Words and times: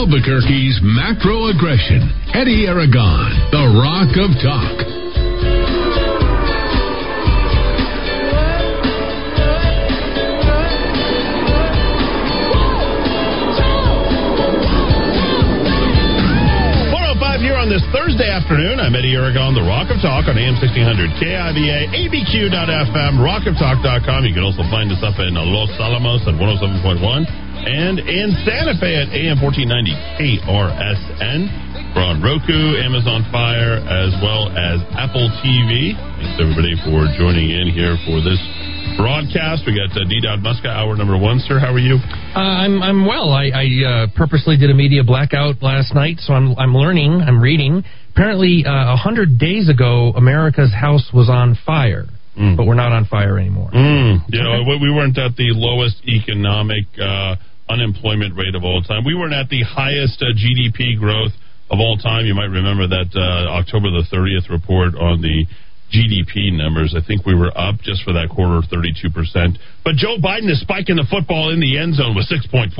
Albuquerque's 0.00 0.80
macro 0.80 1.52
aggression. 1.52 2.00
Eddy 2.32 2.64
Aragon, 2.64 3.36
the 3.52 3.68
Rock 3.76 4.16
of 4.16 4.32
Talk. 4.40 4.80
Oh 16.96 17.68
this 17.68 17.84
Thursday 17.92 18.24
afternoon. 18.24 18.80
I'm 18.80 18.96
Eddy 18.96 19.12
Aragon, 19.12 19.52
the 19.52 19.60
Rock 19.60 19.92
of 19.92 20.00
Talk 20.00 20.24
on 20.32 20.40
AM 20.40 20.56
1600, 20.56 21.12
KIVA, 21.20 21.92
ABQ.FM, 21.92 23.20
rockoftalk.com. 23.20 24.24
You 24.24 24.32
can 24.32 24.44
also 24.48 24.64
find 24.72 24.90
us 24.90 25.04
up 25.04 25.20
in 25.20 25.36
Los 25.36 25.68
Alamos 25.76 26.22
at 26.24 26.40
107.1 26.40 27.39
and 27.66 27.98
in 28.00 28.32
Santa 28.48 28.72
Fe 28.80 28.96
at 28.96 29.08
AM 29.12 29.36
1490 29.40 29.92
KRSN. 30.16 31.92
We're 31.92 32.06
on 32.06 32.22
Roku, 32.22 32.78
Amazon 32.80 33.26
Fire, 33.34 33.82
as 33.82 34.14
well 34.22 34.48
as 34.54 34.78
Apple 34.94 35.28
TV. 35.42 35.92
Thanks 35.92 36.38
everybody 36.40 36.78
for 36.86 37.04
joining 37.18 37.50
in 37.50 37.68
here 37.68 37.98
for 38.06 38.22
this 38.22 38.38
broadcast. 38.96 39.66
We 39.66 39.76
got 39.76 39.92
uh, 39.92 40.06
D. 40.08 40.22
Dowd 40.22 40.40
Muska, 40.40 40.70
hour 40.70 40.96
number 40.96 41.18
one, 41.18 41.40
sir. 41.40 41.58
How 41.58 41.74
are 41.74 41.82
you? 41.82 41.98
Uh, 42.32 42.38
I'm 42.38 42.80
I'm 42.82 43.06
well. 43.06 43.34
I, 43.34 43.50
I 43.52 43.66
uh, 43.82 44.06
purposely 44.16 44.56
did 44.56 44.70
a 44.70 44.74
media 44.74 45.02
blackout 45.04 45.62
last 45.62 45.94
night, 45.94 46.18
so 46.20 46.32
I'm 46.32 46.54
I'm 46.56 46.74
learning. 46.74 47.20
I'm 47.20 47.42
reading. 47.42 47.82
Apparently, 48.14 48.64
uh, 48.64 48.94
a 48.94 48.96
hundred 48.96 49.38
days 49.38 49.68
ago, 49.68 50.12
America's 50.16 50.72
house 50.72 51.10
was 51.12 51.28
on 51.28 51.58
fire. 51.66 52.06
Mm. 52.38 52.56
But 52.56 52.66
we're 52.66 52.78
not 52.78 52.92
on 52.92 53.04
fire 53.06 53.38
anymore. 53.38 53.70
Mm. 53.74 54.22
You 54.28 54.42
know, 54.42 54.62
we 54.80 54.90
weren't 54.90 55.18
at 55.18 55.34
the 55.36 55.50
lowest 55.50 56.00
economic 56.06 56.86
uh, 56.96 57.34
unemployment 57.70 58.36
rate 58.36 58.54
of 58.54 58.64
all 58.64 58.82
time. 58.82 59.04
We 59.04 59.14
weren't 59.14 59.34
at 59.34 59.48
the 59.48 59.62
highest 59.62 60.18
uh, 60.20 60.34
GDP 60.34 60.98
growth 60.98 61.32
of 61.70 61.78
all 61.78 61.96
time. 61.96 62.26
You 62.26 62.34
might 62.34 62.50
remember 62.50 62.88
that 62.88 63.14
October 63.14 63.94
the 63.94 64.02
30th 64.10 64.50
report 64.50 64.98
on 64.98 65.22
the 65.22 65.46
GDP 65.90 66.54
numbers. 66.54 66.94
I 66.96 67.02
think 67.04 67.26
we 67.26 67.34
were 67.34 67.50
up 67.54 67.82
just 67.82 68.02
for 68.02 68.14
that 68.14 68.30
quarter 68.30 68.62
32%. 68.66 69.10
But 69.84 69.94
Joe 69.98 70.18
Biden 70.22 70.50
is 70.50 70.60
spiking 70.62 70.96
the 70.96 71.06
football 71.10 71.50
in 71.50 71.58
the 71.58 71.78
end 71.78 71.94
zone 71.94 72.14
with 72.14 72.30
6.4% 72.30 72.70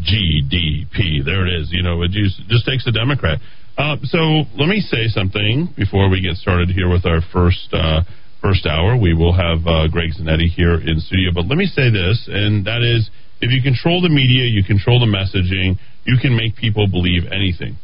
GDP. 0.00 1.24
There 1.24 1.46
it 1.46 1.60
is. 1.60 1.68
You 1.72 1.82
know, 1.82 2.02
it 2.02 2.10
just, 2.10 2.40
just 2.48 2.64
takes 2.66 2.86
a 2.86 2.92
Democrat. 2.92 3.38
Uh, 3.76 3.96
so 4.04 4.48
let 4.56 4.68
me 4.68 4.80
say 4.80 5.08
something 5.08 5.68
before 5.76 6.08
we 6.08 6.20
get 6.20 6.36
started 6.36 6.70
here 6.70 6.88
with 6.88 7.04
our 7.04 7.20
first 7.32 7.68
uh, 7.72 8.00
first 8.40 8.64
hour. 8.64 8.96
We 8.96 9.12
will 9.12 9.36
have 9.36 9.66
uh, 9.66 9.88
Greg 9.88 10.16
Zanetti 10.16 10.48
here 10.48 10.80
in 10.80 11.00
studio. 11.00 11.28
But 11.34 11.44
let 11.44 11.60
me 11.60 11.66
say 11.66 11.92
this, 11.92 12.24
and 12.32 12.64
that 12.64 12.80
is 12.80 13.10
if 13.40 13.50
you 13.52 13.62
control 13.62 14.00
the 14.00 14.08
media, 14.08 14.44
you 14.44 14.64
control 14.64 15.00
the 15.00 15.06
messaging, 15.06 15.78
you 16.04 16.16
can 16.20 16.36
make 16.36 16.56
people 16.56 16.86
believe 16.86 17.24
anything 17.30 17.76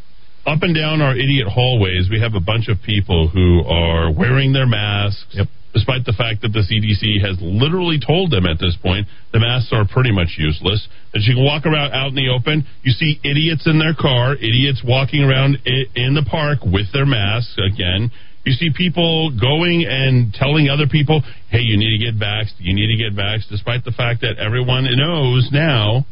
up 0.47 0.63
and 0.63 0.75
down 0.75 1.01
our 1.01 1.15
idiot 1.15 1.47
hallways, 1.47 2.09
we 2.11 2.21
have 2.21 2.35
a 2.35 2.41
bunch 2.41 2.69
of 2.69 2.83
people 2.83 3.29
who 3.29 3.63
are 3.65 4.11
wearing 4.13 4.53
their 4.53 4.67
masks, 4.67 5.27
yep. 5.31 5.47
despite 5.73 6.05
the 6.05 6.13
fact 6.13 6.43
that 6.43 6.51
the 6.51 6.67
CDC 6.67 7.23
has 7.23 7.39
literally 7.41 8.01
told 8.03 8.31
them 8.33 8.47
at 8.47 8.59
this 8.59 8.77
point 8.83 9.07
the 9.33 9.39
masks 9.39 9.71
are 9.73 9.87
pretty 9.87 10.11
much 10.11 10.35
useless. 10.39 10.89
That 11.15 11.23
you 11.23 11.35
can 11.35 11.45
walk 11.45 11.65
around 11.65 11.93
out 11.93 12.09
in 12.09 12.17
the 12.19 12.29
open, 12.29 12.67
you 12.83 12.93
see 12.93 13.21
idiots 13.23 13.67
in 13.67 13.79
their 13.79 13.95
car, 13.95 14.35
idiots 14.35 14.83
walking 14.85 15.23
around 15.23 15.63
in 15.65 16.15
the 16.15 16.27
park 16.27 16.67
with 16.67 16.91
their 16.93 17.07
masks 17.07 17.55
again. 17.63 18.11
You 18.45 18.53
see 18.53 18.71
people 18.75 19.31
going 19.39 19.87
and 19.87 20.35
telling 20.35 20.69
other 20.69 20.87
people, 20.91 21.23
hey, 21.49 21.61
you 21.61 21.77
need 21.77 21.97
to 21.97 22.03
get 22.05 22.19
vaxxed, 22.19 22.59
you 22.59 22.75
need 22.75 22.91
to 22.91 22.99
get 22.99 23.15
vaxxed, 23.17 23.49
despite 23.49 23.85
the 23.85 23.93
fact 23.93 24.23
that 24.23 24.39
everyone 24.39 24.85
knows 24.91 25.49
now 25.53 26.05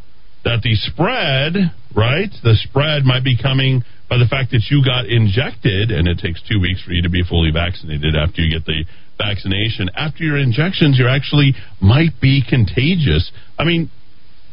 that 0.44 0.62
the 0.62 0.74
spread, 0.74 1.74
right, 1.94 2.30
the 2.42 2.54
spread 2.68 3.04
might 3.04 3.24
be 3.24 3.36
coming 3.36 3.82
by 4.08 4.16
the 4.16 4.26
fact 4.26 4.50
that 4.50 4.62
you 4.70 4.82
got 4.84 5.06
injected, 5.06 5.90
and 5.90 6.08
it 6.08 6.18
takes 6.18 6.42
two 6.48 6.60
weeks 6.60 6.82
for 6.82 6.92
you 6.92 7.02
to 7.02 7.10
be 7.10 7.22
fully 7.22 7.50
vaccinated 7.50 8.16
after 8.16 8.42
you 8.42 8.50
get 8.50 8.64
the 8.64 8.84
vaccination. 9.18 9.90
After 9.94 10.24
your 10.24 10.38
injections, 10.38 10.98
you 10.98 11.06
actually 11.06 11.54
might 11.80 12.20
be 12.20 12.42
contagious. 12.48 13.30
I 13.58 13.64
mean, 13.64 13.90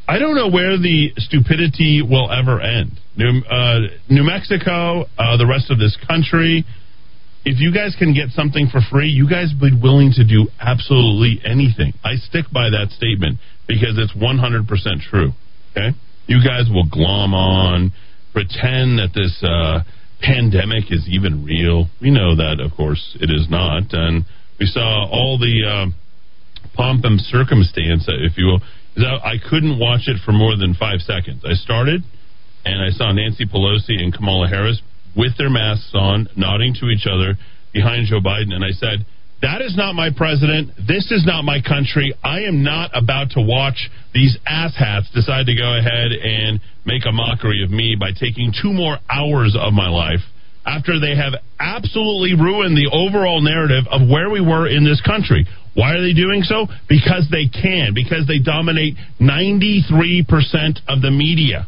I 0.08 0.20
don't 0.20 0.36
know 0.36 0.50
where 0.50 0.78
the 0.78 1.12
stupidity 1.18 2.02
will 2.02 2.32
ever 2.32 2.62
end. 2.62 3.00
New, 3.16 3.42
uh, 3.50 3.80
New 4.10 4.24
Mexico, 4.24 5.06
uh, 5.18 5.38
the 5.38 5.48
rest 5.48 5.72
of 5.72 5.80
this 5.80 5.98
country, 6.08 6.66
if 7.48 7.64
you 7.64 7.72
guys 7.72 7.96
can 7.98 8.14
get 8.14 8.36
something 8.36 8.68
for 8.68 8.82
free, 8.92 9.08
you 9.08 9.24
guys 9.30 9.56
be 9.56 9.72
willing 9.72 10.12
to 10.20 10.28
do 10.28 10.52
absolutely 10.60 11.40
anything. 11.48 11.94
I 12.04 12.20
stick 12.20 12.44
by 12.52 12.68
that 12.76 12.92
statement 12.92 13.40
because 13.72 13.96
it's 13.96 14.12
100% 14.12 14.68
true. 15.08 15.32
Okay? 15.72 15.96
You 16.28 16.44
guys 16.44 16.68
will 16.68 16.84
glom 16.92 17.34
on 17.34 17.94
pretend 18.34 19.00
that 19.00 19.16
this 19.16 19.32
uh, 19.48 19.80
pandemic 20.20 20.92
is 20.92 21.08
even 21.08 21.46
real. 21.48 21.88
We 22.02 22.12
know 22.12 22.36
that, 22.36 22.60
of 22.60 22.76
course, 22.76 23.16
it 23.22 23.32
is 23.32 23.48
not. 23.50 23.96
And 23.96 24.26
we 24.60 24.66
saw 24.66 25.08
all 25.08 25.40
the 25.40 25.64
uh, 25.64 25.86
pomp 26.76 27.06
and 27.06 27.16
circumstance, 27.22 28.12
if 28.12 28.38
you 28.38 28.46
will. 28.46 28.62
I 29.00 29.40
couldn't 29.40 29.80
watch 29.80 30.12
it 30.12 30.18
for 30.26 30.34
more 30.34 30.58
than 30.58 30.76
five 30.76 31.00
seconds. 31.00 31.46
I 31.48 31.54
started, 31.54 32.04
and 32.66 32.84
I 32.84 32.90
saw 32.90 33.14
Nancy 33.14 33.46
Pelosi 33.46 34.04
and 34.04 34.14
Kamala 34.14 34.50
Harris 34.50 34.82
with 35.18 35.38
their 35.38 35.50
masks 35.50 35.92
on, 35.94 36.28
nodding 36.38 36.76
to 36.80 36.88
each 36.88 37.08
other 37.10 37.36
behind 37.74 38.08
Joe 38.08 38.22
Biden, 38.22 38.54
and 38.54 38.64
I 38.64 38.72
said, 38.72 39.06
that 39.42 39.62
is 39.62 39.78
not 39.78 39.94
my 39.94 40.10
president. 40.16 40.72
This 40.88 41.12
is 41.12 41.24
not 41.26 41.44
my 41.44 41.62
country. 41.62 42.14
I 42.24 42.42
am 42.50 42.64
not 42.64 42.90
about 42.94 43.32
to 43.32 43.42
watch 43.42 43.90
these 44.14 44.38
asshats 44.50 45.14
decide 45.14 45.46
to 45.46 45.56
go 45.56 45.78
ahead 45.78 46.12
and 46.12 46.60
make 46.86 47.06
a 47.06 47.12
mockery 47.12 47.64
of 47.64 47.70
me 47.70 47.96
by 48.00 48.12
taking 48.18 48.52
two 48.52 48.74
more 48.74 48.98
hours 49.10 49.56
of 49.60 49.74
my 49.74 49.90
life 49.90 50.26
after 50.66 51.00
they 51.00 51.16
have 51.16 51.34
absolutely 51.60 52.34
ruined 52.34 52.76
the 52.76 52.90
overall 52.92 53.42
narrative 53.42 53.86
of 53.90 54.10
where 54.10 54.30
we 54.30 54.42
were 54.42 54.68
in 54.68 54.84
this 54.84 55.02
country. 55.02 55.46
Why 55.76 55.94
are 55.94 56.02
they 56.02 56.14
doing 56.14 56.42
so? 56.42 56.68
Because 56.90 57.28
they 57.32 57.48
can, 57.48 57.94
because 57.94 58.26
they 58.28 58.40
dominate 58.40 58.96
93% 59.22 60.82
of 60.90 61.02
the 61.02 61.12
media. 61.12 61.68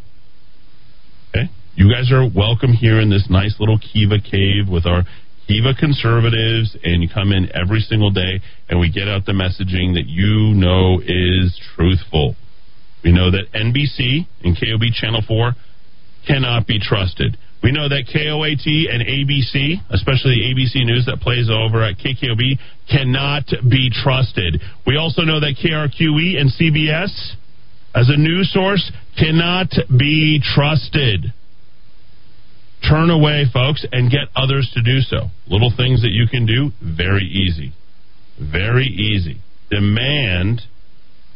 You 1.79 1.87
guys 1.89 2.11
are 2.11 2.27
welcome 2.27 2.73
here 2.73 2.99
in 2.99 3.09
this 3.09 3.27
nice 3.29 3.55
little 3.57 3.79
Kiva 3.79 4.19
cave 4.19 4.67
with 4.67 4.85
our 4.85 5.03
Kiva 5.47 5.71
conservatives, 5.79 6.75
and 6.83 7.01
you 7.01 7.07
come 7.07 7.31
in 7.31 7.47
every 7.55 7.79
single 7.79 8.11
day, 8.11 8.41
and 8.67 8.81
we 8.81 8.91
get 8.91 9.07
out 9.07 9.25
the 9.25 9.31
messaging 9.31 9.95
that 9.95 10.03
you 10.03 10.51
know 10.59 10.99
is 10.99 11.57
truthful. 11.77 12.35
We 13.01 13.13
know 13.13 13.31
that 13.31 13.47
NBC 13.55 14.27
and 14.43 14.59
KOB 14.59 14.91
Channel 14.91 15.23
4 15.25 15.53
cannot 16.27 16.67
be 16.67 16.81
trusted. 16.81 17.37
We 17.63 17.71
know 17.71 17.87
that 17.87 18.11
KOAT 18.11 18.67
and 18.91 18.99
ABC, 18.99 19.79
especially 19.89 20.51
ABC 20.51 20.83
News 20.83 21.05
that 21.05 21.21
plays 21.21 21.47
over 21.49 21.81
at 21.81 21.95
KKOB, 21.95 22.59
cannot 22.91 23.47
be 23.71 23.89
trusted. 23.89 24.59
We 24.85 24.97
also 24.97 25.21
know 25.21 25.39
that 25.39 25.55
KRQE 25.55 26.41
and 26.41 26.51
CBS, 26.51 27.39
as 27.95 28.09
a 28.09 28.17
news 28.17 28.51
source, 28.51 28.91
cannot 29.17 29.71
be 29.97 30.43
trusted. 30.43 31.31
Turn 32.87 33.09
away, 33.09 33.45
folks, 33.51 33.85
and 33.91 34.09
get 34.09 34.29
others 34.35 34.71
to 34.73 34.81
do 34.81 35.01
so. 35.01 35.27
Little 35.47 35.71
things 35.75 36.01
that 36.01 36.11
you 36.11 36.27
can 36.27 36.45
do, 36.45 36.71
very 36.81 37.25
easy. 37.25 37.73
Very 38.39 38.85
easy. 38.85 39.41
Demand, 39.69 40.61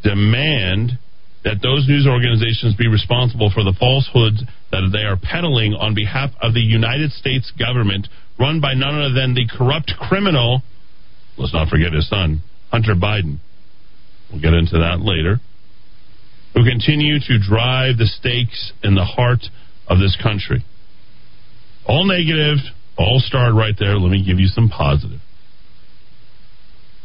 demand 0.04 0.98
that 1.44 1.60
those 1.62 1.88
news 1.88 2.08
organizations 2.08 2.76
be 2.76 2.88
responsible 2.88 3.52
for 3.54 3.64
the 3.64 3.76
falsehoods 3.78 4.42
that 4.72 4.90
they 4.94 5.04
are 5.04 5.18
peddling 5.22 5.74
on 5.74 5.94
behalf 5.94 6.32
of 6.42 6.54
the 6.54 6.62
United 6.62 7.12
States 7.12 7.52
government, 7.60 8.08
run 8.40 8.62
by 8.62 8.74
none 8.74 8.96
other 8.96 9.14
than 9.14 9.34
the 9.34 9.48
corrupt 9.52 9.92
criminal, 10.00 10.64
let's 11.38 11.54
not 11.54 11.68
forget 11.68 11.92
his 11.92 12.08
son, 12.08 12.42
Hunter 12.72 12.96
Biden. 12.96 13.40
We'll 14.32 14.42
get 14.42 14.54
into 14.54 14.80
that 14.80 15.02
later. 15.02 15.42
Who 16.56 16.64
continue 16.64 17.20
to 17.20 17.40
drive 17.40 17.98
the 17.98 18.08
stakes 18.08 18.72
in 18.82 18.96
the 18.96 19.04
heart 19.04 19.44
of 19.88 20.00
this 20.00 20.18
country. 20.22 20.64
All 21.86 22.06
negative, 22.06 22.58
all 22.98 23.20
starred 23.20 23.56
right 23.56 23.76
there. 23.78 23.96
Let 23.96 24.12
me 24.12 24.24
give 24.26 24.40
you 24.40 24.48
some 24.48 24.70
positive. 24.70 25.20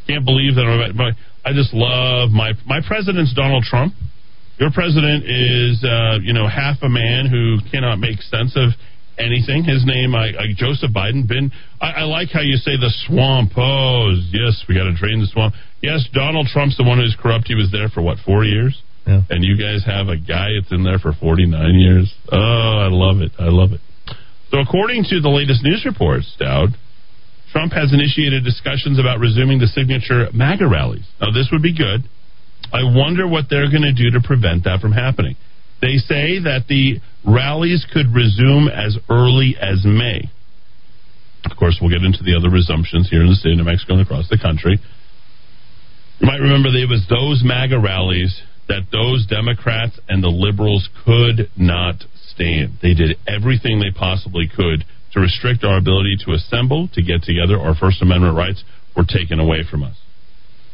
Can't 0.07 0.25
believe 0.25 0.55
that 0.55 0.65
I'm, 0.65 1.17
I 1.45 1.53
just 1.53 1.75
love 1.75 2.31
my 2.31 2.53
my 2.67 2.81
president's 2.87 3.35
Donald 3.35 3.65
Trump. 3.65 3.95
Your 4.59 4.71
president 4.73 5.25
is, 5.25 5.85
uh, 5.85 6.19
you 6.23 6.33
know, 6.33 6.49
half 6.49 6.83
a 6.83 6.89
man 6.89 7.27
who 7.31 7.59
cannot 7.71 7.99
make 8.01 8.21
sense 8.23 8.57
of 8.57 8.71
anything. 9.17 9.63
His 9.63 9.87
name, 9.87 10.15
I, 10.15 10.35
I 10.35 10.47
Joseph 10.57 10.91
Biden. 10.91 11.29
Been, 11.29 11.53
I, 11.81 12.03
I 12.03 12.03
like 12.05 12.31
how 12.33 12.41
you 12.41 12.57
say 12.57 12.75
the 12.75 12.91
swamp. 13.07 13.53
Oh, 13.57 14.11
yes, 14.33 14.65
we 14.69 14.75
got 14.75 14.85
to 14.85 14.95
drain 14.95 15.21
the 15.21 15.29
swamp. 15.31 15.55
Yes, 15.81 16.09
Donald 16.13 16.49
Trump's 16.53 16.77
the 16.77 16.85
one 16.85 16.99
who's 16.99 17.17
corrupt. 17.21 17.47
He 17.47 17.55
was 17.55 17.71
there 17.71 17.89
for 17.89 18.03
what 18.03 18.19
four 18.25 18.45
years, 18.45 18.83
yeah. 19.07 19.23
and 19.31 19.45
you 19.45 19.57
guys 19.57 19.85
have 19.87 20.09
a 20.09 20.17
guy 20.17 20.59
that's 20.59 20.73
in 20.73 20.83
there 20.83 20.99
for 20.99 21.13
forty 21.13 21.47
nine 21.47 21.79
years. 21.79 22.13
Oh, 22.33 22.37
I 22.37 22.89
love 22.91 23.21
it. 23.21 23.33
I 23.39 23.51
love 23.51 23.73
it. 23.73 23.81
So, 24.51 24.61
according 24.61 25.05
to 25.11 25.21
the 25.21 25.29
latest 25.29 25.63
news 25.63 25.85
reports, 25.85 26.35
Dowd, 26.39 26.71
Trump 27.53 27.73
has 27.73 27.93
initiated 27.93 28.45
discussions 28.45 28.99
about 28.99 29.21
resuming 29.21 29.59
the 29.59 29.67
signature 29.67 30.29
MAGA 30.33 30.67
rallies. 30.67 31.07
Now, 31.21 31.31
this 31.33 31.49
would 31.53 31.63
be 31.63 31.77
good. 31.77 32.09
I 32.73 32.85
wonder 32.85 33.27
what 33.27 33.47
they're 33.49 33.71
going 33.71 33.89
to 33.89 33.93
do 33.93 34.11
to 34.13 34.21
prevent 34.21 34.65
that 34.65 34.81
from 34.81 34.93
happening. 34.93 35.37
They 35.81 35.97
say 35.97 36.41
that 36.45 36.65
the 36.69 37.01
rallies 37.25 37.87
could 37.93 38.13
resume 38.13 38.69
as 38.69 38.99
early 39.09 39.57
as 39.61 39.85
May. 39.85 40.31
Of 41.45 41.57
course, 41.57 41.79
we'll 41.81 41.91
get 41.91 42.05
into 42.05 42.25
the 42.25 42.37
other 42.37 42.51
resumptions 42.51 43.09
here 43.09 43.23
in 43.23 43.29
the 43.29 43.37
state 43.37 43.53
of 43.53 43.59
New 43.59 43.65
Mexico 43.65 43.95
and 43.95 44.03
across 44.03 44.29
the 44.29 44.39
country. 44.39 44.81
You 46.19 46.27
might 46.27 46.41
remember 46.41 46.73
there 46.73 46.89
was 46.89 47.07
those 47.09 47.43
MAGA 47.45 47.79
rallies 47.79 48.43
that 48.69 48.91
those 48.93 49.25
Democrats 49.27 49.99
and 50.09 50.23
the 50.23 50.29
liberals 50.29 50.89
could 51.07 51.49
not 51.57 52.05
stand. 52.39 52.79
They 52.81 52.95
did 52.95 53.19
everything 53.27 53.81
they 53.81 53.91
possibly 53.91 54.47
could 54.49 54.85
to 55.13 55.21
restrict 55.21 55.65
our 55.65 55.79
ability 55.79 56.17
to 56.25 56.33
assemble, 56.33 56.89
to 56.95 57.03
get 57.03 57.23
together. 57.23 57.59
Our 57.59 57.75
First 57.75 58.01
Amendment 58.03 58.37
rights 58.37 58.63
were 58.97 59.05
taken 59.05 59.41
away 59.41 59.65
from 59.69 59.83
us 59.83 59.97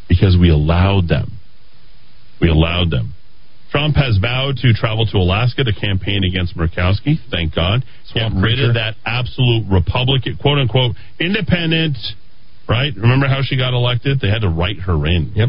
because 0.08 0.36
we 0.38 0.50
allowed 0.50 1.08
them. 1.08 1.40
We 2.40 2.48
allowed 2.48 2.90
them. 2.90 3.14
Trump 3.70 3.96
has 3.96 4.18
vowed 4.20 4.56
to 4.58 4.72
travel 4.72 5.06
to 5.06 5.16
Alaska 5.18 5.64
to 5.64 5.72
campaign 5.72 6.22
against 6.22 6.56
Murkowski. 6.56 7.18
Thank 7.30 7.54
God. 7.54 7.82
Get 8.12 8.30
rid 8.36 8.62
of 8.62 8.74
that 8.74 8.94
absolute 9.04 9.66
Republican, 9.66 10.36
quote 10.36 10.58
unquote, 10.58 10.94
independent, 11.18 11.96
right? 12.68 12.92
Remember 12.94 13.26
how 13.26 13.40
she 13.42 13.56
got 13.56 13.74
elected? 13.74 14.20
They 14.20 14.28
had 14.28 14.42
to 14.42 14.48
write 14.48 14.78
her 14.86 14.94
in. 15.06 15.32
Yep. 15.34 15.48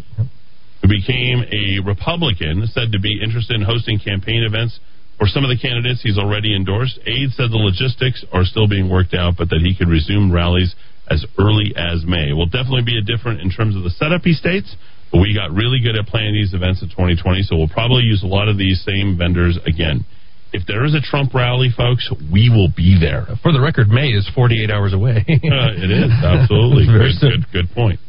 Who 0.81 0.88
became 0.88 1.45
a 1.51 1.85
Republican, 1.85 2.65
said 2.73 2.94
to 2.94 3.00
be 3.00 3.21
interested 3.21 3.56
in 3.56 3.62
hosting 3.62 4.00
campaign 4.00 4.41
events 4.41 4.79
for 5.17 5.27
some 5.27 5.44
of 5.44 5.50
the 5.50 5.57
candidates 5.57 6.01
he's 6.03 6.17
already 6.17 6.56
endorsed. 6.56 7.00
Aide 7.07 7.31
said 7.31 7.51
the 7.51 7.62
logistics 7.62 8.25
are 8.33 8.44
still 8.44 8.67
being 8.67 8.89
worked 8.89 9.13
out, 9.13 9.35
but 9.38 9.50
that 9.50 9.62
he 9.63 9.75
could 9.75 9.88
resume 9.88 10.31
rallies 10.31 10.75
as 11.09 11.25
early 11.39 11.73
as 11.77 12.03
May. 12.06 12.33
Will 12.33 12.50
definitely 12.50 12.83
be 12.83 12.97
a 12.97 13.06
different 13.06 13.41
in 13.41 13.50
terms 13.50 13.75
of 13.75 13.83
the 13.83 13.91
setup 13.91 14.21
he 14.23 14.33
states. 14.33 14.75
But 15.12 15.21
we 15.21 15.38
got 15.38 15.53
really 15.53 15.79
good 15.79 15.95
at 15.95 16.07
planning 16.07 16.33
these 16.33 16.53
events 16.53 16.81
in 16.81 16.89
2020, 16.89 17.44
so 17.44 17.56
we'll 17.56 17.69
probably 17.69 18.03
use 18.03 18.23
a 18.23 18.27
lot 18.27 18.50
of 18.50 18.57
these 18.57 18.83
same 18.83 19.17
vendors 19.17 19.57
again. 19.65 20.03
If 20.51 20.65
there 20.67 20.83
is 20.83 20.95
a 20.95 21.01
Trump 21.01 21.33
rally, 21.33 21.69
folks, 21.75 22.09
we 22.31 22.50
will 22.50 22.69
be 22.75 22.97
there. 23.00 23.27
For 23.44 23.51
the 23.51 23.62
record, 23.62 23.88
May 23.88 24.09
is 24.09 24.27
48 24.33 24.71
hours 24.71 24.94
away. 24.94 25.23
uh, 25.27 25.71
it 25.77 25.91
is, 25.91 26.12
absolutely. 26.23 26.85
good, 26.89 27.15
good, 27.21 27.41
good 27.51 27.69
point. 27.75 28.00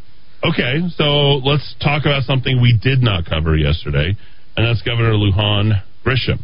Okay, 0.43 0.83
so 0.97 1.43
let's 1.43 1.75
talk 1.83 2.03
about 2.07 2.23
something 2.23 2.61
we 2.61 2.79
did 2.81 3.03
not 3.03 3.25
cover 3.27 3.57
yesterday, 3.57 4.17
and 4.57 4.67
that's 4.67 4.81
Governor 4.83 5.15
Lujan 5.15 5.83
Grisham. 6.05 6.41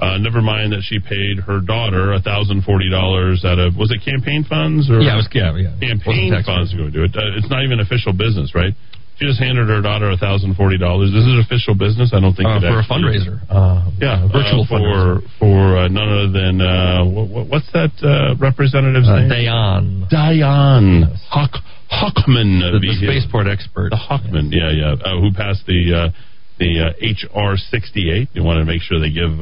Uh, 0.00 0.16
never 0.16 0.40
mind 0.40 0.72
that 0.72 0.80
she 0.80 0.96
paid 0.96 1.36
her 1.44 1.60
daughter 1.60 2.16
thousand 2.24 2.64
forty 2.64 2.88
dollars 2.88 3.44
out 3.44 3.60
of 3.60 3.76
was 3.76 3.92
it 3.92 4.00
campaign 4.00 4.40
funds 4.48 4.88
or 4.88 4.96
yeah, 5.04 5.12
it 5.12 5.20
was 5.20 5.28
yeah, 5.36 5.52
yeah. 5.52 5.76
campaign 5.76 6.32
funds 6.40 6.72
to 6.72 6.76
go 6.80 6.88
do 6.88 7.04
it. 7.04 7.12
Uh, 7.12 7.36
it's 7.36 7.52
not 7.52 7.60
even 7.68 7.84
official 7.84 8.16
business, 8.16 8.56
right? 8.56 8.72
She 9.20 9.28
just 9.28 9.36
handed 9.36 9.68
her 9.68 9.84
daughter 9.84 10.08
thousand 10.16 10.56
forty 10.56 10.80
dollars. 10.80 11.12
This 11.12 11.28
is 11.28 11.36
official 11.44 11.76
business. 11.76 12.16
I 12.16 12.20
don't 12.24 12.32
think 12.32 12.48
uh, 12.48 12.64
for 12.64 12.80
a 12.80 12.86
fundraiser. 12.88 13.44
Uh, 13.44 13.92
yeah, 14.00 14.24
virtual 14.24 14.64
for 14.64 14.80
fundraiser. 14.80 15.20
for 15.36 15.84
uh, 15.84 15.88
none 15.92 16.08
other 16.08 16.32
than 16.32 16.64
uh, 16.64 17.04
what, 17.04 17.52
what's 17.52 17.68
that 17.76 17.92
representative's 18.40 19.04
name? 19.04 19.28
Diane. 19.28 20.08
Diane 20.08 21.12
yes. 21.12 21.20
Huck 21.28 21.60
Hochman, 21.92 22.64
the, 22.64 22.80
the 22.80 22.96
spaceport 23.04 23.52
expert. 23.52 23.92
The 23.92 24.00
Hochman, 24.00 24.48
yeah, 24.48 24.72
yeah, 24.72 24.96
who 25.20 25.28
passed 25.36 25.68
the 25.68 26.08
the 26.56 26.88
HR 27.04 27.60
sixty 27.68 28.08
eight. 28.08 28.32
You 28.32 28.48
want 28.48 28.64
to 28.64 28.64
make 28.64 28.80
sure 28.80 28.96
they 28.96 29.12
give 29.12 29.36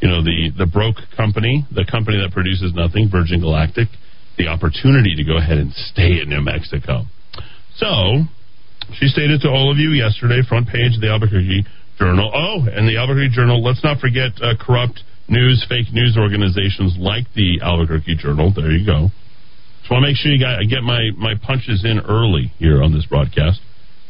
you 0.00 0.08
know 0.08 0.22
the 0.22 0.50
the 0.56 0.66
broke 0.66 0.96
company, 1.16 1.66
the 1.70 1.84
company 1.84 2.18
that 2.22 2.32
produces 2.32 2.72
nothing, 2.74 3.08
Virgin 3.10 3.40
Galactic, 3.40 3.88
the 4.38 4.48
opportunity 4.48 5.14
to 5.16 5.24
go 5.24 5.36
ahead 5.36 5.58
and 5.58 5.72
stay 5.72 6.22
in 6.22 6.28
New 6.28 6.40
Mexico. 6.40 7.04
So 7.76 8.24
she 8.98 9.06
stated 9.06 9.42
to 9.42 9.48
all 9.48 9.70
of 9.70 9.78
you 9.78 9.90
yesterday, 9.90 10.40
front 10.48 10.68
page 10.68 10.94
of 10.94 11.02
the 11.02 11.10
Albuquerque 11.10 11.66
Journal. 11.98 12.30
Oh, 12.32 12.66
and 12.70 12.88
the 12.88 12.96
Albuquerque 12.96 13.34
Journal. 13.34 13.62
Let's 13.62 13.82
not 13.82 13.98
forget 13.98 14.32
uh, 14.40 14.54
corrupt 14.58 15.02
news, 15.28 15.64
fake 15.68 15.92
news 15.92 16.16
organizations 16.16 16.96
like 16.98 17.26
the 17.34 17.60
Albuquerque 17.62 18.16
Journal. 18.16 18.52
There 18.54 18.70
you 18.70 18.86
go. 18.86 19.10
Just 19.80 19.90
want 19.90 20.04
to 20.04 20.08
make 20.08 20.16
sure 20.16 20.32
you 20.32 20.40
got, 20.40 20.58
I 20.60 20.64
get 20.64 20.82
my 20.82 21.10
my 21.16 21.34
punches 21.42 21.84
in 21.84 22.00
early 22.00 22.52
here 22.58 22.82
on 22.82 22.94
this 22.94 23.06
broadcast. 23.06 23.60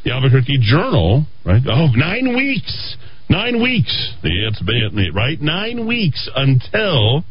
The 0.04 0.12
Albuquerque 0.12 0.58
Journal, 0.62 1.26
right? 1.44 1.62
Oh, 1.66 1.88
nine 1.94 2.36
weeks, 2.36 2.96
nine 3.28 3.62
weeks. 3.62 4.14
It's 4.22 4.62
been 4.62 5.12
right 5.14 5.40
nine 5.40 5.86
weeks 5.86 6.28
until 6.34 7.24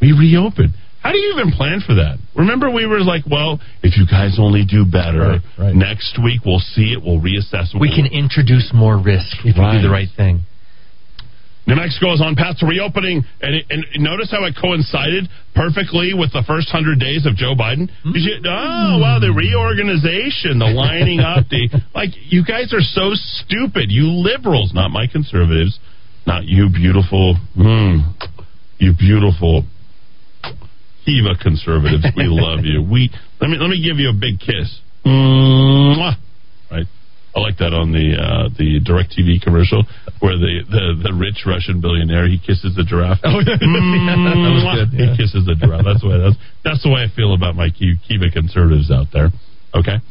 we 0.00 0.12
reopen. 0.12 0.74
How 1.02 1.12
do 1.12 1.18
you 1.18 1.32
even 1.38 1.52
plan 1.52 1.80
for 1.80 1.94
that? 1.94 2.18
Remember, 2.36 2.70
we 2.70 2.84
were 2.86 3.00
like, 3.00 3.24
well, 3.24 3.58
if 3.82 3.96
you 3.96 4.04
guys 4.06 4.36
only 4.38 4.66
do 4.68 4.84
better, 4.84 5.40
right, 5.40 5.40
right. 5.58 5.74
next 5.74 6.18
week 6.22 6.44
we'll 6.44 6.60
see 6.60 6.92
it, 6.92 7.00
we'll 7.02 7.20
reassess. 7.20 7.72
We 7.78 7.88
can 7.88 8.04
introduce 8.06 8.70
more 8.74 9.00
risk 9.00 9.40
if 9.44 9.56
right. 9.56 9.72
we 9.72 9.78
do 9.80 9.88
the 9.88 9.92
right 9.92 10.08
thing. 10.14 10.44
New 11.70 11.76
Mexico 11.78 12.10
is 12.12 12.20
on 12.20 12.34
path 12.34 12.58
to 12.58 12.66
reopening, 12.66 13.22
and, 13.40 13.54
it, 13.54 13.64
and 13.70 13.86
notice 14.02 14.26
how 14.26 14.42
it 14.42 14.58
coincided 14.58 15.30
perfectly 15.54 16.10
with 16.18 16.34
the 16.34 16.42
first 16.42 16.66
hundred 16.66 16.98
days 16.98 17.26
of 17.30 17.38
Joe 17.38 17.54
Biden. 17.54 17.86
Mm. 18.02 18.10
You, 18.18 18.42
oh, 18.42 18.98
wow, 18.98 19.22
the 19.22 19.30
reorganization, 19.30 20.58
the 20.58 20.66
lining 20.66 21.22
up, 21.22 21.46
the 21.46 21.70
like. 21.94 22.10
You 22.26 22.42
guys 22.42 22.74
are 22.74 22.82
so 22.82 23.14
stupid, 23.14 23.86
you 23.94 24.10
liberals, 24.10 24.74
not 24.74 24.90
my 24.90 25.06
conservatives, 25.06 25.78
not 26.26 26.42
you, 26.42 26.74
beautiful, 26.74 27.38
mm, 27.54 28.02
you 28.82 28.90
beautiful 28.98 29.62
Kiva 31.06 31.38
conservatives. 31.40 32.02
We 32.16 32.26
love 32.26 32.66
you. 32.66 32.82
We 32.82 33.14
let 33.40 33.46
me 33.46 33.58
let 33.62 33.70
me 33.70 33.78
give 33.78 34.02
you 34.02 34.10
a 34.10 34.18
big 34.18 34.42
kiss. 34.42 34.66
Mwah. 35.06 36.18
I 37.30 37.38
like 37.38 37.58
that 37.62 37.70
on 37.70 37.94
the 37.94 38.18
uh, 38.18 38.50
the 38.58 38.82
Directv 38.82 39.38
commercial 39.42 39.86
where 40.18 40.34
the, 40.34 40.66
the, 40.66 41.10
the 41.10 41.12
rich 41.14 41.46
Russian 41.46 41.78
billionaire 41.80 42.26
he 42.26 42.42
kisses 42.42 42.74
the 42.74 42.82
giraffe. 42.82 43.22
Oh, 43.22 43.38
yeah, 43.46 43.54
that 43.54 44.50
was 44.50 44.66
good. 44.74 44.90
Yeah. 44.90 45.14
He 45.14 45.22
kisses 45.22 45.46
the 45.46 45.54
giraffe. 45.54 45.86
That's 45.86 46.02
the 46.02 46.10
way 46.10 46.18
that's 46.18 46.38
that's 46.66 46.82
the 46.82 46.90
way 46.90 47.06
I 47.06 47.10
feel 47.14 47.30
about 47.32 47.54
my 47.54 47.70
Kiva 47.70 48.34
conservatives 48.34 48.90
out 48.90 49.14
there. 49.14 49.30
Okay. 49.74 50.02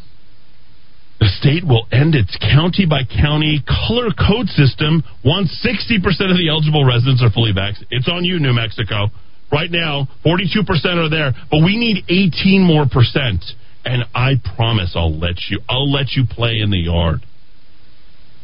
The 1.20 1.28
state 1.36 1.68
will 1.68 1.84
end 1.92 2.16
its 2.16 2.32
county 2.40 2.88
by 2.88 3.04
county 3.04 3.60
color 3.68 4.16
code 4.16 4.48
system 4.56 5.04
once 5.20 5.52
60% 5.60 6.00
of 6.32 6.40
the 6.40 6.48
eligible 6.48 6.88
residents 6.88 7.20
are 7.20 7.30
fully 7.30 7.52
vaccinated. 7.52 7.92
It's 7.92 8.08
on 8.08 8.24
you, 8.24 8.40
New 8.40 8.56
Mexico. 8.56 9.12
Right 9.52 9.68
now, 9.68 10.08
42% 10.24 10.64
are 10.96 11.10
there, 11.10 11.36
but 11.52 11.60
we 11.60 11.76
need 11.76 12.08
18 12.08 12.64
more 12.64 12.88
percent. 12.88 13.44
And 13.86 14.04
I 14.14 14.34
promise 14.56 14.94
I'll 14.96 15.18
let 15.18 15.36
you 15.50 15.62
I'll 15.70 15.92
let 15.92 16.12
you 16.12 16.24
play 16.30 16.60
in 16.62 16.70
the 16.70 16.78
yard. 16.78 17.26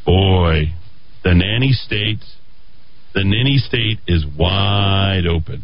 Boy, 0.06 0.74
the 1.24 1.34
nanny 1.34 1.72
state 1.72 2.20
the 3.16 3.24
nanny 3.24 3.58
state 3.58 4.00
is 4.08 4.26
wide 4.38 5.24
open. 5.26 5.64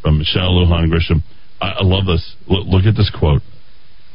From 0.00 0.18
Michelle 0.18 0.54
Lujan 0.54 0.86
Grisham. 0.86 1.22
I, 1.60 1.82
I 1.82 1.82
love 1.82 2.06
this. 2.06 2.22
Look, 2.46 2.64
look 2.66 2.84
at 2.86 2.94
this 2.94 3.10
quote. 3.10 3.42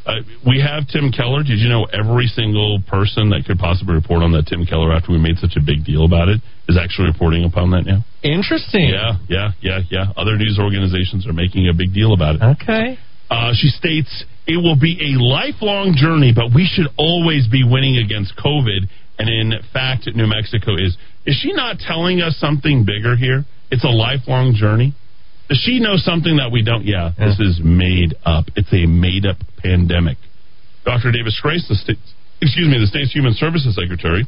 Uh, 0.05 0.23
we 0.47 0.63
have 0.63 0.87
Tim 0.87 1.11
Keller. 1.11 1.43
Did 1.43 1.59
you 1.59 1.67
know 1.67 1.85
every 1.91 2.25
single 2.25 2.81
person 2.87 3.29
that 3.29 3.43
could 3.45 3.59
possibly 3.59 3.93
report 3.93 4.23
on 4.23 4.31
that 4.31 4.47
Tim 4.47 4.65
Keller 4.65 4.93
after 4.93 5.11
we 5.11 5.19
made 5.19 5.37
such 5.37 5.53
a 5.59 5.61
big 5.61 5.85
deal 5.85 6.05
about 6.05 6.29
it 6.29 6.41
is 6.69 6.79
actually 6.79 7.11
reporting 7.11 7.43
upon 7.43 7.69
that 7.71 7.85
now? 7.85 8.01
Interesting. 8.23 8.89
Yeah, 8.89 9.19
yeah, 9.27 9.51
yeah, 9.61 9.79
yeah. 9.91 10.15
Other 10.15 10.37
news 10.37 10.57
organizations 10.57 11.27
are 11.27 11.33
making 11.33 11.67
a 11.67 11.75
big 11.75 11.93
deal 11.93 12.13
about 12.13 12.35
it. 12.35 12.41
Okay. 12.41 12.97
Uh, 13.31 13.53
she 13.55 13.69
states 13.69 14.25
it 14.45 14.57
will 14.57 14.75
be 14.75 14.99
a 14.99 15.15
lifelong 15.15 15.95
journey, 15.95 16.33
but 16.35 16.51
we 16.53 16.67
should 16.67 16.87
always 16.97 17.47
be 17.47 17.63
winning 17.63 17.95
against 17.95 18.35
COVID. 18.35 18.91
And 19.17 19.29
in 19.29 19.53
fact, 19.71 20.09
New 20.13 20.27
Mexico 20.27 20.75
is. 20.75 20.97
Is 21.25 21.39
she 21.39 21.53
not 21.53 21.79
telling 21.79 22.19
us 22.19 22.35
something 22.37 22.83
bigger 22.83 23.15
here? 23.15 23.45
It's 23.71 23.85
a 23.85 23.93
lifelong 23.93 24.53
journey. 24.53 24.93
Does 25.47 25.63
she 25.63 25.79
know 25.79 25.95
something 25.95 26.37
that 26.37 26.51
we 26.51 26.63
don't? 26.63 26.83
Yeah, 26.83 27.11
yeah. 27.17 27.27
this 27.27 27.39
is 27.39 27.61
made 27.63 28.15
up. 28.25 28.45
It's 28.55 28.71
a 28.73 28.85
made 28.85 29.25
up 29.25 29.37
pandemic. 29.63 30.17
Dr. 30.83 31.11
David 31.11 31.31
Scrase, 31.31 31.67
the 31.69 31.75
state, 31.75 31.99
excuse 32.41 32.67
me, 32.67 32.79
the 32.79 32.87
state's 32.87 33.13
human 33.13 33.33
services 33.33 33.77
secretary, 33.79 34.27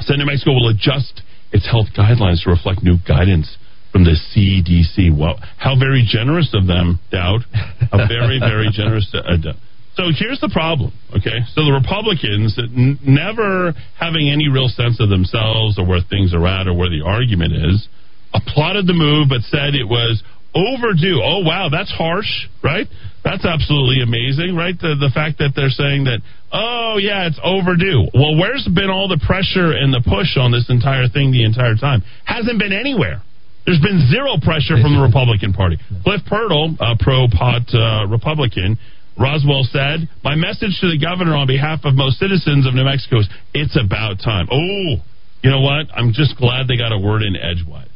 said 0.00 0.18
New 0.18 0.26
Mexico 0.26 0.52
will 0.52 0.68
adjust 0.68 1.22
its 1.50 1.66
health 1.66 1.88
guidelines 1.96 2.44
to 2.44 2.50
reflect 2.50 2.84
new 2.84 2.98
guidance 3.08 3.56
from 3.92 4.04
the 4.04 4.16
CDC. 4.32 5.16
Well, 5.16 5.38
how 5.58 5.78
very 5.78 6.06
generous 6.06 6.54
of 6.54 6.66
them, 6.66 6.98
Dowd. 7.10 7.42
How 7.90 8.06
very, 8.06 8.38
very 8.40 8.70
generous. 8.72 9.10
Uh, 9.12 9.52
so 9.94 10.08
here's 10.14 10.40
the 10.40 10.50
problem, 10.52 10.92
okay? 11.10 11.42
So 11.52 11.66
the 11.66 11.74
Republicans, 11.74 12.56
n- 12.56 12.98
never 13.02 13.74
having 13.98 14.30
any 14.30 14.48
real 14.48 14.68
sense 14.68 15.02
of 15.02 15.10
themselves 15.10 15.78
or 15.78 15.86
where 15.86 16.00
things 16.08 16.32
are 16.32 16.46
at 16.46 16.68
or 16.68 16.74
where 16.74 16.88
the 16.88 17.02
argument 17.04 17.52
is, 17.52 17.88
applauded 18.32 18.86
the 18.86 18.94
move, 18.94 19.28
but 19.28 19.42
said 19.50 19.74
it 19.74 19.90
was 19.90 20.22
overdue. 20.54 21.20
Oh, 21.22 21.42
wow, 21.42 21.68
that's 21.70 21.90
harsh, 21.90 22.48
right? 22.62 22.86
That's 23.22 23.44
absolutely 23.44 24.02
amazing, 24.02 24.56
right? 24.56 24.78
The, 24.78 24.94
the 24.98 25.10
fact 25.12 25.38
that 25.38 25.52
they're 25.54 25.74
saying 25.74 26.04
that, 26.04 26.22
oh, 26.52 26.96
yeah, 26.98 27.26
it's 27.26 27.38
overdue. 27.42 28.08
Well, 28.14 28.38
where's 28.38 28.66
been 28.70 28.90
all 28.90 29.10
the 29.10 29.20
pressure 29.20 29.74
and 29.74 29.92
the 29.92 30.02
push 30.06 30.38
on 30.38 30.50
this 30.50 30.70
entire 30.70 31.10
thing 31.10 31.30
the 31.30 31.44
entire 31.44 31.76
time? 31.76 32.02
Hasn't 32.24 32.58
been 32.58 32.72
anywhere. 32.72 33.22
There's 33.70 33.86
been 33.86 34.10
zero 34.10 34.34
pressure 34.42 34.82
from 34.82 34.98
the 34.98 35.02
Republican 35.06 35.54
Party. 35.54 35.78
Cliff 36.02 36.26
Pirtle, 36.26 36.74
a 36.82 36.98
pro 36.98 37.30
pot 37.30 37.62
uh, 37.70 38.02
Republican, 38.10 38.74
Roswell 39.14 39.62
said, 39.62 40.10
My 40.26 40.34
message 40.34 40.74
to 40.82 40.90
the 40.90 40.98
governor 40.98 41.38
on 41.38 41.46
behalf 41.46 41.86
of 41.86 41.94
most 41.94 42.18
citizens 42.18 42.66
of 42.66 42.74
New 42.74 42.82
Mexico 42.82 43.22
is 43.22 43.30
it's 43.54 43.78
about 43.78 44.18
time. 44.18 44.50
Oh, 44.50 44.98
You 45.46 45.50
know 45.54 45.62
what? 45.62 45.86
I'm 45.94 46.10
just 46.10 46.34
glad 46.34 46.66
they 46.66 46.74
got 46.74 46.90
a 46.90 46.98
word 46.98 47.22
in 47.22 47.38
edgewise. 47.38 47.94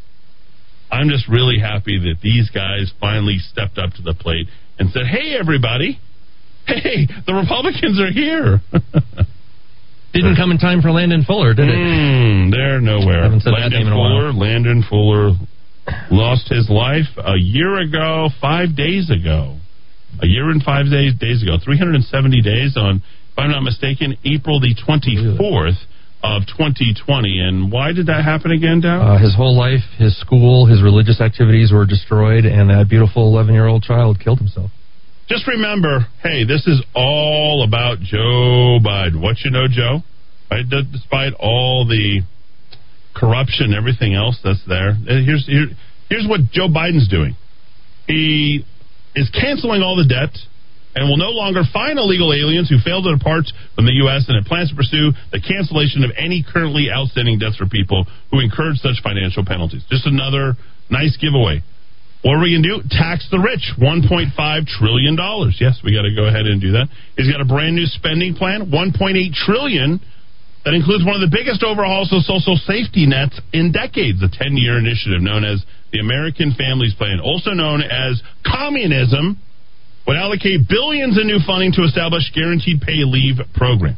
I'm 0.95 1.11
just 1.11 1.27
really 1.27 1.59
happy 1.59 1.99
that 2.07 2.23
these 2.23 2.55
guys 2.55 2.95
finally 3.03 3.43
stepped 3.43 3.75
up 3.75 3.99
to 3.99 4.03
the 4.03 4.15
plate 4.15 4.47
and 4.79 4.95
said, 4.95 5.11
"Hey, 5.11 5.35
everybody, 5.35 5.99
hey, 6.71 7.11
the 7.27 7.35
Republicans 7.35 7.99
are 7.99 8.15
here." 8.15 8.63
Didn't 10.15 10.37
come 10.37 10.53
in 10.53 10.59
time 10.59 10.81
for 10.83 10.93
Landon 10.93 11.25
Fuller, 11.25 11.53
did 11.55 11.67
it? 11.67 11.75
Mm, 11.75 12.53
they're 12.53 12.79
nowhere. 12.81 13.27
Landon 13.27 13.91
Fuller, 13.91 14.33
Landon 14.33 14.85
Fuller 14.89 15.35
lost 16.11 16.49
his 16.49 16.69
life 16.71 17.09
a 17.19 17.37
year 17.37 17.81
ago, 17.81 18.29
five 18.41 18.77
days 18.77 19.11
ago. 19.11 19.59
A 20.23 20.27
year 20.27 20.51
and 20.51 20.63
five 20.63 20.87
days 20.91 21.15
days 21.19 21.43
ago. 21.43 21.59
370 21.63 22.43
days 22.43 22.77
on, 22.77 23.03
if 23.33 23.39
I'm 23.39 23.51
not 23.51 23.63
mistaken, 23.63 24.17
April 24.25 24.61
the 24.61 24.75
24th 24.75 25.79
of 26.23 26.47
2020. 26.47 27.41
And 27.41 27.73
why 27.73 27.93
did 27.93 28.07
that 28.07 28.25
happen 28.25 28.53
again, 28.53 28.81
Dow? 28.81 29.15
Uh, 29.15 29.19
his 29.19 29.35
whole 29.35 29.57
life, 29.57 29.83
his 29.99 30.19
school, 30.21 30.67
his 30.67 30.83
religious 30.83 31.21
activities 31.21 31.73
were 31.73 31.85
destroyed, 31.85 32.45
and 32.45 32.71
that 32.71 32.89
beautiful 32.89 33.29
11 33.29 33.53
year 33.55 33.67
old 33.67 33.83
child 33.83 34.21
killed 34.21 34.39
himself. 34.39 34.71
Just 35.29 35.49
remember, 35.49 36.07
hey, 36.23 36.45
this 36.45 36.67
is 36.67 36.83
all 36.95 37.65
about 37.67 37.99
Joe 38.01 38.79
Biden. 38.81 39.21
What 39.21 39.37
you 39.45 39.51
know, 39.51 39.67
Joe? 39.69 40.01
Right? 40.51 40.65
Despite 40.69 41.33
all 41.41 41.87
the 41.89 42.21
corruption, 43.15 43.75
everything 43.75 44.15
else 44.15 44.39
that's 44.43 44.63
there. 44.67 44.91
Uh, 44.91 45.23
here's 45.25 45.47
here, 45.47 45.67
here's 46.09 46.27
what 46.27 46.41
Joe 46.53 46.69
Biden's 46.69 47.09
doing. 47.09 47.37
He 48.07 48.65
is 49.15 49.31
canceling 49.31 49.83
all 49.83 49.97
the 49.97 50.05
debt 50.05 50.35
and 50.95 51.09
will 51.09 51.19
no 51.19 51.31
longer 51.31 51.63
fine 51.73 51.99
illegal 51.99 52.33
aliens 52.33 52.69
who 52.71 52.79
fail 52.79 53.03
to 53.03 53.17
depart 53.17 53.45
from 53.75 53.87
the 53.87 53.99
U.S. 54.07 54.27
and 54.29 54.39
it 54.39 54.47
plans 54.47 54.71
to 54.71 54.77
pursue 54.77 55.11
the 55.33 55.43
cancellation 55.43 56.05
of 56.05 56.11
any 56.17 56.45
currently 56.47 56.87
outstanding 56.91 57.39
debts 57.39 57.57
for 57.57 57.67
people 57.67 58.07
who 58.31 58.39
incurred 58.39 58.77
such 58.79 59.03
financial 59.03 59.45
penalties. 59.45 59.83
Just 59.91 60.07
another 60.07 60.55
nice 60.91 61.17
giveaway. 61.19 61.63
What 62.23 62.41
are 62.41 62.41
we 62.41 62.57
going 62.57 62.65
to 62.65 62.81
do? 62.81 62.89
Tax 62.89 63.29
the 63.29 63.37
rich. 63.37 63.69
$1.5 63.77 64.33
trillion. 64.81 65.15
Yes, 65.61 65.83
we 65.85 65.93
got 65.93 66.09
to 66.09 66.15
go 66.15 66.25
ahead 66.25 66.47
and 66.47 66.57
do 66.57 66.73
that. 66.73 66.89
He's 67.19 67.29
got 67.29 67.43
a 67.43 67.45
brand 67.45 67.77
new 67.77 67.85
spending 67.85 68.35
plan, 68.35 68.73
$1.8 68.73 68.97
trillion 69.35 70.01
that 70.65 70.73
includes 70.73 71.05
one 71.05 71.15
of 71.15 71.21
the 71.21 71.33
biggest 71.33 71.63
overhauls 71.63 72.09
of 72.13 72.25
social 72.25 72.57
safety 72.57 73.05
nets 73.05 73.37
in 73.53 73.71
decades, 73.71 74.25
a 74.25 74.33
10 74.33 74.57
year 74.57 74.81
initiative 74.81 75.21
known 75.21 75.45
as 75.45 75.61
the 75.93 76.01
American 76.01 76.57
Families 76.57 76.97
Plan, 76.97 77.21
also 77.21 77.53
known 77.53 77.85
as 77.85 78.21
communism, 78.43 79.37
would 80.07 80.17
allocate 80.17 80.69
billions 80.69 81.21
in 81.21 81.29
new 81.29 81.41
funding 81.47 81.73
to 81.73 81.85
establish 81.85 82.33
guaranteed 82.33 82.81
pay 82.81 83.05
leave 83.05 83.41
program. 83.55 83.97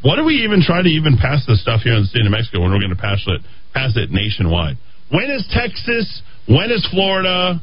What 0.00 0.16
do 0.16 0.24
we 0.24 0.48
even 0.48 0.62
try 0.64 0.82
to 0.82 0.88
even 0.88 1.16
pass 1.16 1.44
this 1.46 1.62
stuff 1.62 1.82
here 1.84 1.94
in 1.94 2.02
the 2.02 2.10
state 2.10 2.26
of 2.26 2.32
Mexico 2.32 2.60
when 2.64 2.72
we're 2.72 2.82
going 2.82 2.96
to 2.96 3.00
pass 3.00 3.22
it 3.28 3.40
pass 3.72 3.92
it 3.96 4.10
nationwide? 4.10 4.76
When 5.12 5.30
is 5.30 5.44
Texas? 5.52 6.08
When 6.48 6.72
is 6.72 6.86
Florida? 6.90 7.60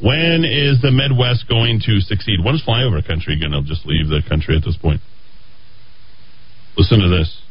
When 0.00 0.44
is 0.44 0.80
the 0.82 0.92
Midwest 0.92 1.48
going 1.48 1.80
to 1.86 2.00
succeed? 2.00 2.44
When 2.44 2.54
is 2.54 2.62
flyover 2.62 3.00
country 3.00 3.40
going 3.40 3.52
to 3.52 3.62
just 3.64 3.86
leave 3.86 4.08
the 4.08 4.20
country 4.28 4.56
at 4.56 4.64
this 4.64 4.76
point? 4.76 5.00
Listen 6.76 7.00
to 7.00 7.08
this. 7.08 7.43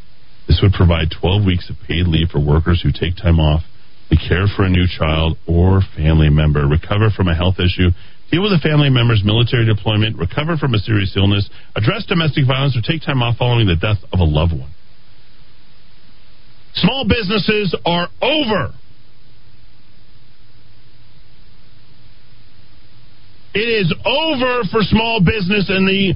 This 0.48 0.60
would 0.62 0.74
provide 0.74 1.08
12 1.10 1.46
weeks 1.46 1.70
of 1.70 1.76
paid 1.88 2.08
leave 2.08 2.30
for 2.30 2.40
workers 2.40 2.82
who 2.84 2.92
take 2.92 3.16
time 3.16 3.40
off 3.40 3.64
to 4.10 4.18
care 4.18 4.46
for 4.48 4.66
a 4.66 4.70
new 4.70 4.86
child 4.88 5.38
or 5.48 5.82
family 5.96 6.30
member, 6.30 6.68
recover 6.68 7.10
from 7.10 7.28
a 7.28 7.36
health 7.36 7.56
issue, 7.60 7.90
deal 8.32 8.44
with 8.44 8.52
a 8.52 8.60
family 8.60 8.90
member's 8.90 9.24
military 9.24 9.66
deployment, 9.66 10.18
recover 10.18 10.58
from 10.58 10.74
a 10.74 10.80
serious 10.80 11.16
illness, 11.16 11.50
address 11.76 12.06
domestic 12.06 12.46
violence, 12.46 12.76
or 12.78 12.82
take 12.82 13.02
time 13.02 13.22
off 13.22 13.38
following 13.38 13.68
the 13.68 13.76
death 13.76 13.98
of 14.12 14.20
a 14.20 14.24
loved 14.24 14.54
one. 14.54 14.72
Small 16.76 17.06
businesses 17.08 17.76
are 17.86 18.08
over. 18.22 18.74
It 23.54 23.70
is 23.70 23.94
over 24.04 24.64
for 24.72 24.82
small 24.82 25.22
business 25.22 25.70
in 25.70 25.86
the 25.86 26.16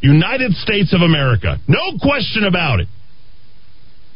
United 0.00 0.52
States 0.54 0.94
of 0.94 1.02
America. 1.02 1.58
No 1.68 1.98
question 2.00 2.44
about 2.44 2.80
it. 2.80 2.88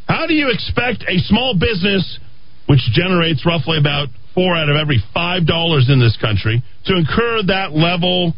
How 0.09 0.27
do 0.27 0.35
you 0.35 0.51
expect 0.51 1.05
a 1.09 1.19
small 1.27 1.55
business, 1.59 2.19
which 2.67 2.81
generates 2.93 3.45
roughly 3.47 3.79
about 3.79 4.09
four 4.35 4.57
out 4.57 4.69
of 4.69 4.77
every 4.77 5.03
five 5.13 5.47
dollars 5.47 5.89
in 5.89 6.01
this 6.01 6.17
country, 6.21 6.63
to 6.87 6.97
incur 6.97 7.43
that 7.49 7.73
level 7.73 8.35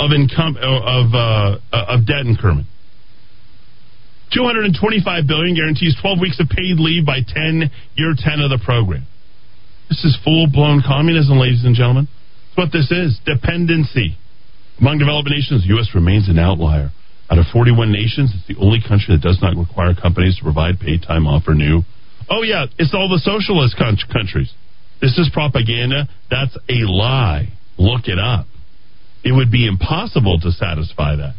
of 0.00 0.12
income 0.12 0.56
of 0.60 1.14
uh, 1.14 1.58
of 1.72 2.06
debt 2.06 2.26
incurment? 2.26 2.66
225 4.32 5.26
billion 5.26 5.56
guarantees 5.56 5.96
12 6.02 6.20
weeks 6.20 6.38
of 6.38 6.48
paid 6.48 6.76
leave 6.76 7.06
by 7.06 7.20
10 7.24 7.70
year 7.96 8.12
10 8.16 8.40
of 8.40 8.50
the 8.50 8.60
program. 8.62 9.06
This 9.88 10.04
is 10.04 10.18
full 10.22 10.46
blown 10.52 10.82
communism, 10.86 11.38
ladies 11.38 11.64
and 11.64 11.74
gentlemen. 11.74 12.08
That's 12.52 12.68
what 12.68 12.72
this 12.72 12.90
is. 12.92 13.18
Dependency. 13.24 14.18
Among 14.80 14.98
developed 14.98 15.30
nations, 15.30 15.62
the 15.62 15.74
U.S. 15.74 15.90
remains 15.94 16.28
an 16.28 16.38
outlier. 16.38 16.90
Out 17.30 17.38
of 17.38 17.44
41 17.52 17.92
nations, 17.92 18.32
it's 18.34 18.46
the 18.48 18.56
only 18.62 18.80
country 18.80 19.14
that 19.14 19.22
does 19.22 19.38
not 19.42 19.56
require 19.56 19.94
companies 19.94 20.36
to 20.38 20.44
provide 20.44 20.80
paid 20.80 21.02
time 21.02 21.26
off 21.26 21.44
or 21.46 21.54
new. 21.54 21.82
Oh, 22.30 22.42
yeah, 22.42 22.66
it's 22.78 22.94
all 22.94 23.08
the 23.08 23.20
socialist 23.20 23.76
countries. 23.76 24.52
This 25.00 25.16
is 25.18 25.30
propaganda. 25.32 26.08
That's 26.30 26.56
a 26.68 26.84
lie. 26.88 27.52
Look 27.78 28.08
it 28.08 28.18
up. 28.18 28.46
It 29.24 29.32
would 29.32 29.50
be 29.50 29.66
impossible 29.66 30.40
to 30.40 30.50
satisfy 30.50 31.16
that. 31.16 31.34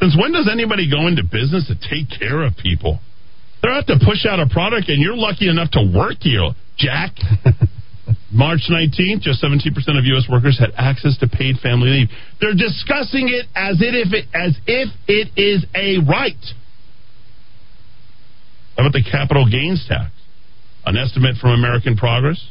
Since 0.00 0.16
when 0.20 0.32
does 0.32 0.48
anybody 0.50 0.90
go 0.90 1.06
into 1.06 1.22
business 1.22 1.68
to 1.68 1.76
take 1.76 2.10
care 2.18 2.42
of 2.42 2.56
people? 2.56 3.00
They 3.62 3.68
have 3.70 3.86
to 3.86 3.98
push 4.04 4.26
out 4.26 4.40
a 4.40 4.48
product, 4.48 4.88
and 4.88 5.00
you're 5.00 5.16
lucky 5.16 5.48
enough 5.48 5.70
to 5.72 5.92
work 5.94 6.18
here, 6.20 6.50
Jack. 6.76 7.12
March 8.32 8.68
19th, 8.70 9.20
just 9.20 9.42
17% 9.42 9.70
of 9.98 10.04
U.S. 10.04 10.26
workers 10.28 10.58
had 10.58 10.70
access 10.76 11.16
to 11.18 11.28
paid 11.28 11.56
family 11.58 11.90
leave. 11.90 12.08
They're 12.40 12.54
discussing 12.54 13.28
it 13.28 13.46
as 13.54 13.78
if 13.80 14.12
it, 14.12 14.26
as 14.34 14.58
if 14.66 14.88
it 15.06 15.28
is 15.38 15.64
a 15.74 15.98
right. 16.08 16.42
How 18.76 18.82
about 18.84 18.92
the 18.92 19.04
capital 19.04 19.48
gains 19.48 19.86
tax? 19.86 20.10
An 20.84 20.96
estimate 20.96 21.36
from 21.40 21.50
American 21.50 21.96
Progress 21.96 22.42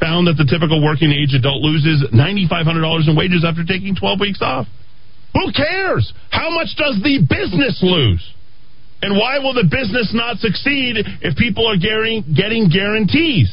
found 0.00 0.26
that 0.26 0.34
the 0.40 0.48
typical 0.48 0.82
working 0.82 1.12
age 1.12 1.34
adult 1.34 1.60
loses 1.60 2.02
$9,500 2.10 3.08
in 3.08 3.16
wages 3.16 3.44
after 3.46 3.62
taking 3.62 3.94
12 3.94 4.20
weeks 4.20 4.40
off. 4.40 4.66
Who 5.34 5.52
cares? 5.52 6.12
How 6.30 6.50
much 6.50 6.74
does 6.76 6.96
the 7.02 7.20
business 7.28 7.78
lose? 7.82 8.24
And 9.02 9.18
why 9.18 9.38
will 9.38 9.52
the 9.52 9.68
business 9.68 10.10
not 10.14 10.38
succeed 10.38 10.96
if 11.20 11.36
people 11.36 11.68
are 11.68 11.76
getting 11.76 12.24
guarantees? 12.72 13.52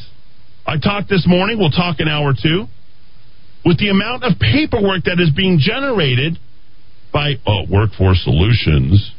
I 0.66 0.78
talked 0.78 1.08
this 1.08 1.26
morning, 1.26 1.58
we'll 1.58 1.70
talk 1.70 1.96
an 2.00 2.08
hour 2.08 2.30
or 2.30 2.34
two, 2.34 2.66
with 3.64 3.78
the 3.78 3.88
amount 3.88 4.24
of 4.24 4.38
paperwork 4.38 5.04
that 5.04 5.20
is 5.20 5.30
being 5.34 5.58
generated 5.58 6.38
by 7.12 7.34
uh, 7.46 7.62
Workforce 7.70 8.22
Solutions 8.24 9.12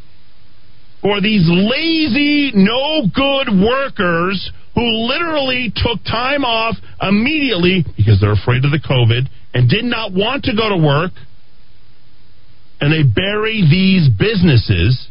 for 1.01 1.19
these 1.19 1.45
lazy, 1.49 2.51
no 2.53 3.03
good 3.13 3.49
workers 3.49 4.51
who 4.75 4.85
literally 5.09 5.73
took 5.75 6.03
time 6.05 6.45
off 6.45 6.75
immediately 7.01 7.83
because 7.97 8.21
they're 8.21 8.37
afraid 8.37 8.63
of 8.63 8.71
the 8.71 8.79
COVID 8.79 9.27
and 9.53 9.67
did 9.67 9.83
not 9.83 10.13
want 10.13 10.45
to 10.45 10.55
go 10.55 10.69
to 10.69 10.77
work. 10.77 11.11
And 12.79 12.93
they 12.93 13.03
bury 13.03 13.61
these 13.61 14.09
businesses 14.09 15.09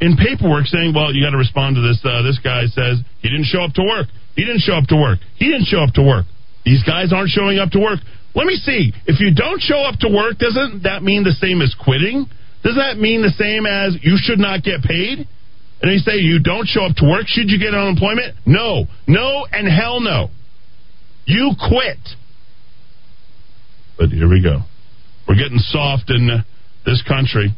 in 0.00 0.16
paperwork 0.16 0.66
saying, 0.66 0.92
well, 0.94 1.12
you 1.12 1.24
got 1.24 1.30
to 1.30 1.40
respond 1.40 1.76
to 1.76 1.82
this. 1.82 2.00
Uh, 2.04 2.22
this 2.22 2.38
guy 2.42 2.64
says 2.66 3.00
he 3.20 3.28
didn't 3.28 3.46
show 3.46 3.64
up 3.64 3.72
to 3.74 3.82
work. 3.82 4.06
He 4.34 4.44
didn't 4.44 4.60
show 4.60 4.74
up 4.74 4.86
to 4.88 4.96
work. 4.96 5.18
He 5.36 5.46
didn't 5.46 5.66
show 5.66 5.80
up 5.82 5.94
to 5.94 6.02
work. 6.02 6.26
These 6.64 6.82
guys 6.84 7.12
aren't 7.12 7.30
showing 7.30 7.58
up 7.58 7.70
to 7.70 7.80
work. 7.80 8.00
Let 8.34 8.46
me 8.46 8.56
see. 8.56 8.92
If 9.06 9.20
you 9.20 9.34
don't 9.34 9.60
show 9.60 9.82
up 9.82 9.98
to 10.00 10.08
work, 10.08 10.38
doesn't 10.38 10.84
that 10.84 11.02
mean 11.02 11.24
the 11.24 11.32
same 11.32 11.60
as 11.60 11.74
quitting? 11.74 12.26
Does 12.64 12.76
that 12.76 12.96
mean 12.96 13.22
the 13.22 13.34
same 13.36 13.66
as 13.66 13.96
you 14.00 14.16
should 14.16 14.38
not 14.38 14.62
get 14.62 14.82
paid? 14.82 15.26
And 15.82 15.90
they 15.90 15.98
say 15.98 16.18
you 16.18 16.38
don't 16.38 16.66
show 16.66 16.84
up 16.86 16.96
to 16.96 17.04
work, 17.04 17.26
should 17.26 17.50
you 17.50 17.58
get 17.58 17.74
unemployment? 17.74 18.36
No. 18.46 18.86
No 19.06 19.46
and 19.50 19.68
hell 19.68 20.00
no. 20.00 20.30
You 21.26 21.52
quit. 21.58 21.98
But 23.98 24.10
here 24.10 24.30
we 24.30 24.42
go. 24.42 24.62
We're 25.28 25.36
getting 25.36 25.58
soft 25.58 26.10
in 26.10 26.30
this 26.86 27.02
country. 27.06 27.50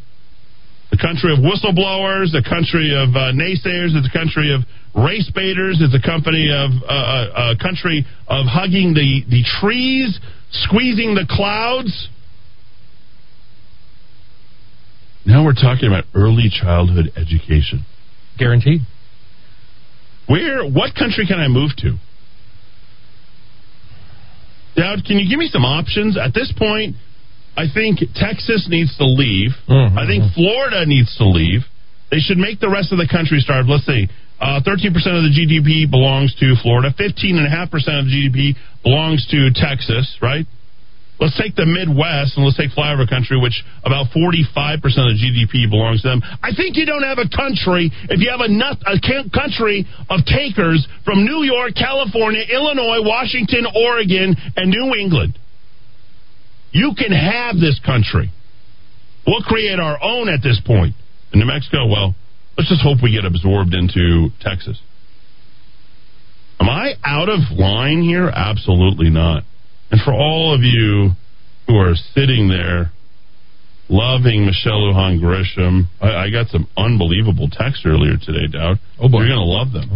The 0.91 0.99
country 0.99 1.33
of 1.33 1.41
whistleblowers, 1.41 2.33
the 2.33 2.45
country 2.47 2.95
of 2.97 3.15
uh, 3.15 3.33
naysayers, 3.33 3.93
the 3.93 4.11
country 4.13 4.55
of 4.55 4.63
race 4.95 5.31
baiters. 5.35 5.81
is 5.81 5.95
a 5.95 6.05
company 6.05 6.51
of 6.51 6.71
uh, 6.83 6.93
uh, 6.93 7.55
a 7.55 7.63
country 7.63 8.07
of 8.29 8.47
hugging 8.47 8.95
the 8.95 9.23
the 9.29 9.43
trees, 9.61 10.19
squeezing 10.51 11.15
the 11.15 11.27
clouds. 11.29 12.09
Now 15.27 15.45
we're 15.45 15.55
talking 15.55 15.89
about 15.89 16.05
early 16.15 16.51
childhood 16.51 17.13
education, 17.17 17.85
guaranteed. 18.39 18.83
Where? 20.29 20.65
What 20.65 20.95
country 20.95 21.27
can 21.27 21.39
I 21.39 21.49
move 21.49 21.71
to? 21.79 21.97
Dowd, 24.77 25.05
can 25.07 25.19
you 25.19 25.29
give 25.29 25.39
me 25.39 25.49
some 25.53 25.65
options 25.65 26.19
at 26.19 26.35
this 26.35 26.53
point? 26.57 26.97
I 27.57 27.67
think 27.73 28.01
Texas 28.15 28.67
needs 28.69 28.97
to 28.99 29.05
leave. 29.05 29.51
Mm-hmm. 29.69 29.97
I 29.97 30.07
think 30.07 30.35
Florida 30.35 30.85
needs 30.87 31.17
to 31.19 31.25
leave. 31.29 31.61
They 32.11 32.19
should 32.19 32.39
make 32.39 32.59
the 32.59 32.69
rest 32.69 32.91
of 32.91 32.99
the 32.99 33.07
country 33.07 33.39
starve. 33.39 33.67
Let's 33.69 33.87
see. 33.87 34.09
Uh, 34.45 34.61
13% 34.61 34.93
of 34.93 35.25
the 35.25 35.33
GDP 35.33 35.89
belongs 35.89 36.37
to 36.37 36.53
Florida. 36.61 36.93
15.5% 37.01 37.49
of 37.97 38.05
the 38.05 38.13
GDP 38.13 38.53
belongs 38.85 39.25
to 39.33 39.49
Texas, 39.57 40.19
right? 40.21 40.45
Let's 41.17 41.41
take 41.41 41.57
the 41.57 41.65
Midwest 41.65 42.37
and 42.37 42.45
let's 42.45 42.61
take 42.61 42.77
flyover 42.77 43.09
country, 43.09 43.41
which 43.41 43.65
about 43.89 44.13
45% 44.13 44.85
of 44.85 45.17
the 45.17 45.17
GDP 45.17 45.65
belongs 45.65 46.03
to 46.03 46.13
them. 46.13 46.21
I 46.45 46.53
think 46.53 46.77
you 46.77 46.85
don't 46.85 47.09
have 47.09 47.17
a 47.17 47.31
country 47.33 47.89
if 48.13 48.21
you 48.21 48.29
have 48.29 48.45
a, 48.45 48.53
nut, 48.53 48.77
a 48.85 49.01
country 49.33 49.89
of 50.13 50.21
takers 50.29 50.85
from 51.09 51.25
New 51.25 51.41
York, 51.49 51.73
California, 51.73 52.45
Illinois, 52.45 53.01
Washington, 53.01 53.65
Oregon, 53.73 54.37
and 54.61 54.69
New 54.69 54.93
England. 55.01 55.39
You 56.73 56.93
can 56.99 57.17
have 57.17 57.57
this 57.57 57.81
country. 57.81 58.29
We'll 59.25 59.47
create 59.49 59.81
our 59.81 59.97
own 60.03 60.29
at 60.29 60.43
this 60.43 60.61
point. 60.61 60.93
In 61.33 61.41
New 61.41 61.47
Mexico, 61.47 61.89
well, 61.89 62.15
let's 62.57 62.69
just 62.69 62.83
hope 62.83 62.99
we 63.03 63.13
get 63.13 63.25
absorbed 63.25 63.75
into 63.75 64.29
Texas. 64.41 64.81
Am 66.61 66.69
I 66.69 66.95
out 67.05 67.29
of 67.29 67.41
line 67.51 68.03
here? 68.03 68.29
Absolutely 68.29 69.11
not. 69.11 69.43
And 69.91 70.01
for 70.01 70.13
all 70.13 70.55
of 70.55 70.63
you 70.63 71.11
who 71.67 71.77
are 71.77 71.95
sitting 72.15 72.49
there 72.49 72.93
loving 73.89 74.47
Michelle 74.47 74.81
Lujan 74.81 75.21
Grisham, 75.21 75.85
I, 76.01 76.27
I 76.27 76.31
got 76.31 76.49
some 76.49 76.69
unbelievable 76.77 77.49
texts 77.51 77.85
earlier 77.85 78.17
today, 78.17 78.47
Dowd. 78.51 78.79
Oh 78.99 79.09
boy. 79.09 79.25
You're 79.25 79.37
going 79.37 79.39
to 79.39 79.53
love 79.53 79.73
them. 79.73 79.91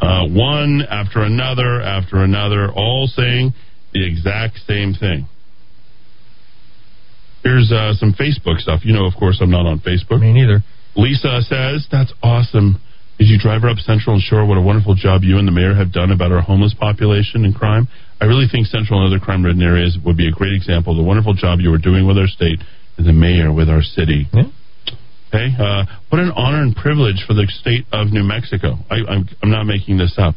Uh, 0.00 0.26
one 0.28 0.82
after 0.88 1.22
another 1.22 1.82
after 1.82 2.22
another, 2.24 2.72
all 2.72 3.06
saying 3.06 3.52
the 3.92 4.06
exact 4.06 4.58
same 4.66 4.94
thing. 4.94 5.28
Here's 7.42 7.70
uh, 7.70 7.92
some 7.94 8.14
Facebook 8.14 8.58
stuff. 8.58 8.80
You 8.84 8.94
know, 8.94 9.06
of 9.06 9.14
course, 9.18 9.40
I'm 9.42 9.50
not 9.50 9.66
on 9.66 9.80
Facebook. 9.80 10.20
Me 10.20 10.32
neither. 10.32 10.62
Lisa 11.00 11.40
says, 11.48 11.88
That's 11.90 12.12
awesome. 12.22 12.76
As 13.18 13.28
you 13.28 13.38
drive 13.38 13.62
her 13.62 13.68
up 13.68 13.78
Central 13.78 14.16
and 14.16 14.22
Shore, 14.22 14.46
what 14.46 14.56
a 14.56 14.60
wonderful 14.60 14.94
job 14.94 15.22
you 15.24 15.38
and 15.38 15.48
the 15.48 15.52
mayor 15.52 15.74
have 15.74 15.92
done 15.92 16.10
about 16.10 16.32
our 16.32 16.40
homeless 16.40 16.74
population 16.74 17.44
and 17.44 17.54
crime. 17.54 17.88
I 18.20 18.24
really 18.24 18.46
think 18.50 18.66
Central 18.66 19.00
and 19.00 19.12
other 19.12 19.22
crime 19.22 19.44
ridden 19.44 19.62
areas 19.62 19.98
would 20.04 20.16
be 20.16 20.28
a 20.28 20.30
great 20.30 20.52
example 20.52 20.92
of 20.92 20.98
the 20.98 21.04
wonderful 21.04 21.34
job 21.34 21.60
you 21.60 21.72
are 21.72 21.80
doing 21.80 22.06
with 22.06 22.16
our 22.16 22.28
state 22.28 22.60
and 22.96 23.06
the 23.06 23.12
mayor 23.12 23.52
with 23.52 23.68
our 23.68 23.82
city. 23.82 24.28
Yeah. 24.32 24.44
Okay, 25.28 25.48
uh, 25.58 25.84
what 26.08 26.20
an 26.20 26.32
honor 26.34 26.60
and 26.60 26.74
privilege 26.74 27.24
for 27.26 27.34
the 27.34 27.46
state 27.48 27.84
of 27.92 28.08
New 28.08 28.24
Mexico. 28.24 28.76
I, 28.90 28.96
I'm, 29.08 29.28
I'm 29.42 29.50
not 29.50 29.64
making 29.64 29.96
this 29.98 30.16
up. 30.18 30.34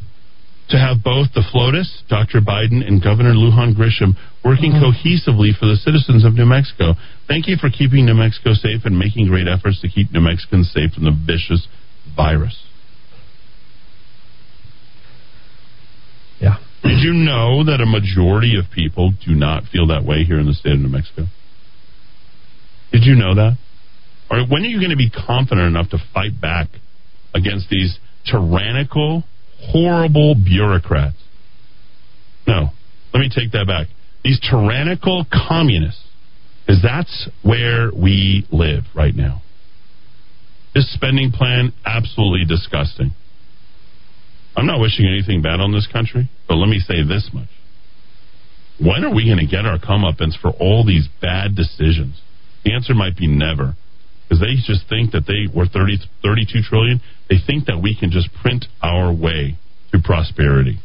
To 0.70 0.78
have 0.78 1.04
both 1.04 1.28
the 1.34 1.42
FLOTUS, 1.52 2.04
Dr. 2.08 2.40
Biden, 2.40 2.86
and 2.86 3.02
Governor 3.02 3.34
Lujan 3.34 3.74
Grisham 3.74 4.16
working 4.42 4.72
Mhm. 4.72 4.80
cohesively 4.80 5.54
for 5.54 5.66
the 5.66 5.76
citizens 5.76 6.24
of 6.24 6.34
New 6.34 6.46
Mexico. 6.46 6.96
Thank 7.28 7.48
you 7.48 7.56
for 7.56 7.68
keeping 7.68 8.06
New 8.06 8.14
Mexico 8.14 8.54
safe 8.54 8.86
and 8.86 8.98
making 8.98 9.26
great 9.28 9.46
efforts 9.46 9.80
to 9.80 9.88
keep 9.88 10.10
New 10.10 10.20
Mexicans 10.22 10.70
safe 10.70 10.94
from 10.94 11.04
the 11.04 11.10
vicious 11.10 11.68
virus. 12.16 12.58
Yeah. 16.40 16.56
Did 16.82 17.00
you 17.02 17.12
know 17.12 17.64
that 17.64 17.80
a 17.80 17.86
majority 17.86 18.56
of 18.56 18.70
people 18.70 19.14
do 19.24 19.34
not 19.34 19.66
feel 19.68 19.86
that 19.88 20.04
way 20.04 20.24
here 20.24 20.38
in 20.38 20.46
the 20.46 20.54
state 20.54 20.72
of 20.72 20.80
New 20.80 20.88
Mexico? 20.88 21.28
Did 22.90 23.04
you 23.04 23.14
know 23.14 23.34
that? 23.34 23.56
Or 24.30 24.44
when 24.44 24.62
are 24.64 24.68
you 24.68 24.78
going 24.78 24.90
to 24.90 24.96
be 24.96 25.10
confident 25.10 25.66
enough 25.66 25.90
to 25.90 25.98
fight 26.12 26.40
back 26.40 26.68
against 27.34 27.68
these 27.68 27.98
tyrannical, 28.24 29.24
horrible 29.72 30.34
bureaucrats? 30.34 31.16
No, 32.46 32.70
let 33.12 33.20
me 33.20 33.30
take 33.34 33.52
that 33.52 33.66
back. 33.66 33.88
These 34.22 34.40
tyrannical 34.40 35.26
communists, 35.30 36.02
because 36.66 36.82
that's 36.82 37.28
where 37.42 37.90
we 37.94 38.46
live 38.50 38.84
right 38.94 39.14
now. 39.14 39.42
This 40.74 40.92
spending 40.92 41.30
plan, 41.30 41.72
absolutely 41.84 42.44
disgusting. 42.46 43.12
I'm 44.56 44.66
not 44.66 44.80
wishing 44.80 45.06
anything 45.06 45.42
bad 45.42 45.60
on 45.60 45.72
this 45.72 45.86
country, 45.86 46.30
but 46.48 46.54
let 46.54 46.68
me 46.68 46.78
say 46.78 47.02
this 47.02 47.30
much. 47.32 47.48
When 48.80 49.04
are 49.04 49.14
we 49.14 49.24
going 49.26 49.38
to 49.38 49.46
get 49.46 49.66
our 49.66 49.78
comeuppance 49.78 50.38
for 50.40 50.50
all 50.50 50.84
these 50.84 51.08
bad 51.20 51.54
decisions? 51.54 52.20
The 52.64 52.72
answer 52.72 52.94
might 52.94 53.16
be 53.16 53.26
never. 53.26 53.76
Because 54.24 54.40
they 54.40 54.54
just 54.56 54.88
think 54.88 55.12
that 55.12 55.26
they 55.26 55.52
were 55.54 55.66
30, 55.66 55.98
32 56.22 56.60
trillion. 56.62 57.00
They 57.28 57.36
think 57.44 57.66
that 57.66 57.78
we 57.82 57.96
can 57.98 58.10
just 58.10 58.28
print 58.40 58.66
our 58.82 59.12
way 59.12 59.56
to 59.92 59.98
prosperity. 60.02 60.78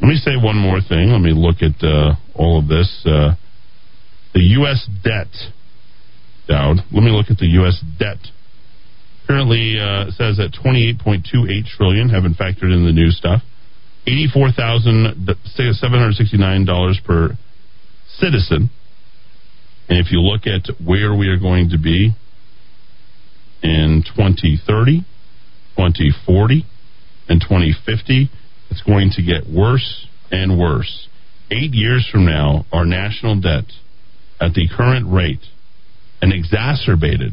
Let 0.00 0.08
me 0.08 0.16
say 0.16 0.36
one 0.36 0.56
more 0.56 0.80
thing. 0.80 1.10
Let 1.10 1.20
me 1.20 1.32
look 1.32 1.62
at 1.62 1.82
uh, 1.84 2.16
all 2.34 2.58
of 2.58 2.68
this. 2.68 3.04
Uh, 3.04 3.36
the 4.32 4.40
U.S. 4.58 4.88
debt, 5.04 5.30
Dowd. 6.48 6.78
Let 6.92 7.02
me 7.02 7.10
look 7.10 7.26
at 7.30 7.38
the 7.38 7.46
U.S. 7.62 7.82
debt 7.98 8.18
currently 9.26 9.78
uh, 9.80 10.10
says 10.10 10.36
that 10.36 10.52
28.28 10.52 11.66
trillion 11.76 12.08
haven't 12.08 12.36
factored 12.36 12.72
in 12.74 12.84
the 12.84 12.92
new 12.92 13.10
stuff. 13.10 13.42
Eighty-four 14.06 14.52
thousand 14.52 15.26
seven 15.56 15.98
hundred 15.98 16.16
sixty-nine 16.16 16.66
dollars 16.66 17.00
per 17.06 17.38
citizen. 18.18 18.68
And 19.88 19.98
if 19.98 20.10
you 20.10 20.20
look 20.20 20.46
at 20.46 20.68
where 20.84 21.14
we 21.14 21.28
are 21.28 21.38
going 21.38 21.70
to 21.70 21.78
be 21.78 22.12
in 23.62 24.02
2030, 24.16 25.00
2040, 25.76 26.64
and 27.28 27.40
2050, 27.40 28.30
it's 28.70 28.82
going 28.82 29.10
to 29.16 29.22
get 29.22 29.48
worse 29.48 30.06
and 30.30 30.58
worse. 30.58 31.08
Eight 31.50 31.72
years 31.72 32.08
from 32.10 32.26
now, 32.26 32.64
our 32.72 32.84
national 32.84 33.40
debt 33.40 33.64
at 34.40 34.54
the 34.54 34.68
current 34.74 35.12
rate 35.12 35.44
and 36.20 36.32
exacerbated 36.32 37.32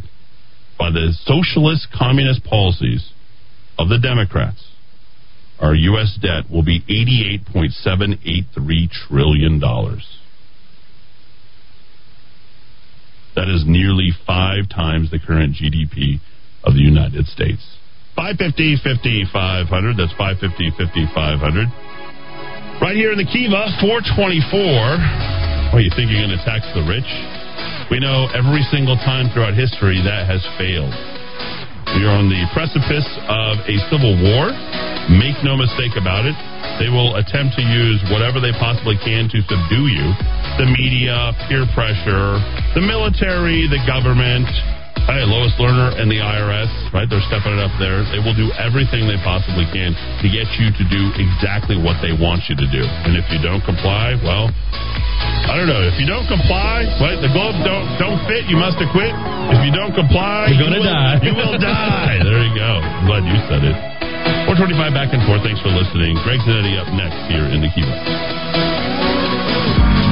by 0.78 0.90
the 0.90 1.14
socialist 1.26 1.88
communist 1.98 2.44
policies 2.44 3.12
of 3.78 3.90
the 3.90 4.00
Democrats, 4.00 4.68
our 5.60 5.76
U.S. 5.76 6.18
debt 6.22 6.52
will 6.52 6.64
be 6.64 6.82
$88.783 7.54 8.90
trillion. 9.08 9.62
That 13.36 13.48
is 13.48 13.64
nearly 13.66 14.12
five 14.28 14.68
times 14.68 15.12
the 15.12 15.20
current 15.20 15.56
GDP 15.56 16.20
of 16.64 16.74
the 16.74 16.84
United 16.84 17.28
States. 17.28 17.64
550 18.16 18.84
5500. 18.84 19.96
That's 19.96 20.12
550 20.20 20.76
5500. 20.76 21.72
Right 22.84 22.98
here 22.98 23.14
in 23.14 23.20
the 23.22 23.30
Kiva, 23.30 23.72
424. 23.80 25.72
Oh, 25.72 25.80
you 25.80 25.94
think 25.96 26.12
you're 26.12 26.20
going 26.20 26.36
to 26.36 26.44
tax 26.44 26.68
the 26.76 26.84
rich? 26.84 27.08
We 27.88 28.04
know 28.04 28.28
every 28.36 28.66
single 28.68 29.00
time 29.00 29.32
throughout 29.32 29.56
history 29.56 30.02
that 30.04 30.28
has 30.28 30.44
failed. 30.60 30.92
We 31.96 32.08
are 32.08 32.16
on 32.16 32.32
the 32.32 32.44
precipice 32.56 33.08
of 33.28 33.64
a 33.68 33.76
civil 33.92 34.16
war. 34.16 34.52
Make 35.12 35.40
no 35.44 35.60
mistake 35.60 35.96
about 36.00 36.24
it. 36.24 36.36
They 36.80 36.88
will 36.88 37.20
attempt 37.20 37.60
to 37.60 37.64
use 37.64 38.00
whatever 38.12 38.40
they 38.40 38.56
possibly 38.56 38.96
can 39.00 39.28
to 39.28 39.40
subdue 39.44 39.92
you 39.92 40.08
the 40.60 40.68
media, 40.68 41.32
peer 41.48 41.64
pressure, 41.74 42.40
the 42.76 42.84
military, 42.84 43.68
the 43.72 43.80
government. 43.88 44.48
Hey, 45.10 45.26
Lois 45.26 45.50
Lerner 45.58 45.98
and 45.98 46.06
the 46.14 46.22
IRS, 46.22 46.70
right? 46.94 47.10
They're 47.10 47.24
stepping 47.26 47.58
it 47.58 47.62
up 47.64 47.74
there. 47.82 48.06
They 48.14 48.22
will 48.22 48.38
do 48.38 48.54
everything 48.62 49.10
they 49.10 49.18
possibly 49.26 49.66
can 49.74 49.98
to 50.22 50.28
get 50.30 50.46
you 50.62 50.70
to 50.70 50.84
do 50.94 51.02
exactly 51.18 51.74
what 51.74 51.98
they 52.06 52.14
want 52.14 52.46
you 52.46 52.54
to 52.54 52.68
do. 52.70 52.84
And 52.86 53.18
if 53.18 53.26
you 53.34 53.42
don't 53.42 53.66
comply, 53.66 54.14
well, 54.22 54.54
I 55.50 55.58
don't 55.58 55.66
know. 55.66 55.82
If 55.90 55.98
you 55.98 56.06
don't 56.06 56.30
comply, 56.30 56.86
right? 57.02 57.18
The 57.18 57.34
gloves 57.34 57.58
don't 57.66 57.88
don't 57.98 58.22
fit. 58.30 58.46
You 58.46 58.62
must 58.62 58.78
have 58.78 58.94
quit. 58.94 59.10
If 59.58 59.66
you 59.66 59.74
don't 59.74 59.96
comply, 59.98 60.54
You're 60.54 60.70
gonna 60.70 60.78
you 60.78 60.86
will- 60.86 60.94
die. 60.94 61.18
You 61.26 61.34
will 61.34 61.56
die. 61.58 62.18
There 62.28 62.42
you 62.46 62.54
go. 62.54 62.72
I'm 62.86 63.06
glad 63.10 63.26
you 63.26 63.38
said 63.50 63.66
it. 63.66 63.76
425 64.46 64.94
back 64.94 65.10
and 65.18 65.24
forth. 65.26 65.42
Thanks 65.42 65.60
for 65.66 65.74
listening. 65.74 66.14
Greg 66.22 66.40
Zanetti 66.46 66.78
up 66.78 66.94
next 66.94 67.18
here 67.26 67.50
in 67.50 67.66
the 67.66 67.72
Kiva. 67.74 68.91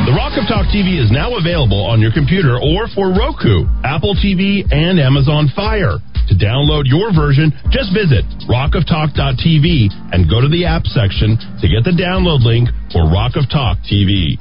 The 0.09 0.17
Rock 0.17 0.41
of 0.41 0.49
Talk 0.49 0.65
TV 0.73 0.97
is 0.97 1.13
now 1.13 1.37
available 1.37 1.85
on 1.85 2.01
your 2.01 2.09
computer 2.09 2.57
or 2.57 2.89
for 2.97 3.13
Roku, 3.13 3.69
Apple 3.85 4.17
TV, 4.17 4.65
and 4.73 4.97
Amazon 4.97 5.53
Fire. 5.53 6.01
To 6.01 6.33
download 6.33 6.89
your 6.89 7.13
version, 7.13 7.53
just 7.69 7.93
visit 7.93 8.25
rockoftalk.tv 8.49 9.61
and 10.09 10.25
go 10.25 10.41
to 10.41 10.49
the 10.49 10.65
app 10.65 10.89
section 10.89 11.37
to 11.61 11.69
get 11.69 11.85
the 11.85 11.93
download 11.93 12.41
link 12.41 12.73
for 12.89 13.05
Rock 13.05 13.37
of 13.37 13.45
Talk 13.53 13.77
TV. 13.85 14.33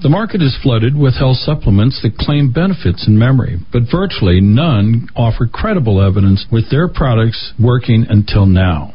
The 0.00 0.08
market 0.08 0.40
is 0.40 0.56
flooded 0.62 0.96
with 0.96 1.12
health 1.12 1.44
supplements 1.44 2.00
that 2.00 2.16
claim 2.16 2.56
benefits 2.56 3.04
in 3.06 3.18
memory, 3.18 3.60
but 3.70 3.82
virtually 3.92 4.40
none 4.40 5.12
offer 5.14 5.44
credible 5.44 6.00
evidence 6.00 6.46
with 6.50 6.70
their 6.70 6.88
products 6.88 7.52
working 7.60 8.06
until 8.08 8.46
now. 8.46 8.94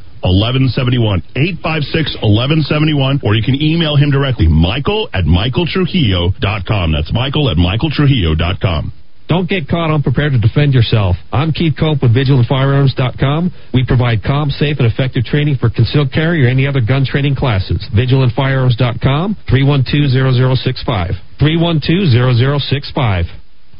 1171. 0.23 1.23
856 1.35 2.17
1171. 2.21 3.21
Or 3.23 3.35
you 3.35 3.43
can 3.43 3.61
email 3.61 3.95
him 3.95 4.11
directly, 4.11 4.47
Michael 4.47 5.09
at 5.13 5.25
MichaelTrujillo.com. 5.25 6.91
That's 6.91 7.13
Michael 7.13 7.49
at 7.49 7.57
MichaelTrujillo.com. 7.57 8.93
Don't 9.31 9.47
get 9.47 9.69
caught 9.69 9.89
unprepared 9.89 10.33
to 10.33 10.39
defend 10.39 10.73
yourself. 10.73 11.15
I'm 11.31 11.53
Keith 11.53 11.75
Cope 11.79 12.01
with 12.01 12.13
VigilantFirearms.com. 12.13 13.53
We 13.73 13.85
provide 13.87 14.23
calm, 14.23 14.49
safe, 14.49 14.75
and 14.77 14.91
effective 14.91 15.23
training 15.23 15.55
for 15.55 15.69
concealed 15.69 16.11
carry 16.11 16.43
or 16.43 16.49
any 16.49 16.67
other 16.67 16.81
gun 16.81 17.05
training 17.05 17.35
classes. 17.35 17.79
VigilantFirearms.com, 17.95 19.37
312-0065. 19.47 21.13
312-0065. 21.39 23.40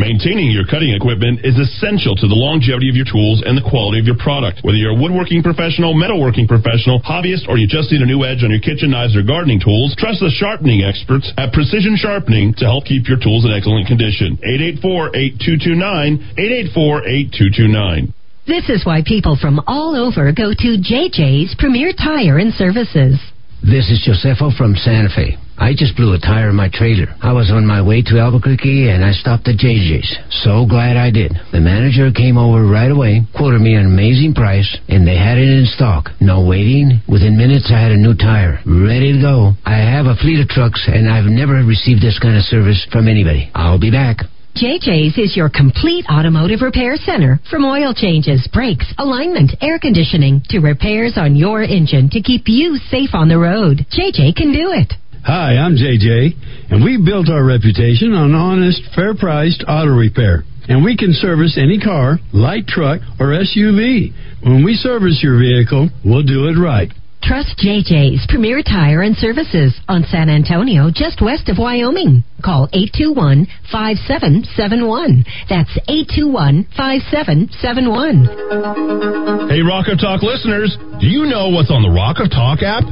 Maintaining 0.00 0.48
your 0.48 0.64
cutting 0.64 0.96
equipment 0.96 1.44
is 1.44 1.52
essential 1.60 2.16
to 2.16 2.24
the 2.24 2.32
longevity 2.32 2.88
of 2.88 2.96
your 2.96 3.04
tools 3.04 3.44
and 3.44 3.52
the 3.52 3.68
quality 3.68 4.00
of 4.00 4.08
your 4.08 4.16
product. 4.16 4.64
Whether 4.64 4.80
you're 4.80 4.96
a 4.96 5.00
woodworking 5.00 5.44
professional, 5.44 5.92
metalworking 5.92 6.48
professional, 6.48 7.04
hobbyist, 7.04 7.44
or 7.44 7.60
you 7.60 7.68
just 7.68 7.92
need 7.92 8.00
a 8.00 8.08
new 8.08 8.24
edge 8.24 8.40
on 8.40 8.48
your 8.48 8.64
kitchen 8.64 8.88
knives 8.88 9.12
or 9.12 9.20
gardening 9.20 9.60
tools, 9.60 9.92
trust 10.00 10.24
the 10.24 10.32
sharpening 10.32 10.80
experts 10.80 11.28
at 11.36 11.52
Precision 11.52 12.00
Sharpening 12.00 12.56
to 12.56 12.64
help 12.64 12.88
keep 12.88 13.04
your 13.04 13.20
tools 13.20 13.44
in 13.44 13.52
excellent 13.52 13.84
condition. 13.84 14.40
884-8229, 14.80 16.40
884-8229. 16.40 18.16
This 18.48 18.72
is 18.72 18.88
why 18.88 19.04
people 19.04 19.36
from 19.36 19.60
all 19.68 19.92
over 19.92 20.32
go 20.32 20.56
to 20.56 20.80
JJ's 20.80 21.52
Premier 21.60 21.92
Tire 21.92 22.40
and 22.40 22.48
Services. 22.56 23.20
This 23.60 23.92
is 23.92 24.00
Josefo 24.00 24.56
from 24.56 24.72
Santa 24.74 25.12
Fe. 25.12 25.36
I 25.62 25.78
just 25.78 25.94
blew 25.94 26.12
a 26.12 26.18
tire 26.18 26.50
in 26.50 26.56
my 26.58 26.66
trailer. 26.74 27.14
I 27.22 27.30
was 27.30 27.54
on 27.54 27.64
my 27.64 27.80
way 27.80 28.02
to 28.02 28.18
Albuquerque 28.18 28.90
and 28.90 29.04
I 29.04 29.12
stopped 29.12 29.46
at 29.46 29.62
JJ's. 29.62 30.10
So 30.42 30.66
glad 30.66 30.96
I 30.98 31.14
did. 31.14 31.38
The 31.54 31.62
manager 31.62 32.10
came 32.10 32.36
over 32.36 32.66
right 32.66 32.90
away, 32.90 33.22
quoted 33.30 33.62
me 33.62 33.78
an 33.78 33.86
amazing 33.86 34.34
price, 34.34 34.66
and 34.88 35.06
they 35.06 35.14
had 35.14 35.38
it 35.38 35.46
in 35.46 35.70
stock. 35.70 36.10
No 36.20 36.42
waiting. 36.42 36.98
Within 37.06 37.38
minutes, 37.38 37.70
I 37.70 37.78
had 37.78 37.94
a 37.94 37.96
new 37.96 38.18
tire, 38.18 38.58
ready 38.66 39.14
to 39.14 39.22
go. 39.22 39.54
I 39.62 39.78
have 39.78 40.10
a 40.10 40.18
fleet 40.18 40.42
of 40.42 40.50
trucks 40.50 40.82
and 40.90 41.06
I've 41.06 41.30
never 41.30 41.62
received 41.62 42.02
this 42.02 42.18
kind 42.18 42.34
of 42.34 42.42
service 42.42 42.82
from 42.90 43.06
anybody. 43.06 43.46
I'll 43.54 43.78
be 43.78 43.94
back. 43.94 44.26
JJ's 44.58 45.16
is 45.16 45.38
your 45.38 45.48
complete 45.48 46.04
automotive 46.10 46.60
repair 46.60 46.96
center 46.96 47.38
from 47.48 47.64
oil 47.64 47.94
changes, 47.94 48.50
brakes, 48.52 48.92
alignment, 48.98 49.54
air 49.62 49.78
conditioning 49.78 50.42
to 50.50 50.58
repairs 50.58 51.14
on 51.14 51.36
your 51.36 51.62
engine 51.62 52.10
to 52.10 52.20
keep 52.20 52.50
you 52.50 52.82
safe 52.90 53.14
on 53.14 53.28
the 53.28 53.38
road. 53.38 53.86
JJ 53.94 54.34
can 54.34 54.50
do 54.50 54.74
it. 54.74 54.92
Hi, 55.24 55.54
I'm 55.54 55.76
JJ, 55.76 56.34
and 56.72 56.82
we 56.82 56.98
built 56.98 57.30
our 57.30 57.44
reputation 57.44 58.12
on 58.12 58.34
honest, 58.34 58.82
fair 58.92 59.14
priced 59.14 59.62
auto 59.68 59.94
repair. 59.94 60.42
And 60.68 60.82
we 60.82 60.96
can 60.96 61.12
service 61.12 61.56
any 61.56 61.78
car, 61.78 62.18
light 62.32 62.66
truck, 62.66 63.00
or 63.20 63.28
SUV. 63.28 64.12
When 64.42 64.64
we 64.64 64.74
service 64.74 65.20
your 65.22 65.38
vehicle, 65.38 65.90
we'll 66.04 66.24
do 66.26 66.48
it 66.48 66.58
right. 66.58 66.90
Trust 67.22 67.54
JJ's 67.62 68.26
Premier 68.28 68.64
Tire 68.66 69.02
and 69.02 69.16
Services 69.16 69.78
on 69.86 70.02
San 70.10 70.28
Antonio, 70.28 70.90
just 70.92 71.22
west 71.22 71.48
of 71.48 71.56
Wyoming. 71.56 72.24
Call 72.42 72.68
821 72.72 73.46
5771. 73.70 75.24
That's 75.48 75.70
821 75.86 76.66
5771. 76.74 79.46
Hey, 79.46 79.62
Rock 79.62 79.86
of 79.86 80.00
Talk 80.02 80.26
listeners, 80.26 80.76
do 80.98 81.06
you 81.06 81.30
know 81.30 81.50
what's 81.50 81.70
on 81.70 81.86
the 81.86 81.94
Rock 81.94 82.18
of 82.18 82.28
Talk 82.28 82.66
app? 82.66 82.82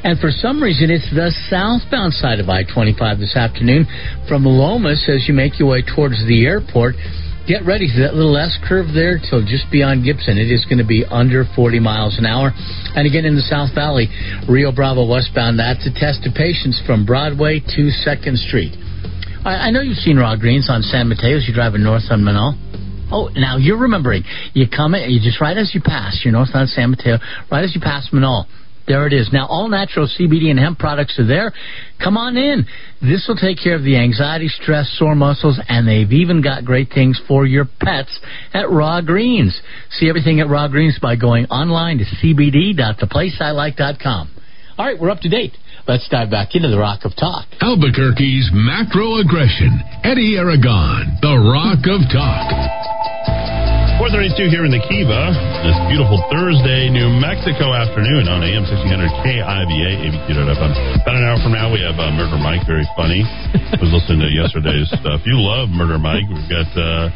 And 0.02 0.18
for 0.18 0.34
some 0.34 0.58
reason, 0.58 0.90
it's 0.90 1.06
the 1.14 1.30
southbound 1.54 2.18
side 2.18 2.42
of 2.42 2.50
I 2.50 2.66
25 2.66 2.98
this 3.22 3.38
afternoon 3.38 3.86
from 4.26 4.42
Lomas 4.42 5.06
as 5.06 5.30
you 5.30 5.38
make 5.38 5.62
your 5.62 5.70
way 5.70 5.86
towards 5.86 6.18
the 6.26 6.50
airport. 6.50 6.98
Get 7.46 7.62
ready 7.62 7.86
for 7.86 8.02
that 8.02 8.18
little 8.18 8.34
S 8.34 8.58
curve 8.66 8.90
there 8.90 9.22
till 9.22 9.46
just 9.46 9.70
beyond 9.70 10.02
Gibson. 10.02 10.42
It 10.42 10.50
is 10.50 10.66
going 10.66 10.82
to 10.82 10.90
be 10.90 11.06
under 11.06 11.46
40 11.54 11.78
miles 11.78 12.18
an 12.18 12.26
hour. 12.26 12.50
And 12.98 13.06
again 13.06 13.30
in 13.30 13.38
the 13.38 13.46
South 13.46 13.70
Valley, 13.78 14.10
Rio 14.50 14.74
Bravo 14.74 15.06
westbound, 15.06 15.62
that's 15.62 15.86
a 15.86 15.94
test 15.94 16.26
of 16.26 16.34
patience 16.34 16.82
from 16.90 17.06
Broadway 17.06 17.62
to 17.62 17.82
2nd 18.02 18.34
Street. 18.50 18.81
I, 19.44 19.68
I 19.68 19.72
know 19.72 19.82
you've 19.82 19.98
seen 19.98 20.18
raw 20.18 20.36
greens 20.36 20.70
on 20.70 20.84
San 20.84 21.10
Mateo 21.10 21.38
you're 21.38 21.56
driving 21.56 21.84
north 21.84 22.04
on 22.12 22.22
Menaul. 22.22 22.54
Oh, 23.12 23.30
now 23.34 23.58
you're 23.58 23.80
remembering. 23.80 24.24
You 24.54 24.68
come 24.70 24.94
in, 24.96 25.10
you 25.10 25.20
just 25.20 25.42
right 25.42 25.58
as 25.58 25.74
you 25.74 25.82
pass, 25.82 26.22
you 26.24 26.32
know, 26.32 26.44
it's 26.44 26.54
not 26.54 26.68
San 26.68 26.92
Mateo, 26.92 27.18
right 27.52 27.64
as 27.64 27.74
you 27.76 27.82
pass 27.82 28.10
Menaul. 28.14 28.46
There 28.88 29.06
it 29.06 29.14
is. 29.14 29.30
Now, 29.32 29.46
all 29.48 29.70
natural 29.70 30.08
CBD 30.08 30.50
and 30.50 30.58
hemp 30.60 30.80
products 30.80 31.20
are 31.20 31.26
there. 31.26 31.54
Come 32.04 32.18
on 32.18 32.36
in. 32.36 32.66
This 33.02 33.26
will 33.28 33.36
take 33.36 33.60
care 33.62 33.76
of 33.76 33.84
the 33.84 33.96
anxiety, 33.96 34.48
stress, 34.48 34.92
sore 34.98 35.14
muscles, 35.16 35.60
and 35.70 35.88
they've 35.88 36.12
even 36.12 36.42
got 36.42 36.66
great 36.66 36.90
things 36.90 37.22
for 37.28 37.46
your 37.46 37.66
pets 37.80 38.20
at 38.54 38.72
Raw 38.72 39.02
Greens. 39.02 39.62
See 39.92 40.10
everything 40.10 40.40
at 40.40 40.50
Raw 40.50 40.68
Greens 40.68 40.98
by 41.02 41.16
going 41.16 41.46
online 41.46 42.00
to 42.00 42.06
cbd.theplaceilike.com. 42.06 44.30
All 44.78 44.86
right, 44.86 45.00
we're 45.00 45.12
up 45.12 45.22
to 45.22 45.30
date. 45.30 45.56
Let's 45.92 46.08
dive 46.08 46.32
back 46.32 46.56
into 46.56 46.72
the 46.72 46.80
Rock 46.80 47.04
of 47.04 47.12
Talk. 47.20 47.52
Albuquerque's 47.60 48.48
macro 48.56 49.20
aggression. 49.20 49.76
Eddy 50.08 50.40
Aragon, 50.40 51.20
the 51.20 51.36
Rock 51.36 51.84
of 51.84 52.00
Talk. 52.08 52.48
432 54.00 54.48
here 54.48 54.64
in 54.64 54.72
the 54.72 54.80
Kiva, 54.88 55.36
this 55.68 55.76
beautiful 55.92 56.16
Thursday, 56.32 56.88
New 56.88 57.12
Mexico 57.20 57.76
afternoon 57.76 58.32
on 58.32 58.40
AM 58.40 58.64
1600 58.64 58.88
KIVA, 59.20 59.68
ABQ.FM. 59.68 60.72
About 61.04 61.16
an 61.20 61.28
hour 61.28 61.36
from 61.44 61.60
now, 61.60 61.68
we 61.68 61.84
have 61.84 62.00
uh, 62.00 62.08
Murder 62.16 62.40
Mike, 62.40 62.64
very 62.64 62.88
funny. 62.96 63.28
I 63.28 63.76
was 63.84 63.92
listening 63.92 64.24
to 64.24 64.32
yesterday's 64.32 64.88
stuff. 64.96 65.28
You 65.28 65.44
love 65.44 65.76
Murder 65.76 66.00
Mike. 66.00 66.24
We've 66.32 66.48
got 66.48 66.72
uh, 66.72 67.12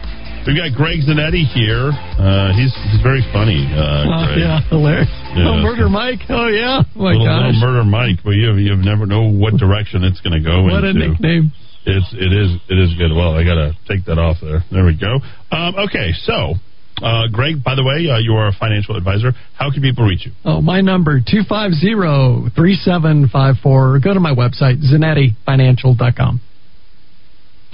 we've 0.45 0.55
got 0.57 0.71
Greg 0.77 0.99
Zanetti 1.03 1.43
here. 1.53 1.89
Uh, 1.91 2.53
he's 2.53 2.73
he's 2.91 3.01
very 3.01 3.21
funny. 3.33 3.65
Uh, 3.69 4.05
Oh, 4.05 4.25
Greg. 4.29 4.39
yeah, 4.39 4.59
hilarious. 4.69 5.09
Yeah. 5.35 5.49
Oh, 5.49 5.57
Murder 5.61 5.89
Mike. 5.89 6.21
Oh, 6.29 6.47
yeah. 6.47 6.81
Oh, 6.85 6.89
my 6.95 7.11
little, 7.11 7.25
gosh. 7.25 7.45
little 7.53 7.61
Murder 7.61 7.83
Mike, 7.83 8.19
Well, 8.23 8.33
you 8.35 8.53
you 8.55 8.75
never 8.77 9.05
know 9.05 9.23
what 9.29 9.57
direction 9.57 10.03
it's 10.03 10.21
going 10.21 10.33
to 10.37 10.41
go 10.45 10.63
What 10.63 10.83
a 10.83 10.93
nickname. 10.93 11.51
It's 11.85 12.13
it 12.13 12.31
is 12.33 12.57
it 12.69 12.77
is 12.81 12.93
good. 12.97 13.11
Well, 13.13 13.35
I 13.35 13.43
gotta 13.43 13.73
take 13.87 14.05
that 14.05 14.17
off 14.17 14.37
there. 14.41 14.63
There 14.71 14.85
we 14.85 14.95
go. 14.97 15.19
Um, 15.55 15.75
okay, 15.85 16.13
so 16.23 16.55
uh, 17.03 17.27
Greg, 17.31 17.63
by 17.63 17.75
the 17.75 17.83
way, 17.83 18.09
uh, 18.09 18.17
you 18.17 18.33
are 18.33 18.47
a 18.47 18.53
financial 18.53 18.95
advisor. 18.95 19.33
How 19.53 19.69
can 19.69 19.81
people 19.83 20.03
reach 20.05 20.25
you? 20.25 20.31
Oh, 20.45 20.61
my 20.61 20.81
number, 20.81 21.19
250-3754. 21.21 24.01
Go 24.03 24.13
to 24.13 24.19
my 24.19 24.33
website, 24.33 24.81
zanettifinancial.com. 24.81 26.41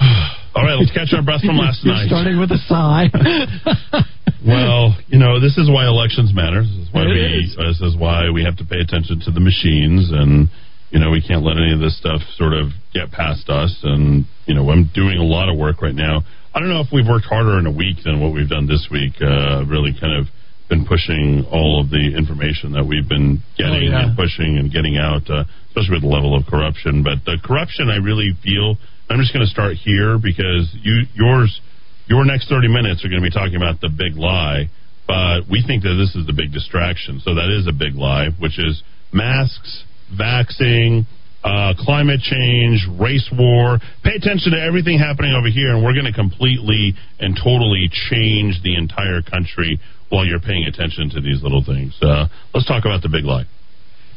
All 0.54 0.64
right, 0.64 0.76
let's 0.76 0.92
catch 0.92 1.12
our 1.16 1.22
breath 1.22 1.40
from 1.40 1.56
last 1.56 1.80
night. 1.84 2.06
starting 2.08 2.38
with 2.38 2.50
a 2.52 2.58
sigh. 2.68 3.08
Well, 4.44 4.96
you 5.06 5.20
know, 5.22 5.38
this 5.38 5.56
is 5.56 5.70
why 5.70 5.86
elections 5.86 6.34
matter. 6.34 6.62
This 6.66 6.74
is 6.74 6.88
why 6.90 7.02
It 7.06 7.14
we 7.14 7.46
is. 7.46 7.54
this 7.54 7.78
is 7.80 7.94
why 7.96 8.26
we 8.30 8.42
have 8.42 8.56
to 8.58 8.64
pay 8.66 8.80
attention 8.82 9.20
to 9.26 9.30
the 9.30 9.38
machines 9.38 10.10
and 10.10 10.48
you 10.90 10.98
know, 10.98 11.10
we 11.14 11.22
can't 11.22 11.42
let 11.46 11.56
any 11.56 11.72
of 11.72 11.78
this 11.78 11.96
stuff 11.96 12.20
sort 12.36 12.52
of 12.52 12.74
get 12.92 13.12
past 13.12 13.48
us 13.48 13.70
and 13.84 14.24
you 14.46 14.54
know, 14.54 14.68
I'm 14.70 14.90
doing 14.94 15.18
a 15.18 15.22
lot 15.22 15.48
of 15.48 15.56
work 15.56 15.80
right 15.80 15.94
now. 15.94 16.22
I 16.52 16.58
don't 16.58 16.68
know 16.68 16.80
if 16.82 16.88
we've 16.92 17.06
worked 17.06 17.26
harder 17.26 17.56
in 17.60 17.66
a 17.66 17.70
week 17.70 18.02
than 18.04 18.18
what 18.20 18.34
we've 18.34 18.48
done 18.50 18.66
this 18.66 18.88
week. 18.90 19.14
Uh 19.22 19.62
really 19.64 19.94
kind 19.94 20.18
of 20.18 20.26
been 20.68 20.84
pushing 20.90 21.46
all 21.46 21.78
of 21.80 21.90
the 21.90 22.10
information 22.18 22.72
that 22.72 22.82
we've 22.84 23.08
been 23.08 23.38
getting 23.56 23.94
Oh, 23.94 23.94
yeah. 23.94 24.08
and 24.10 24.16
pushing 24.18 24.58
and 24.58 24.72
getting 24.72 24.96
out, 24.98 25.22
uh, 25.30 25.44
especially 25.70 26.02
with 26.02 26.02
the 26.02 26.10
level 26.10 26.34
of 26.34 26.46
corruption. 26.50 27.04
But 27.06 27.22
the 27.24 27.38
corruption, 27.44 27.90
I 27.90 28.02
really 28.02 28.32
feel. 28.42 28.74
I'm 29.12 29.20
just 29.20 29.34
going 29.34 29.44
to 29.44 29.52
start 29.52 29.76
here 29.76 30.16
because 30.16 30.72
you 30.80 31.04
yours 31.12 31.60
your 32.08 32.24
next 32.24 32.48
30 32.48 32.68
minutes 32.68 33.04
are 33.04 33.08
going 33.08 33.20
to 33.20 33.28
be 33.28 33.32
talking 33.32 33.56
about 33.56 33.80
the 33.80 33.92
big 33.92 34.16
lie, 34.16 34.72
but 35.06 35.44
we 35.52 35.60
think 35.60 35.84
that 35.84 36.00
this 36.00 36.16
is 36.16 36.26
the 36.26 36.32
big 36.32 36.50
distraction. 36.52 37.20
So 37.20 37.36
that 37.36 37.52
is 37.52 37.68
a 37.68 37.76
big 37.76 37.94
lie, 37.94 38.32
which 38.40 38.58
is 38.58 38.82
masks, 39.12 39.84
vaxing, 40.08 41.04
uh, 41.44 41.74
climate 41.76 42.20
change, 42.24 42.88
race 42.96 43.28
war. 43.36 43.78
Pay 44.02 44.16
attention 44.16 44.56
to 44.56 44.60
everything 44.60 44.98
happening 44.98 45.36
over 45.36 45.48
here, 45.52 45.76
and 45.76 45.84
we're 45.84 45.92
going 45.92 46.08
to 46.08 46.16
completely 46.16 46.94
and 47.20 47.36
totally 47.36 47.92
change 48.08 48.64
the 48.64 48.74
entire 48.80 49.20
country 49.20 49.78
while 50.08 50.24
you're 50.24 50.40
paying 50.40 50.64
attention 50.64 51.10
to 51.10 51.20
these 51.20 51.42
little 51.42 51.62
things. 51.62 51.92
Uh, 52.00 52.28
let's 52.54 52.66
talk 52.66 52.88
about 52.88 53.02
the 53.02 53.12
big 53.12 53.24
lie. 53.24 53.44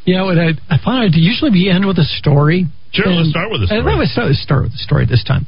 Yeah, 0.06 0.24
what 0.24 0.38
I, 0.38 0.56
I 0.70 0.78
find 0.80 1.12
usually 1.16 1.52
we 1.52 1.70
end 1.70 1.86
with 1.86 1.98
a 1.98 2.08
story. 2.22 2.66
Sure, 2.96 3.12
let's 3.12 3.30
start 3.30 3.52
with 3.52 3.62
a 3.64 3.68
story. 3.68 3.84
Let's 3.84 4.12
start, 4.12 4.28
let's 4.28 4.44
start 4.44 4.64
with 4.64 4.74
a 4.74 4.78
story 4.78 5.06
this 5.06 5.24
time. 5.24 5.46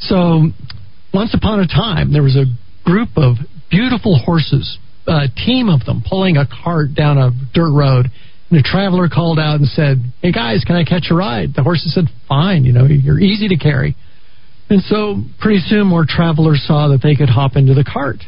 So, 0.00 0.50
once 1.14 1.34
upon 1.34 1.60
a 1.60 1.66
time, 1.66 2.12
there 2.12 2.22
was 2.22 2.36
a 2.36 2.46
group 2.84 3.10
of 3.16 3.36
beautiful 3.70 4.18
horses, 4.18 4.78
a 5.06 5.28
team 5.28 5.68
of 5.68 5.84
them, 5.84 6.02
pulling 6.06 6.36
a 6.36 6.46
cart 6.46 6.94
down 6.94 7.18
a 7.18 7.30
dirt 7.54 7.72
road. 7.72 8.06
And 8.50 8.58
a 8.58 8.62
traveler 8.62 9.08
called 9.08 9.38
out 9.38 9.60
and 9.60 9.68
said, 9.68 10.00
"Hey 10.22 10.32
guys, 10.32 10.64
can 10.64 10.74
I 10.74 10.84
catch 10.84 11.10
a 11.10 11.14
ride?" 11.14 11.54
The 11.54 11.62
horses 11.62 11.92
said, 11.92 12.08
"Fine. 12.28 12.64
You 12.64 12.72
know, 12.72 12.86
you're 12.86 13.20
easy 13.20 13.48
to 13.48 13.56
carry." 13.56 13.94
And 14.70 14.82
so, 14.82 15.22
pretty 15.38 15.60
soon, 15.60 15.86
more 15.86 16.06
travelers 16.08 16.62
saw 16.66 16.88
that 16.88 17.02
they 17.02 17.14
could 17.14 17.28
hop 17.28 17.56
into 17.56 17.74
the 17.74 17.84
cart, 17.84 18.24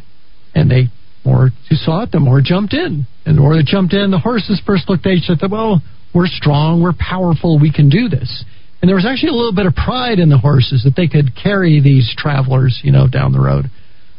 and 0.54 0.70
they 0.70 0.88
more 1.24 1.50
who 1.68 1.76
saw 1.76 2.02
it, 2.02 2.12
the 2.12 2.20
more 2.20 2.40
jumped 2.40 2.74
in. 2.74 3.06
And 3.26 3.36
the 3.36 3.40
more 3.40 3.56
they 3.56 3.62
jumped 3.62 3.92
in, 3.92 4.10
the 4.10 4.18
horses 4.18 4.60
first 4.64 4.88
looked 4.88 5.06
at 5.06 5.12
each 5.12 5.30
other, 5.30 5.48
well, 5.48 5.82
we're 6.14 6.26
strong, 6.26 6.82
we're 6.82 6.94
powerful, 6.98 7.58
we 7.58 7.70
can 7.72 7.88
do 7.88 8.08
this. 8.08 8.44
And 8.80 8.88
there 8.88 8.96
was 8.96 9.06
actually 9.06 9.30
a 9.30 9.34
little 9.34 9.54
bit 9.54 9.66
of 9.66 9.74
pride 9.74 10.18
in 10.18 10.30
the 10.30 10.38
horses 10.38 10.84
that 10.84 10.96
they 10.96 11.06
could 11.06 11.36
carry 11.36 11.80
these 11.80 12.14
travelers, 12.16 12.80
you 12.82 12.92
know, 12.92 13.06
down 13.06 13.32
the 13.32 13.40
road. 13.40 13.70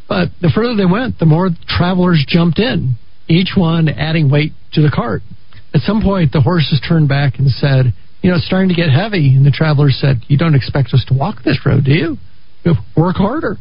But 0.08 0.30
the 0.40 0.52
further 0.54 0.76
they 0.76 0.86
went, 0.86 1.18
the 1.18 1.26
more 1.26 1.50
travelers 1.68 2.24
jumped 2.28 2.60
in, 2.60 2.96
each 3.28 3.54
one 3.56 3.90
adding 3.90 4.30
weight 4.30 4.52
to 4.74 4.82
the 4.82 4.92
cart. 4.94 5.24
At 5.74 5.82
some 5.82 6.02
point, 6.02 6.32
the 6.32 6.42
horses 6.42 6.80
turned 6.88 7.10
back 7.10 7.40
and 7.40 7.50
said, 7.50 7.94
you 8.22 8.30
know, 8.30 8.36
it's 8.36 8.46
starting 8.46 8.70
to 8.70 8.76
get 8.76 8.92
heavy. 8.92 9.36
And 9.36 9.46
the 9.46 9.52
travelers 9.52 9.98
said, 10.00 10.18
you 10.28 10.38
don't 10.38 10.54
expect 10.54 10.94
us 10.94 11.04
to 11.08 11.16
walk 11.16 11.44
this 11.44 11.66
road, 11.66 11.86
do 11.86 11.92
you? 11.92 12.18
Work 12.96 13.16
harder. 13.16 13.58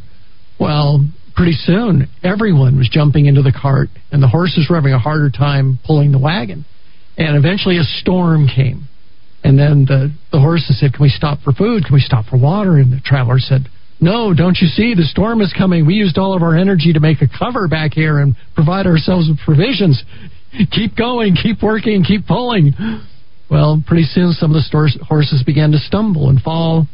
Well, 0.58 1.06
pretty 1.34 1.54
soon, 1.54 2.08
everyone 2.22 2.76
was 2.76 2.90
jumping 2.92 3.24
into 3.24 3.40
the 3.40 3.52
cart, 3.52 3.88
and 4.12 4.22
the 4.22 4.28
horses 4.28 4.66
were 4.68 4.76
having 4.76 4.92
a 4.92 4.98
harder 4.98 5.30
time 5.30 5.78
pulling 5.86 6.12
the 6.12 6.18
wagon. 6.18 6.66
And 7.16 7.36
eventually, 7.38 7.78
a 7.78 7.84
storm 7.84 8.46
came. 8.46 8.88
And 9.42 9.58
then 9.58 9.86
the, 9.86 10.12
the 10.32 10.40
horses 10.40 10.78
said, 10.80 10.92
Can 10.92 11.02
we 11.02 11.08
stop 11.08 11.40
for 11.40 11.52
food? 11.52 11.84
Can 11.84 11.94
we 11.94 12.00
stop 12.00 12.26
for 12.26 12.38
water? 12.38 12.76
And 12.76 12.92
the 12.92 13.00
traveler 13.00 13.38
said, 13.38 13.68
No, 14.00 14.34
don't 14.34 14.58
you 14.60 14.68
see? 14.68 14.94
The 14.94 15.04
storm 15.04 15.40
is 15.40 15.54
coming. 15.56 15.86
We 15.86 15.94
used 15.94 16.18
all 16.18 16.36
of 16.36 16.42
our 16.42 16.56
energy 16.56 16.92
to 16.92 17.00
make 17.00 17.22
a 17.22 17.28
cover 17.28 17.66
back 17.66 17.92
here 17.94 18.18
and 18.18 18.36
provide 18.54 18.86
ourselves 18.86 19.28
with 19.28 19.38
provisions. 19.44 20.02
Keep 20.72 20.96
going, 20.96 21.36
keep 21.36 21.62
working, 21.62 22.04
keep 22.04 22.26
pulling. 22.26 22.74
Well, 23.50 23.82
pretty 23.86 24.04
soon, 24.04 24.32
some 24.32 24.50
of 24.50 24.54
the 24.54 24.62
stores, 24.62 24.96
horses 25.02 25.42
began 25.44 25.72
to 25.72 25.78
stumble 25.78 26.28
and 26.28 26.40
fall. 26.40 26.86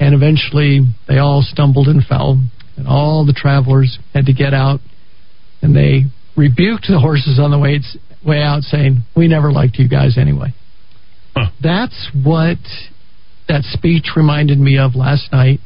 And 0.00 0.14
eventually, 0.14 0.80
they 1.06 1.18
all 1.18 1.42
stumbled 1.42 1.88
and 1.88 2.02
fell. 2.04 2.40
And 2.76 2.88
all 2.88 3.24
the 3.26 3.32
travelers 3.32 3.98
had 4.14 4.26
to 4.26 4.32
get 4.32 4.54
out. 4.54 4.80
And 5.60 5.76
they 5.76 6.04
rebuked 6.36 6.86
the 6.88 6.98
horses 6.98 7.38
on 7.38 7.50
the 7.50 7.58
way, 7.58 7.78
way 8.26 8.42
out, 8.42 8.62
saying, 8.62 9.02
We 9.16 9.28
never 9.28 9.52
liked 9.52 9.78
you 9.78 9.88
guys 9.88 10.16
anyway. 10.18 10.54
That's 11.62 12.10
what 12.24 12.58
that 13.48 13.62
speech 13.64 14.10
reminded 14.16 14.58
me 14.58 14.78
of 14.78 14.94
last 14.94 15.32
night. 15.32 15.60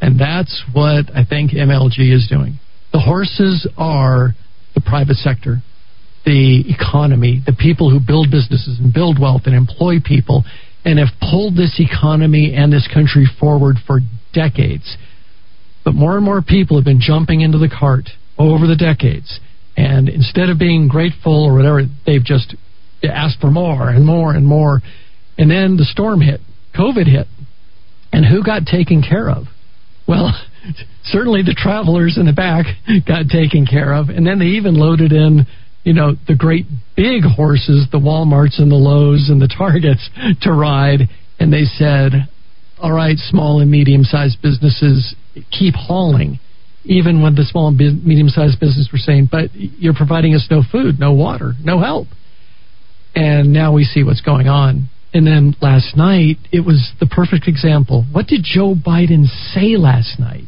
And 0.00 0.18
that's 0.18 0.64
what 0.72 1.10
I 1.14 1.24
think 1.28 1.52
MLG 1.52 2.12
is 2.14 2.26
doing. 2.28 2.58
The 2.92 3.00
horses 3.00 3.68
are 3.76 4.34
the 4.74 4.80
private 4.80 5.16
sector, 5.16 5.58
the 6.24 6.64
economy, 6.68 7.42
the 7.44 7.52
people 7.52 7.90
who 7.90 8.00
build 8.00 8.30
businesses 8.30 8.78
and 8.80 8.92
build 8.92 9.20
wealth 9.20 9.42
and 9.44 9.54
employ 9.54 9.96
people 10.02 10.44
and 10.84 10.98
have 10.98 11.08
pulled 11.20 11.56
this 11.56 11.78
economy 11.78 12.54
and 12.56 12.72
this 12.72 12.88
country 12.92 13.26
forward 13.38 13.76
for 13.86 14.00
decades. 14.32 14.96
But 15.84 15.94
more 15.94 16.16
and 16.16 16.24
more 16.24 16.42
people 16.42 16.76
have 16.76 16.84
been 16.84 17.00
jumping 17.00 17.42
into 17.42 17.58
the 17.58 17.68
cart 17.68 18.08
over 18.38 18.66
the 18.66 18.76
decades. 18.76 19.40
And 19.76 20.08
instead 20.08 20.48
of 20.48 20.58
being 20.58 20.88
grateful 20.88 21.44
or 21.44 21.54
whatever, 21.54 21.82
they've 22.06 22.24
just 22.24 22.54
asked 23.02 23.40
for 23.40 23.50
more 23.50 23.88
and 23.90 24.04
more 24.04 24.32
and 24.34 24.46
more. 24.46 24.80
And 25.40 25.50
then 25.50 25.78
the 25.78 25.86
storm 25.86 26.20
hit, 26.20 26.40
COVID 26.76 27.06
hit. 27.06 27.26
And 28.12 28.26
who 28.26 28.44
got 28.44 28.66
taken 28.66 29.00
care 29.02 29.30
of? 29.30 29.44
Well, 30.06 30.38
certainly 31.04 31.42
the 31.42 31.56
travelers 31.56 32.18
in 32.20 32.26
the 32.26 32.34
back 32.34 32.66
got 33.08 33.26
taken 33.32 33.64
care 33.66 33.94
of. 33.94 34.10
And 34.10 34.26
then 34.26 34.38
they 34.38 34.60
even 34.60 34.74
loaded 34.74 35.12
in, 35.12 35.46
you 35.82 35.94
know, 35.94 36.12
the 36.28 36.36
great 36.36 36.66
big 36.94 37.22
horses, 37.24 37.88
the 37.90 37.98
Walmarts 37.98 38.60
and 38.60 38.70
the 38.70 38.76
Lowe's 38.76 39.30
and 39.30 39.40
the 39.40 39.48
Targets 39.58 40.10
to 40.42 40.52
ride. 40.52 41.08
And 41.40 41.50
they 41.50 41.64
said, 41.64 42.28
all 42.78 42.92
right, 42.92 43.16
small 43.16 43.60
and 43.60 43.70
medium 43.70 44.04
sized 44.04 44.42
businesses, 44.42 45.16
keep 45.50 45.74
hauling. 45.74 46.38
Even 46.84 47.22
when 47.22 47.34
the 47.34 47.44
small 47.44 47.68
and 47.68 47.78
medium 47.78 48.28
sized 48.28 48.60
businesses 48.60 48.90
were 48.92 48.98
saying, 48.98 49.28
but 49.32 49.48
you're 49.54 49.94
providing 49.94 50.34
us 50.34 50.46
no 50.50 50.62
food, 50.70 51.00
no 51.00 51.14
water, 51.14 51.54
no 51.64 51.80
help. 51.80 52.08
And 53.14 53.54
now 53.54 53.72
we 53.72 53.84
see 53.84 54.04
what's 54.04 54.20
going 54.20 54.48
on. 54.48 54.89
And 55.12 55.26
then 55.26 55.56
last 55.60 55.96
night, 55.96 56.36
it 56.52 56.64
was 56.64 56.92
the 57.00 57.06
perfect 57.06 57.48
example. 57.48 58.04
What 58.12 58.26
did 58.26 58.42
Joe 58.44 58.74
Biden 58.74 59.26
say 59.52 59.76
last 59.76 60.20
night? 60.20 60.46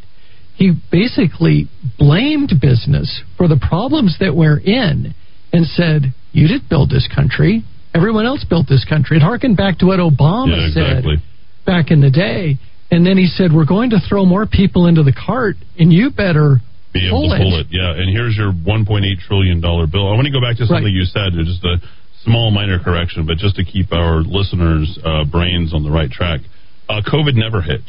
He 0.54 0.72
basically 0.90 1.68
blamed 1.98 2.52
business 2.60 3.22
for 3.36 3.48
the 3.48 3.58
problems 3.58 4.18
that 4.20 4.36
we're 4.36 4.58
in 4.58 5.14
and 5.52 5.66
said, 5.66 6.14
You 6.32 6.46
didn't 6.46 6.68
build 6.68 6.90
this 6.90 7.08
country. 7.12 7.64
Everyone 7.94 8.24
else 8.24 8.44
built 8.48 8.68
this 8.68 8.84
country. 8.88 9.16
It 9.16 9.22
harkened 9.22 9.56
back 9.56 9.78
to 9.78 9.86
what 9.86 9.98
Obama 9.98 10.56
yeah, 10.56 10.66
exactly. 10.66 11.16
said 11.16 11.66
back 11.66 11.90
in 11.90 12.00
the 12.00 12.10
day. 12.10 12.58
And 12.90 13.06
then 13.06 13.16
he 13.16 13.26
said, 13.26 13.50
We're 13.52 13.66
going 13.66 13.90
to 13.90 14.00
throw 14.08 14.24
more 14.24 14.46
people 14.46 14.86
into 14.86 15.02
the 15.02 15.12
cart, 15.12 15.56
and 15.78 15.92
you 15.92 16.10
better 16.10 16.60
be 16.92 17.08
able 17.08 17.24
pull 17.24 17.30
to 17.30 17.42
pull 17.42 17.58
it. 17.58 17.66
it. 17.66 17.66
Yeah, 17.70 17.96
and 17.96 18.12
here's 18.12 18.36
your 18.36 18.52
1.8 18.52 19.02
trillion 19.26 19.60
dollar 19.60 19.86
bill. 19.86 20.06
I 20.06 20.14
want 20.14 20.26
to 20.26 20.32
go 20.32 20.40
back 20.40 20.56
to 20.58 20.66
something 20.66 20.92
right. 20.92 20.92
you 20.92 21.04
said, 21.04 21.32
just 21.32 21.64
a 21.64 21.80
small 22.24 22.50
minor 22.50 22.78
correction, 22.78 23.26
but 23.26 23.36
just 23.38 23.56
to 23.56 23.64
keep 23.64 23.92
our 23.92 24.22
listeners' 24.22 24.98
uh, 25.04 25.24
brains 25.24 25.74
on 25.74 25.82
the 25.82 25.90
right 25.90 26.10
track. 26.10 26.40
Uh, 26.88 27.00
COVID 27.06 27.34
never 27.34 27.62
hit. 27.62 27.82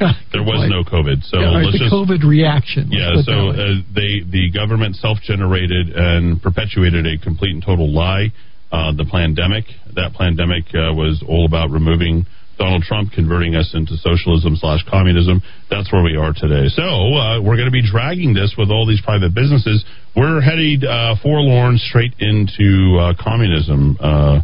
there 0.32 0.42
was 0.42 0.64
no 0.72 0.80
COVID, 0.80 1.22
so 1.28 1.38
yeah, 1.38 1.52
right, 1.52 1.64
let's 1.66 1.76
the 1.76 1.84
just, 1.84 1.92
COVID 1.92 2.24
reaction. 2.24 2.88
Yeah, 2.88 3.20
so 3.20 3.52
uh, 3.52 3.84
they 3.92 4.24
the 4.24 4.48
government 4.48 4.96
self-generated 4.96 5.92
and 5.92 6.40
perpetuated 6.40 7.04
a 7.04 7.18
complete 7.18 7.52
and 7.52 7.62
total 7.62 7.92
lie. 7.92 8.32
Uh, 8.72 8.96
the 8.96 9.04
pandemic, 9.04 9.64
that 9.94 10.14
pandemic 10.14 10.64
uh, 10.72 10.94
was 10.96 11.22
all 11.28 11.44
about 11.44 11.68
removing 11.68 12.24
Donald 12.60 12.82
Trump 12.82 13.10
converting 13.12 13.56
us 13.56 13.72
into 13.72 13.96
socialism 13.96 14.54
slash 14.54 14.84
communism. 14.84 15.40
That's 15.70 15.90
where 15.90 16.04
we 16.04 16.16
are 16.16 16.36
today. 16.36 16.68
So 16.68 16.84
uh, 16.84 17.40
we're 17.40 17.56
going 17.56 17.72
to 17.72 17.74
be 17.74 17.80
dragging 17.80 18.34
this 18.34 18.54
with 18.58 18.68
all 18.68 18.86
these 18.86 19.00
private 19.00 19.34
businesses. 19.34 19.82
We're 20.14 20.42
headed 20.42 20.84
uh, 20.84 21.16
forlorn 21.22 21.78
straight 21.78 22.12
into 22.20 23.00
uh, 23.00 23.14
communism. 23.18 23.96
Uh, 23.98 24.42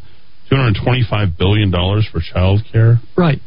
$225 0.51 1.37
billion 1.37 1.71
for 1.71 2.21
child 2.33 2.63
care. 2.73 2.97
Right 3.19 3.41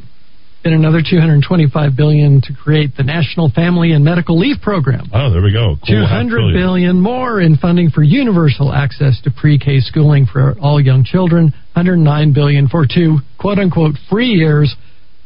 and 0.64 0.74
another 0.74 1.00
225 1.00 1.96
billion 1.96 2.42
to 2.42 2.54
create 2.54 2.96
the 2.98 3.04
National 3.04 3.50
Family 3.50 3.94
and 3.94 4.04
Medical 4.04 4.38
Leave 4.38 4.58
Program. 4.62 5.10
Oh, 5.14 5.32
there 5.32 5.42
we 5.42 5.54
go. 5.54 5.76
Cool. 5.88 6.04
200 6.04 6.54
billion 6.54 7.00
more 7.00 7.40
in 7.40 7.56
funding 7.56 7.90
for 7.90 8.04
universal 8.04 8.74
access 8.74 9.22
to 9.24 9.32
pre-K 9.32 9.80
schooling 9.80 10.26
for 10.26 10.58
all 10.60 10.82
young 10.82 11.06
children. 11.06 11.54
109 11.74 12.34
billion 12.34 12.68
for 12.68 12.86
two 12.86 13.20
quote 13.40 13.60
unquote 13.60 13.96
free 14.10 14.30
years 14.30 14.76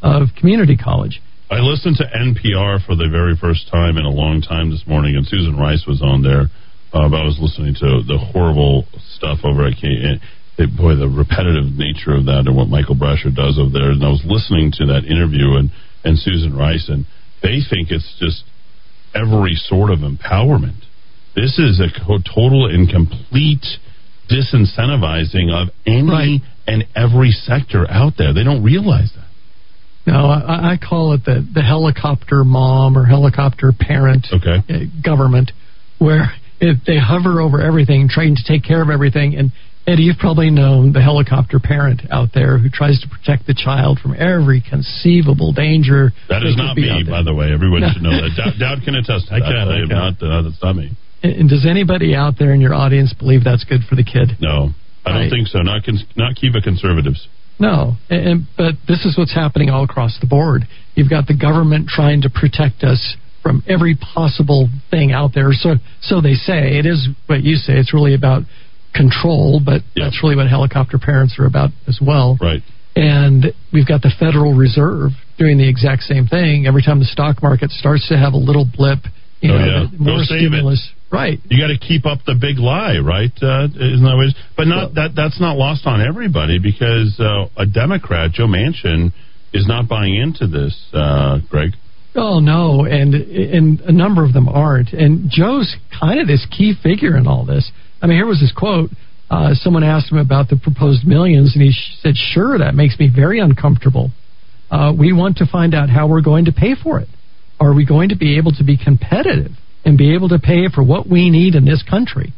of 0.02 0.28
community 0.38 0.76
college. 0.76 1.20
I 1.50 1.58
listened 1.60 1.96
to 1.96 2.04
NPR 2.04 2.84
for 2.84 2.96
the 2.96 3.08
very 3.10 3.36
first 3.36 3.70
time 3.70 3.96
in 3.96 4.04
a 4.04 4.10
long 4.10 4.40
time 4.40 4.70
this 4.70 4.84
morning, 4.86 5.16
and 5.16 5.26
Susan 5.26 5.56
Rice 5.56 5.84
was 5.86 6.02
on 6.02 6.22
there. 6.22 6.48
Uh, 6.92 7.10
I 7.10 7.24
was 7.24 7.38
listening 7.40 7.74
to 7.74 8.02
the 8.06 8.18
horrible 8.18 8.86
stuff 9.16 9.38
over 9.44 9.66
at 9.66 9.76
K- 9.76 10.20
it, 10.58 10.70
boy, 10.76 10.94
the 10.94 11.10
repetitive 11.10 11.74
nature 11.74 12.14
of 12.14 12.26
that 12.26 12.46
and 12.46 12.56
what 12.56 12.68
Michael 12.68 12.94
Brasher 12.94 13.34
does 13.34 13.58
over 13.58 13.74
there. 13.74 13.90
And 13.90 14.04
I 14.04 14.08
was 14.08 14.22
listening 14.24 14.70
to 14.78 14.86
that 14.94 15.04
interview 15.04 15.58
and, 15.58 15.70
and 16.04 16.18
Susan 16.18 16.54
Rice, 16.54 16.86
and 16.88 17.06
they 17.42 17.58
think 17.66 17.90
it's 17.90 18.16
just 18.18 18.44
every 19.14 19.54
sort 19.54 19.90
of 19.90 20.00
empowerment. 20.00 20.86
This 21.34 21.58
is 21.58 21.82
a 21.82 21.90
total 22.22 22.70
and 22.70 22.88
complete 22.88 23.66
disincentivizing 24.30 25.52
of 25.52 25.68
any 25.86 26.10
right. 26.10 26.40
and 26.66 26.84
every 26.94 27.30
sector 27.30 27.86
out 27.90 28.14
there. 28.18 28.32
They 28.32 28.44
don't 28.44 28.62
realize 28.62 29.12
that. 29.14 29.24
No, 30.06 30.26
I, 30.26 30.72
I 30.72 30.76
call 30.76 31.14
it 31.14 31.24
the, 31.24 31.46
the 31.54 31.62
helicopter 31.62 32.44
mom 32.44 32.98
or 32.98 33.06
helicopter 33.06 33.72
parent 33.78 34.26
okay. 34.32 34.60
Uh, 34.68 34.78
government, 35.02 35.52
where 35.98 36.28
if 36.60 36.84
they 36.86 36.98
hover 36.98 37.40
over 37.40 37.60
everything, 37.60 38.08
trying 38.08 38.36
to 38.36 38.42
take 38.46 38.64
care 38.64 38.82
of 38.82 38.90
everything, 38.90 39.34
and 39.34 39.50
Eddy, 39.86 40.04
you've 40.04 40.18
probably 40.18 40.48
known 40.48 40.92
the 40.92 41.02
helicopter 41.02 41.60
parent 41.60 42.02
out 42.10 42.30
there 42.32 42.56
who 42.58 42.70
tries 42.70 43.00
to 43.00 43.08
protect 43.08 43.46
the 43.46 43.52
child 43.52 43.98
from 44.00 44.16
every 44.16 44.64
conceivable 44.64 45.52
danger. 45.52 46.12
That 46.28 46.42
is 46.44 46.56
not 46.56 46.76
me, 46.76 47.04
by 47.08 47.22
the 47.22 47.34
way. 47.34 47.52
Everyone 47.52 47.82
no. 47.82 47.88
should 47.92 48.02
know 48.02 48.16
that. 48.16 48.56
Dowd 48.58 48.80
can 48.84 48.94
attest 48.94 49.28
to 49.28 49.34
I. 49.36 49.40
Can, 49.40 49.52
I 49.52 49.80
am 49.84 49.88
not, 49.88 50.14
uh, 50.22 50.40
that's 50.40 50.62
not 50.62 50.76
me. 50.76 50.96
And 51.24 51.48
does 51.48 51.64
anybody 51.64 52.14
out 52.14 52.34
there 52.38 52.52
in 52.52 52.60
your 52.60 52.74
audience 52.74 53.14
believe 53.14 53.44
that's 53.44 53.64
good 53.64 53.80
for 53.88 53.96
the 53.96 54.04
kid? 54.04 54.36
No, 54.40 54.70
I 55.06 55.18
don't 55.18 55.30
think 55.30 55.48
so. 55.48 55.60
Not 55.60 55.84
cons- 55.84 56.04
not 56.16 56.36
Kiva 56.36 56.60
conservatives. 56.60 57.28
No, 57.58 57.94
and, 58.10 58.26
and, 58.26 58.46
but 58.58 58.74
this 58.86 59.04
is 59.06 59.16
what's 59.16 59.34
happening 59.34 59.70
all 59.70 59.84
across 59.84 60.18
the 60.20 60.26
board. 60.26 60.62
You've 60.94 61.08
got 61.08 61.26
the 61.26 61.36
government 61.36 61.88
trying 61.88 62.22
to 62.22 62.30
protect 62.30 62.82
us 62.84 63.16
from 63.42 63.62
every 63.68 63.96
possible 63.96 64.68
thing 64.90 65.12
out 65.12 65.30
there. 65.34 65.52
So, 65.52 65.76
so 66.00 66.20
they 66.20 66.34
say. 66.34 66.78
It 66.78 66.86
is 66.86 67.08
what 67.26 67.42
you 67.42 67.56
say. 67.56 67.74
It's 67.74 67.94
really 67.94 68.14
about 68.14 68.42
control, 68.94 69.60
but 69.64 69.82
yeah. 69.94 70.04
that's 70.04 70.22
really 70.22 70.36
what 70.36 70.48
helicopter 70.48 70.98
parents 70.98 71.36
are 71.38 71.46
about 71.46 71.70
as 71.86 72.00
well. 72.00 72.38
Right. 72.40 72.62
And 72.96 73.52
we've 73.72 73.86
got 73.86 74.02
the 74.02 74.12
Federal 74.18 74.54
Reserve 74.54 75.10
doing 75.38 75.58
the 75.58 75.68
exact 75.68 76.02
same 76.02 76.26
thing. 76.26 76.66
Every 76.66 76.82
time 76.82 77.00
the 77.00 77.04
stock 77.04 77.42
market 77.42 77.70
starts 77.70 78.08
to 78.08 78.16
have 78.16 78.32
a 78.32 78.38
little 78.38 78.64
blip, 78.64 79.00
you 79.40 79.52
oh, 79.52 79.58
know, 79.58 79.64
yeah. 79.64 79.98
more 79.98 80.18
Go 80.18 80.24
stimulus. 80.24 80.90
Right. 81.14 81.38
You 81.48 81.62
got 81.62 81.68
to 81.68 81.78
keep 81.78 82.06
up 82.06 82.18
the 82.26 82.34
big 82.34 82.58
lie, 82.58 82.98
right? 82.98 83.30
Uh, 83.40 83.70
isn't 83.70 84.02
that 84.02 84.16
what? 84.18 84.34
But 84.56 84.66
not 84.66 84.76
well, 84.76 84.94
that. 84.94 85.10
That's 85.14 85.40
not 85.40 85.56
lost 85.56 85.86
on 85.86 86.02
everybody 86.02 86.58
because 86.58 87.14
uh, 87.20 87.46
a 87.56 87.66
Democrat, 87.66 88.32
Joe 88.32 88.46
Manchin, 88.46 89.12
is 89.52 89.66
not 89.68 89.88
buying 89.88 90.16
into 90.16 90.48
this. 90.48 90.74
Uh, 90.92 91.38
Greg. 91.48 91.70
Oh 92.16 92.40
no, 92.40 92.84
and 92.84 93.14
and 93.14 93.80
a 93.82 93.92
number 93.92 94.24
of 94.24 94.32
them 94.32 94.48
aren't. 94.48 94.92
And 94.92 95.30
Joe's 95.30 95.76
kind 95.98 96.18
of 96.18 96.26
this 96.26 96.46
key 96.50 96.74
figure 96.82 97.16
in 97.16 97.28
all 97.28 97.44
this. 97.44 97.70
I 98.02 98.08
mean, 98.08 98.18
here 98.18 98.26
was 98.26 98.40
his 98.40 98.52
quote. 98.52 98.90
Uh, 99.30 99.54
someone 99.54 99.84
asked 99.84 100.10
him 100.12 100.18
about 100.18 100.48
the 100.48 100.56
proposed 100.56 101.06
millions, 101.06 101.54
and 101.54 101.62
he 101.62 101.72
sh- 101.72 101.96
said, 102.02 102.14
Sure, 102.14 102.58
that 102.58 102.74
makes 102.74 102.98
me 102.98 103.08
very 103.08 103.40
uncomfortable. 103.40 104.10
Uh, 104.70 104.92
we 104.96 105.12
want 105.12 105.38
to 105.38 105.46
find 105.46 105.74
out 105.74 105.88
how 105.88 106.06
we're 106.06 106.20
going 106.20 106.44
to 106.44 106.52
pay 106.52 106.74
for 106.80 107.00
it. 107.00 107.08
Are 107.58 107.74
we 107.74 107.86
going 107.86 108.10
to 108.10 108.16
be 108.16 108.36
able 108.36 108.52
to 108.52 108.64
be 108.64 108.76
competitive 108.76 109.52
and 109.84 109.98
be 109.98 110.14
able 110.14 110.28
to 110.30 110.38
pay 110.38 110.68
for 110.68 110.82
what 110.82 111.08
we 111.08 111.30
need 111.30 111.54
in 111.54 111.64
this 111.64 111.82
country? 111.82 112.32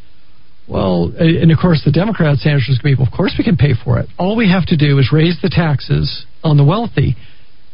Well, 0.69 1.13
and 1.19 1.53
of 1.53 1.59
course, 1.61 1.83
the 1.85 1.93
Democrats' 1.93 2.45
answer 2.45 2.73
is 2.73 2.79
going 2.79 2.95
to 2.95 2.97
be, 2.97 3.03
well, 3.03 3.07
of 3.07 3.17
course 3.17 3.35
we 3.39 3.45
can 3.45 3.57
pay 3.57 3.75
for 3.85 4.01
it. 4.01 4.09
All 4.19 4.37
we 4.37 4.51
have 4.51 4.67
to 4.67 4.77
do 4.77 4.99
is 4.99 5.11
raise 5.13 5.39
the 5.41 5.49
taxes 5.49 6.27
on 6.43 6.57
the 6.57 6.65
wealthy. 6.65 7.17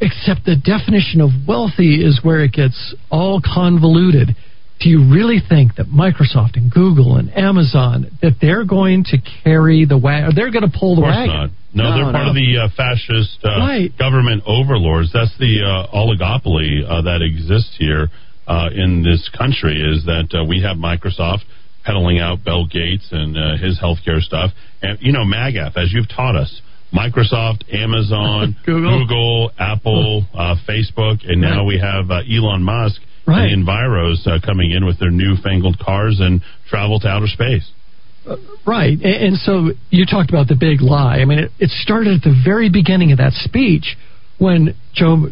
Except 0.00 0.44
the 0.44 0.56
definition 0.56 1.20
of 1.20 1.30
wealthy 1.46 2.04
is 2.04 2.20
where 2.22 2.42
it 2.44 2.52
gets 2.52 2.94
all 3.10 3.40
convoluted 3.40 4.36
do 4.82 4.90
you 4.90 5.08
really 5.12 5.38
think 5.38 5.76
that 5.76 5.86
Microsoft 5.86 6.56
and 6.56 6.70
Google 6.70 7.16
and 7.16 7.30
Amazon 7.36 8.10
that 8.20 8.38
they're 8.40 8.64
going 8.64 9.04
to 9.14 9.18
carry 9.44 9.84
the 9.84 9.96
wagon? 9.96 10.32
They're 10.34 10.50
going 10.50 10.68
to 10.68 10.76
pull 10.76 10.96
the 10.96 11.02
of 11.02 11.14
wagon? 11.14 11.26
Not. 11.28 11.50
No, 11.72 11.84
no, 11.84 11.96
they're 11.96 12.12
part 12.12 12.28
of 12.28 12.34
the 12.34 12.58
uh, 12.58 12.68
fascist 12.76 13.38
uh, 13.44 13.62
right. 13.62 13.96
government 13.96 14.42
overlords. 14.44 15.10
That's 15.12 15.32
the 15.38 15.62
uh, 15.62 15.94
oligopoly 15.94 16.84
uh, 16.84 17.02
that 17.02 17.22
exists 17.22 17.76
here 17.78 18.08
uh, 18.46 18.68
in 18.74 19.02
this 19.02 19.30
country. 19.36 19.80
Is 19.80 20.04
that 20.04 20.28
uh, 20.34 20.44
we 20.44 20.62
have 20.62 20.76
Microsoft 20.76 21.42
peddling 21.84 22.18
out 22.18 22.44
Bill 22.44 22.66
Gates 22.66 23.08
and 23.10 23.60
his 23.60 23.78
healthcare 23.80 24.20
stuff, 24.20 24.50
and 24.82 24.98
you 25.00 25.12
know 25.12 25.24
MAGAF, 25.24 25.76
as 25.76 25.92
you've 25.92 26.08
taught 26.08 26.36
us. 26.36 26.60
Microsoft, 26.94 27.64
Amazon, 27.74 28.54
Google, 28.66 29.00
Google 29.00 29.50
Apple, 29.58 30.26
Facebook, 30.68 31.20
and 31.26 31.40
now 31.40 31.64
we 31.64 31.78
have 31.78 32.10
Elon 32.10 32.62
Musk 32.62 33.00
right. 33.26 33.50
and 33.50 33.66
Enviros 33.66 34.26
uh, 34.26 34.38
coming 34.44 34.70
in 34.70 34.84
with 34.84 34.98
their 34.98 35.10
newfangled 35.10 35.78
cars 35.78 36.18
and 36.20 36.42
travel 36.68 37.00
to 37.00 37.08
outer 37.08 37.26
space. 37.26 37.70
Uh, 38.26 38.36
right. 38.66 38.92
And, 38.92 39.04
and, 39.04 39.36
so 39.36 39.70
you 39.90 40.06
talked 40.06 40.30
about 40.30 40.48
the 40.48 40.56
big 40.58 40.80
lie. 40.80 41.16
I 41.16 41.24
mean, 41.24 41.40
it, 41.40 41.50
it 41.58 41.70
started 41.70 42.18
at 42.18 42.22
the 42.22 42.40
very 42.44 42.70
beginning 42.70 43.12
of 43.12 43.18
that 43.18 43.32
speech 43.32 43.96
when 44.38 44.74
Joe 44.94 45.26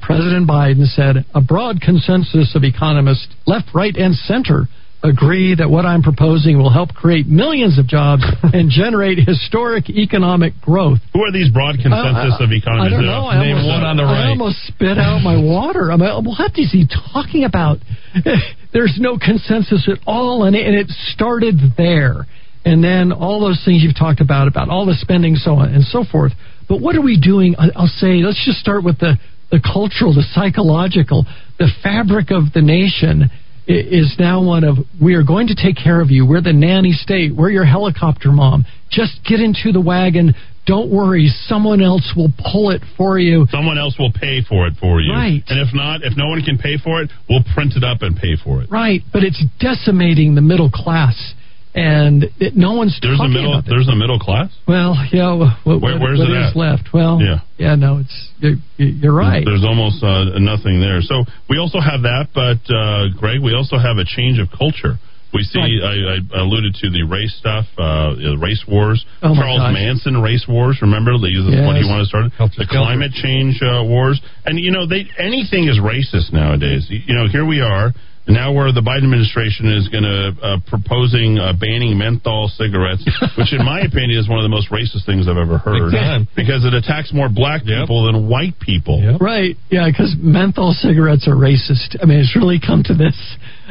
President 0.00 0.48
Biden 0.48 0.86
said 0.86 1.24
a 1.34 1.40
broad 1.40 1.80
consensus 1.80 2.54
of 2.54 2.64
economists, 2.64 3.28
left, 3.46 3.68
right, 3.74 3.94
and 3.96 4.14
center 4.14 4.68
agree 5.02 5.54
that 5.54 5.68
what 5.68 5.86
I'm 5.86 6.02
proposing 6.02 6.58
will 6.58 6.70
help 6.70 6.92
create 6.92 7.26
millions 7.26 7.78
of 7.78 7.86
jobs 7.86 8.22
and 8.42 8.70
generate 8.70 9.18
historic 9.18 9.88
economic 9.88 10.60
growth. 10.60 10.98
Who 11.12 11.22
are 11.24 11.32
these 11.32 11.50
broad 11.50 11.76
consensus 11.80 12.36
uh, 12.38 12.44
of 12.44 12.52
economists? 12.52 12.92
I 12.92 12.96
don't 13.00 13.06
know. 13.06 13.26
I 13.26 13.40
Name 13.40 13.56
almost, 13.56 13.68
one 13.68 13.84
on 13.84 13.96
the 13.96 14.04
right. 14.04 14.26
I 14.26 14.28
almost 14.28 14.60
spit 14.66 14.98
out 14.98 15.22
my 15.22 15.40
water. 15.40 15.90
I'm 15.90 16.00
like, 16.00 16.24
what 16.24 16.52
is 16.56 16.70
he 16.72 16.86
talking 16.86 17.44
about? 17.44 17.78
There's 18.72 18.98
no 19.00 19.16
consensus 19.16 19.88
at 19.88 19.98
all, 20.06 20.44
and 20.44 20.54
it, 20.54 20.66
and 20.66 20.76
it 20.76 20.88
started 20.88 21.56
there. 21.76 22.26
And 22.64 22.84
then 22.84 23.10
all 23.10 23.40
those 23.40 23.62
things 23.64 23.82
you've 23.82 23.96
talked 23.96 24.20
about, 24.20 24.48
about 24.48 24.68
all 24.68 24.84
the 24.84 24.94
spending, 24.94 25.34
so 25.36 25.56
on 25.56 25.72
and 25.72 25.82
so 25.82 26.04
forth. 26.04 26.32
But 26.68 26.80
what 26.80 26.94
are 26.94 27.00
we 27.00 27.18
doing? 27.18 27.56
I'll 27.58 27.88
say, 27.88 28.20
let's 28.20 28.44
just 28.44 28.58
start 28.58 28.84
with 28.84 28.98
the 28.98 29.16
the 29.50 29.60
cultural, 29.60 30.14
the 30.14 30.24
psychological, 30.32 31.26
the 31.58 31.68
fabric 31.82 32.30
of 32.30 32.52
the 32.54 32.62
nation 32.62 33.30
is 33.66 34.16
now 34.18 34.42
one 34.42 34.64
of 34.64 34.78
we 35.00 35.14
are 35.14 35.22
going 35.22 35.46
to 35.46 35.54
take 35.54 35.76
care 35.76 36.00
of 36.00 36.10
you. 36.10 36.26
We're 36.26 36.40
the 36.40 36.52
nanny 36.52 36.92
state. 36.92 37.34
We're 37.34 37.50
your 37.50 37.64
helicopter 37.64 38.32
mom. 38.32 38.64
Just 38.90 39.20
get 39.28 39.40
into 39.40 39.70
the 39.72 39.80
wagon. 39.80 40.34
Don't 40.66 40.90
worry. 40.90 41.28
Someone 41.46 41.80
else 41.80 42.12
will 42.16 42.32
pull 42.52 42.70
it 42.70 42.82
for 42.96 43.18
you. 43.18 43.46
Someone 43.50 43.78
else 43.78 43.96
will 43.98 44.12
pay 44.12 44.42
for 44.42 44.66
it 44.66 44.74
for 44.80 45.00
you. 45.00 45.12
Right. 45.12 45.42
And 45.48 45.58
if 45.60 45.74
not, 45.74 46.02
if 46.02 46.16
no 46.16 46.28
one 46.28 46.42
can 46.42 46.58
pay 46.58 46.78
for 46.78 47.02
it, 47.02 47.10
we'll 47.28 47.44
print 47.54 47.74
it 47.76 47.84
up 47.84 48.02
and 48.02 48.16
pay 48.16 48.36
for 48.42 48.62
it. 48.62 48.70
Right, 48.70 49.02
but 49.12 49.22
it's 49.22 49.42
decimating 49.58 50.34
the 50.34 50.42
middle 50.42 50.70
class, 50.70 51.34
and 51.74 52.24
it, 52.38 52.56
no 52.56 52.74
one's 52.74 52.98
There's 53.00 53.14
a 53.14 53.22
talking 53.22 53.32
middle. 53.34 53.52
about 53.54 53.66
it. 53.66 53.70
There's 53.70 53.88
a 53.88 53.94
middle 53.94 54.18
class. 54.18 54.50
Well, 54.66 54.96
yeah. 55.12 55.34
What, 55.64 55.80
Where- 55.80 55.98
where's 55.98 56.18
what 56.18 56.30
it 56.30 56.36
is 56.36 56.50
at? 56.50 56.56
left? 56.56 56.88
Well, 56.92 57.20
Yeah. 57.20 57.40
yeah. 57.58 57.74
No, 57.76 57.98
it's 57.98 58.16
you're, 58.40 58.56
you're 58.76 59.14
right. 59.14 59.44
There's 59.44 59.64
almost 59.64 60.02
uh, 60.02 60.38
nothing 60.38 60.80
there. 60.80 61.00
So 61.00 61.24
we 61.48 61.58
also 61.58 61.78
have 61.80 62.02
that, 62.02 62.28
but 62.34 62.58
uh, 62.72 63.08
Greg, 63.18 63.40
we 63.42 63.54
also 63.54 63.78
have 63.78 63.98
a 63.98 64.04
change 64.04 64.38
of 64.38 64.48
culture. 64.50 64.98
We 65.32 65.44
see. 65.46 65.60
I, 65.62 66.18
I 66.18 66.40
alluded 66.42 66.74
to 66.82 66.90
the 66.90 67.04
race 67.06 67.30
stuff, 67.38 67.64
uh, 67.78 68.18
the 68.18 68.34
race 68.42 68.64
wars, 68.66 68.98
Oh, 69.22 69.30
Charles 69.38 69.60
gosh. 69.62 69.74
Manson 69.74 70.20
race 70.20 70.44
wars. 70.48 70.78
Remember, 70.82 71.12
this 71.22 71.30
is 71.30 71.46
what 71.46 71.78
he 71.78 71.86
wanted 71.86 72.10
to 72.10 72.10
start. 72.10 72.32
the 72.58 72.66
climate 72.66 73.12
change 73.14 73.62
uh, 73.62 73.84
wars, 73.86 74.20
and 74.44 74.58
you 74.58 74.72
know, 74.72 74.88
they 74.90 75.06
anything 75.22 75.68
is 75.70 75.78
racist 75.78 76.32
nowadays. 76.34 76.86
You 76.90 76.98
you 77.06 77.14
know, 77.14 77.28
here 77.30 77.46
we 77.46 77.60
are. 77.60 77.94
Now, 78.28 78.52
where 78.52 78.70
the 78.70 78.84
Biden 78.84 79.08
administration 79.08 79.72
is 79.72 79.88
going 79.88 80.04
to 80.04 80.30
uh, 80.38 80.56
proposing 80.68 81.40
uh, 81.40 81.56
banning 81.56 81.96
menthol 81.96 82.52
cigarettes, 82.52 83.02
which, 83.38 83.52
in 83.52 83.64
my 83.64 83.80
opinion, 83.80 84.20
is 84.20 84.28
one 84.28 84.38
of 84.38 84.44
the 84.44 84.52
most 84.52 84.70
racist 84.70 85.08
things 85.08 85.26
I've 85.26 85.40
ever 85.40 85.58
heard, 85.58 85.90
Big 85.90 86.28
because 86.36 86.62
it 86.62 86.74
attacks 86.76 87.12
more 87.12 87.28
black 87.32 87.64
people 87.64 88.06
than 88.06 88.28
white 88.28 88.60
people. 88.60 89.00
Right, 89.18 89.56
yeah, 89.70 89.88
because 89.88 90.14
menthol 90.20 90.76
cigarettes 90.76 91.26
are 91.26 91.34
racist. 91.34 91.96
I 91.98 92.06
mean, 92.06 92.20
it's 92.20 92.36
really 92.36 92.60
come 92.60 92.84
to 92.86 92.94
this. 92.94 93.16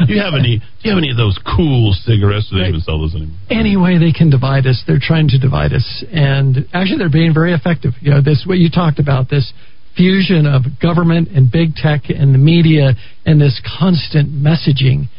Do 0.05 0.11
you 0.11 0.19
have 0.19 0.33
any? 0.33 0.59
Do 0.59 0.81
you 0.83 0.91
have 0.91 0.99
any 0.99 1.11
of 1.11 1.17
those 1.17 1.37
cool 1.43 1.93
cigarettes? 1.93 2.49
Do 2.49 2.59
they 2.59 2.73
even 2.73 2.81
sell 2.81 2.99
those 2.99 3.15
anymore? 3.15 3.37
Any 3.49 3.77
way 3.77 3.99
they 3.99 4.11
can 4.11 4.29
divide 4.29 4.65
us, 4.65 4.83
they're 4.87 5.01
trying 5.01 5.29
to 5.29 5.39
divide 5.39 5.71
us, 5.71 5.85
and 6.11 6.67
actually, 6.73 6.99
they're 6.99 7.13
being 7.13 7.33
very 7.33 7.53
effective. 7.53 7.93
You 8.01 8.17
know, 8.17 8.21
this 8.21 8.43
what 8.47 8.57
you 8.57 8.69
talked 8.69 8.99
about 8.99 9.29
this 9.29 9.53
fusion 9.99 10.47
of 10.47 10.63
government 10.81 11.27
and 11.35 11.51
big 11.51 11.75
tech 11.75 12.03
and 12.07 12.33
the 12.33 12.39
media 12.39 12.93
and 13.25 13.41
this 13.41 13.59
constant 13.77 14.31
messaging 14.31 15.09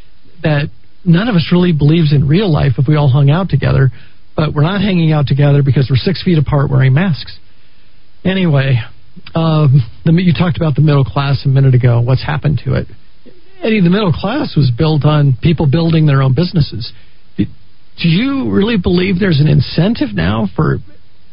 that 0.42 0.70
none 1.04 1.28
of 1.28 1.34
us 1.34 1.50
really 1.52 1.72
believes 1.72 2.14
in 2.14 2.26
real 2.26 2.50
life 2.50 2.72
if 2.78 2.88
we 2.88 2.96
all 2.96 3.10
hung 3.10 3.28
out 3.28 3.50
together, 3.50 3.90
but 4.34 4.54
we're 4.54 4.62
not 4.62 4.80
hanging 4.80 5.12
out 5.12 5.26
together 5.26 5.62
because 5.62 5.88
we're 5.90 6.00
six 6.00 6.24
feet 6.24 6.38
apart 6.38 6.70
wearing 6.70 6.94
masks. 6.94 7.38
Anyway, 8.24 8.80
um, 9.34 9.84
the, 10.06 10.12
you 10.12 10.32
talked 10.32 10.56
about 10.56 10.74
the 10.76 10.80
middle 10.80 11.04
class 11.04 11.42
a 11.44 11.48
minute 11.48 11.74
ago. 11.74 12.00
What's 12.00 12.24
happened 12.24 12.62
to 12.64 12.74
it? 12.74 12.86
Eddy, 13.62 13.82
the 13.82 13.90
middle 13.90 14.12
class 14.12 14.56
was 14.56 14.72
built 14.76 15.04
on 15.04 15.36
people 15.42 15.68
building 15.70 16.06
their 16.06 16.22
own 16.22 16.34
businesses. 16.34 16.90
Do 17.36 17.44
do 18.02 18.08
you 18.08 18.50
really 18.50 18.78
believe 18.78 19.18
there's 19.20 19.40
an 19.40 19.48
incentive 19.48 20.14
now 20.14 20.48
for 20.56 20.78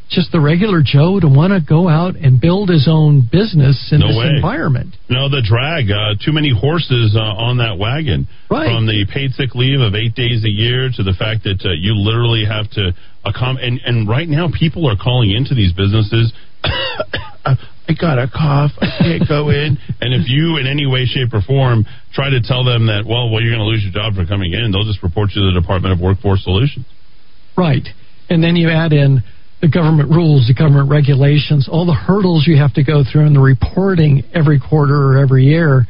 just 0.10 0.32
the 0.32 0.40
regular 0.40 0.82
Joe 0.84 1.20
to 1.20 1.28
want 1.28 1.52
to 1.54 1.60
go 1.60 1.88
out 1.90 2.16
and 2.16 2.40
build 2.40 2.70
his 2.70 2.88
own 2.90 3.28
business 3.30 3.90
in 3.92 4.00
No 4.00 4.08
this 4.08 4.18
way. 4.18 4.30
environment? 4.36 4.96
No, 5.10 5.28
the 5.30 5.42
drag. 5.44 5.92
Uh, 5.92 6.16
too 6.24 6.32
many 6.32 6.50
horses 6.54 7.16
uh, 7.16 7.20
on 7.22 7.58
that 7.58 7.78
wagon. 7.78 8.28
Right. 8.50 8.68
From 8.72 8.88
the 8.88 9.06
paid 9.12 9.32
sick 9.34 9.54
leave 9.56 9.80
of 9.82 9.96
eight 9.96 10.16
days 10.16 10.44
a 10.46 10.50
year 10.50 10.90
to 10.96 11.04
the 11.04 11.14
fact 11.14 11.44
that 11.44 11.60
uh, 11.66 11.72
you 11.76 11.94
literally 11.96 12.46
have 12.46 12.70
to 12.80 12.94
accom- 13.26 13.60
and 13.62 13.80
and 13.86 14.08
right 14.08 14.28
now 14.28 14.48
people 14.48 14.88
are 14.90 14.96
calling 14.96 15.32
into 15.32 15.54
these 15.56 15.74
businesses. 15.74 16.32
I 17.90 17.94
got 18.00 18.20
a 18.20 18.28
cough. 18.28 18.72
I 18.82 18.88
can't 19.00 19.28
go 19.28 19.50
in. 19.50 19.78
And 20.00 20.14
if 20.14 20.30
you, 20.30 20.58
in 20.58 20.68
any 20.68 20.86
way, 20.86 21.06
shape, 21.06 21.34
or 21.34 21.42
form, 21.42 21.86
try 22.14 22.30
to 22.30 22.40
tell 22.40 22.64
them 22.64 22.86
that, 22.86 23.04
well, 23.08 23.32
well, 23.32 23.42
you're 23.42 23.50
going 23.52 23.66
to 23.66 23.72
lose 23.72 23.82
your 23.84 23.92
job 23.92 24.14
for 24.14 24.26
coming 24.28 24.54
in, 24.54 24.72
they'll 24.72 24.86
just 24.86 25.02
report 25.02 25.32
you 25.34 25.42
to 25.42 25.54
the 25.54 25.60
Department 25.60 25.92
of 25.92 26.00
Workforce 26.00 26.44
Solutions. 26.44 26.86
Right. 27.58 27.88
And 28.30 28.44
then 28.44 28.56
you 28.56 28.70
add 28.70 28.94
in 28.94 29.24
the 29.62 29.68
government 29.68 30.10
rules, 30.10 30.48
the 30.48 30.54
government 30.54 30.90
regulations, 30.90 31.68
all 31.72 31.86
the 31.86 31.94
hurdles 31.94 32.46
you 32.46 32.58
have 32.58 32.74
to 32.76 32.84
go 32.84 33.04
through 33.04 33.26
in 33.26 33.34
the 33.34 33.42
reporting 33.42 34.24
every 34.34 34.60
quarter 34.60 34.96
or 34.96 35.18
every 35.18 35.46
year. 35.46 35.88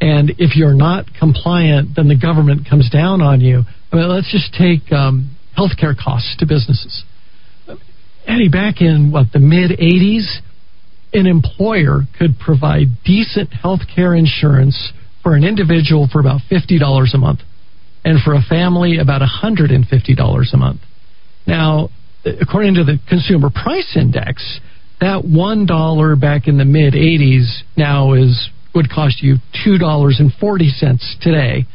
And 0.00 0.30
if 0.38 0.54
you're 0.54 0.74
not 0.74 1.06
compliant, 1.18 1.96
then 1.96 2.06
the 2.06 2.16
government 2.16 2.68
comes 2.68 2.88
down 2.90 3.20
on 3.20 3.40
you. 3.40 3.62
I 3.92 3.96
mean, 3.96 4.08
let's 4.08 4.30
just 4.30 4.54
take 4.54 4.92
um, 4.92 5.34
healthcare 5.58 5.96
costs 5.96 6.36
to 6.38 6.46
businesses. 6.46 7.02
Eddy, 8.26 8.48
back 8.48 8.80
in 8.80 9.10
what 9.10 9.32
the 9.32 9.40
mid 9.40 9.72
80s, 9.80 10.38
an 11.12 11.26
employer 11.26 12.02
could 12.18 12.38
provide 12.38 13.02
decent 13.04 13.52
health 13.52 13.80
care 13.92 14.14
insurance 14.14 14.92
for 15.22 15.34
an 15.34 15.42
individual 15.42 16.08
for 16.12 16.20
about 16.20 16.42
$50 16.50 17.14
a 17.14 17.18
month, 17.18 17.40
and 18.04 18.20
for 18.22 18.34
a 18.34 18.42
family, 18.42 18.98
about 18.98 19.22
$150 19.22 20.52
a 20.52 20.56
month. 20.56 20.80
Now, 21.46 21.88
according 22.24 22.74
to 22.74 22.84
the 22.84 22.98
Consumer 23.08 23.50
Price 23.50 23.96
Index, 23.96 24.60
that 25.00 25.22
$1 25.24 26.20
back 26.20 26.48
in 26.48 26.58
the 26.58 26.64
mid 26.64 26.94
80s 26.94 27.62
now 27.76 28.12
is 28.14 28.50
would 28.74 28.90
cost 28.90 29.22
you 29.22 29.36
$2.40 29.66 31.20
today. 31.20 31.66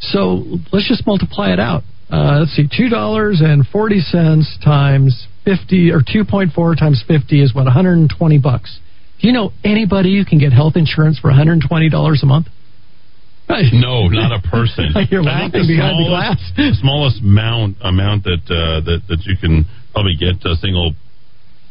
So 0.00 0.44
let's 0.72 0.88
just 0.88 1.06
multiply 1.06 1.52
it 1.52 1.60
out. 1.60 1.82
Uh, 2.10 2.38
let's 2.40 2.52
see, 2.54 2.68
two 2.70 2.88
dollars 2.88 3.40
and 3.42 3.66
forty 3.66 3.98
cents 3.98 4.56
times 4.64 5.26
fifty, 5.44 5.90
or 5.90 6.02
two 6.06 6.24
point 6.24 6.52
four 6.52 6.76
times 6.76 7.02
fifty 7.08 7.42
is 7.42 7.52
what, 7.52 7.64
one 7.64 7.72
hundred 7.72 7.98
and 7.98 8.12
twenty 8.16 8.38
bucks. 8.38 8.78
Do 9.20 9.26
you 9.26 9.32
know 9.32 9.50
anybody 9.64 10.16
who 10.16 10.24
can 10.24 10.38
get 10.38 10.52
health 10.52 10.74
insurance 10.76 11.18
for 11.18 11.30
one 11.30 11.36
hundred 11.36 11.54
and 11.54 11.64
twenty 11.66 11.88
dollars 11.88 12.20
a 12.22 12.26
month? 12.26 12.46
No, 13.48 14.08
not 14.10 14.32
a 14.32 14.42
person. 14.48 14.90
You're 15.10 15.22
laughing 15.22 15.66
behind 15.66 16.04
the 16.04 16.08
glass. 16.10 16.36
the 16.56 16.74
smallest 16.80 17.22
amount 17.22 17.76
amount 17.80 18.24
that 18.24 18.42
uh, 18.50 18.80
that 18.84 19.02
that 19.08 19.22
you 19.24 19.36
can 19.40 19.64
probably 19.96 20.16
get 20.20 20.36
a 20.44 20.54
single. 20.60 20.92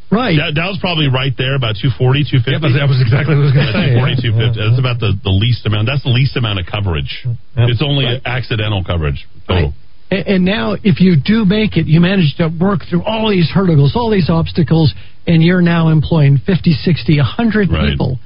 Right. 0.10 0.38
That, 0.38 0.54
that 0.58 0.68
was 0.70 0.78
probably 0.82 1.10
right 1.10 1.34
there, 1.38 1.54
about 1.58 1.78
240, 1.82 2.26
250. 2.42 2.50
Yeah, 2.50 2.62
that 2.82 2.90
was 2.90 3.02
exactly 3.02 3.34
what 3.38 3.46
I 3.46 3.50
was 3.50 3.58
gonna 3.58 3.74
say, 3.74 3.94
240, 3.98 4.34
250. 4.34 4.58
yeah. 4.58 4.70
That's 4.70 4.82
about 4.82 4.98
the, 5.02 5.14
the 5.22 5.34
least 5.34 5.66
amount. 5.66 5.86
That's 5.90 6.06
the 6.06 6.14
least 6.14 6.34
amount 6.38 6.58
of 6.62 6.66
coverage. 6.66 7.26
It's 7.70 7.82
only 7.86 8.06
accidental 8.26 8.82
coverage 8.86 9.26
total. 9.46 9.74
And, 10.14 10.26
and 10.30 10.42
now, 10.46 10.78
if 10.78 11.02
you 11.02 11.18
do 11.18 11.46
make 11.46 11.78
it, 11.78 11.90
you 11.90 11.98
manage 12.02 12.38
to 12.38 12.54
work 12.54 12.86
through 12.90 13.02
all 13.02 13.30
these 13.34 13.50
hurdles, 13.50 13.98
all 13.98 14.10
these 14.14 14.30
obstacles, 14.30 14.94
and 15.26 15.42
you're 15.42 15.66
now 15.66 15.90
employing 15.90 16.38
50, 16.38 16.74
60, 16.74 17.18
100 17.18 17.70
Right. 17.74 17.90
people. 17.90 18.20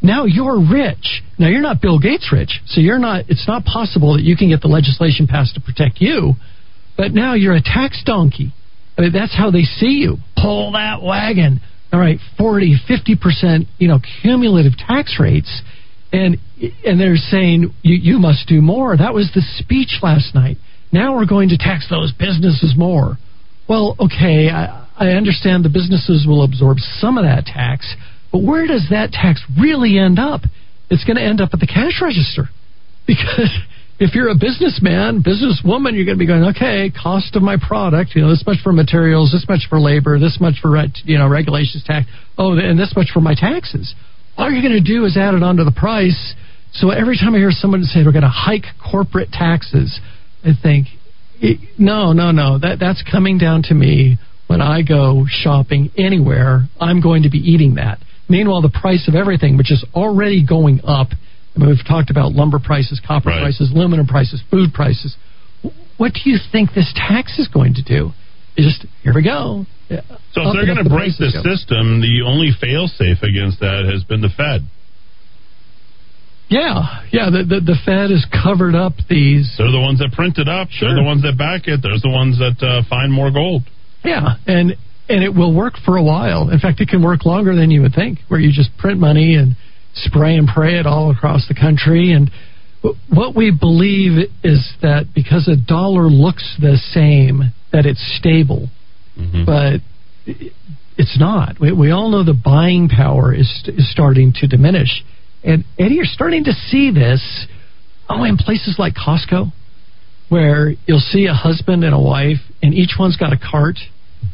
Now 0.00 0.24
you're 0.24 0.56
rich. 0.56 1.20
Now 1.38 1.48
you're 1.52 1.60
not 1.60 1.82
Bill 1.84 1.98
Gates 2.00 2.32
rich, 2.32 2.60
so 2.64 2.80
you're 2.80 2.98
not. 2.98 3.28
It's 3.28 3.44
not 3.46 3.68
possible 3.68 4.16
that 4.16 4.24
you 4.24 4.34
can 4.34 4.48
get 4.48 4.62
the 4.62 4.72
legislation 4.72 5.26
passed 5.28 5.54
to 5.56 5.60
protect 5.60 6.00
you. 6.00 6.32
But 6.96 7.12
now 7.12 7.34
you're 7.34 7.54
a 7.54 7.60
tax 7.62 8.02
donkey. 8.04 8.52
I 9.00 9.04
mean, 9.04 9.12
that's 9.14 9.34
how 9.34 9.50
they 9.50 9.62
see 9.62 10.04
you. 10.04 10.18
Pull 10.36 10.72
that 10.72 11.00
wagon. 11.02 11.62
All 11.90 11.98
right, 11.98 12.18
40, 12.36 12.76
50 12.86 13.16
percent, 13.16 13.66
you 13.78 13.88
know, 13.88 13.98
cumulative 14.20 14.76
tax 14.76 15.16
rates, 15.18 15.62
and 16.12 16.36
and 16.84 17.00
they're 17.00 17.16
saying 17.16 17.72
you 17.80 17.96
you 17.96 18.18
must 18.18 18.46
do 18.46 18.60
more. 18.60 18.94
That 18.94 19.14
was 19.14 19.30
the 19.34 19.40
speech 19.40 20.00
last 20.02 20.34
night. 20.34 20.58
Now 20.92 21.16
we're 21.16 21.24
going 21.24 21.48
to 21.48 21.56
tax 21.56 21.88
those 21.88 22.12
businesses 22.12 22.74
more. 22.76 23.16
Well, 23.66 23.96
okay, 23.98 24.50
I, 24.50 24.86
I 24.98 25.06
understand 25.12 25.64
the 25.64 25.70
businesses 25.70 26.26
will 26.28 26.44
absorb 26.44 26.76
some 26.78 27.16
of 27.16 27.24
that 27.24 27.46
tax, 27.46 27.94
but 28.30 28.42
where 28.42 28.66
does 28.66 28.88
that 28.90 29.12
tax 29.12 29.42
really 29.58 29.98
end 29.98 30.18
up? 30.18 30.42
It's 30.90 31.04
going 31.04 31.16
to 31.16 31.22
end 31.22 31.40
up 31.40 31.50
at 31.54 31.60
the 31.60 31.66
cash 31.66 32.02
register. 32.02 32.50
Because 33.06 33.50
if 34.00 34.14
you're 34.14 34.30
a 34.30 34.34
businessman, 34.34 35.22
businesswoman, 35.22 35.92
you're 35.92 36.08
going 36.08 36.16
to 36.16 36.18
be 36.18 36.26
going, 36.26 36.44
okay, 36.56 36.90
cost 36.90 37.36
of 37.36 37.42
my 37.42 37.58
product, 37.60 38.12
you 38.14 38.22
know, 38.22 38.30
this 38.30 38.42
much 38.46 38.56
for 38.64 38.72
materials, 38.72 39.30
this 39.30 39.44
much 39.46 39.68
for 39.68 39.78
labor, 39.78 40.18
this 40.18 40.38
much 40.40 40.54
for, 40.62 40.74
you 41.04 41.18
know, 41.18 41.28
regulations 41.28 41.84
tax, 41.84 42.08
oh, 42.38 42.56
and 42.56 42.78
this 42.78 42.94
much 42.96 43.08
for 43.12 43.20
my 43.20 43.34
taxes. 43.34 43.94
All 44.38 44.50
you're 44.50 44.62
going 44.62 44.82
to 44.82 44.92
do 44.92 45.04
is 45.04 45.18
add 45.18 45.34
it 45.34 45.42
onto 45.42 45.64
the 45.64 45.72
price. 45.72 46.34
So 46.72 46.88
every 46.88 47.18
time 47.18 47.34
I 47.34 47.38
hear 47.38 47.50
someone 47.50 47.82
say 47.82 48.00
we're 48.02 48.12
going 48.12 48.22
to 48.22 48.28
hike 48.28 48.64
corporate 48.90 49.32
taxes, 49.32 50.00
I 50.42 50.52
think, 50.60 50.86
eh, 51.42 51.60
no, 51.76 52.14
no, 52.14 52.30
no, 52.30 52.58
that 52.58 52.78
that's 52.80 53.04
coming 53.04 53.36
down 53.36 53.64
to 53.64 53.74
me 53.74 54.16
when 54.46 54.62
I 54.62 54.80
go 54.80 55.26
shopping 55.28 55.90
anywhere. 55.98 56.68
I'm 56.80 57.02
going 57.02 57.24
to 57.24 57.30
be 57.30 57.38
eating 57.38 57.74
that. 57.74 57.98
Meanwhile, 58.30 58.62
the 58.62 58.70
price 58.70 59.08
of 59.08 59.14
everything, 59.14 59.58
which 59.58 59.70
is 59.70 59.84
already 59.94 60.46
going 60.46 60.80
up. 60.84 61.08
I 61.54 61.58
mean, 61.58 61.68
we've 61.68 61.86
talked 61.86 62.10
about 62.10 62.32
lumber 62.32 62.58
prices, 62.58 63.00
copper 63.06 63.30
Right. 63.30 63.40
prices, 63.42 63.70
aluminum 63.72 64.06
prices, 64.06 64.42
food 64.50 64.72
prices. 64.72 65.16
What 65.96 66.12
do 66.14 66.30
you 66.30 66.38
think 66.52 66.72
this 66.74 66.90
tax 66.94 67.38
is 67.38 67.48
going 67.48 67.74
to 67.74 67.82
do? 67.82 68.12
It's 68.56 68.66
just 68.80 68.86
here 69.02 69.12
we 69.14 69.22
go. 69.22 69.66
So 69.88 69.96
Up 69.96 70.06
if 70.34 70.52
they're 70.54 70.64
going 70.66 70.78
to 70.78 70.84
the 70.84 70.90
break 70.90 71.16
the 71.18 71.30
go. 71.32 71.42
system, 71.42 72.00
the 72.00 72.22
only 72.24 72.50
fail 72.60 72.86
safe 72.88 73.22
against 73.22 73.58
that 73.60 73.84
has 73.90 74.04
been 74.04 74.20
the 74.20 74.28
Fed. 74.30 74.62
Yeah, 76.48 77.02
yeah. 77.12 77.30
The, 77.30 77.44
the 77.46 77.60
the 77.60 77.78
Fed 77.84 78.10
has 78.10 78.26
covered 78.26 78.74
up 78.74 78.94
these. 79.08 79.54
They're 79.56 79.70
the 79.70 79.78
ones 79.80 80.00
that 80.00 80.10
print 80.12 80.38
it 80.38 80.48
up. 80.48 80.66
They're 80.80 80.94
the 80.96 81.02
ones 81.06 81.22
that 81.22 81.38
back 81.38 81.68
it. 81.68 81.78
They're 81.82 81.98
the 82.02 82.10
ones 82.10 82.38
that 82.38 82.58
uh, 82.58 82.82
find 82.90 83.12
more 83.12 83.30
gold. 83.30 83.62
Yeah, 84.04 84.34
and 84.46 84.74
and 85.08 85.22
it 85.22 85.32
will 85.34 85.54
work 85.54 85.74
for 85.84 85.96
a 85.96 86.02
while. 86.02 86.50
In 86.50 86.58
fact, 86.58 86.80
it 86.80 86.88
can 86.88 87.02
work 87.02 87.24
longer 87.24 87.54
than 87.54 87.70
you 87.70 87.82
would 87.82 87.94
think, 87.94 88.18
where 88.28 88.40
you 88.40 88.50
just 88.52 88.76
print 88.78 88.98
money 88.98 89.34
and 89.36 89.54
spray 89.94 90.36
and 90.36 90.48
pray 90.48 90.78
it 90.78 90.86
all 90.86 91.10
across 91.10 91.46
the 91.48 91.54
country. 91.54 92.12
And 92.12 92.30
what 93.10 93.34
we 93.36 93.50
believe 93.50 94.28
is 94.42 94.72
that 94.82 95.06
because 95.14 95.48
a 95.48 95.56
dollar 95.56 96.08
looks 96.08 96.56
the 96.60 96.76
same, 96.92 97.52
that 97.72 97.86
it's 97.86 98.16
stable, 98.18 98.68
Mm-hmm. 99.18 99.44
but 99.44 99.80
it's 100.96 101.18
not. 101.18 101.60
We, 101.60 101.72
we 101.72 101.90
all 101.90 102.08
know 102.10 102.24
the 102.24 102.32
buying 102.32 102.88
power 102.88 103.34
is, 103.34 103.48
is 103.66 103.90
starting 103.90 104.32
to 104.36 104.46
diminish. 104.46 105.04
And 105.42 105.64
Eddy, 105.78 105.96
you're 105.96 106.04
starting 106.06 106.44
to 106.44 106.52
see 106.52 106.90
this. 106.92 107.46
Oh, 108.08 108.24
in 108.24 108.36
places 108.36 108.76
like 108.78 108.94
Costco, 108.94 109.52
where 110.30 110.72
you'll 110.86 111.00
see 111.00 111.26
a 111.26 111.34
husband 111.34 111.84
and 111.84 111.94
a 111.94 112.00
wife, 112.00 112.38
and 112.62 112.72
each 112.72 112.92
one's 112.98 113.16
got 113.16 113.32
a 113.32 113.38
cart. 113.38 113.76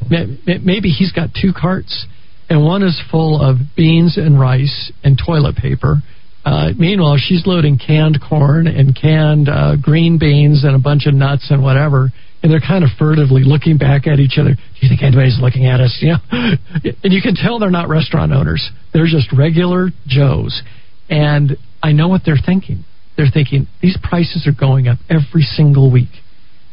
May- 0.08 0.38
may- 0.46 0.58
Maybe 0.58 0.90
he's 0.90 1.12
got 1.12 1.30
two 1.40 1.52
carts, 1.58 2.06
and 2.48 2.64
one 2.64 2.82
is 2.82 3.00
full 3.10 3.40
of 3.40 3.56
beans 3.76 4.16
and 4.16 4.38
rice 4.38 4.92
and 5.02 5.18
toilet 5.24 5.56
paper. 5.56 5.96
Uh, 6.44 6.68
meanwhile, 6.78 7.16
she's 7.18 7.44
loading 7.44 7.76
canned 7.76 8.20
corn 8.20 8.68
and 8.68 8.94
canned 8.94 9.48
uh, 9.48 9.74
green 9.74 10.16
beans 10.16 10.62
and 10.62 10.76
a 10.76 10.78
bunch 10.78 11.06
of 11.06 11.14
nuts 11.14 11.48
and 11.50 11.60
whatever. 11.60 12.12
And 12.42 12.52
they're 12.52 12.60
kind 12.60 12.84
of 12.84 12.90
furtively 12.96 13.42
looking 13.42 13.78
back 13.78 14.06
at 14.06 14.20
each 14.20 14.38
other. 14.38 14.54
Do 14.54 14.78
you 14.80 14.88
think 14.88 15.02
anybody's 15.02 15.40
looking 15.40 15.66
at 15.66 15.80
us? 15.80 15.98
Know, 16.02 16.18
and 17.02 17.12
you 17.12 17.20
can 17.20 17.34
tell 17.34 17.58
they're 17.58 17.70
not 17.70 17.88
restaurant 17.88 18.32
owners. 18.32 18.70
They're 18.92 19.06
just 19.06 19.32
regular 19.36 19.88
Joes. 20.06 20.62
And 21.08 21.56
I 21.82 21.90
know 21.90 22.06
what 22.06 22.22
they're 22.24 22.38
thinking. 22.44 22.84
They're 23.16 23.30
thinking 23.32 23.66
these 23.82 23.98
prices 24.02 24.46
are 24.46 24.58
going 24.58 24.86
up 24.86 24.98
every 25.10 25.42
single 25.42 25.90
week. 25.90 26.10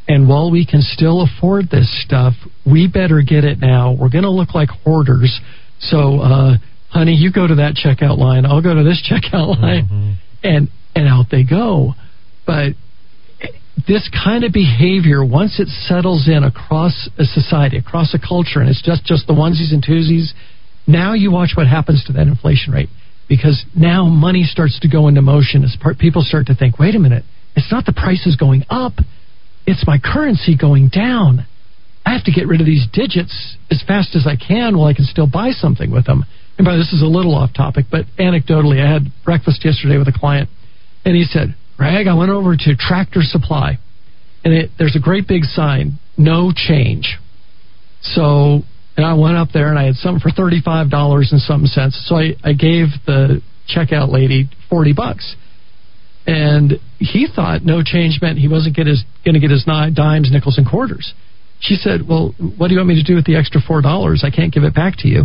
And 0.08 0.28
while 0.28 0.52
we 0.52 0.66
can 0.66 0.82
still 0.82 1.22
afford 1.22 1.70
this 1.72 1.90
stuff, 2.06 2.34
we 2.66 2.88
better 2.88 3.22
get 3.22 3.46
it 3.46 3.60
now. 3.60 3.94
We're 3.94 4.10
going 4.10 4.26
to 4.26 4.30
look 4.30 4.54
like 4.54 4.70
hoarders. 4.84 5.40
So, 5.90 6.20
uh, 6.22 6.58
honey, 6.90 7.14
you 7.14 7.32
go 7.32 7.48
to 7.48 7.56
that 7.56 7.76
checkout 7.76 8.18
line. 8.18 8.46
I'll 8.46 8.62
go 8.62 8.74
to 8.74 8.84
this 8.84 9.02
checkout 9.10 9.60
line, 9.60 10.18
and 10.44 10.70
and 10.96 11.08
out 11.08 11.26
they 11.32 11.44
go. 11.44 11.94
But 12.46 12.74
this 13.88 14.10
kind 14.24 14.44
of 14.44 14.54
behavior, 14.54 15.26
once 15.26 15.60
it 15.60 15.68
settles 15.68 16.28
in 16.28 16.44
across 16.44 17.10
a 17.18 17.24
society, 17.24 17.78
across 17.78 18.14
a 18.14 18.20
culture, 18.20 18.60
and 18.60 18.70
it's 18.70 18.82
just 18.82 19.04
just 19.06 19.28
the 19.28 19.34
onesies 19.34 19.74
and 19.74 19.84
twosies, 19.84 20.32
now 20.88 21.14
you 21.14 21.32
watch 21.32 21.52
what 21.56 21.68
happens 21.68 22.04
to 22.06 22.14
that 22.14 22.28
inflation 22.28 22.74
rate 22.74 22.90
because 23.28 23.66
now 23.76 24.06
money 24.06 24.44
starts 24.44 24.80
to 24.82 24.90
go 24.90 25.08
into 25.08 25.22
motion 25.22 25.64
as 25.64 25.76
part, 25.82 25.98
people 25.98 26.22
start 26.22 26.48
to 26.48 26.56
think, 26.56 26.78
wait 26.78 26.96
a 26.96 27.00
minute, 27.00 27.24
it's 27.56 27.72
not 27.72 27.86
the 27.86 27.94
prices 27.94 28.36
going 28.36 28.64
up, 28.70 28.94
it's 29.66 29.86
my 29.88 29.98
currency 29.98 30.58
going 30.58 30.90
down. 30.90 31.46
I 32.06 32.14
have 32.14 32.24
to 32.26 32.32
get 32.32 32.48
rid 32.48 32.60
of 32.60 32.68
these 32.68 32.86
digits 32.92 33.58
as 33.72 33.82
fast 33.88 34.16
as 34.16 34.28
I 34.28 34.36
can 34.36 34.78
while 34.78 34.88
I 34.88 34.94
can 34.94 35.06
still 35.06 35.28
buy 35.28 35.52
something 35.52 35.92
with 35.92 36.06
them. 36.06 36.26
And 36.58 36.66
by 36.66 36.76
this 36.76 36.94
is 36.94 37.02
a 37.02 37.08
little 37.08 37.34
off 37.34 37.54
topic, 37.54 37.86
but 37.90 38.06
anecdotally, 38.20 38.84
I 38.84 38.92
had 38.92 39.08
breakfast 39.24 39.66
yesterday 39.66 39.98
with 39.98 40.08
a 40.08 40.14
client, 40.14 40.50
and 41.06 41.16
he 41.16 41.24
said, 41.24 41.56
Greg, 41.78 42.08
I 42.08 42.14
went 42.14 42.30
over 42.30 42.56
to 42.56 42.76
Tractor 42.76 43.22
Supply, 43.24 43.80
and 44.44 44.54
it, 44.54 44.70
there's 44.78 44.96
a 44.96 45.00
great 45.00 45.28
big 45.28 45.44
sign, 45.46 46.00
no 46.18 46.52
change. 46.56 47.18
So, 48.02 48.62
and 48.96 49.06
I 49.06 49.16
went 49.16 49.38
up 49.38 49.50
there 49.52 49.70
and 49.70 49.80
I 49.80 49.86
had 49.86 49.96
something 49.96 50.20
for 50.20 50.30
thirty-five 50.30 50.92
dollars 50.92 51.30
and 51.32 51.42
something 51.42 51.68
cents. 51.68 52.04
So 52.08 52.18
I, 52.18 52.36
I 52.44 52.54
gave 52.54 52.88
the 53.08 53.42
checkout 53.74 54.12
lady 54.12 54.50
forty 54.70 54.94
bucks, 54.94 55.36
and 56.28 56.74
he 57.00 57.28
thought 57.34 57.64
no 57.64 57.82
change 57.82 58.20
meant 58.22 58.38
he 58.38 58.48
wasn't 58.48 58.76
get 58.76 58.86
his 58.86 59.04
going 59.26 59.34
to 59.34 59.40
get 59.40 59.50
his 59.50 59.64
dimes, 59.66 60.30
nickels, 60.32 60.58
and 60.60 60.70
quarters. 60.70 61.14
She 61.64 61.76
said, 61.76 62.08
"Well, 62.08 62.36
what 62.58 62.68
do 62.68 62.74
you 62.74 62.80
want 62.80 62.90
me 62.90 63.02
to 63.02 63.04
do 63.04 63.16
with 63.16 63.26
the 63.26 63.36
extra 63.38 63.62
four 63.62 63.82
dollars? 63.82 64.24
I 64.26 64.30
can't 64.30 64.54
give 64.54 64.64
it 64.64 64.76
back 64.76 64.98
to 65.00 65.08
you." 65.08 65.24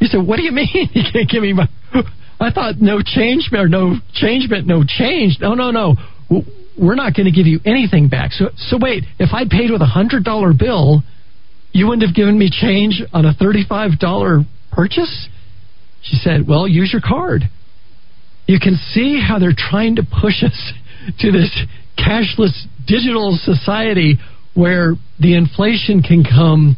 He 0.00 0.06
said, 0.06 0.26
"What 0.26 0.36
do 0.36 0.42
you 0.42 0.52
mean 0.60 0.68
you 0.92 1.02
can't 1.12 1.28
give 1.28 1.42
me 1.42 1.52
my?" 1.52 1.68
I 2.40 2.50
thought 2.50 2.80
no 2.80 3.00
change 3.04 3.50
or 3.52 3.68
no 3.68 3.96
change 4.14 4.48
meant 4.50 4.66
no 4.66 4.82
change. 4.86 5.38
No, 5.40 5.54
no, 5.54 5.70
no. 5.70 5.96
We're 6.76 6.96
not 6.96 7.14
going 7.14 7.26
to 7.26 7.32
give 7.32 7.46
you 7.46 7.60
anything 7.64 8.08
back. 8.08 8.32
So, 8.32 8.46
so 8.56 8.78
wait. 8.80 9.04
If 9.18 9.30
I 9.32 9.44
paid 9.48 9.70
with 9.70 9.82
a 9.82 9.86
hundred 9.86 10.24
dollar 10.24 10.52
bill, 10.52 11.02
you 11.72 11.86
wouldn't 11.86 12.06
have 12.06 12.16
given 12.16 12.38
me 12.38 12.50
change 12.50 13.02
on 13.12 13.26
a 13.26 13.34
thirty-five 13.34 13.98
dollar 14.00 14.40
purchase. 14.72 15.28
She 16.02 16.16
said, 16.16 16.48
"Well, 16.48 16.66
use 16.66 16.92
your 16.92 17.02
card." 17.04 17.42
You 18.46 18.58
can 18.60 18.76
see 18.92 19.20
how 19.20 19.38
they're 19.38 19.56
trying 19.56 19.96
to 19.96 20.02
push 20.02 20.42
us 20.42 20.72
to 21.20 21.30
this 21.30 21.50
cashless 21.98 22.66
digital 22.86 23.38
society 23.40 24.18
where 24.54 24.94
the 25.20 25.34
inflation 25.34 26.02
can 26.02 26.24
come 26.24 26.76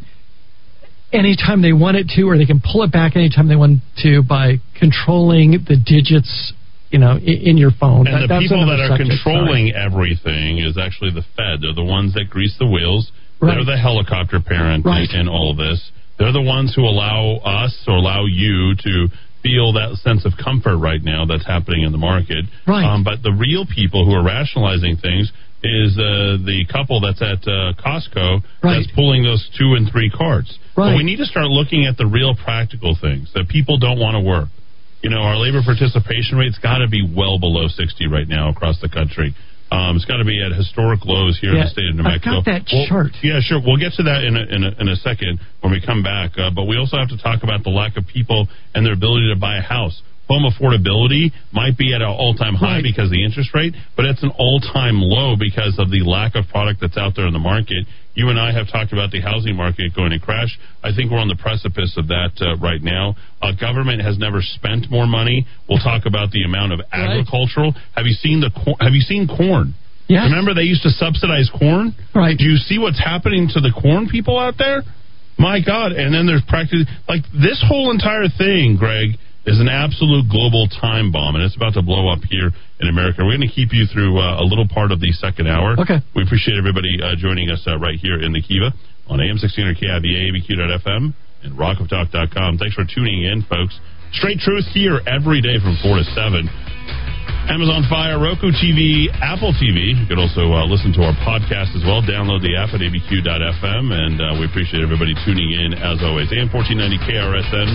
anytime 1.13 1.61
they 1.61 1.73
want 1.73 1.95
it 1.97 2.07
to, 2.15 2.23
or 2.23 2.37
they 2.37 2.45
can 2.45 2.61
pull 2.61 2.83
it 2.83 2.91
back 2.91 3.15
anytime 3.15 3.47
they 3.47 3.55
want 3.55 3.79
to 4.03 4.21
by 4.23 4.57
controlling 4.79 5.51
the 5.67 5.77
digits, 5.77 6.53
you 6.89 6.99
know, 6.99 7.15
in, 7.15 7.55
in 7.55 7.57
your 7.57 7.71
phone. 7.71 8.07
And 8.07 8.15
That- 8.15 8.21
the 8.21 8.27
that's 8.27 8.43
people 8.43 8.65
that 8.67 8.79
are 8.79 8.97
subject, 8.97 9.09
controlling 9.23 9.71
everything 9.73 10.57
is 10.59 10.77
actually 10.77 11.11
the 11.11 11.23
Fed. 11.35 11.61
They're 11.61 11.73
the 11.73 11.83
ones 11.85 12.13
that 12.15 12.29
grease 12.29 12.55
the 12.59 12.67
wheels. 12.67 13.11
Right. 13.39 13.55
They're 13.55 13.65
the 13.65 13.77
helicopter 13.77 14.39
parent 14.39 14.83
Right. 14.85 15.07
in 15.13 15.27
all 15.29 15.51
of 15.51 15.57
this. 15.57 15.91
They're 16.17 16.31
the 16.33 16.41
ones 16.41 16.73
who 16.75 16.81
allow 16.83 17.35
us 17.45 17.77
or 17.87 17.95
allow 17.95 18.25
you 18.25 18.73
to 18.75 19.07
feel 19.43 19.71
that 19.73 19.95
sense 20.03 20.25
of 20.25 20.33
comfort 20.43 20.77
right 20.77 21.03
now 21.03 21.23
that's 21.25 21.45
happening 21.45 21.83
in 21.83 21.91
the 21.91 21.97
market. 21.99 22.45
Right. 22.65 22.83
Um, 22.83 23.03
but 23.03 23.21
the 23.21 23.31
real 23.31 23.65
people 23.67 24.03
who 24.05 24.13
are 24.13 24.23
rationalizing 24.23 24.97
things 24.97 25.31
is 25.63 25.97
uh, 25.97 26.37
the 26.45 26.65
couple 26.71 27.01
that's 27.01 27.21
at 27.21 27.41
uh, 27.49 27.73
Costco 27.81 28.43
that's 28.61 28.87
pulling 28.93 29.23
those 29.23 29.41
two 29.57 29.73
and 29.73 29.89
three 29.91 30.09
carts. 30.09 30.57
But 30.75 30.93
Right. 30.93 30.95
we 30.97 31.03
need 31.03 31.17
to 31.17 31.25
start 31.25 31.47
looking 31.49 31.85
at 31.85 31.97
the 31.97 32.05
real 32.05 32.35
practical 32.35 32.95
things 32.99 33.31
that 33.33 33.49
people 33.49 33.79
don't 33.79 33.97
want 33.97 34.13
to 34.15 34.21
work. 34.21 34.49
You 35.01 35.09
know, 35.09 35.21
our 35.25 35.37
labor 35.37 35.61
participation 35.65 36.37
rate's 36.37 36.59
got 36.59 36.79
to 36.79 36.87
be 36.87 37.01
well 37.01 37.39
below 37.39 37.67
60 37.67 38.07
right 38.07 38.27
now 38.27 38.49
across 38.49 38.79
the 38.81 38.89
country. 38.89 39.33
Um, 39.69 39.97
it's 39.97 40.05
got 40.05 40.17
to 40.17 40.25
be 40.25 40.39
at 40.41 40.55
historic 40.55 41.03
lows 41.03 41.37
here 41.41 41.51
in 41.51 41.59
the 41.59 41.67
state 41.67 41.89
of 41.89 41.95
New 41.95 42.03
Mexico. 42.03 42.39
I've 42.39 42.45
got 42.45 42.63
that 42.63 42.63
Well, 42.71 42.87
chart. 42.87 43.11
Yeah, 43.21 43.41
sure. 43.41 43.59
We'll 43.59 43.75
get 43.81 43.93
to 43.99 44.03
that 44.03 44.23
in 44.23 44.37
a, 44.37 44.43
in 44.47 44.63
a, 44.63 44.71
in 44.79 44.87
a 44.87 44.95
second 44.95 45.39
when 45.59 45.73
we 45.73 45.81
come 45.83 46.03
back. 46.03 46.37
Uh, 46.37 46.49
but 46.55 46.65
we 46.71 46.77
also 46.77 46.95
have 46.97 47.09
to 47.09 47.17
talk 47.17 47.43
about 47.43 47.63
the 47.65 47.69
lack 47.69 47.97
of 47.97 48.07
people 48.07 48.47
and 48.73 48.85
their 48.85 48.93
ability 48.93 49.27
to 49.33 49.35
buy 49.39 49.57
a 49.57 49.61
house. 49.61 50.01
Home 50.29 50.43
affordability 50.43 51.31
might 51.53 51.77
be 51.77 51.93
at 51.95 52.01
an 52.01 52.07
all 52.11 52.33
time 52.35 52.53
high 52.55 52.81
because 52.83 53.05
of 53.07 53.15
the 53.15 53.23
interest 53.23 53.53
rate, 53.55 53.73
but 53.95 54.03
it's 54.05 54.21
an 54.23 54.31
all 54.37 54.59
time 54.59 54.99
low 54.99 55.35
because 55.39 55.79
of 55.79 55.89
the 55.89 56.03
lack 56.03 56.35
of 56.35 56.47
product 56.51 56.81
that's 56.81 56.97
out 56.97 57.13
there 57.15 57.27
in 57.27 57.33
the 57.33 57.39
market. 57.39 57.87
You 58.13 58.27
and 58.29 58.39
I 58.39 58.51
have 58.51 58.67
talked 58.67 58.91
about 58.91 59.11
the 59.11 59.21
housing 59.21 59.55
market 59.55 59.95
going 59.95 60.11
to 60.11 60.19
crash. 60.19 60.57
I 60.83 60.89
think 60.91 61.11
we're 61.11 61.21
on 61.21 61.29
the 61.29 61.39
precipice 61.39 61.95
of 61.95 62.07
that 62.09 62.33
uh, 62.41 62.57
right 62.57 62.81
now. 62.81 63.15
Uh, 63.41 63.53
government 63.53 64.01
has 64.01 64.17
never 64.17 64.41
spent 64.41 64.89
more 64.91 65.05
money. 65.07 65.45
We'll 65.69 65.79
talk 65.79 66.03
about 66.05 66.31
the 66.31 66.43
amount 66.43 66.73
of 66.73 66.81
agricultural. 66.91 67.73
Have 67.95 68.05
you 68.05 68.17
seen 68.17 68.41
the 68.41 68.49
cor- 68.51 68.75
Have 68.81 68.93
you 68.93 69.01
seen 69.01 69.27
corn? 69.29 69.75
Yes. 70.09 70.27
Remember 70.27 70.53
they 70.53 70.67
used 70.67 70.83
to 70.83 70.89
subsidize 70.89 71.51
corn? 71.51 71.93
Right. 72.15 72.37
Do 72.37 72.43
you 72.45 72.57
see 72.57 72.79
what's 72.79 72.99
happening 72.99 73.47
to 73.53 73.59
the 73.61 73.71
corn 73.71 74.07
people 74.09 74.39
out 74.39 74.55
there? 74.57 74.83
My 75.37 75.59
God. 75.63 75.91
And 75.91 76.13
then 76.13 76.25
there's 76.25 76.43
practically, 76.47 76.87
like, 77.07 77.21
this 77.31 77.63
whole 77.67 77.91
entire 77.91 78.27
thing, 78.31 78.77
Greg, 78.79 79.19
is 79.47 79.63
an 79.63 79.71
absolute 79.71 80.27
global 80.27 80.67
time 80.67 81.09
bomb, 81.11 81.39
and 81.39 81.43
it's 81.43 81.55
about 81.55 81.73
to 81.79 81.81
blow 81.81 82.11
up 82.11 82.19
here 82.27 82.51
in 82.83 82.87
America. 82.91 83.23
We're 83.23 83.39
going 83.39 83.47
to 83.47 83.55
keep 83.55 83.71
you 83.71 83.87
through 83.87 84.19
uh, 84.19 84.43
a 84.43 84.45
little 84.45 84.67
part 84.67 84.91
of 84.91 84.99
the 84.99 85.15
second 85.15 85.47
hour. 85.47 85.79
Okay. 85.79 86.03
We 86.13 86.21
appreciate 86.21 86.59
everybody 86.59 86.99
uh, 86.99 87.15
joining 87.15 87.49
us 87.49 87.63
uh, 87.63 87.79
right 87.79 87.95
here 87.95 88.19
in 88.19 88.35
the 88.35 88.43
Kiva 88.43 88.75
on 89.07 89.23
AM 89.23 89.39
1600 89.39 89.79
KIVA, 89.79 90.03
ABQ.FM, 90.03 91.15
and 91.47 91.51
rockoftalk.com. 91.55 92.59
Thanks 92.59 92.75
for 92.75 92.83
tuning 92.83 93.23
in, 93.23 93.41
folks. 93.47 93.79
Straight 94.11 94.39
truth 94.39 94.67
here 94.75 94.99
every 95.07 95.39
day 95.39 95.59
from 95.63 95.79
4 95.79 95.95
to 95.95 96.03
7. 96.03 96.66
Amazon 97.47 97.87
Fire, 97.87 98.19
Roku 98.19 98.51
TV, 98.51 99.07
Apple 99.23 99.55
TV. 99.55 99.95
You 99.95 100.05
can 100.05 100.19
also 100.19 100.51
uh, 100.51 100.67
listen 100.67 100.91
to 100.99 101.01
our 101.07 101.15
podcast 101.23 101.71
as 101.79 101.83
well. 101.87 102.03
Download 102.03 102.43
the 102.43 102.59
app 102.59 102.75
at 102.75 102.83
abq.fm, 102.83 103.85
and 103.95 104.19
uh, 104.19 104.35
we 104.35 104.43
appreciate 104.45 104.83
everybody 104.83 105.15
tuning 105.23 105.55
in 105.55 105.71
as 105.79 106.03
always. 106.03 106.27
AM 106.35 106.51
1490 106.51 106.99
KRSN, 107.07 107.67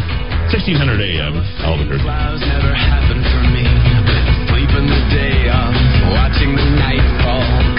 1600 0.53 1.01
AM, 1.01 1.35
Albuquerque. 1.65 2.05
never 2.05 2.73
happened 2.77 3.25
for 3.25 3.43
me. 3.49 3.65
Sleeping 4.53 4.87
the 4.93 5.03
day 5.09 5.49
off, 5.49 5.73
watching 6.13 6.53
the 6.53 6.69
night 6.77 7.07
fall. 7.25 7.73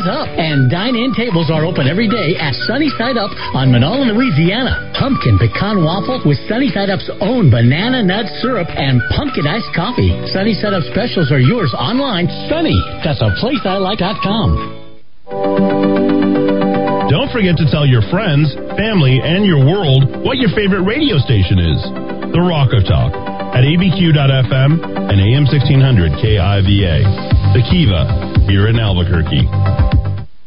Sun's 0.00 0.16
up, 0.16 0.28
and 0.32 0.70
dine-in 0.70 1.12
tables 1.12 1.50
are 1.50 1.64
open 1.64 1.88
every 1.88 2.08
day 2.08 2.36
at 2.40 2.54
Sunny 2.64 2.88
Side 2.96 3.16
Up 3.16 3.30
on 3.52 3.68
Manola, 3.68 4.08
Louisiana. 4.12 4.92
Pumpkin 4.96 5.36
pecan 5.36 5.84
waffle 5.84 6.22
with 6.24 6.38
Sunny 6.48 6.68
Side 6.72 6.88
Up's 6.88 7.10
own 7.20 7.50
banana 7.50 8.02
nut 8.02 8.24
syrup 8.40 8.68
and 8.70 9.00
pumpkin 9.12 9.46
iced 9.46 9.68
coffee. 9.76 10.08
Sunny 10.32 10.54
Side 10.54 10.72
Up 10.72 10.84
specials 10.88 11.32
are 11.32 11.40
yours 11.40 11.74
online. 11.76 12.28
Sunny, 12.48 12.76
that's 13.04 13.20
a 13.20 13.28
place 13.40 13.60
I 13.64 13.76
like.com. 13.76 14.80
Don't 17.10 17.30
forget 17.32 17.56
to 17.60 17.66
tell 17.68 17.84
your 17.84 18.02
friends, 18.08 18.54
family, 18.80 19.20
and 19.20 19.44
your 19.44 19.60
world 19.60 20.24
what 20.24 20.38
your 20.38 20.50
favorite 20.56 20.86
radio 20.88 21.18
station 21.18 21.58
is. 21.60 21.80
The 22.32 22.40
Rock 22.40 22.72
of 22.72 22.86
Talk 22.88 23.12
at 23.52 23.66
abq.fm 23.68 24.70
and 24.80 25.18
AM 25.20 25.44
1600 25.44 26.12
KIVA. 26.22 27.39
The 27.50 27.66
Kiva 27.66 28.46
here 28.46 28.68
in 28.70 28.78
Albuquerque. 28.78 29.42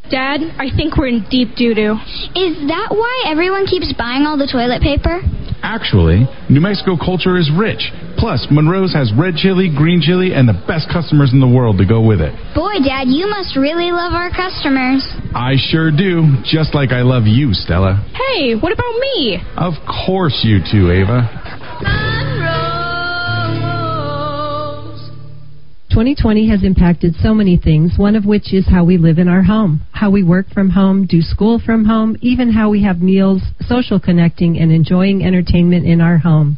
Dad, 0.07 0.39
I 0.55 0.71
think 0.71 0.95
we're 0.95 1.11
in 1.11 1.27
deep 1.29 1.51
doo 1.59 1.75
doo. 1.75 1.99
Is 2.31 2.55
that 2.71 2.95
why 2.95 3.27
everyone 3.27 3.65
keeps 3.67 3.91
buying 3.97 4.23
all 4.23 4.37
the 4.37 4.47
toilet 4.47 4.79
paper? 4.81 5.19
Actually, 5.63 6.23
New 6.49 6.61
Mexico 6.61 6.95
culture 6.95 7.35
is 7.35 7.51
rich. 7.51 7.91
Plus, 8.15 8.47
Monroe's 8.51 8.93
has 8.93 9.11
red 9.19 9.35
chili, 9.35 9.67
green 9.67 9.99
chili, 9.99 10.31
and 10.31 10.47
the 10.47 10.55
best 10.63 10.87
customers 10.87 11.35
in 11.35 11.43
the 11.43 11.47
world 11.47 11.77
to 11.79 11.85
go 11.85 11.99
with 11.99 12.21
it. 12.21 12.31
Boy, 12.55 12.79
Dad, 12.79 13.11
you 13.11 13.27
must 13.27 13.59
really 13.59 13.91
love 13.91 14.15
our 14.15 14.31
customers. 14.31 15.03
I 15.35 15.59
sure 15.59 15.91
do, 15.91 16.39
just 16.47 16.71
like 16.73 16.95
I 16.95 17.03
love 17.03 17.27
you, 17.27 17.51
Stella. 17.51 17.99
Hey, 18.15 18.55
what 18.55 18.71
about 18.71 18.95
me? 18.95 19.43
Of 19.59 19.73
course 20.07 20.39
you 20.43 20.63
too, 20.63 20.87
Ava. 20.87 21.27
2020 25.93 26.49
has 26.49 26.63
impacted 26.63 27.13
so 27.21 27.35
many 27.35 27.55
things, 27.55 27.99
one 27.99 28.15
of 28.15 28.25
which 28.25 28.51
is 28.51 28.65
how 28.67 28.83
we 28.83 28.97
live 28.97 29.19
in 29.19 29.27
our 29.27 29.43
home, 29.43 29.79
how 29.91 30.09
we 30.09 30.23
work 30.23 30.49
from 30.51 30.71
home, 30.71 31.05
do 31.05 31.21
school 31.21 31.61
from 31.63 31.85
home, 31.85 32.17
even 32.19 32.51
how 32.51 32.71
we 32.71 32.81
have 32.81 32.99
meals, 32.99 33.43
social 33.61 33.99
connecting, 33.99 34.57
and 34.57 34.71
enjoying 34.71 35.23
entertainment 35.23 35.85
in 35.85 36.01
our 36.01 36.17
home. 36.17 36.57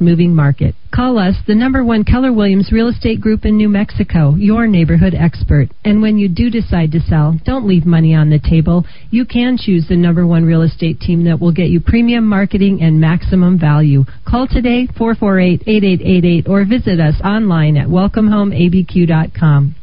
moving 0.00 0.34
market. 0.34 0.74
Call 0.94 1.18
us, 1.18 1.36
the 1.46 1.54
number 1.54 1.84
one 1.84 2.04
Keller 2.04 2.32
Williams 2.32 2.72
Real 2.72 2.88
Estate 2.88 3.20
Group 3.20 3.44
in 3.44 3.56
New 3.56 3.68
Mexico, 3.68 4.34
your 4.34 4.66
neighborhood 4.66 5.14
expert. 5.14 5.68
And 5.84 6.02
when 6.02 6.18
you 6.18 6.28
do 6.28 6.50
decide 6.50 6.92
to 6.92 7.00
sell, 7.00 7.38
don't 7.44 7.68
leave 7.68 7.86
money 7.86 8.14
on 8.14 8.30
the 8.30 8.38
table. 8.38 8.84
You 9.10 9.24
can 9.24 9.56
choose 9.56 9.86
the 9.88 9.96
number 9.96 10.26
one 10.26 10.44
real 10.44 10.62
estate 10.62 11.00
team 11.00 11.24
that 11.24 11.40
will 11.40 11.52
get 11.52 11.68
you 11.68 11.80
premium 11.80 12.24
marketing 12.26 12.82
and 12.82 13.00
maximum 13.00 13.58
value. 13.58 14.04
Call 14.26 14.48
today, 14.48 14.88
448-8888, 14.98 16.48
or 16.48 16.64
visit 16.64 17.00
us 17.00 17.20
online 17.24 17.76
at 17.76 17.88
welcomehomeabq.com. 17.88 19.76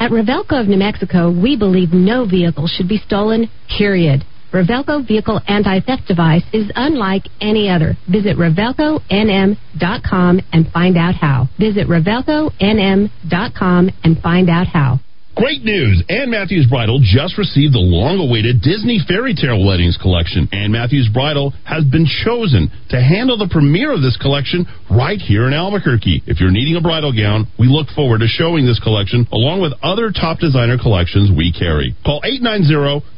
At 0.00 0.10
Revelco 0.10 0.60
of 0.60 0.68
New 0.68 0.78
Mexico, 0.78 1.30
we 1.30 1.56
believe 1.56 1.92
no 1.92 2.24
vehicle 2.24 2.68
should 2.68 2.88
be 2.88 2.98
stolen, 2.98 3.50
period. 3.76 4.24
Revelco 4.52 5.04
Vehicle 5.06 5.40
Anti-Theft 5.46 6.06
Device 6.06 6.44
is 6.52 6.70
unlike 6.74 7.28
any 7.40 7.68
other. 7.68 7.96
Visit 8.10 8.38
RevelcoNM.com 8.38 10.40
and 10.52 10.72
find 10.72 10.96
out 10.96 11.14
how. 11.14 11.48
Visit 11.58 11.86
RevelcoNM.com 11.88 13.90
and 14.04 14.22
find 14.22 14.48
out 14.48 14.66
how. 14.68 15.00
Great 15.38 15.62
news! 15.62 16.02
Ann 16.08 16.34
Matthews 16.34 16.66
Bridal 16.66 16.98
just 16.98 17.38
received 17.38 17.70
the 17.70 17.78
long-awaited 17.78 18.58
Disney 18.58 18.98
Fairy 19.06 19.38
Tale 19.38 19.62
Weddings 19.62 19.94
collection. 19.94 20.48
Ann 20.50 20.74
Matthews 20.74 21.06
Bridal 21.14 21.54
has 21.62 21.84
been 21.86 22.10
chosen 22.10 22.66
to 22.90 22.98
handle 22.98 23.38
the 23.38 23.46
premiere 23.46 23.94
of 23.94 24.02
this 24.02 24.18
collection 24.18 24.66
right 24.90 25.22
here 25.22 25.46
in 25.46 25.54
Albuquerque. 25.54 26.26
If 26.26 26.42
you're 26.42 26.50
needing 26.50 26.74
a 26.74 26.82
bridal 26.82 27.14
gown, 27.14 27.46
we 27.54 27.70
look 27.70 27.86
forward 27.94 28.18
to 28.18 28.26
showing 28.26 28.66
this 28.66 28.82
collection 28.82 29.30
along 29.30 29.62
with 29.62 29.78
other 29.78 30.10
top 30.10 30.42
designer 30.42 30.74
collections 30.74 31.30
we 31.30 31.54
carry. 31.54 31.94
Call 32.02 32.18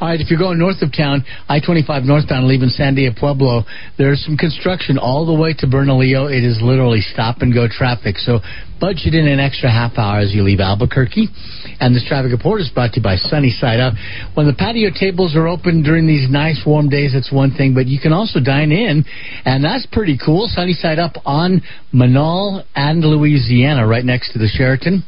All 0.00 0.08
right, 0.08 0.20
if 0.20 0.30
you're 0.30 0.38
going 0.38 0.58
north 0.58 0.82
of 0.82 0.92
town, 0.92 1.24
I 1.48 1.60
25 1.60 2.04
northbound 2.04 2.46
leaving 2.46 2.68
Sandia 2.68 3.16
Pueblo, 3.16 3.64
there's 3.98 4.24
some 4.24 4.36
construction 4.36 4.98
all 4.98 5.26
the 5.26 5.34
way 5.34 5.54
to 5.58 5.66
Bernalillo. 5.66 6.26
It 6.26 6.44
is 6.44 6.60
literally 6.62 7.00
stop 7.00 7.40
and 7.40 7.52
go 7.52 7.68
traffic. 7.68 8.16
So 8.18 8.40
budget 8.80 9.14
in 9.14 9.26
an 9.26 9.40
extra 9.40 9.70
half 9.70 9.96
hour 9.96 10.20
as 10.20 10.32
you 10.32 10.42
leave 10.42 10.60
Albuquerque. 10.60 11.28
And 11.80 11.94
this 11.94 12.04
traffic 12.06 12.32
report 12.32 12.60
is 12.60 12.70
brought 12.70 12.92
to 12.92 13.00
you 13.00 13.02
by 13.02 13.16
Sunny 13.16 13.50
Side 13.50 13.80
Up. 13.80 13.94
When 14.34 14.46
the 14.46 14.54
patio 14.54 14.90
tables 14.92 15.36
are 15.36 15.46
open 15.46 15.82
during 15.82 16.06
these 16.06 16.28
nice 16.30 16.62
warm 16.66 16.88
days, 16.88 17.12
that's 17.14 17.32
one 17.32 17.52
thing, 17.52 17.74
but 17.74 17.86
you 17.86 17.98
can 18.00 18.12
also 18.12 18.40
dine 18.40 18.72
in, 18.72 19.04
and 19.44 19.64
that's 19.64 19.86
pretty 19.86 20.18
cool. 20.18 20.48
Sunny 20.48 20.74
Side 20.74 20.98
Up 20.98 21.14
on 21.24 21.62
Menaul 21.92 22.64
and 22.74 23.00
Louisiana, 23.00 23.86
right 23.86 24.04
next 24.04 24.32
to 24.32 24.38
the 24.38 24.48
Sheraton. 24.48 25.04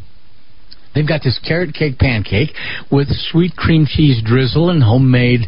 They've 0.99 1.07
got 1.07 1.23
this 1.23 1.39
carrot 1.47 1.75
cake 1.75 1.97
pancake 1.97 2.51
with 2.91 3.07
sweet 3.31 3.55
cream 3.55 3.87
cheese 3.87 4.21
drizzle 4.25 4.71
and 4.71 4.83
homemade 4.83 5.43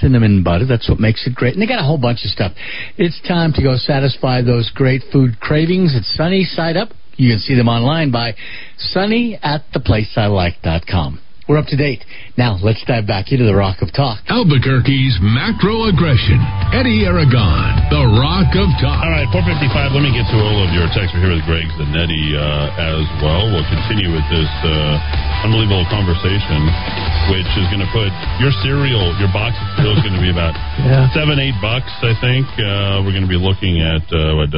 cinnamon 0.00 0.42
butter. 0.42 0.64
That's 0.64 0.88
what 0.88 0.98
makes 0.98 1.26
it 1.26 1.34
great. 1.34 1.52
And 1.52 1.60
they 1.62 1.66
got 1.66 1.78
a 1.78 1.84
whole 1.84 1.98
bunch 1.98 2.24
of 2.24 2.30
stuff. 2.30 2.52
It's 2.96 3.20
time 3.28 3.52
to 3.52 3.62
go 3.62 3.76
satisfy 3.76 4.40
those 4.40 4.70
great 4.74 5.02
food 5.12 5.40
cravings 5.40 5.94
at 5.94 6.04
Sunny 6.04 6.44
Side 6.44 6.78
Up. 6.78 6.88
You 7.16 7.32
can 7.32 7.38
see 7.38 7.54
them 7.54 7.68
online 7.68 8.12
by 8.12 8.34
sunny 8.78 9.38
at 9.42 9.64
theplaceilike.com. 9.74 11.20
We're 11.44 11.60
up 11.60 11.68
to 11.68 11.76
date. 11.76 12.00
Now, 12.40 12.56
let's 12.64 12.80
dive 12.88 13.04
back 13.06 13.28
into 13.28 13.44
the 13.44 13.52
Rock 13.52 13.84
of 13.84 13.92
Talk. 13.92 14.24
Albuquerque's 14.32 15.20
macro 15.20 15.92
aggression. 15.92 16.40
Eddy 16.72 17.04
Aragon, 17.04 17.84
the 17.92 18.00
Rock 18.16 18.48
of 18.56 18.64
Talk. 18.80 19.04
All 19.04 19.12
right, 19.12 19.28
455. 19.28 19.92
Let 19.92 20.00
me 20.00 20.08
get 20.16 20.24
to 20.32 20.38
all 20.40 20.64
of 20.64 20.72
your 20.72 20.88
texts. 20.96 21.12
We're 21.12 21.28
here 21.28 21.36
with 21.36 21.44
Greg 21.44 21.68
Zanetti 21.76 22.32
uh, 22.32 22.96
as 22.96 23.04
well. 23.20 23.52
We'll 23.52 23.68
continue 23.68 24.08
with 24.08 24.24
this 24.32 24.48
uh, 24.64 25.44
unbelievable 25.44 25.84
conversation, 25.92 26.64
which 27.28 27.50
is 27.60 27.68
going 27.68 27.84
to 27.84 27.90
put 27.92 28.08
your 28.40 28.48
cereal, 28.64 29.12
your 29.20 29.28
box 29.28 29.52
of 29.60 29.66
cereal 29.84 30.00
is 30.00 30.02
going 30.02 30.16
to 30.16 30.24
be 30.24 30.32
about 30.32 30.56
Yeah. 30.80 31.12
seven, 31.12 31.36
eight 31.36 31.60
bucks, 31.60 31.92
I 32.00 32.16
think. 32.24 32.48
Uh, 32.56 33.04
we're 33.04 33.12
going 33.12 33.28
to 33.28 33.30
be 33.30 33.36
looking 33.36 33.84
at 33.84 34.00
uh, 34.08 34.32
what. 34.40 34.48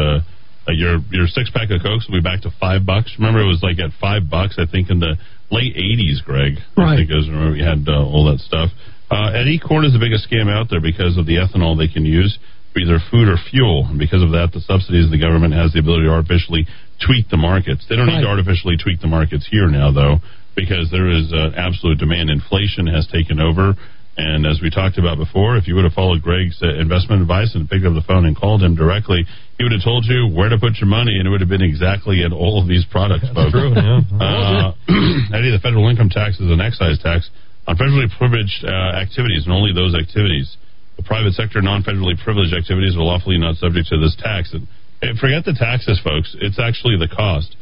Uh, 0.69 0.73
your 0.73 0.99
your 1.11 1.27
six 1.27 1.51
pack 1.51 1.71
of 1.71 1.83
cokes 1.83 2.09
will 2.09 2.19
be 2.19 2.23
back 2.23 2.43
to 2.43 2.51
five 2.61 2.85
bucks. 2.85 3.15
Remember, 3.19 3.41
it 3.41 3.47
was 3.47 3.63
like 3.63 3.79
at 3.79 3.91
five 4.01 4.29
bucks. 4.29 4.57
I 4.59 4.67
think 4.67 4.91
in 4.91 4.99
the 4.99 5.15
late 5.51 5.77
'80s, 5.77 6.23
Greg. 6.25 6.59
I 6.77 6.81
Right. 6.81 6.97
think 6.99 7.11
I 7.13 7.17
was 7.17 7.29
remember 7.29 7.53
we 7.53 7.63
had 7.63 7.87
uh, 7.89 8.03
all 8.03 8.27
that 8.31 8.41
stuff. 8.41 8.71
Uh, 9.11 9.31
Eddy, 9.39 9.59
corn 9.63 9.85
is 9.85 9.93
the 9.93 10.03
biggest 10.03 10.27
scam 10.29 10.51
out 10.51 10.67
there 10.69 10.81
because 10.83 11.17
of 11.17 11.27
the 11.27 11.37
ethanol 11.39 11.79
they 11.79 11.87
can 11.87 12.05
use 12.05 12.37
for 12.75 12.81
either 12.81 12.99
food 13.11 13.29
or 13.29 13.37
fuel, 13.39 13.87
and 13.87 13.99
because 13.99 14.23
of 14.23 14.33
that, 14.35 14.51
the 14.53 14.61
subsidies 14.61 15.09
the 15.11 15.19
government 15.21 15.55
has 15.55 15.73
the 15.73 15.79
ability 15.79 16.05
to 16.05 16.11
artificially 16.11 16.67
tweak 16.99 17.29
the 17.31 17.37
markets. 17.39 17.87
They 17.89 17.95
don't 17.95 18.07
need 18.11 18.23
to 18.23 18.29
artificially 18.29 18.77
tweak 18.77 19.01
the 19.01 19.07
markets 19.07 19.47
here 19.49 19.69
now, 19.71 19.93
though, 19.95 20.19
because 20.57 20.91
there 20.91 21.07
is 21.09 21.31
uh, 21.33 21.55
absolute 21.57 21.99
demand. 22.03 22.29
Inflation 22.31 22.87
has 22.91 23.07
taken 23.07 23.39
over. 23.39 23.77
And 24.17 24.47
as 24.49 24.65
we 24.65 24.73
talked 24.73 24.97
about 24.97 25.21
before, 25.21 25.61
if 25.61 25.69
you 25.69 25.77
would 25.77 25.85
have 25.85 25.93
followed 25.93 26.25
Greg's 26.25 26.57
uh, 26.65 26.73
investment 26.81 27.21
advice 27.21 27.53
and 27.53 27.69
picked 27.69 27.85
up 27.85 27.93
the 27.93 28.05
phone 28.09 28.25
and 28.25 28.33
called 28.33 28.65
him 28.65 28.73
directly, 28.75 29.29
he 29.59 29.65
would 29.65 29.77
have 29.77 29.85
told 29.85 30.09
you 30.09 30.33
where 30.33 30.49
to 30.49 30.57
put 30.57 30.81
your 30.81 30.89
money, 30.89 31.21
and 31.21 31.29
it 31.29 31.31
would 31.31 31.45
have 31.45 31.53
been 31.53 31.65
exactly 31.65 32.25
in 32.25 32.33
all 32.33 32.57
of 32.57 32.65
these 32.65 32.85
products, 32.89 33.29
folks. 33.37 33.53
true, 33.53 33.77
yeah. 33.77 34.01
Uh, 34.17 34.73
Eddy, 35.37 35.53
the 35.53 35.61
federal 35.61 35.89
income 35.93 36.09
tax 36.09 36.41
is 36.41 36.49
an 36.49 36.65
excise 36.65 36.97
tax 37.05 37.29
on 37.69 37.77
federally 37.77 38.09
privileged 38.17 38.65
uh, 38.65 38.97
activities 38.97 39.45
and 39.45 39.53
only 39.53 39.77
those 39.77 39.93
activities. 39.93 40.57
The 40.97 41.05
private 41.05 41.37
sector 41.37 41.61
non-federally 41.61 42.17
privileged 42.17 42.57
activities 42.57 42.97
are 42.97 43.05
lawfully 43.05 43.37
not 43.37 43.61
subject 43.61 43.93
to 43.93 44.01
this 44.01 44.17
tax. 44.17 44.57
And, 44.57 44.65
and 45.03 45.19
forget 45.19 45.45
the 45.45 45.53
taxes, 45.53 46.01
folks. 46.01 46.33
It's 46.41 46.57
actually 46.57 46.97
the 46.97 47.09
cost. 47.09 47.53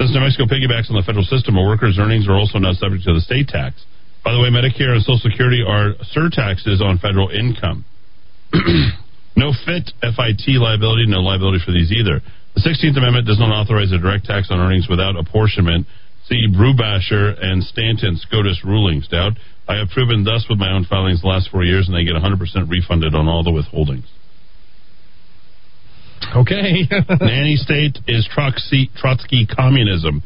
Since 0.00 0.14
New 0.14 0.24
Mexico 0.24 0.48
piggybacks 0.48 0.88
on 0.88 0.96
the 0.96 1.04
federal 1.04 1.26
system, 1.26 1.58
a 1.58 1.64
worker's 1.66 1.98
earnings 1.98 2.28
are 2.28 2.38
also 2.38 2.56
not 2.56 2.80
subject 2.80 3.04
to 3.04 3.12
the 3.12 3.20
state 3.20 3.48
tax. 3.48 3.84
By 4.28 4.36
the 4.36 4.44
way, 4.44 4.52
Medicare 4.52 4.92
and 4.92 5.00
Social 5.00 5.24
Security 5.24 5.64
are 5.64 5.96
surtaxes 6.12 6.84
on 6.84 7.00
federal 7.00 7.32
income. 7.32 7.86
no 9.40 9.56
FIT, 9.64 9.88
FIT 10.04 10.60
liability, 10.60 11.08
no 11.08 11.24
liability 11.24 11.64
for 11.64 11.72
these 11.72 11.88
either. 11.88 12.20
The 12.52 12.60
16th 12.60 12.92
Amendment 13.00 13.24
does 13.24 13.40
not 13.40 13.48
authorize 13.48 13.88
a 13.90 13.96
direct 13.96 14.26
tax 14.28 14.52
on 14.52 14.60
earnings 14.60 14.84
without 14.84 15.16
apportionment. 15.16 15.86
See 16.28 16.44
Brushaber 16.44 17.40
and 17.40 17.64
Stanton 17.64 18.20
SCOTUS 18.20 18.68
rulings. 18.68 19.08
Doubt. 19.08 19.40
I 19.66 19.80
have 19.80 19.88
proven 19.88 20.24
thus 20.24 20.44
with 20.44 20.58
my 20.58 20.76
own 20.76 20.84
filings 20.84 21.22
the 21.22 21.28
last 21.28 21.48
four 21.48 21.64
years, 21.64 21.88
and 21.88 21.96
they 21.96 22.04
get 22.04 22.12
100% 22.12 22.36
refunded 22.68 23.14
on 23.14 23.28
all 23.28 23.42
the 23.42 23.48
withholdings. 23.48 24.12
Okay. 26.36 26.84
Nanny 27.24 27.56
state 27.56 27.96
is 28.06 28.28
Trotsky, 28.30 28.90
Trotsky 28.94 29.48
communism. 29.48 30.22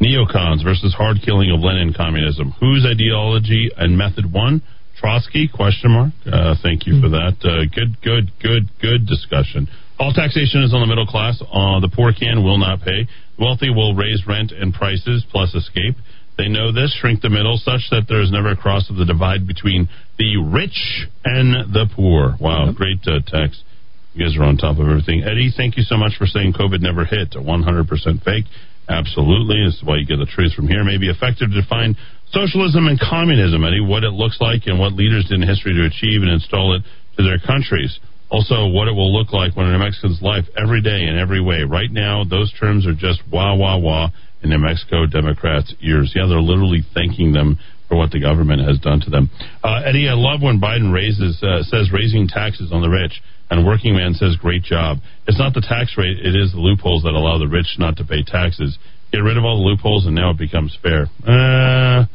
Neocons 0.00 0.62
versus 0.62 0.94
hard 0.94 1.18
killing 1.24 1.50
of 1.50 1.60
Lenin 1.60 1.94
communism. 1.94 2.52
Whose 2.60 2.84
ideology 2.84 3.70
and 3.76 3.96
method 3.96 4.30
won? 4.32 4.62
Trotsky? 4.98 5.48
Question 5.48 5.92
mark. 5.92 6.12
Uh, 6.24 6.54
thank 6.62 6.86
you 6.86 7.00
for 7.00 7.08
that. 7.08 7.36
Uh, 7.44 7.64
good, 7.74 8.00
good, 8.00 8.32
good, 8.40 8.68
good 8.80 9.06
discussion. 9.06 9.68
All 9.98 10.12
taxation 10.12 10.62
is 10.62 10.74
on 10.74 10.80
the 10.80 10.86
middle 10.86 11.06
class. 11.06 11.40
Uh, 11.40 11.80
the 11.80 11.88
poor 11.92 12.12
can 12.12 12.44
will 12.44 12.58
not 12.58 12.80
pay. 12.80 13.08
Wealthy 13.38 13.70
will 13.70 13.94
raise 13.94 14.24
rent 14.26 14.52
and 14.52 14.72
prices 14.72 15.24
plus 15.30 15.54
escape. 15.54 15.96
They 16.36 16.48
know 16.48 16.72
this, 16.72 16.94
shrink 17.00 17.22
the 17.22 17.30
middle, 17.30 17.56
such 17.56 17.88
that 17.90 18.04
there 18.08 18.20
is 18.20 18.30
never 18.30 18.50
a 18.50 18.56
cross 18.56 18.90
of 18.90 18.96
the 18.96 19.06
divide 19.06 19.46
between 19.46 19.88
the 20.18 20.36
rich 20.36 21.08
and 21.24 21.72
the 21.72 21.88
poor. 21.94 22.36
Wow, 22.38 22.72
great 22.72 23.00
uh, 23.06 23.20
text. 23.24 23.64
You 24.12 24.24
guys 24.24 24.36
are 24.36 24.44
on 24.44 24.56
top 24.56 24.78
of 24.78 24.88
everything. 24.88 25.24
Eddy, 25.24 25.52
thank 25.54 25.76
you 25.76 25.82
so 25.82 25.96
much 25.96 26.16
for 26.16 26.26
saying 26.26 26.52
COVID 26.52 26.80
never 26.80 27.04
hit. 27.04 27.34
A 27.36 27.40
100% 27.40 28.24
fake. 28.24 28.44
Absolutely. 28.88 29.64
This 29.66 29.76
is 29.76 29.84
why 29.84 29.96
you 29.98 30.06
get 30.06 30.18
the 30.18 30.30
truth 30.30 30.54
from 30.54 30.68
here. 30.68 30.80
It 30.80 30.84
May 30.84 30.98
be 30.98 31.10
effective 31.10 31.50
to 31.50 31.60
define 31.60 31.96
socialism 32.30 32.86
and 32.86 32.98
communism, 32.98 33.64
Eddy, 33.64 33.80
what 33.80 34.04
it 34.04 34.14
looks 34.14 34.40
like 34.40 34.66
and 34.66 34.78
what 34.78 34.92
leaders 34.92 35.26
did 35.28 35.42
in 35.42 35.46
history 35.46 35.74
to 35.74 35.84
achieve 35.86 36.22
and 36.22 36.30
install 36.30 36.74
it 36.74 36.82
to 37.18 37.22
their 37.22 37.38
countries. 37.38 37.98
Also, 38.30 38.66
what 38.66 38.88
it 38.88 38.94
will 38.94 39.12
look 39.12 39.32
like 39.32 39.54
when 39.56 39.66
a 39.66 39.78
Mexican's 39.78 40.22
life 40.22 40.44
every 40.56 40.82
day 40.82 41.06
in 41.06 41.18
every 41.18 41.40
way. 41.40 41.62
Right 41.62 41.90
now, 41.90 42.24
those 42.24 42.52
terms 42.58 42.86
are 42.86 42.94
just 42.94 43.22
wah, 43.30 43.54
wah, 43.54 43.78
wah 43.78 44.10
in 44.42 44.50
New 44.50 44.58
Mexico 44.58 45.06
Democrats' 45.06 45.74
ears. 45.80 46.12
Yeah, 46.14 46.26
they're 46.26 46.40
literally 46.40 46.82
thanking 46.94 47.32
them 47.32 47.58
for 47.88 47.96
what 47.96 48.10
the 48.10 48.20
government 48.20 48.66
has 48.66 48.78
done 48.78 49.00
to 49.00 49.10
them. 49.10 49.30
Uh, 49.62 49.82
Eddy, 49.84 50.08
I 50.08 50.14
love 50.14 50.42
when 50.42 50.60
Biden 50.60 50.92
raises 50.92 51.42
uh, 51.42 51.62
says 51.62 51.90
raising 51.92 52.28
taxes 52.28 52.72
on 52.72 52.82
the 52.82 52.90
rich, 52.90 53.22
and 53.50 53.66
working 53.66 53.94
man 53.94 54.14
says 54.14 54.36
great 54.36 54.62
job. 54.62 54.98
It's 55.26 55.38
not 55.38 55.54
the 55.54 55.62
tax 55.62 55.94
rate; 55.96 56.18
it 56.18 56.34
is 56.34 56.52
the 56.52 56.60
loopholes 56.60 57.02
that 57.04 57.14
allow 57.14 57.38
the 57.38 57.48
rich 57.48 57.76
not 57.78 57.96
to 57.98 58.04
pay 58.04 58.22
taxes. 58.22 58.78
Get 59.12 59.22
rid 59.22 59.36
of 59.36 59.44
all 59.44 59.62
the 59.62 59.68
loopholes, 59.68 60.06
and 60.06 60.14
now 60.14 60.30
it 60.30 60.38
becomes 60.38 60.76
fair. 60.82 61.06
Uh, 61.22 62.06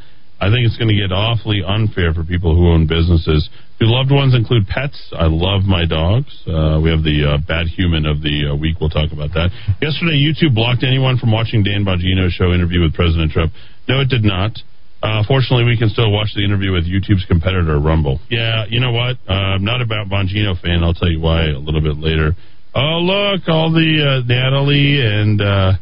I 0.42 0.50
think 0.50 0.66
it's 0.66 0.76
going 0.76 0.90
to 0.90 0.98
get 0.98 1.14
awfully 1.14 1.62
unfair 1.62 2.12
for 2.12 2.24
people 2.24 2.58
who 2.58 2.66
own 2.66 2.90
businesses. 2.90 3.48
Do 3.78 3.86
loved 3.86 4.10
ones 4.10 4.34
include 4.34 4.66
pets? 4.66 4.98
I 5.14 5.30
love 5.30 5.62
my 5.62 5.86
dogs. 5.86 6.34
Uh, 6.42 6.82
we 6.82 6.90
have 6.90 7.06
the 7.06 7.38
uh, 7.38 7.38
bad 7.38 7.70
human 7.70 8.06
of 8.06 8.22
the 8.22 8.50
uh, 8.50 8.56
week. 8.58 8.82
We'll 8.82 8.90
talk 8.90 9.14
about 9.14 9.30
that. 9.38 9.54
Yesterday, 9.80 10.18
YouTube 10.18 10.54
blocked 10.58 10.82
anyone 10.82 11.16
from 11.16 11.30
watching 11.30 11.62
Dan 11.62 11.86
Bongino's 11.86 12.34
show 12.34 12.50
interview 12.50 12.82
with 12.82 12.92
President 12.92 13.30
Trump. 13.30 13.52
No, 13.86 14.02
it 14.02 14.10
did 14.10 14.26
not. 14.26 14.58
Uh, 15.02 15.22
fortunately, 15.26 15.64
we 15.64 15.76
can 15.76 15.88
still 15.90 16.12
watch 16.12 16.30
the 16.34 16.44
interview 16.44 16.72
with 16.72 16.84
YouTube's 16.86 17.24
competitor, 17.26 17.78
Rumble. 17.78 18.20
Yeah, 18.30 18.64
you 18.68 18.78
know 18.78 18.92
what? 18.92 19.18
Uh, 19.28 19.58
I'm 19.58 19.64
not 19.64 19.82
about 19.82 20.06
Bongino 20.06 20.54
fan. 20.60 20.84
I'll 20.84 20.94
tell 20.94 21.10
you 21.10 21.20
why 21.20 21.46
a 21.50 21.58
little 21.58 21.82
bit 21.82 21.98
later. 21.98 22.32
Oh, 22.74 23.02
look, 23.02 23.42
all 23.48 23.72
the 23.72 24.22
uh, 24.22 24.26
Natalie 24.26 25.02
and 25.02 25.40
uh, 25.42 25.72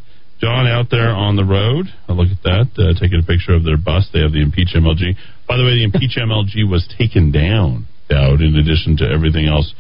John 0.41 0.67
out 0.67 0.87
there 0.91 1.11
on 1.11 1.37
the 1.37 1.45
road. 1.45 1.87
Uh, 2.09 2.15
look 2.15 2.29
at 2.33 2.43
that, 2.43 2.67
uh, 2.81 2.99
taking 2.99 3.21
a 3.21 3.27
picture 3.27 3.53
of 3.53 3.63
their 3.63 3.77
bus. 3.77 4.09
They 4.13 4.21
have 4.21 4.33
the 4.33 4.41
Impeach 4.41 4.73
MLG. 4.75 5.15
By 5.47 5.57
the 5.61 5.65
way, 5.65 5.77
the 5.77 5.85
Impeach 5.85 6.17
MLG 6.19 6.65
was 6.69 6.83
taken 6.99 7.31
down, 7.31 7.87
Dowd, 8.09 8.41
in 8.41 8.57
addition 8.57 8.97
to 8.99 9.07
everything 9.07 9.47
else. 9.47 9.73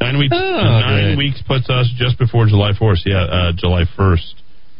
Nine 0.00 0.18
weeks. 0.18 0.32
Oh, 0.34 0.40
nine 0.40 1.16
great. 1.16 1.18
weeks 1.18 1.42
puts 1.46 1.68
us 1.68 1.92
just 1.96 2.18
before 2.18 2.46
July 2.46 2.72
4th. 2.72 3.04
Yeah, 3.04 3.24
uh, 3.24 3.52
July 3.56 3.84
1st. 3.96 4.34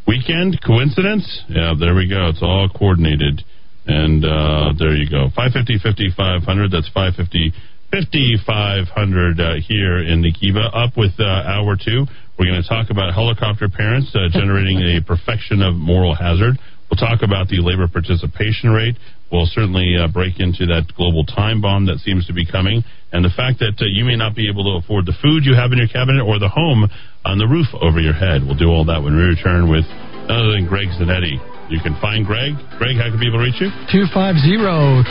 Weekend 0.06 0.60
coincidence? 0.64 1.26
Yeah, 1.48 1.74
there 1.78 1.94
we 1.94 2.08
go. 2.08 2.28
It's 2.28 2.42
all 2.42 2.68
coordinated. 2.68 3.44
And 3.86 4.24
uh, 4.24 4.74
there 4.78 4.94
you 4.94 5.08
go. 5.08 5.30
550 5.34 5.78
5500. 5.78 6.70
That's 6.70 6.90
550 6.90 7.54
5500 7.90 9.40
uh, 9.40 9.54
here 9.62 10.02
in 10.02 10.22
Nikiva. 10.22 10.66
Up 10.74 10.96
with 10.96 11.14
uh, 11.18 11.24
hour 11.46 11.76
two. 11.78 12.06
We're 12.38 12.50
going 12.50 12.60
to 12.60 12.68
talk 12.68 12.90
about 12.90 13.14
helicopter 13.14 13.68
parents 13.70 14.12
uh, 14.12 14.28
generating 14.28 14.82
a 14.82 15.00
perfection 15.00 15.62
of 15.62 15.74
moral 15.74 16.14
hazard. 16.14 16.58
We'll 16.90 16.98
talk 16.98 17.22
about 17.22 17.48
the 17.48 17.58
labor 17.58 17.88
participation 17.88 18.70
rate. 18.70 18.94
We'll 19.30 19.46
certainly 19.50 19.96
uh, 19.98 20.06
break 20.06 20.38
into 20.38 20.66
that 20.66 20.86
global 20.94 21.24
time 21.24 21.60
bomb 21.60 21.86
that 21.86 21.98
seems 21.98 22.26
to 22.28 22.32
be 22.32 22.46
coming, 22.46 22.84
and 23.10 23.24
the 23.24 23.34
fact 23.34 23.58
that 23.58 23.74
uh, 23.82 23.86
you 23.90 24.04
may 24.04 24.14
not 24.14 24.36
be 24.36 24.48
able 24.48 24.62
to 24.70 24.84
afford 24.84 25.06
the 25.06 25.16
food 25.18 25.42
you 25.42 25.54
have 25.54 25.72
in 25.72 25.78
your 25.78 25.90
cabinet 25.90 26.22
or 26.22 26.38
the 26.38 26.50
home 26.50 26.86
on 27.24 27.38
the 27.38 27.46
roof 27.46 27.66
over 27.74 27.98
your 27.98 28.14
head. 28.14 28.46
We'll 28.46 28.58
do 28.58 28.70
all 28.70 28.84
that 28.86 29.02
when 29.02 29.16
we 29.16 29.22
return 29.22 29.66
with 29.70 29.86
other 30.30 30.54
than 30.54 30.66
Greg 30.70 30.94
Zanetti. 30.94 31.55
You 31.68 31.80
can 31.82 31.98
find 31.98 32.22
Greg. 32.22 32.54
Greg, 32.78 32.94
how 32.94 33.10
can 33.10 33.18
people 33.18 33.42
reach 33.42 33.58
you? 33.58 33.74
250-3754 33.90 35.02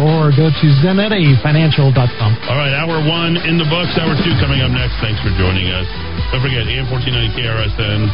or 0.00 0.32
go 0.32 0.48
to 0.48 0.66
zanettifinancial.com. 0.80 2.30
All 2.48 2.56
right, 2.56 2.72
hour 2.72 2.96
one 3.04 3.36
in 3.44 3.60
the 3.60 3.68
books. 3.68 3.92
Hour 4.00 4.16
two 4.24 4.32
coming 4.40 4.64
up 4.64 4.72
next. 4.72 4.96
Thanks 5.04 5.20
for 5.20 5.28
joining 5.36 5.68
us. 5.68 5.84
Don't 6.32 6.40
forget, 6.40 6.64
AM 6.64 6.88
1490 6.88 7.36
KRSN, 7.40 8.08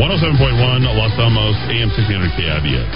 107.1 0.00 0.88
Los 0.96 1.12
Alamos, 1.20 1.52
AM 1.68 1.92
1600 1.92 2.32
KIVS. 2.36 2.88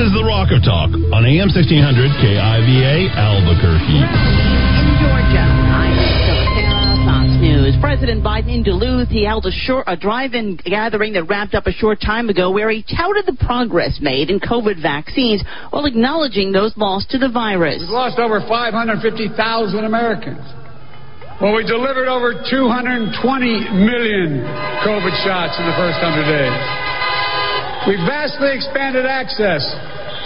This 0.00 0.08
is 0.08 0.16
the 0.16 0.24
Rock 0.24 0.48
of 0.48 0.64
Talk 0.64 0.88
on 1.12 1.28
AM 1.28 1.52
1600 1.52 1.76
KIVA 2.24 3.12
Albuquerque. 3.20 4.00
In 4.00 4.96
Georgia, 4.96 5.44
I'm 5.44 5.92
Priscilla 5.92 6.46
Sarah, 6.56 6.96
Fox 7.04 7.28
News. 7.36 7.76
President 7.84 8.24
Biden 8.24 8.48
in 8.48 8.62
Duluth, 8.64 9.12
he 9.12 9.28
held 9.28 9.44
a, 9.44 9.52
short, 9.52 9.84
a 9.84 10.00
drive-in 10.00 10.56
gathering 10.64 11.12
that 11.20 11.28
wrapped 11.28 11.52
up 11.52 11.68
a 11.68 11.72
short 11.76 12.00
time 12.00 12.32
ago 12.32 12.48
where 12.48 12.72
he 12.72 12.80
touted 12.80 13.28
the 13.28 13.36
progress 13.44 14.00
made 14.00 14.32
in 14.32 14.40
COVID 14.40 14.80
vaccines 14.80 15.44
while 15.68 15.84
acknowledging 15.84 16.48
those 16.50 16.72
lost 16.80 17.12
to 17.12 17.18
the 17.20 17.28
virus. 17.28 17.84
We've 17.84 17.92
lost 17.92 18.18
over 18.18 18.40
550,000 18.40 19.04
Americans. 19.84 20.40
Well, 21.44 21.52
we 21.52 21.68
delivered 21.68 22.08
over 22.08 22.32
220 22.32 23.20
million 23.84 24.48
COVID 24.80 25.12
shots 25.28 25.60
in 25.60 25.68
the 25.68 25.76
first 25.76 26.00
100 26.00 26.24
days. 26.24 26.79
We 27.88 27.96
vastly 27.96 28.52
expanded 28.52 29.06
access 29.06 29.64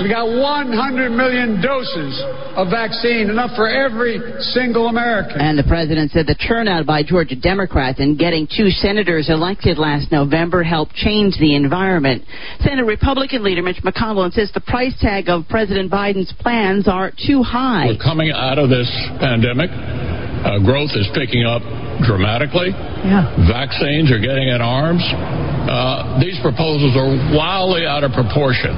We 0.03 0.09
got 0.09 0.27
100 0.27 1.11
million 1.11 1.63
doses 1.63 2.21
of 2.57 2.67
vaccine, 2.69 3.31
enough 3.31 3.55
for 3.55 3.69
every 3.69 4.19
single 4.53 4.89
American. 4.89 5.41
And 5.41 5.57
the 5.57 5.63
president 5.63 6.11
said 6.11 6.27
the 6.27 6.35
turnout 6.35 6.85
by 6.85 7.05
Georgia 7.05 7.37
Democrats 7.37 8.01
in 8.01 8.17
getting 8.17 8.49
two 8.49 8.71
senators 8.71 9.31
elected 9.31 9.79
last 9.79 10.11
November 10.11 10.65
helped 10.65 10.95
change 10.95 11.39
the 11.39 11.55
environment. 11.55 12.25
Senate 12.59 12.87
Republican 12.87 13.45
leader 13.45 13.63
Mitch 13.63 13.83
McConnell 13.85 14.27
insists 14.27 14.53
the 14.53 14.61
price 14.61 14.95
tag 15.01 15.29
of 15.29 15.45
President 15.49 15.93
Biden's 15.93 16.33
plans 16.41 16.89
are 16.89 17.13
too 17.13 17.45
high. 17.45 17.87
We're 17.87 18.03
coming 18.03 18.33
out 18.35 18.59
of 18.59 18.69
this 18.69 18.91
pandemic. 19.21 19.71
Uh, 20.45 20.61
growth 20.61 20.93
is 20.93 21.09
picking 21.17 21.45
up 21.45 21.65
dramatically. 22.05 22.69
Yeah. 22.69 23.33
Vaccines 23.49 24.13
are 24.13 24.21
getting 24.21 24.49
in 24.49 24.61
arms. 24.61 25.01
Uh, 25.01 26.21
these 26.21 26.37
proposals 26.45 26.93
are 26.97 27.09
wildly 27.33 27.87
out 27.87 28.05
of 28.05 28.13
proportion 28.13 28.77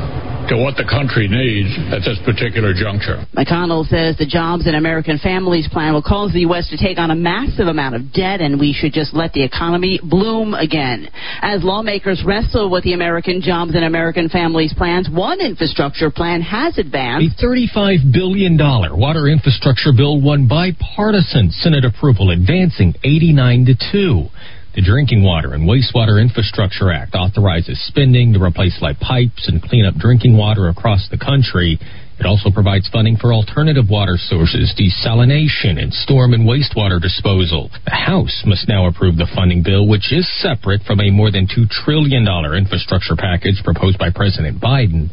to 0.48 0.56
what 0.56 0.76
the 0.76 0.84
country 0.84 1.26
needs 1.28 1.70
at 1.90 2.06
this 2.06 2.18
particular 2.24 2.72
juncture. 2.72 3.24
McConnell 3.34 3.86
says 3.86 4.16
the 4.16 4.26
Jobs 4.26 4.66
and 4.66 4.76
American 4.76 5.18
Families 5.18 5.68
Plan 5.68 5.92
will 5.92 6.02
cause 6.02 6.32
the 6.32 6.46
U.S. 6.46 6.68
to 6.70 6.76
take 6.76 6.98
on 6.98 7.10
a 7.10 7.14
massive 7.14 7.66
amount 7.66 7.94
of 7.94 8.12
debt, 8.12 8.40
and 8.40 8.60
we 8.60 8.72
should 8.72 8.92
just 8.92 9.14
let 9.14 9.32
the 9.32 9.42
economy 9.42 10.00
bloom 10.02 10.54
again. 10.54 11.08
As 11.42 11.64
lawmakers 11.64 12.22
wrestle 12.24 12.70
with 12.70 12.84
the 12.84 12.92
American 12.92 13.42
Jobs 13.42 13.74
and 13.74 13.84
American 13.84 14.28
Families 14.28 14.74
Plans, 14.76 15.08
one 15.10 15.40
infrastructure 15.40 16.10
plan 16.10 16.42
has 16.42 16.78
advanced. 16.78 17.36
The 17.38 17.70
$35 17.74 18.12
billion 18.12 18.56
water 18.58 19.26
infrastructure 19.28 19.90
bill 19.96 20.20
won 20.22 20.46
bipartisan 20.46 21.50
Senate 21.50 21.84
approval, 21.84 22.30
advancing 22.30 22.94
89 23.04 23.66
to 23.66 23.74
2. 23.92 24.28
The 24.76 24.82
Drinking 24.82 25.24
Water 25.24 25.54
and 25.54 25.64
Wastewater 25.64 26.20
Infrastructure 26.20 26.92
Act 26.92 27.14
authorizes 27.14 27.80
spending 27.88 28.34
to 28.34 28.42
replace 28.44 28.76
lead 28.82 29.00
pipes 29.00 29.48
and 29.48 29.62
clean 29.62 29.86
up 29.86 29.94
drinking 29.94 30.36
water 30.36 30.68
across 30.68 31.08
the 31.08 31.16
country. 31.16 31.80
It 32.20 32.26
also 32.26 32.50
provides 32.52 32.86
funding 32.92 33.16
for 33.16 33.32
alternative 33.32 33.88
water 33.88 34.18
sources, 34.20 34.76
desalination, 34.76 35.80
and 35.80 35.94
storm 35.94 36.34
and 36.34 36.44
wastewater 36.44 37.00
disposal. 37.00 37.70
The 37.86 37.96
House 37.96 38.44
must 38.44 38.68
now 38.68 38.84
approve 38.84 39.16
the 39.16 39.32
funding 39.34 39.62
bill, 39.62 39.88
which 39.88 40.12
is 40.12 40.28
separate 40.44 40.82
from 40.82 41.00
a 41.00 41.08
more 41.08 41.32
than 41.32 41.48
$2 41.48 41.70
trillion 41.70 42.28
infrastructure 42.28 43.16
package 43.16 43.64
proposed 43.64 43.96
by 43.96 44.10
President 44.14 44.60
Biden 44.60 45.08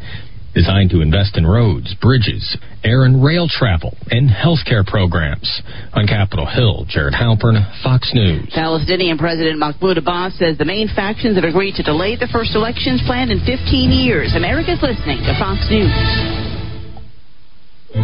designed 0.53 0.91
to 0.91 1.01
invest 1.01 1.37
in 1.37 1.45
roads, 1.45 1.93
bridges, 1.99 2.57
air 2.83 3.03
and 3.03 3.23
rail 3.23 3.47
travel, 3.49 3.97
and 4.09 4.29
healthcare 4.29 4.85
programs. 4.85 5.49
On 5.93 6.07
Capitol 6.07 6.45
Hill, 6.45 6.85
Jared 6.87 7.13
Halpern, 7.13 7.57
Fox 7.81 8.11
News. 8.13 8.49
Palestinian 8.53 9.17
President 9.17 9.57
Mahmoud 9.57 9.97
Abbas 9.97 10.37
says 10.37 10.57
the 10.57 10.65
main 10.65 10.87
factions 10.95 11.35
have 11.35 11.43
agreed 11.43 11.75
to 11.75 11.83
delay 11.83 12.15
the 12.15 12.29
first 12.31 12.55
elections 12.55 13.01
planned 13.05 13.31
in 13.31 13.39
15 13.45 13.91
years. 13.91 14.33
America's 14.35 14.81
listening 14.81 15.19
to 15.25 15.33
Fox 15.41 15.65
News. 15.69 15.93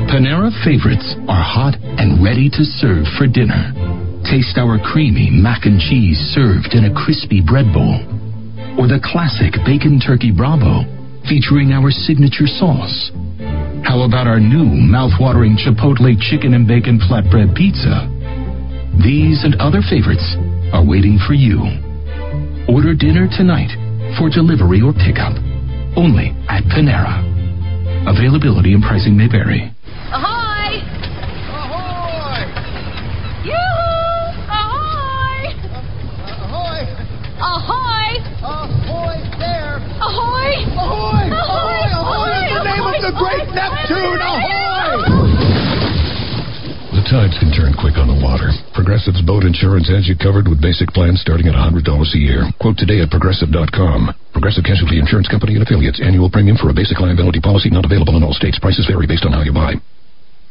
Panera 0.09 0.49
favorites 0.65 1.15
are 1.27 1.41
hot 1.41 1.73
and 1.77 2.23
ready 2.23 2.49
to 2.49 2.63
serve 2.77 3.05
for 3.17 3.25
dinner. 3.25 3.73
Taste 4.29 4.57
our 4.57 4.77
creamy 4.77 5.29
mac 5.29 5.65
and 5.65 5.79
cheese 5.79 6.17
served 6.33 6.73
in 6.73 6.85
a 6.85 6.93
crispy 6.93 7.41
bread 7.41 7.73
bowl. 7.73 7.97
Or 8.77 8.85
the 8.85 9.01
classic 9.01 9.53
bacon 9.65 9.99
turkey 9.99 10.31
bravo 10.31 10.98
featuring 11.29 11.71
our 11.71 11.91
signature 11.91 12.49
sauce. 12.57 13.11
How 13.85 14.01
about 14.01 14.25
our 14.25 14.39
new 14.39 14.65
mouth-watering 14.65 15.57
Chipotle 15.61 16.17
chicken 16.19 16.55
and 16.55 16.67
bacon 16.67 16.99
flatbread 16.99 17.55
pizza? 17.55 18.09
These 18.97 19.45
and 19.45 19.53
other 19.61 19.85
favorites 19.85 20.25
are 20.73 20.83
waiting 20.83 21.19
for 21.25 21.33
you. 21.37 21.61
Order 22.67 22.93
dinner 22.97 23.29
tonight 23.29 23.69
for 24.17 24.29
delivery 24.29 24.81
or 24.81 24.91
pickup. 24.91 25.37
Only 25.95 26.33
at 26.49 26.65
Panera. 26.65 27.21
Availability 28.09 28.73
and 28.73 28.81
pricing 28.81 29.15
may 29.15 29.29
vary. 29.29 29.69
Ahoy! 30.09 30.81
Ahoy! 31.53 32.41
Yoo-hoo! 33.45 34.33
Ahoy! 34.49 35.45
Ahoy! 36.41 36.81
Ahoy! 37.37 38.17
Ahoy 38.41 39.17
there! 39.37 39.77
Ahoy! 40.01 40.65
Ahoy! 40.73 40.77
Ahoy! 40.77 41.18
Ahoy! 43.09 43.41
In 43.41 43.45
the 43.45 43.55
name 43.55 43.73
of 43.73 43.85
the 43.85 43.89
great 43.89 43.89
Neptune, 43.89 44.21
ahoy! 44.21 45.49
The 46.99 47.05
tides 47.07 47.37
can 47.39 47.49
turn 47.53 47.73
quick 47.73 47.97
on 47.97 48.11
the 48.11 48.19
water. 48.19 48.51
Progressive's 48.73 49.21
boat 49.23 49.43
insurance 49.43 49.87
has 49.89 50.05
you 50.07 50.17
covered 50.17 50.47
with 50.47 50.61
basic 50.61 50.89
plans 50.89 51.21
starting 51.21 51.47
at 51.47 51.55
$100 51.55 51.85
a 51.85 52.17
year. 52.17 52.43
Quote 52.59 52.77
today 52.77 53.01
at 53.01 53.09
progressive.com. 53.09 54.13
Progressive 54.33 54.63
Casualty 54.65 54.99
Insurance 54.99 55.27
Company 55.27 55.55
and 55.55 55.63
affiliates. 55.63 56.01
Annual 56.03 56.29
premium 56.29 56.57
for 56.57 56.69
a 56.69 56.73
basic 56.73 56.99
liability 56.99 57.39
policy 57.39 57.69
not 57.69 57.85
available 57.85 58.17
in 58.17 58.23
all 58.23 58.33
states. 58.33 58.59
Prices 58.59 58.85
vary 58.85 59.07
based 59.07 59.25
on 59.25 59.31
how 59.31 59.41
you 59.41 59.53
buy. 59.53 59.73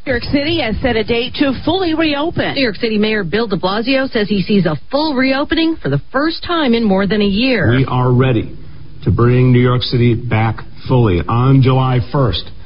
New 0.07 0.13
York 0.17 0.25
City 0.33 0.63
has 0.65 0.75
set 0.81 0.97
a 0.97 1.05
date 1.05 1.35
to 1.37 1.53
fully 1.65 1.93
reopen. 1.93 2.55
New 2.55 2.63
York 2.63 2.81
City 2.81 2.97
Mayor 2.97 3.25
Bill 3.25 3.47
de 3.47 3.59
Blasio 3.59 4.09
says 4.09 4.29
he 4.29 4.41
sees 4.41 4.65
a 4.65 4.81
full 4.91 5.15
reopening 5.15 5.77
for 5.77 5.91
the 5.91 6.01
first 6.11 6.43
time 6.43 6.73
in 6.73 6.83
more 6.83 7.07
than 7.07 7.21
a 7.21 7.29
year. 7.29 7.77
We 7.77 7.85
are 7.85 8.11
ready 8.11 8.57
to 9.05 9.11
bring 9.11 9.53
New 9.53 9.61
York 9.61 9.83
City 9.83 10.15
back 10.15 10.61
fully 10.89 11.21
on 11.27 11.63
July 11.63 12.01
1st. 12.13 12.58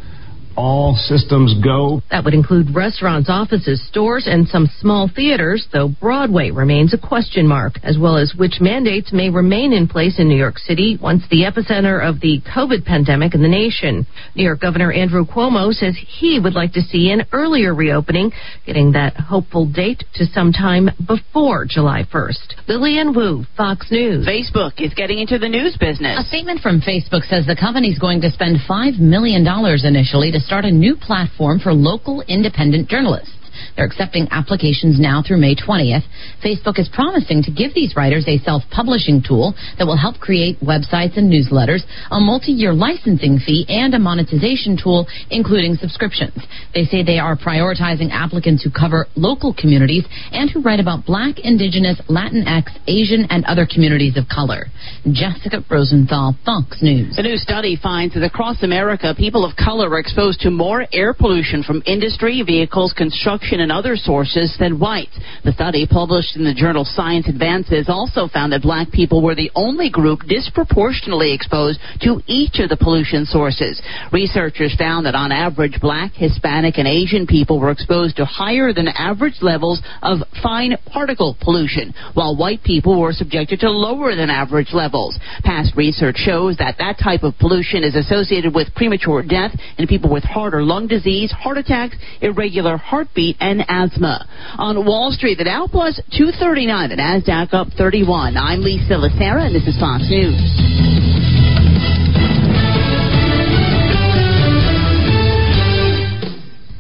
All 0.57 0.95
systems 0.95 1.55
go. 1.63 2.03
That 2.11 2.25
would 2.25 2.35
include 2.35 2.75
restaurants, 2.75 3.29
offices, 3.31 3.87
stores, 3.89 4.27
and 4.27 4.47
some 4.49 4.69
small 4.81 5.11
theaters, 5.15 5.67
though 5.73 5.89
Broadway 5.89 6.51
remains 6.51 6.93
a 6.93 6.99
question 6.99 7.47
mark, 7.47 7.75
as 7.83 7.99
well 7.99 8.17
as 8.17 8.35
which 8.37 8.61
mandates 8.61 9.13
may 9.13 9.31
remain 9.31 9.73
in 9.73 9.89
place 9.89 10.19
in 10.19 10.29
New 10.29 10.37
York 10.37 10.59
City 10.59 10.99
once 11.01 11.23
the 11.31 11.43
epicenter 11.43 12.07
of 12.07 12.21
the 12.21 12.41
COVID 12.55 12.85
pandemic 12.85 13.35
in 13.35 13.43
the 13.43 13.49
nation. 13.49 14.07
New 14.35 14.45
York 14.45 14.61
Governor 14.61 14.93
Andrew 14.93 15.25
Cuomo 15.25 15.73
says 15.73 15.97
he 15.97 16.39
would 16.39 16.55
like 16.55 16.73
to 16.73 16.83
see 16.83 17.11
an 17.11 17.27
earlier 17.33 17.75
reopening, 17.75 18.33
getting 18.67 18.93
that 18.93 19.17
hopeful 19.17 19.67
date 19.67 20.05
to 20.15 20.27
sometime 20.27 20.91
before 21.07 21.67
July 21.69 22.05
1st. 22.13 22.69
Lillian 22.69 23.15
Wu, 23.15 23.45
Fox 23.57 23.91
News. 23.91 24.27
Facebook 24.27 24.81
is 24.81 24.93
getting 24.95 25.19
into 25.19 25.39
the 25.39 25.49
news 25.49 25.77
business. 25.79 26.19
A 26.19 26.29
statement 26.29 26.61
from 26.61 26.81
Facebook 26.81 27.23
says 27.29 27.47
the 27.47 27.57
company's 27.59 27.99
going 27.99 28.21
to 28.21 28.31
spend 28.31 28.59
$5 28.69 28.99
million 28.99 29.47
initially 29.47 30.31
to 30.33 30.41
start 30.43 30.65
a 30.65 30.71
new 30.71 30.97
platform 30.97 31.59
for 31.59 31.73
local 31.73 32.23
independent 32.29 32.89
journalists. 32.89 33.42
They're 33.77 33.87
accepting 33.87 34.29
applications 34.31 35.01
now 35.01 35.23
through 35.27 35.39
May 35.39 35.55
20th. 35.55 36.05
Facebook 36.45 36.79
is 36.79 36.91
promising 36.93 37.43
to 37.45 37.51
give 37.51 37.75
these 37.75 37.97
writers 37.97 38.25
a 38.29 38.39
self 38.39 38.63
publishing 38.71 39.23
tool 39.27 39.55
that 39.79 39.87
will 39.87 39.97
help 39.97 40.19
create 40.21 40.61
websites 40.61 41.17
and 41.17 41.33
newsletters, 41.33 41.81
a 42.11 42.21
multi 42.21 42.53
year 42.53 42.73
licensing 42.73 43.39
fee, 43.39 43.65
and 43.69 43.95
a 43.95 43.99
monetization 43.99 44.77
tool, 44.77 45.07
including 45.31 45.77
subscriptions. 45.77 46.37
They 46.75 46.85
say 46.85 47.03
they 47.03 47.19
are 47.19 47.37
prioritizing 47.37 48.11
applicants 48.11 48.63
who 48.63 48.71
cover 48.71 49.07
local 49.17 49.55
communities 49.55 50.05
and 50.33 50.51
who 50.51 50.63
write 50.63 50.81
about 50.81 51.07
black, 51.07 51.39
indigenous, 51.43 52.01
Latinx, 52.09 52.69
Asian, 52.87 53.27
and 53.31 53.45
other 53.47 53.67
communities 53.67 54.17
of 54.17 54.29
color. 54.29 54.67
Jessica 55.11 55.65
Rosenthal, 55.71 56.37
Fox 56.45 56.83
News. 56.83 57.17
The 57.17 57.23
new 57.23 57.37
study 57.37 57.79
finds 57.81 58.15
that 58.15 58.23
across 58.23 58.63
America, 58.63 59.15
people 59.17 59.45
of 59.45 59.57
color 59.57 59.89
are 59.89 59.99
exposed 59.99 60.41
to 60.41 60.51
more 60.51 60.85
air 60.93 61.15
pollution 61.15 61.63
from 61.63 61.83
industry, 61.87 62.43
vehicles, 62.45 62.93
construction, 62.93 63.61
and 63.63 63.73
other 63.73 63.97
sources 63.97 64.55
than 64.59 64.79
whites. 64.79 65.19
The 65.45 65.53
study, 65.53 65.87
published 65.87 66.37
in 66.37 66.45
the 66.45 66.55
journal 66.55 66.85
Science 66.85 67.29
Advances, 67.29 67.89
also 67.89 68.29
found 68.29 68.53
that 68.53 68.63
black 68.63 68.91
people 68.93 69.23
were 69.23 69.35
the 69.35 69.51
only 69.55 69.89
group 69.89 70.21
disproportionately 70.29 71.33
exposed 71.33 71.81
to 72.03 72.21
each 72.27 72.59
of 72.59 72.69
the 72.69 72.77
pollution 72.77 73.25
sources. 73.25 73.81
Researchers 74.13 74.75
found 74.79 75.07
that 75.07 75.15
on 75.15 75.33
average, 75.33 75.81
black, 75.81 76.13
Hispanic, 76.13 76.79
and 76.79 76.89
Asian 76.89 77.27
people 77.27 77.61
were 77.61 77.71
exposed 77.71 78.17
to 78.17 78.25
higher 78.25 78.73
than 78.73 78.89
average 78.89 79.39
levels 79.41 79.81
of 80.03 80.19
fine 80.43 80.77
particle 80.93 81.37
pollution, 81.41 81.95
while 82.15 82.37
white 82.37 82.63
people 82.63 83.01
were 83.01 83.13
subjected 83.13 83.61
to 83.61 83.71
lower 83.71 84.15
than 84.15 84.31
average 84.31 84.73
levels. 84.73 85.19
Past 85.45 85.75
research 85.77 86.17
shows 86.17 86.57
that 86.59 86.77
that 86.79 86.99
type 87.03 87.23
of 87.23 87.39
pollution 87.39 87.85
is 87.85 87.95
associated 87.95 88.55
with 88.55 88.75
premature 88.75 89.23
death 89.23 89.53
in 89.79 89.87
people 89.87 90.11
with 90.13 90.25
heart 90.25 90.55
or 90.55 90.63
lung 90.63 90.87
disease, 90.87 91.31
heart 91.33 91.59
attacks, 91.59 91.97
irregular 92.21 92.77
heartbeat, 92.77 93.37
and 93.41 93.52
asthma. 93.61 94.27
On 94.59 94.87
Wall 94.87 95.11
Street, 95.13 95.39
the 95.39 95.45
Dow 95.45 95.69
plus 95.71 96.01
239, 96.17 96.91
the 96.91 96.97
Nasdaq 96.97 97.53
up 97.53 97.69
31. 97.77 98.37
I'm 98.37 98.63
Lisa 98.63 98.95
Lacera, 98.95 99.47
and 99.47 99.55
this 99.55 99.67
is 99.67 99.79
Fox 99.79 100.05
News. 100.09 100.41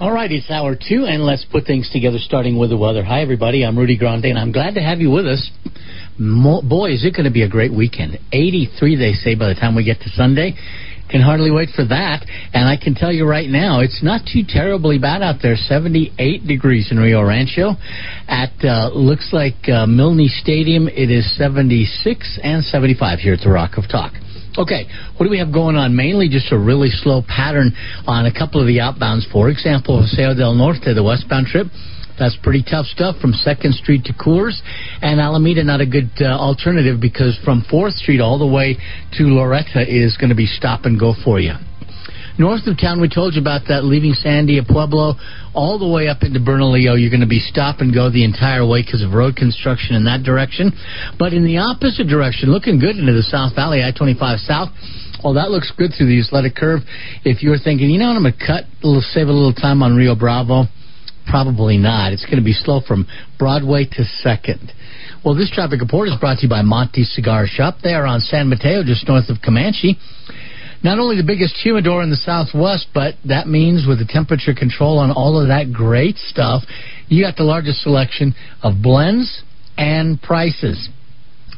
All 0.02 0.10
right, 0.10 0.32
it's 0.32 0.50
hour 0.50 0.74
two, 0.74 1.06
and 1.06 1.22
let's 1.22 1.44
put 1.44 1.64
things 1.64 1.88
together, 1.90 2.18
starting 2.18 2.58
with 2.58 2.70
the 2.70 2.76
weather. 2.76 3.04
Hi, 3.04 3.22
everybody. 3.22 3.64
I'm 3.64 3.78
Rudy 3.78 3.96
Grande, 3.96 4.24
and 4.24 4.38
I'm 4.38 4.50
glad 4.50 4.74
to 4.74 4.82
have 4.82 4.98
you 4.98 5.12
with 5.12 5.28
us. 5.28 5.48
Mo- 6.18 6.60
boy, 6.60 6.90
is 6.90 7.04
it 7.04 7.14
going 7.14 7.24
to 7.24 7.30
be 7.30 7.42
a 7.42 7.48
great 7.48 7.72
weekend. 7.72 8.18
83, 8.32 8.96
they 8.96 9.12
say, 9.12 9.36
by 9.36 9.46
the 9.46 9.54
time 9.54 9.76
we 9.76 9.84
get 9.84 10.00
to 10.00 10.08
Sunday. 10.08 10.54
Can 11.12 11.20
hardly 11.20 11.50
wait 11.50 11.68
for 11.76 11.84
that. 11.84 12.24
And 12.54 12.66
I 12.66 12.80
can 12.82 12.94
tell 12.94 13.12
you 13.12 13.28
right 13.28 13.48
now, 13.48 13.80
it's 13.80 14.02
not 14.02 14.22
too 14.24 14.48
terribly 14.48 14.98
bad 14.98 15.20
out 15.20 15.36
there. 15.42 15.56
78 15.56 16.46
degrees 16.46 16.88
in 16.90 16.96
Rio 16.96 17.22
Rancho. 17.22 17.76
At 18.28 18.56
uh, 18.64 18.88
looks 18.94 19.28
like 19.30 19.68
uh, 19.68 19.84
Milne 19.84 20.26
Stadium, 20.40 20.88
it 20.88 21.10
is 21.10 21.28
76 21.36 22.40
and 22.42 22.64
75 22.64 23.18
here 23.18 23.34
at 23.34 23.40
the 23.44 23.50
Rock 23.50 23.76
of 23.76 23.84
Talk. 23.92 24.12
Okay, 24.56 24.84
what 25.16 25.24
do 25.24 25.30
we 25.30 25.38
have 25.38 25.52
going 25.52 25.76
on? 25.76 25.96
Mainly 25.96 26.28
just 26.28 26.52
a 26.52 26.58
really 26.58 26.88
slow 26.88 27.20
pattern 27.20 27.72
on 28.06 28.24
a 28.24 28.32
couple 28.32 28.60
of 28.60 28.66
the 28.66 28.78
outbounds. 28.80 29.30
For 29.32 29.48
example, 29.48 30.00
Paseo 30.00 30.34
del 30.34 30.54
Norte, 30.54 30.92
the 30.94 31.04
westbound 31.04 31.46
trip. 31.46 31.68
That's 32.22 32.38
pretty 32.38 32.62
tough 32.62 32.86
stuff 32.86 33.18
from 33.18 33.34
2nd 33.34 33.74
Street 33.74 34.04
to 34.04 34.12
Coors. 34.14 34.62
And 35.02 35.18
Alameda, 35.18 35.64
not 35.64 35.80
a 35.80 35.86
good 35.86 36.14
uh, 36.20 36.38
alternative 36.38 37.00
because 37.02 37.34
from 37.44 37.66
4th 37.66 37.98
Street 37.98 38.20
all 38.20 38.38
the 38.38 38.46
way 38.46 38.78
to 39.18 39.22
Loretta 39.26 39.82
is 39.82 40.16
going 40.16 40.30
to 40.30 40.38
be 40.38 40.46
stop 40.46 40.84
and 40.84 40.94
go 41.00 41.14
for 41.24 41.40
you. 41.40 41.58
North 42.38 42.62
of 42.70 42.78
town, 42.78 43.00
we 43.02 43.10
told 43.10 43.34
you 43.34 43.42
about 43.42 43.66
that, 43.68 43.82
leaving 43.82 44.14
Sandia 44.14 44.62
Pueblo 44.62 45.18
all 45.52 45.82
the 45.82 45.88
way 45.88 46.06
up 46.06 46.22
into 46.22 46.38
Bernalillo. 46.38 46.94
You're 46.94 47.10
going 47.10 47.26
to 47.26 47.28
be 47.28 47.42
stop 47.42 47.82
and 47.82 47.92
go 47.92 48.08
the 48.08 48.24
entire 48.24 48.62
way 48.62 48.86
because 48.86 49.02
of 49.02 49.12
road 49.18 49.34
construction 49.34 49.98
in 49.98 50.06
that 50.06 50.22
direction. 50.22 50.70
But 51.18 51.34
in 51.34 51.42
the 51.42 51.58
opposite 51.58 52.06
direction, 52.06 52.54
looking 52.54 52.78
good 52.78 52.96
into 52.96 53.12
the 53.12 53.26
South 53.26 53.58
Valley, 53.58 53.82
I 53.82 53.90
25 53.90 54.38
South. 54.46 54.70
Well, 55.26 55.34
that 55.34 55.50
looks 55.50 55.74
good 55.76 55.90
through 55.92 56.06
the 56.06 56.22
athletic 56.22 56.54
curve. 56.54 56.80
If 57.26 57.42
you're 57.42 57.58
thinking, 57.58 57.90
you 57.90 57.98
know 57.98 58.14
what, 58.14 58.16
I'm 58.16 58.22
going 58.22 58.38
to 58.38 58.46
cut, 58.46 58.64
save 59.10 59.26
a 59.26 59.34
little 59.34 59.52
time 59.52 59.82
on 59.82 59.94
Rio 59.94 60.14
Bravo, 60.14 60.70
probably 61.32 61.78
not. 61.78 62.12
It's 62.12 62.26
going 62.26 62.36
to 62.36 62.44
be 62.44 62.52
slow 62.52 62.82
from 62.86 63.08
Broadway 63.38 63.86
to 63.86 64.04
2nd. 64.22 64.70
Well, 65.24 65.34
this 65.34 65.50
traffic 65.50 65.80
report 65.80 66.08
is 66.08 66.14
brought 66.20 66.36
to 66.38 66.42
you 66.42 66.48
by 66.50 66.60
Monty 66.60 67.04
Cigar 67.04 67.46
Shop. 67.46 67.76
They 67.82 67.94
are 67.94 68.04
on 68.04 68.20
San 68.20 68.50
Mateo, 68.50 68.84
just 68.84 69.08
north 69.08 69.30
of 69.30 69.38
Comanche. 69.42 69.96
Not 70.84 70.98
only 70.98 71.16
the 71.16 71.24
biggest 71.24 71.54
humidor 71.56 72.02
in 72.02 72.10
the 72.10 72.16
Southwest, 72.16 72.88
but 72.92 73.14
that 73.24 73.48
means 73.48 73.86
with 73.88 73.98
the 73.98 74.04
temperature 74.04 74.52
control 74.52 74.98
on 74.98 75.10
all 75.10 75.40
of 75.40 75.48
that 75.48 75.72
great 75.72 76.16
stuff, 76.16 76.64
you 77.08 77.24
got 77.24 77.36
the 77.36 77.44
largest 77.44 77.80
selection 77.80 78.34
of 78.62 78.82
blends 78.82 79.42
and 79.78 80.20
prices 80.20 80.90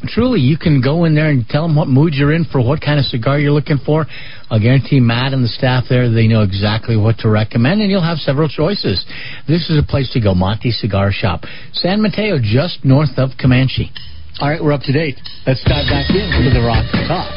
truly, 0.09 0.41
you 0.41 0.59
can 0.59 0.81
go 0.81 1.05
in 1.05 1.15
there 1.15 1.31
and 1.31 1.47
tell 1.49 1.67
them 1.67 1.77
what 1.77 1.89
mood 1.89 2.15
you're 2.15 2.33
in 2.33 2.45
for 2.45 2.61
what 2.61 2.81
kind 2.81 2.99
of 2.99 3.05
cigar 3.07 3.39
you're 3.39 3.53
looking 3.53 3.79
for. 3.85 4.07
I'll 4.55 4.63
guarantee 4.63 5.01
Matt 5.01 5.33
and 5.35 5.43
the 5.43 5.51
staff 5.51 5.91
there, 5.91 6.07
they 6.07 6.31
know 6.31 6.47
exactly 6.47 6.95
what 6.97 7.19
to 7.27 7.29
recommend, 7.29 7.83
and 7.83 7.91
you'll 7.91 8.07
have 8.07 8.23
several 8.23 8.47
choices. 8.47 9.03
This 9.51 9.67
is 9.69 9.75
a 9.75 9.83
place 9.83 10.07
to 10.15 10.21
go, 10.23 10.33
Monty 10.33 10.71
Cigar 10.71 11.11
Shop. 11.11 11.43
San 11.73 12.01
Mateo, 12.01 12.39
just 12.39 12.85
north 12.85 13.19
of 13.19 13.31
Comanche. 13.35 13.91
All 14.39 14.47
right, 14.49 14.63
we're 14.63 14.71
up 14.71 14.87
to 14.87 14.93
date. 14.93 15.19
Let's 15.45 15.59
dive 15.67 15.91
back 15.91 16.07
into 16.07 16.55
the 16.55 16.63
Rock 16.63 16.87
top. 17.11 17.35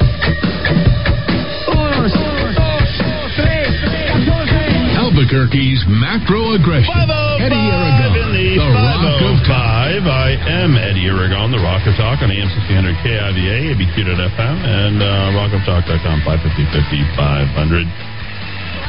Albuquerque's 4.94 5.90
macro 5.90 6.54
aggression. 6.54 6.94
Oh, 7.10 7.42
Eddy 7.42 7.58
Aragon, 7.58 8.17
the, 8.32 8.60
the 8.60 8.70
Rock 8.76 9.22
of 9.24 9.38
Five. 9.48 10.04
I 10.04 10.36
am 10.36 10.76
Eddy 10.76 11.08
Aragon, 11.08 11.52
the 11.52 11.64
Rock 11.64 11.88
of 11.88 11.96
Talk 11.96 12.20
on 12.20 12.28
AM 12.28 12.50
1600 12.50 13.00
KIVA, 13.00 13.72
ABQ.FM, 13.72 14.56
and 14.68 15.00
uh, 15.00 15.32
rockoftalk.com, 15.32 16.28
550 16.28 17.08
500. 17.16 17.88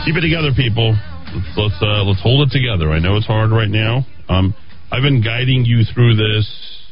Keep 0.05 0.17
it 0.19 0.25
together, 0.27 0.51
people. 0.51 0.97
Let's 1.31 1.55
let's, 1.55 1.79
uh, 1.79 2.03
let's 2.03 2.23
hold 2.23 2.49
it 2.49 2.51
together. 2.51 2.91
I 2.91 2.99
know 2.99 3.15
it's 3.15 3.27
hard 3.29 3.51
right 3.51 3.71
now. 3.71 4.03
Um, 4.29 4.55
I've 4.91 5.07
been 5.07 5.23
guiding 5.23 5.63
you 5.63 5.85
through 5.87 6.17
this 6.17 6.47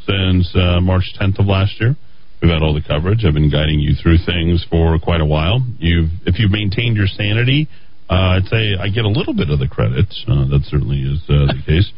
since 0.06 0.46
uh, 0.54 0.78
March 0.80 1.16
10th 1.18 1.40
of 1.40 1.46
last 1.46 1.80
year. 1.80 1.96
We've 2.42 2.52
had 2.52 2.62
all 2.62 2.74
the 2.74 2.84
coverage. 2.84 3.24
I've 3.24 3.34
been 3.34 3.50
guiding 3.50 3.80
you 3.80 3.96
through 3.98 4.22
things 4.22 4.62
for 4.70 4.98
quite 5.00 5.20
a 5.20 5.26
while. 5.26 5.64
You've, 5.78 6.10
if 6.26 6.38
you've 6.38 6.52
maintained 6.52 6.96
your 6.96 7.08
sanity, 7.08 7.66
uh, 8.08 8.38
I'd 8.38 8.46
say 8.46 8.76
I 8.78 8.86
get 8.92 9.04
a 9.04 9.10
little 9.10 9.34
bit 9.34 9.50
of 9.50 9.58
the 9.58 9.66
credit. 9.66 10.06
Uh, 10.28 10.46
that 10.52 10.62
certainly 10.68 11.00
is 11.02 11.24
uh, 11.26 11.50
the 11.50 11.62
case. 11.66 11.90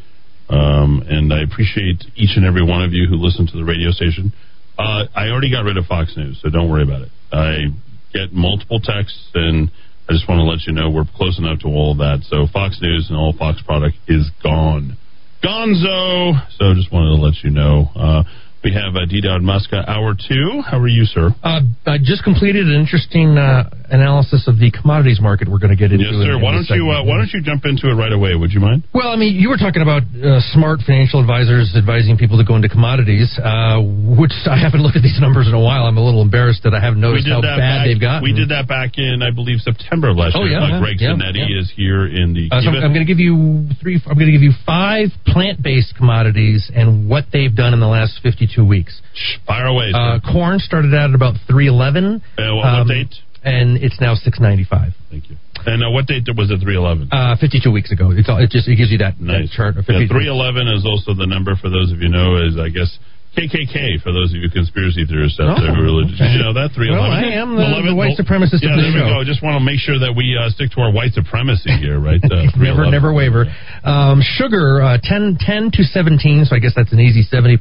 Um, 0.49 1.05
and 1.07 1.33
I 1.33 1.43
appreciate 1.43 2.05
each 2.17 2.37
and 2.37 2.47
every 2.47 2.65
one 2.65 2.83
of 2.83 2.93
you 2.93 3.07
who 3.07 3.17
listen 3.17 3.47
to 3.47 3.57
the 3.57 3.65
radio 3.65 3.91
station. 3.91 4.33
Uh, 4.79 5.05
I 5.15 5.29
already 5.29 5.51
got 5.51 5.65
rid 5.65 5.77
of 5.77 5.87
Fox 5.87 6.17
News, 6.17 6.39
so 6.43 6.49
don't 6.49 6.71
worry 6.71 6.85
about 6.85 7.03
it. 7.03 7.11
I 7.33 7.67
get 8.15 8.33
multiple 8.33 8.81
texts, 8.81 9.31
and 9.35 9.71
I 10.09 10.13
just 10.13 10.29
want 10.29 10.39
to 10.39 10.45
let 10.45 10.65
you 10.67 10.73
know 10.73 10.89
we're 10.89 11.05
close 11.17 11.39
enough 11.39 11.61
to 11.61 11.69
all 11.69 11.93
of 11.93 11.99
that. 11.99 12.25
So 12.31 12.47
Fox 12.53 12.79
News 12.81 13.07
and 13.11 13.19
all 13.19 13.35
Fox 13.37 13.61
product 13.63 13.97
is 14.07 14.31
gone. 14.43 14.97
Gonzo! 15.45 16.33
So 16.57 16.75
just 16.75 16.93
wanted 16.93 17.17
to 17.17 17.23
let 17.23 17.35
you 17.45 17.51
know. 17.51 17.91
Uh, 17.95 18.23
we 18.65 18.73
have 18.73 18.97
uh, 18.97 19.07
D. 19.07 19.21
Dowd 19.21 19.43
Muska, 19.43 19.87
hour 19.87 20.15
two. 20.15 20.63
How 20.67 20.79
are 20.79 20.89
you, 20.89 21.05
sir? 21.05 21.31
Uh, 21.43 21.61
I 21.87 21.99
just 21.99 22.25
completed 22.25 22.67
an 22.67 22.75
interesting 22.75 23.39
uh, 23.39 23.71
analysis 23.91 24.47
of 24.47 24.59
the 24.59 24.71
commodities 24.71 25.21
market. 25.21 25.49
We're 25.49 25.63
going 25.63 25.75
to 25.75 25.81
get 25.81 25.93
into. 25.93 26.07
Yes, 26.07 26.21
sir. 26.21 26.37
In, 26.37 26.39
in 26.39 26.43
why 26.43 26.53
don't 26.53 26.69
you 26.69 26.85
uh, 26.91 27.05
Why 27.05 27.17
don't 27.19 27.33
you 27.33 27.43
jump 27.43 27.65
into 27.65 27.89
it 27.89 27.97
right 27.97 28.13
away? 28.13 28.35
Would 28.35 28.53
you 28.53 28.61
mind? 28.61 28.85
Well, 28.93 29.09
I 29.09 29.17
mean, 29.17 29.37
you 29.37 29.49
were 29.49 29.57
talking 29.57 29.83
about 29.83 30.05
uh, 30.05 30.41
smart 30.53 30.81
financial 30.85 31.21
advisors 31.21 31.75
advising 31.77 32.17
people 32.17 32.39
to 32.39 32.45
go 32.45 32.57
into 32.57 32.69
commodities, 32.69 33.33
uh, 33.41 33.81
which 33.83 34.35
I 34.47 34.57
haven't 34.61 34.81
looked 34.85 34.97
at 34.97 35.05
these 35.05 35.19
numbers 35.25 35.49
in 35.49 35.55
a 35.55 35.61
while. 35.61 35.85
I'm 35.87 35.97
a 35.97 36.05
little 36.05 36.23
embarrassed 36.23 36.63
that 36.65 36.75
I 36.75 36.81
haven't 36.81 37.01
noticed 37.01 37.27
how 37.29 37.41
bad 37.41 37.59
back, 37.59 37.87
they've 37.87 38.01
gotten. 38.01 38.23
We 38.23 38.33
did 38.33 38.51
that 38.51 38.69
back 38.69 38.99
in, 38.99 39.21
I 39.23 39.31
believe, 39.33 39.61
September 39.61 40.11
of 40.11 40.17
last 40.17 40.37
oh, 40.37 40.45
year. 40.45 40.61
Yeah, 40.61 40.81
Greg 40.81 41.01
yeah, 41.01 41.17
Zanetti 41.17 41.45
yeah. 41.49 41.61
is 41.61 41.73
here 41.75 42.07
in 42.07 42.35
the. 42.35 42.49
Uh, 42.53 42.61
so 42.61 42.71
I'm 42.71 42.93
going 42.93 43.05
to 43.05 43.09
give 43.09 43.21
you 43.21 43.69
three. 43.81 44.01
I'm 44.07 44.17
going 44.17 44.31
to 44.31 44.37
give 44.37 44.45
you 44.45 44.57
five 44.65 45.09
plant-based 45.27 45.97
commodities 45.97 46.71
and 46.75 47.09
what 47.09 47.25
they've 47.33 47.55
done 47.55 47.75
in 47.75 47.81
the 47.81 47.89
last 47.89 48.21
52 48.23 48.65
weeks. 48.65 49.01
Fire 49.47 49.67
away. 49.67 49.93
Uh, 49.95 50.21
corn 50.21 50.59
started 50.59 50.95
out 50.95 51.11
at 51.11 51.15
about 51.15 51.35
311. 51.49 52.23
Uh, 52.37 52.55
what, 52.55 52.65
what 52.65 52.89
date? 52.89 53.15
And 53.49 53.81
it's 53.81 54.01
now 54.01 54.15
695. 54.15 54.93
Thank 55.11 55.31
you. 55.31 55.37
And 55.67 55.83
uh, 55.83 55.91
what 55.91 56.07
date 56.07 56.29
was 56.37 56.51
it? 56.51 56.61
311. 56.61 57.09
Uh, 57.11 57.37
52 57.41 57.73
weeks 57.73 57.91
ago. 57.91 58.13
It's 58.13 58.29
all, 58.29 58.39
it 58.39 58.51
just 58.51 58.69
it 58.69 58.77
gives 58.77 58.91
you 58.93 58.99
that, 58.99 59.21
nice. 59.21 59.51
that 59.51 59.57
chart. 59.57 59.75
52 59.75 60.07
311 60.09 60.69
is 60.69 60.87
also 60.87 61.15
the 61.15 61.27
number 61.27 61.57
for 61.57 61.69
those 61.69 61.91
of 61.93 62.01
you 62.01 62.09
know 62.09 62.37
is 62.37 62.57
I 62.61 62.69
guess 62.69 62.99
KKK 63.39 64.03
for 64.03 64.11
those 64.11 64.35
of 64.35 64.43
you 64.43 64.51
conspiracy 64.51 65.07
theorists 65.07 65.39
out 65.39 65.63
there 65.63 65.71
who 65.75 65.81
are 65.81 65.89
religious. 65.95 66.19
Did 66.19 66.35
you 66.35 66.43
know 66.43 66.53
that 66.59 66.75
311? 66.75 66.99
Well, 66.99 67.07
I 67.15 67.31
am 67.39 67.55
the, 67.55 67.91
the 67.91 67.95
white 67.95 68.19
supremacist 68.19 68.61
Yeah, 68.67 68.75
of 68.75 68.83
the 68.83 68.91
there 68.91 68.99
we 68.99 69.07
show. 69.07 69.23
go. 69.23 69.29
Just 69.29 69.43
want 69.47 69.55
to 69.57 69.65
make 69.65 69.79
sure 69.79 69.99
that 70.03 70.11
we 70.13 70.35
uh, 70.35 70.51
stick 70.51 70.75
to 70.75 70.83
our 70.83 70.91
white 70.91 71.15
supremacy 71.15 71.71
here, 71.79 71.99
right? 72.03 72.19
Uh, 72.29 72.45
never, 72.61 72.85
never 72.91 73.11
waver. 73.15 73.47
Um, 73.85 74.21
sugar, 74.21 74.83
uh, 74.83 74.99
10, 75.01 75.39
10 75.41 75.71
to 75.75 75.83
17, 75.83 76.45
so 76.45 76.55
I 76.55 76.59
guess 76.59 76.73
that's 76.77 76.93
an 76.93 77.01
easy 77.01 77.23
70% 77.25 77.57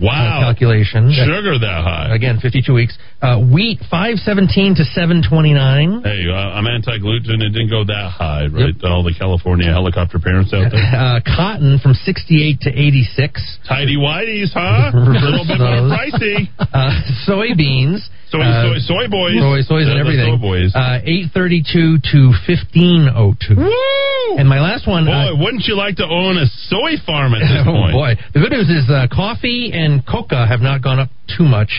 Wow. 0.00 0.12
uh, 0.12 0.52
calculation. 0.52 1.10
Sugar 1.10 1.58
that 1.58 1.80
high. 1.82 2.14
Again, 2.14 2.38
52 2.40 2.72
weeks. 2.72 2.96
Uh, 3.20 3.40
wheat, 3.40 3.80
517 3.90 4.76
to 4.76 4.84
729. 4.84 6.02
Hey, 6.04 6.28
uh, 6.30 6.34
I'm 6.54 6.66
anti-gluten. 6.66 7.42
It 7.42 7.50
didn't 7.50 7.70
go 7.70 7.84
that 7.84 8.10
high, 8.14 8.46
right? 8.46 8.74
All 8.84 9.02
the 9.02 9.14
California 9.18 9.66
helicopter 9.72 10.18
parents 10.18 10.52
out 10.54 10.70
there. 10.70 10.84
Uh, 10.96 11.20
cotton 11.24 11.78
from 11.82 11.92
68 11.94 12.60
to 12.60 12.70
86. 12.70 13.58
Tidy 13.68 13.96
whities, 13.96 14.48
huh? 14.54 14.90
A 15.14 15.20
little 15.22 15.46
bit 15.46 15.58
more 15.62 15.86
pricey. 15.92 16.48
Uh, 16.58 16.90
soybeans. 17.28 18.00
Soy, 18.30 18.40
uh, 18.42 18.74
soy, 18.74 18.78
soy 18.82 19.06
boys. 19.08 19.38
Soy, 19.38 19.60
soys 19.62 19.86
and 19.86 19.98
everything. 20.00 20.34
soy 20.34 20.40
boys. 20.40 20.74
Uh, 20.74 20.98
832 21.04 21.98
to 22.10 22.18
1502. 22.48 24.38
And 24.38 24.48
my 24.48 24.60
last 24.60 24.86
one. 24.86 25.06
Boy, 25.06 25.12
uh, 25.12 25.36
wouldn't 25.38 25.64
you 25.66 25.76
like 25.76 25.96
to 25.96 26.04
own 26.04 26.36
a 26.36 26.46
soy 26.68 26.98
farm 27.06 27.34
at 27.34 27.40
this 27.40 27.62
oh 27.66 27.70
point? 27.72 27.94
Oh, 27.94 27.98
boy, 27.98 28.12
the 28.34 28.40
good 28.40 28.50
news 28.52 28.68
is 28.68 28.90
uh, 28.90 29.06
coffee 29.12 29.70
and 29.72 30.04
coca 30.06 30.46
have 30.46 30.60
not 30.60 30.82
gone 30.82 30.98
up 30.98 31.08
too 31.36 31.44
much. 31.44 31.70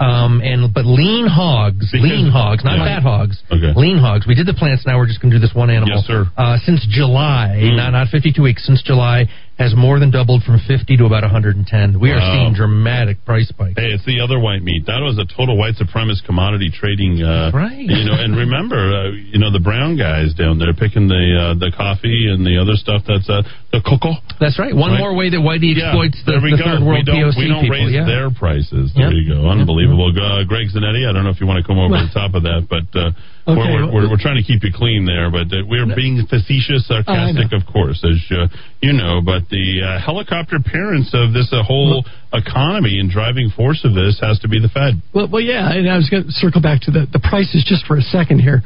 Um, 0.00 0.42
and 0.42 0.74
but 0.74 0.84
lean 0.84 1.24
hogs, 1.26 1.88
Because- 1.92 2.02
lean 2.10 2.28
hogs, 2.28 2.64
not 2.64 2.78
Yeah. 2.78 2.98
fat 2.98 3.02
hogs, 3.04 3.40
Okay. 3.50 3.72
lean 3.78 3.96
hogs. 3.96 4.26
We 4.26 4.34
did 4.34 4.44
the 4.46 4.52
plants. 4.52 4.84
Now 4.84 4.98
we're 4.98 5.06
just 5.06 5.20
going 5.22 5.30
to 5.30 5.38
do 5.38 5.40
this 5.40 5.54
one 5.54 5.70
animal. 5.70 5.94
Yes, 5.96 6.04
sir. 6.06 6.26
Uh, 6.36 6.58
since 6.66 6.84
July, 6.90 7.54
Mm. 7.62 7.76
not 7.76 7.90
not 7.92 8.08
52 8.08 8.42
weeks. 8.42 8.66
Since 8.66 8.82
July, 8.82 9.28
has 9.58 9.70
more 9.76 10.00
than 10.02 10.10
doubled 10.10 10.42
from 10.42 10.58
50 10.58 10.96
to 10.98 11.04
about 11.06 11.22
110. 11.22 11.62
We 12.00 12.10
are 12.10 12.18
seeing 12.18 12.54
dramatic 12.58 13.22
price 13.24 13.46
spikes. 13.48 13.78
Hey, 13.78 13.94
it's 13.94 14.02
the 14.04 14.18
other 14.18 14.38
white 14.42 14.62
meat. 14.66 14.86
That 14.90 14.98
was 14.98 15.14
a 15.14 15.26
total 15.30 15.54
white 15.54 15.78
supremacist 15.78 16.26
commodity 16.26 16.74
trading. 16.74 17.22
Uh, 17.22 17.54
right. 17.54 17.78
You 17.78 18.02
know, 18.02 18.18
and 18.18 18.34
remember, 18.46 18.74
uh, 18.74 19.14
you 19.14 19.38
know, 19.38 19.54
the 19.54 19.62
brown 19.62 19.94
guys 19.94 20.34
down 20.34 20.58
there 20.58 20.74
picking 20.74 21.06
the 21.06 21.22
uh, 21.38 21.54
the 21.54 21.70
coffee 21.70 22.26
and 22.26 22.42
the 22.42 22.58
other 22.58 22.74
stuff. 22.74 23.06
That's 23.06 23.30
uh, 23.30 23.46
the 23.70 23.78
cocoa. 23.78 24.18
That's 24.42 24.58
right. 24.58 24.74
One 24.74 24.98
Right. 24.98 24.98
more 24.98 25.14
way 25.14 25.30
that 25.30 25.38
Whitey 25.38 25.78
Yeah, 25.78 25.94
exploits 25.94 26.18
the, 26.26 26.42
we 26.42 26.50
the 26.50 26.58
go. 26.58 26.66
third 26.74 26.82
we 26.82 26.86
world 26.90 27.06
don't, 27.06 27.16
POC 27.22 27.38
we 27.38 27.46
don't 27.46 27.62
people. 27.62 27.78
raise 27.78 27.94
yeah. 27.94 28.06
their 28.10 28.34
prices. 28.34 28.90
There 28.98 29.06
Yep. 29.10 29.22
you 29.22 29.24
go. 29.38 29.46
Unbelievable. 29.46 30.10
Uh, 30.10 30.42
Greg 30.50 30.66
Zanetti, 30.74 31.06
I 31.06 31.14
don't 31.14 31.22
know 31.22 31.30
if 31.30 31.38
you 31.38 31.46
want 31.46 31.62
to 31.62 31.66
come 31.66 31.78
over 31.78 31.94
the 31.94 32.10
top 32.10 32.34
of 32.34 32.42
that, 32.42 32.66
but 32.66 32.90
uh, 32.98 33.14
Okay, 33.46 33.60
we're, 33.60 33.84
we're, 33.86 33.92
we're, 33.92 34.10
we're 34.16 34.20
trying 34.22 34.40
to 34.40 34.42
keep 34.42 34.64
you 34.64 34.72
clean 34.72 35.04
there. 35.04 35.30
But 35.30 35.52
uh, 35.52 35.68
we're 35.68 35.84
being 35.94 36.24
facetious, 36.24 36.88
sarcastic, 36.88 37.52
of 37.52 37.68
course, 37.70 38.00
as 38.00 38.16
uh, 38.32 38.48
you 38.80 38.92
know. 38.96 39.20
But 39.20 39.48
the 39.52 39.84
uh, 39.84 40.00
helicopter 40.00 40.56
parents 40.64 41.12
of 41.12 41.32
this 41.36 41.52
uh, 41.52 41.62
whole 41.62 42.04
economy 42.32 42.98
and 42.98 43.10
driving 43.10 43.50
force 43.54 43.84
of 43.84 43.92
this 43.92 44.18
has 44.22 44.38
to 44.40 44.48
be 44.48 44.58
the 44.60 44.68
Fed. 44.72 45.02
Well, 45.12 45.28
well, 45.30 45.42
yeah, 45.42 45.72
and 45.72 45.90
I 45.90 45.96
was 45.96 46.08
going 46.08 46.24
to 46.24 46.32
circle 46.32 46.62
back 46.62 46.80
to 46.82 46.90
the, 46.90 47.06
the 47.12 47.20
prices 47.20 47.64
just 47.68 47.84
for 47.84 47.96
a 47.96 48.02
second 48.02 48.40
here. 48.40 48.62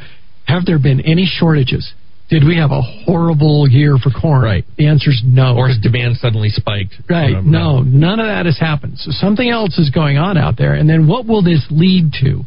Have 0.47 0.65
there 0.65 0.79
been 0.79 1.01
any 1.01 1.27
shortages? 1.27 1.93
Did 2.31 2.45
we 2.45 2.57
have 2.59 2.71
a 2.71 2.83
horrible 2.83 3.67
year 3.69 3.97
for 3.97 4.11
corn? 4.11 4.43
Right. 4.43 4.65
The 4.77 4.87
answer 4.87 5.11
is 5.11 5.23
no. 5.25 5.57
Or 5.57 5.69
has 5.69 5.79
demand 5.79 6.17
suddenly 6.19 6.51
spiked? 6.51 6.95
Right. 7.09 7.35
Um, 7.35 7.51
No, 7.51 7.81
none 7.81 8.21
of 8.21 8.27
that 8.27 8.45
has 8.45 8.59
happened. 8.59 8.99
So 8.99 9.11
something 9.13 9.49
else 9.49 9.79
is 9.79 9.91
going 9.91 10.19
on 10.19 10.37
out 10.37 10.57
there. 10.59 10.75
And 10.75 10.89
then 10.89 11.09
what 11.09 11.27
will 11.27 11.43
this 11.43 11.67
lead 11.71 12.13
to? 12.21 12.45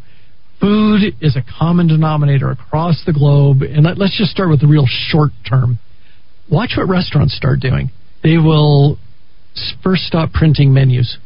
Food 0.62 1.16
is 1.22 1.36
a 1.36 1.42
common 1.58 1.88
denominator 1.88 2.52
across 2.52 3.02
the 3.06 3.14
globe. 3.14 3.64
And 3.64 3.84
let, 3.84 3.98
let's 3.98 4.18
just 4.18 4.32
start 4.32 4.50
with 4.50 4.62
the 4.62 4.68
real 4.68 4.86
short 4.88 5.32
term. 5.48 5.80
Watch 6.50 6.74
what 6.78 6.88
restaurants 6.88 7.36
start 7.36 7.60
doing. 7.60 7.90
They 8.24 8.38
will 8.38 9.00
first 9.84 10.04
stop 10.04 10.32
printing 10.32 10.74
menus. 10.74 11.18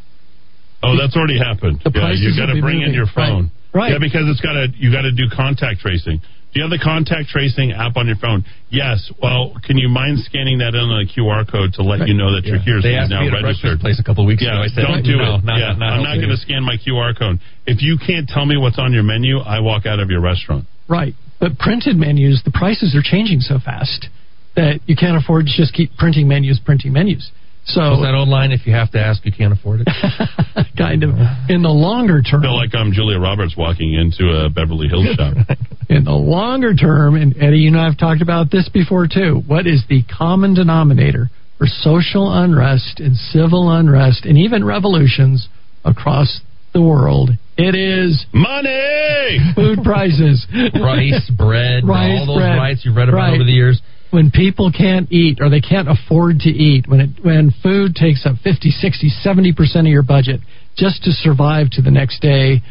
Oh, 0.82 0.96
that's 1.00 1.16
already 1.18 1.38
happened. 1.38 1.82
The 1.84 1.92
yeah, 1.94 2.14
you 2.14 2.38
got 2.38 2.54
to 2.54 2.62
bring 2.62 2.82
in 2.82 2.94
your 2.94 3.08
phone. 3.14 3.52
Right. 3.74 3.92
Right. 3.92 3.92
Yeah, 3.92 3.98
because 4.00 4.24
it's 4.32 4.40
got 4.40 4.54
to 4.54 4.68
you 4.78 4.90
got 4.90 5.02
to 5.02 5.12
do 5.12 5.28
contact 5.28 5.82
tracing. 5.82 6.22
Do 6.56 6.64
you 6.64 6.72
have 6.72 6.72
the 6.72 6.80
contact 6.80 7.28
tracing 7.28 7.76
app 7.76 8.00
on 8.00 8.08
your 8.08 8.16
phone? 8.16 8.48
Yes. 8.72 9.12
Well, 9.20 9.60
can 9.68 9.76
you 9.76 9.92
mind 9.92 10.24
scanning 10.24 10.64
that 10.64 10.72
in 10.72 10.88
on 10.88 11.04
a 11.04 11.08
QR 11.12 11.44
code 11.44 11.76
to 11.76 11.84
let 11.84 12.08
you 12.08 12.16
know 12.16 12.32
that 12.32 12.48
you're 12.48 12.64
here? 12.64 12.80
They 12.80 12.96
so 12.96 13.04
asked 13.04 13.12
you're 13.12 13.28
me 13.28 13.36
now 13.36 13.44
at 13.44 13.44
registered. 13.44 13.84
place 13.84 14.00
a 14.00 14.06
couple 14.08 14.24
weeks 14.24 14.40
yeah, 14.40 14.64
ago. 14.64 14.64
I 14.64 14.72
said, 14.72 14.88
don't 14.88 15.04
do 15.04 15.20
no, 15.20 15.36
it. 15.36 15.44
not- 15.44 15.60
yeah, 15.60 15.76
not 15.76 16.00
I'm 16.00 16.08
not 16.08 16.16
going 16.16 16.32
to 16.32 16.40
scan 16.40 16.64
my 16.64 16.80
QR 16.80 17.12
code. 17.12 17.44
If 17.68 17.84
you 17.84 18.00
can't 18.00 18.24
tell 18.24 18.48
me 18.48 18.56
what's 18.56 18.80
on 18.80 18.96
your 18.96 19.04
menu, 19.04 19.44
I 19.44 19.60
walk 19.60 19.84
out 19.84 20.00
of 20.00 20.08
your 20.08 20.24
restaurant. 20.24 20.64
Right. 20.88 21.12
But 21.44 21.60
printed 21.60 22.00
menus, 22.00 22.40
the 22.48 22.56
prices 22.56 22.96
are 22.96 23.04
changing 23.04 23.44
so 23.44 23.60
fast 23.60 24.08
that 24.56 24.80
you 24.88 24.96
can't 24.96 25.20
afford 25.20 25.52
to 25.52 25.54
just 25.60 25.76
keep 25.76 25.92
printing 26.00 26.32
menus, 26.32 26.64
printing 26.64 26.96
menus. 26.96 27.36
So 27.68 27.82
What's 27.92 28.02
that 28.04 28.14
old 28.14 28.30
line? 28.30 28.52
If 28.52 28.68
you 28.68 28.74
have 28.74 28.92
to 28.92 29.00
ask, 29.00 29.26
you 29.26 29.32
can't 29.32 29.52
afford 29.52 29.82
it. 29.82 29.88
kind 30.78 31.04
of 31.04 31.10
in 31.50 31.64
the 31.64 31.70
longer 31.70 32.22
term. 32.22 32.42
I 32.42 32.46
feel 32.46 32.56
like 32.56 32.76
I'm 32.76 32.92
Julia 32.92 33.18
Roberts 33.20 33.56
walking 33.58 33.94
into 33.94 34.30
a 34.30 34.50
Beverly 34.50 34.88
Hills 34.88 35.08
shop. 35.16 35.36
in 35.90 36.04
the 36.04 36.12
longer 36.14 36.76
term, 36.76 37.16
and 37.16 37.36
Eddy, 37.42 37.58
you 37.58 37.72
know 37.72 37.80
I've 37.80 37.98
talked 37.98 38.22
about 38.22 38.52
this 38.52 38.70
before 38.70 39.08
too. 39.08 39.42
What 39.48 39.66
is 39.66 39.84
the 39.90 40.04
common 40.04 40.54
denominator 40.54 41.30
for 41.58 41.66
social 41.68 42.32
unrest 42.32 43.00
and 43.00 43.16
civil 43.16 43.72
unrest 43.72 44.26
and 44.26 44.38
even 44.38 44.64
revolutions 44.64 45.48
across 45.84 46.42
the 46.74 46.82
world? 46.84 47.32
It 47.58 47.74
is 47.74 48.26
money, 48.34 49.40
food 49.56 49.80
prices, 49.84 50.46
Rice, 50.76 51.32
bread, 51.36 51.88
rice, 51.88 52.20
all 52.20 52.26
those 52.28 52.38
bread. 52.44 52.58
rights 52.58 52.82
you've 52.86 52.96
read 52.98 53.10
about 53.10 53.18
Right. 53.18 53.34
over 53.34 53.44
the 53.46 53.52
years. 53.54 53.82
When 54.16 54.32
people 54.32 54.72
can't 54.72 55.12
eat 55.12 55.40
or 55.42 55.50
they 55.50 55.60
can't 55.60 55.90
afford 55.90 56.40
to 56.48 56.50
eat, 56.50 56.88
when 56.88 57.02
it, 57.02 57.10
when 57.22 57.52
food 57.62 57.96
takes 57.96 58.26
up 58.26 58.38
50, 58.42 58.70
60, 58.72 59.12
70% 59.12 59.80
of 59.80 59.86
your 59.88 60.04
budget 60.04 60.40
just 60.78 61.04
to 61.04 61.12
survive 61.12 61.70
to 61.72 61.82
the 61.82 61.92
next 61.92 62.22
day, 62.22 62.64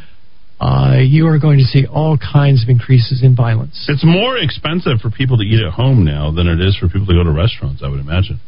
uh, 0.59 0.97
you 1.05 1.26
are 1.26 1.38
going 1.38 1.59
to 1.59 1.64
see 1.64 1.84
all 1.84 2.16
kinds 2.16 2.62
of 2.62 2.70
increases 2.70 3.22
in 3.22 3.36
violence. 3.36 3.84
It's 3.90 4.03
more 4.03 4.38
expensive 4.38 5.01
for 5.03 5.11
people 5.11 5.36
to 5.36 5.45
eat 5.45 5.61
at 5.62 5.74
home 5.74 6.03
now 6.03 6.32
than 6.32 6.49
it 6.49 6.64
is 6.64 6.78
for 6.80 6.88
people 6.88 7.05
to 7.09 7.12
go 7.12 7.22
to 7.22 7.30
restaurants. 7.30 7.82
I 7.84 7.88
would 7.88 8.01
imagine. 8.01 8.40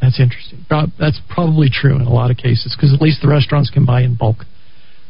That's 0.00 0.18
interesting. 0.18 0.64
That's 0.70 1.20
probably 1.28 1.68
true 1.68 1.96
in 1.96 2.06
a 2.06 2.12
lot 2.12 2.30
of 2.30 2.38
cases 2.38 2.74
because 2.74 2.94
at 2.94 3.02
least 3.02 3.20
the 3.20 3.28
restaurants 3.28 3.68
can 3.68 3.84
buy 3.84 4.00
in 4.08 4.14
bulk. 4.14 4.46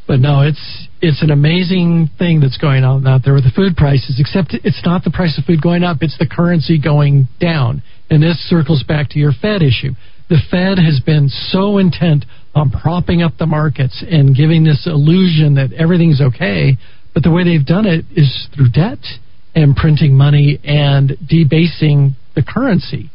But 0.08 0.18
no, 0.18 0.40
it's 0.40 0.87
it's 1.00 1.22
an 1.22 1.30
amazing 1.30 2.10
thing 2.18 2.40
that's 2.40 2.58
going 2.58 2.84
on 2.84 3.06
out 3.06 3.22
there 3.24 3.34
with 3.34 3.44
the 3.44 3.54
food 3.54 3.76
prices. 3.76 4.16
Except 4.18 4.54
it's 4.64 4.82
not 4.84 5.04
the 5.04 5.10
price 5.10 5.38
of 5.38 5.44
food 5.44 5.62
going 5.62 5.84
up; 5.84 5.98
it's 6.00 6.18
the 6.18 6.26
currency 6.26 6.80
going 6.80 7.28
down. 7.40 7.82
And 8.10 8.22
this 8.22 8.38
circles 8.48 8.82
back 8.82 9.10
to 9.10 9.18
your 9.18 9.32
Fed 9.32 9.62
issue. 9.62 9.92
The 10.28 10.38
Fed 10.50 10.78
has 10.78 11.00
been 11.00 11.28
so 11.28 11.78
intent 11.78 12.24
on 12.54 12.70
propping 12.70 13.22
up 13.22 13.32
the 13.38 13.46
markets 13.46 14.04
and 14.08 14.36
giving 14.36 14.64
this 14.64 14.86
illusion 14.86 15.54
that 15.54 15.72
everything's 15.72 16.20
okay, 16.20 16.76
but 17.14 17.22
the 17.22 17.30
way 17.30 17.44
they've 17.44 17.64
done 17.64 17.86
it 17.86 18.04
is 18.14 18.48
through 18.54 18.70
debt 18.70 18.98
and 19.54 19.74
printing 19.74 20.14
money 20.14 20.58
and 20.64 21.16
debasing 21.26 22.14
the 22.34 22.42
currency. 22.42 23.10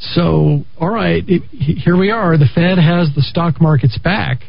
So, 0.00 0.64
all 0.80 0.90
right, 0.90 1.22
it, 1.26 1.42
here 1.50 1.96
we 1.96 2.10
are. 2.10 2.36
The 2.36 2.48
Fed 2.54 2.78
has 2.78 3.14
the 3.14 3.22
stock 3.22 3.60
markets 3.60 3.98
back. 4.02 4.40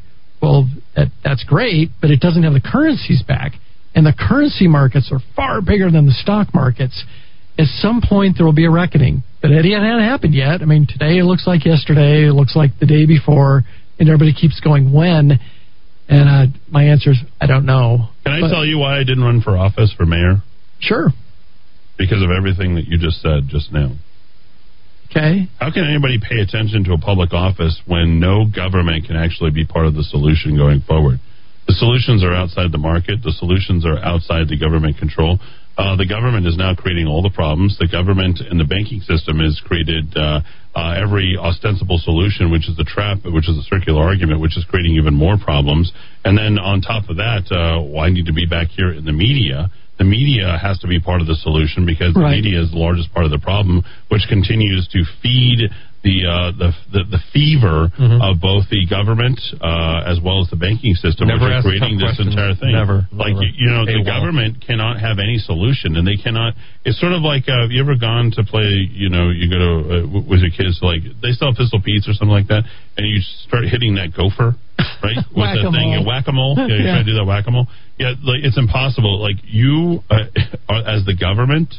Well, 0.45 0.69
that, 0.95 1.07
that's 1.23 1.43
great, 1.43 1.89
but 1.99 2.11
it 2.11 2.19
doesn't 2.19 2.43
have 2.43 2.53
the 2.53 2.61
currencies 2.61 3.23
back. 3.27 3.53
And 3.95 4.05
the 4.05 4.13
currency 4.13 4.67
markets 4.67 5.09
are 5.11 5.19
far 5.35 5.59
bigger 5.61 5.89
than 5.89 6.05
the 6.05 6.11
stock 6.13 6.53
markets. 6.53 7.03
At 7.57 7.65
some 7.79 8.01
point, 8.07 8.35
there 8.37 8.45
will 8.45 8.53
be 8.53 8.65
a 8.65 8.69
reckoning. 8.69 9.23
But 9.41 9.51
it 9.51 9.65
hasn't 9.65 10.01
happened 10.01 10.35
yet. 10.35 10.61
I 10.61 10.65
mean, 10.65 10.85
today 10.87 11.17
it 11.17 11.23
looks 11.23 11.47
like 11.47 11.65
yesterday, 11.65 12.27
it 12.27 12.33
looks 12.33 12.55
like 12.55 12.77
the 12.79 12.85
day 12.85 13.05
before, 13.07 13.63
and 13.99 14.07
everybody 14.07 14.33
keeps 14.33 14.59
going, 14.59 14.93
when? 14.93 15.39
And 16.07 16.29
uh, 16.29 16.57
my 16.69 16.83
answer 16.83 17.11
is, 17.11 17.17
I 17.41 17.47
don't 17.47 17.65
know. 17.65 18.09
Can 18.23 18.33
I 18.33 18.41
But- 18.41 18.49
tell 18.49 18.65
you 18.65 18.77
why 18.77 18.99
I 18.99 19.03
didn't 19.03 19.23
run 19.23 19.41
for 19.41 19.57
office 19.57 19.91
for 19.97 20.05
mayor? 20.05 20.43
Sure. 20.79 21.09
Because 21.97 22.21
of 22.21 22.29
everything 22.29 22.75
that 22.75 22.85
you 22.85 22.99
just 22.99 23.21
said 23.21 23.47
just 23.47 23.71
now. 23.71 23.93
Okay. 25.15 25.47
How 25.63 25.71
can 25.71 25.87
anybody 25.87 26.19
pay 26.19 26.43
attention 26.43 26.83
to 26.91 26.93
a 26.93 26.99
public 26.99 27.31
office 27.31 27.79
when 27.87 28.19
no 28.19 28.43
government 28.51 29.07
can 29.07 29.15
actually 29.15 29.51
be 29.51 29.63
part 29.63 29.85
of 29.85 29.95
the 29.95 30.03
solution 30.03 30.57
going 30.57 30.81
forward? 30.81 31.19
The 31.67 31.73
solutions 31.73 32.21
are 32.21 32.33
outside 32.35 32.73
the 32.73 32.83
market. 32.83 33.23
The 33.23 33.31
solutions 33.31 33.85
are 33.85 33.95
outside 34.03 34.51
the 34.51 34.59
government 34.59 34.97
control. 34.97 35.39
Uh, 35.77 35.95
the 35.95 36.05
government 36.05 36.45
is 36.47 36.57
now 36.57 36.75
creating 36.75 37.07
all 37.07 37.23
the 37.23 37.31
problems. 37.31 37.79
The 37.79 37.87
government 37.87 38.43
and 38.43 38.59
the 38.59 38.67
banking 38.67 38.99
system 39.07 39.39
has 39.39 39.55
created 39.63 40.11
uh, 40.19 40.43
uh, 40.75 40.99
every 40.99 41.39
ostensible 41.39 41.97
solution, 41.97 42.51
which 42.51 42.67
is 42.67 42.75
a 42.75 42.83
trap, 42.83 43.23
which 43.23 43.47
is 43.47 43.55
a 43.55 43.63
circular 43.71 44.03
argument, 44.03 44.41
which 44.41 44.57
is 44.59 44.67
creating 44.67 44.99
even 44.99 45.15
more 45.15 45.39
problems. 45.39 45.95
And 46.27 46.37
then 46.37 46.59
on 46.59 46.81
top 46.81 47.07
of 47.07 47.15
that, 47.23 47.47
uh, 47.55 47.79
I 47.99 48.11
need 48.11 48.27
to 48.27 48.35
be 48.35 48.45
back 48.45 48.67
here 48.75 48.91
in 48.91 49.05
the 49.05 49.15
media. 49.15 49.71
The 49.97 50.03
media 50.03 50.57
has 50.61 50.77
to 50.79 50.87
be 50.87 50.99
part 50.99 51.21
of 51.21 51.27
the 51.27 51.35
solution 51.35 51.85
because 51.85 52.13
the 52.13 52.27
media 52.27 52.61
is 52.61 52.71
the 52.71 52.77
largest 52.77 53.13
part 53.13 53.25
of 53.25 53.31
the 53.31 53.39
problem, 53.39 53.83
which 54.09 54.27
continues 54.27 54.87
to 54.91 55.03
feed 55.23 55.71
the 56.05 56.21
uh, 56.29 56.53
the, 56.53 56.69
the 56.93 57.01
the 57.17 57.21
fever 57.33 57.89
of 58.21 58.37
both 58.37 58.69
the 58.69 58.85
government 58.85 59.41
uh, 59.57 60.05
as 60.05 60.21
well 60.21 60.37
as 60.39 60.47
the 60.53 60.55
banking 60.55 60.93
system, 60.93 61.25
Never 61.27 61.49
which 61.49 61.57
is 61.57 61.65
creating 61.65 61.97
this 61.97 62.13
questions. 62.13 62.37
entire 62.37 62.53
thing. 62.53 62.77
Never, 62.77 63.09
like 63.09 63.33
never. 63.33 63.41
you, 63.41 63.65
you 63.65 63.69
know, 63.73 63.83
the 63.89 64.05
government 64.05 64.61
cannot 64.61 65.01
have 65.01 65.17
any 65.17 65.41
solution, 65.41 65.97
and 65.97 66.05
they 66.05 66.15
cannot. 66.21 66.53
It's 66.85 67.01
sort 67.01 67.17
of 67.17 67.25
like 67.25 67.49
uh, 67.49 67.65
have 67.65 67.73
you 67.73 67.81
ever 67.81 67.97
gone 67.97 68.29
to 68.37 68.45
play? 68.45 68.85
You 68.93 69.09
know, 69.09 69.33
you 69.33 69.49
go 69.49 69.57
to 69.57 69.71
uh, 70.05 70.21
with 70.29 70.45
your 70.45 70.53
kids, 70.53 70.77
like 70.85 71.01
they 71.25 71.33
sell 71.33 71.57
Pistol 71.57 71.81
Pete's 71.81 72.05
or 72.05 72.13
something 72.13 72.29
like 72.37 72.47
that, 72.53 72.69
and 72.95 73.03
you 73.09 73.19
start 73.49 73.65
hitting 73.65 73.97
that 73.97 74.13
gopher, 74.13 74.53
right? 75.01 75.17
with 75.33 75.51
the 75.57 75.73
thing, 75.73 76.05
Whack-a-mole. 76.05 76.05
whack 76.05 76.25
a 76.29 76.33
mole. 76.37 76.53
Yeah, 76.61 76.69
you 76.69 76.85
Yeah. 76.85 76.93
try 76.93 77.01
to 77.01 77.09
do 77.09 77.17
that 77.17 77.25
whack 77.25 77.49
a 77.49 77.51
mole. 77.51 77.65
Yeah, 77.97 78.13
like 78.21 78.45
it's 78.45 78.57
impossible. 78.61 79.17
Like 79.17 79.41
you, 79.41 80.05
uh, 80.13 80.29
are- 80.69 80.85
as 80.85 81.01
the 81.09 81.15
government, 81.17 81.73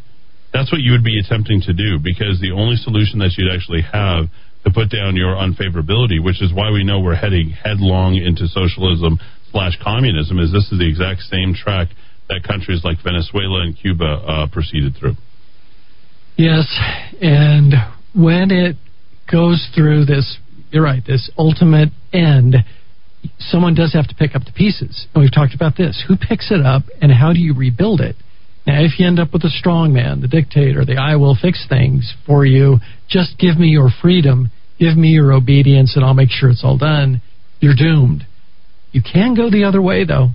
that's 0.57 0.73
what 0.73 0.81
you 0.81 0.93
would 0.93 1.05
be 1.05 1.21
attempting 1.21 1.61
to 1.61 1.75
do 1.75 1.99
because 2.01 2.41
the 2.41 2.53
only 2.53 2.77
solution 2.77 3.19
that 3.19 3.37
you'd 3.37 3.53
actually 3.53 3.83
have 3.83 4.25
to 4.65 4.73
put 4.73 4.89
down 4.89 5.15
your 5.15 5.37
unfavorability, 5.37 6.17
which 6.23 6.41
is 6.41 6.53
why 6.53 6.71
we 6.71 6.83
know 6.83 6.99
we're 6.99 7.15
heading 7.15 7.51
headlong 7.51 8.17
into 8.17 8.49
socialism 8.49 9.21
slash 9.53 9.77
communism, 9.85 10.39
is 10.41 10.51
this 10.51 10.73
is 10.73 10.79
the 10.79 10.89
exact 10.89 11.21
same 11.29 11.53
track 11.53 11.89
that 12.29 12.43
countries 12.43 12.81
like 12.85 12.97
Venezuela 13.05 13.61
and 13.63 13.77
Cuba 13.77 14.05
uh, 14.05 14.47
proceeded 14.51 14.97
through. 14.99 15.15
Yes, 16.37 16.67
and 17.21 17.75
when 18.15 18.51
it 18.51 18.77
goes 19.31 19.69
through 19.75 20.07
this, 20.07 20.39
you're 20.71 20.83
right, 20.83 21.03
this 21.07 21.31
ultimate 21.39 21.91
end, 22.13 22.57
someone 23.39 23.75
does 23.75 23.93
have 23.93 24.09
to 24.09 24.15
pick 24.15 24.35
up 24.35 24.45
the 24.45 24.53
pieces. 24.53 25.07
And 25.15 25.23
we've 25.23 25.33
talked 25.33 25.55
about 25.55 25.77
this. 25.77 26.03
Who 26.09 26.17
picks 26.17 26.51
it 26.51 26.65
up 26.65 26.85
and 27.01 27.13
how 27.13 27.33
do 27.33 27.39
you 27.39 27.55
rebuild 27.55 28.01
it? 28.01 28.17
Now, 28.67 28.83
if 28.83 28.99
you 28.99 29.07
end 29.07 29.21
up 29.21 29.33
with 29.33 29.45
a 29.45 29.49
strong 29.49 29.93
man, 29.93 30.21
the 30.21 30.29
dictator, 30.29 30.85
the 30.85 30.97
I 30.97 31.17
will 31.17 31.37
fix 31.41 31.67
things 31.69 32.15
for 32.27 32.45
you, 32.45 32.79
just 33.09 33.39
give 33.39 33.59
me 33.59 33.69
your 33.69 33.91
freedom, 34.03 34.51
give 34.81 34.97
me 34.97 35.09
your 35.09 35.33
obedience, 35.33 35.95
and 35.95 36.05
I'll 36.05 36.15
make 36.15 36.31
sure 36.31 36.51
it's 36.51 36.65
all 36.65 36.77
done, 36.77 37.23
you're 37.61 37.77
doomed. 37.77 38.27
You 38.91 39.03
can 39.03 39.35
go 39.35 39.51
the 39.51 39.65
other 39.65 39.81
way, 39.81 40.05
though. 40.05 40.31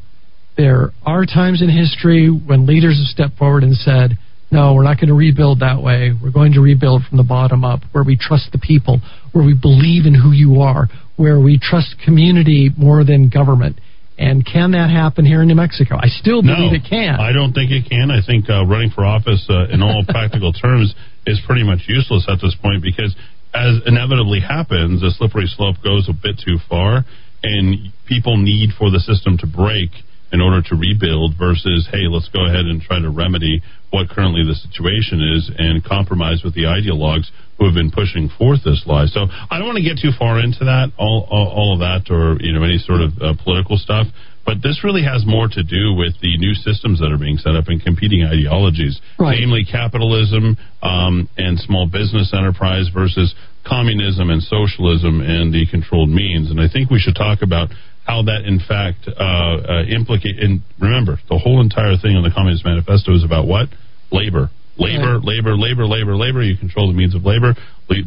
There 0.56 0.92
are 1.06 1.26
times 1.26 1.62
in 1.62 1.70
history 1.70 2.30
when 2.30 2.66
leaders 2.66 3.00
have 3.00 3.08
stepped 3.08 3.38
forward 3.38 3.64
and 3.64 3.76
said, 3.76 4.18
no, 4.52 4.74
we're 4.74 4.84
not 4.84 4.98
going 4.98 5.08
to 5.08 5.14
rebuild 5.14 5.62
that 5.62 5.82
way. 5.82 6.12
We're 6.12 6.32
going 6.32 6.54
to 6.54 6.62
rebuild 6.62 7.04
from 7.04 7.18
the 7.18 7.24
bottom 7.24 7.64
up, 7.64 7.82
where 7.94 8.04
we 8.04 8.18
trust 8.18 8.52
the 8.52 8.60
people, 8.60 9.00
where 9.32 9.46
we 9.46 9.54
believe 9.54 10.06
in 10.06 10.14
who 10.14 10.32
you 10.32 10.62
are, 10.62 10.88
where 11.16 11.40
we 11.40 11.58
trust 11.58 11.96
community 12.04 12.70
more 12.78 13.04
than 13.04 13.30
government. 13.30 13.80
And 14.22 14.46
can 14.46 14.78
that 14.78 14.94
happen 14.94 15.26
here 15.26 15.42
in 15.42 15.48
New 15.48 15.58
Mexico? 15.58 15.98
I 15.98 16.06
still 16.06 16.44
believe 16.46 16.72
no, 16.72 16.78
it 16.78 16.86
can. 16.88 17.18
I 17.18 17.34
don't 17.34 17.54
think 17.54 17.72
it 17.72 17.90
can. 17.90 18.14
I 18.14 18.22
think 18.22 18.46
uh, 18.54 18.70
running 18.70 18.92
for 18.94 19.04
office, 19.04 19.42
uh, 19.50 19.74
in 19.74 19.82
all 19.82 20.06
practical 20.08 20.54
terms, 20.54 20.94
is 21.26 21.42
pretty 21.48 21.64
much 21.64 21.90
useless 21.90 22.30
at 22.30 22.38
this 22.38 22.54
point 22.62 22.84
because, 22.84 23.16
as 23.56 23.82
inevitably 23.88 24.40
happens, 24.40 25.02
the 25.02 25.10
slippery 25.18 25.50
slope 25.50 25.78
goes 25.84 26.08
a 26.08 26.14
bit 26.14 26.38
too 26.38 26.62
far, 26.70 27.04
and 27.42 27.90
people 28.06 28.38
need 28.38 28.70
for 28.78 28.92
the 28.92 29.00
system 29.00 29.40
to 29.40 29.48
break 29.48 29.90
in 30.32 30.40
order 30.42 30.62
to 30.62 30.76
rebuild 30.76 31.36
versus, 31.38 31.88
hey, 31.92 32.08
let's 32.08 32.30
go 32.30 32.46
ahead 32.46 32.66
and 32.66 32.82
try 32.82 33.00
to 33.00 33.10
remedy 33.10 33.62
what 33.92 34.08
currently 34.10 34.44
the 34.48 34.56
situation 34.56 35.20
is 35.20 35.52
and 35.58 35.84
compromise 35.84 36.42
with 36.44 36.56
the 36.56 36.64
ideologues 36.64 37.28
who 37.60 37.66
have 37.66 37.76
been 37.76 37.92
pushing 37.92 38.30
forth 38.40 38.64
this 38.64 38.84
lie. 38.88 39.06
So 39.06 39.28
I 39.30 39.60
don't 39.60 39.68
want 39.68 39.78
to 39.78 39.84
get 39.84 40.00
too 40.02 40.16
far 40.18 40.40
into 40.40 40.64
that, 40.66 40.92
all, 40.98 41.28
all, 41.30 41.48
all 41.52 41.70
of 41.76 41.80
that, 41.84 42.08
or 42.10 42.38
you 42.40 42.54
know 42.54 42.64
any 42.64 42.78
sort 42.80 43.02
of 43.02 43.12
uh, 43.22 43.34
political 43.44 43.76
stuff. 43.78 44.08
But 44.44 44.64
this 44.64 44.82
really 44.84 45.04
has 45.04 45.22
more 45.28 45.48
to 45.48 45.62
do 45.62 45.94
with 45.94 46.18
the 46.20 46.34
new 46.42 46.56
systems 46.56 46.98
that 47.00 47.12
are 47.14 47.20
being 47.20 47.38
set 47.38 47.54
up 47.54 47.68
and 47.68 47.78
competing 47.84 48.24
ideologies, 48.26 49.00
Right. 49.20 49.38
namely 49.40 49.64
capitalism 49.70 50.58
um, 50.82 51.30
and 51.38 51.60
small 51.60 51.86
business 51.86 52.34
enterprise 52.34 52.90
versus 52.92 53.36
communism 53.68 54.32
and 54.32 54.42
socialism 54.42 55.22
and 55.22 55.54
the 55.54 55.68
controlled 55.70 56.10
means. 56.10 56.50
And 56.50 56.60
I 56.60 56.68
think 56.68 56.90
we 56.90 56.98
should 56.98 57.14
talk 57.16 57.44
about 57.44 57.70
how 58.06 58.24
that, 58.24 58.46
in 58.46 58.60
fact, 58.60 59.08
uh, 59.08 59.14
uh, 59.14 59.84
implicate. 59.86 60.40
And 60.40 60.62
remember, 60.80 61.20
the 61.30 61.38
whole 61.38 61.62
entire 61.62 61.98
thing 61.98 62.16
on 62.16 62.24
the 62.24 62.32
Communist 62.32 62.66
Manifesto 62.66 63.14
is 63.14 63.24
about 63.24 63.48
what? 63.48 63.70
Labor. 64.12 64.50
Labor, 64.78 65.20
labor, 65.20 65.54
labor, 65.56 65.86
labor, 65.86 66.16
labor. 66.16 66.42
You 66.42 66.58
control 66.58 66.88
the 66.88 66.98
means 66.98 67.14
of 67.14 67.24
labor, 67.24 67.54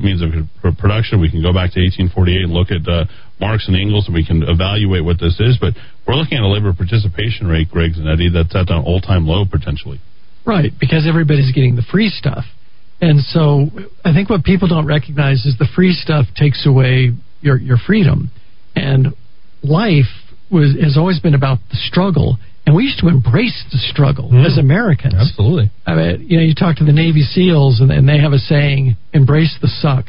means 0.01 0.23
of 0.23 0.33
production. 0.79 1.21
We 1.21 1.31
can 1.31 1.43
go 1.43 1.53
back 1.53 1.71
to 1.77 1.79
1848 1.79 2.43
and 2.43 2.53
look 2.53 2.73
at 2.73 2.83
uh, 2.89 3.05
Marx 3.39 3.69
and 3.69 3.77
Engels, 3.77 4.07
and 4.09 4.15
we 4.15 4.27
can 4.27 4.43
evaluate 4.43 5.05
what 5.05 5.21
this 5.21 5.39
is. 5.39 5.59
But 5.61 5.75
we're 6.09 6.17
looking 6.17 6.39
at 6.39 6.43
a 6.43 6.51
labor 6.51 6.73
participation 6.73 7.47
rate, 7.47 7.71
Greg 7.71 7.93
Zanetti, 7.95 8.33
that's 8.33 8.57
at 8.57 8.75
an 8.75 8.83
all-time 8.83 9.29
low 9.29 9.45
potentially. 9.45 10.01
Right, 10.45 10.73
because 10.81 11.07
everybody's 11.07 11.53
getting 11.53 11.77
the 11.77 11.87
free 11.87 12.09
stuff. 12.09 12.45
And 13.01 13.21
so 13.21 13.69
I 14.05 14.13
think 14.13 14.31
what 14.31 14.43
people 14.43 14.67
don't 14.67 14.87
recognize 14.87 15.45
is 15.47 15.57
the 15.59 15.69
free 15.77 15.93
stuff 15.93 16.27
takes 16.35 16.67
away 16.67 17.13
your, 17.41 17.59
your 17.59 17.77
freedom. 17.77 18.31
And 18.75 19.15
life 19.65 20.11
was 20.51 20.75
has 20.81 20.97
always 20.97 21.21
been 21.21 21.35
about 21.35 21.59
the 21.71 21.77
struggle. 21.77 22.39
And 22.67 22.75
we 22.75 22.85
used 22.85 22.99
to 23.01 23.09
embrace 23.09 23.63
the 23.73 23.77
struggle 23.77 24.31
Mm. 24.31 24.47
as 24.47 24.57
Americans. 24.57 25.15
Absolutely. 25.15 25.71
I 25.87 25.95
mean, 25.95 26.27
you 26.29 26.39
know, 26.39 26.43
you 26.45 26.55
talk 26.55 26.77
to 26.77 26.85
the 26.85 26.93
Navy 26.95 27.21
SEALs 27.21 27.81
and, 27.81 27.91
and 27.93 28.09
they 28.09 28.19
have 28.19 28.33
a 28.33 28.39
saying, 28.39 28.97
embrace 29.13 29.55
the 29.61 29.69
suck. 29.69 30.07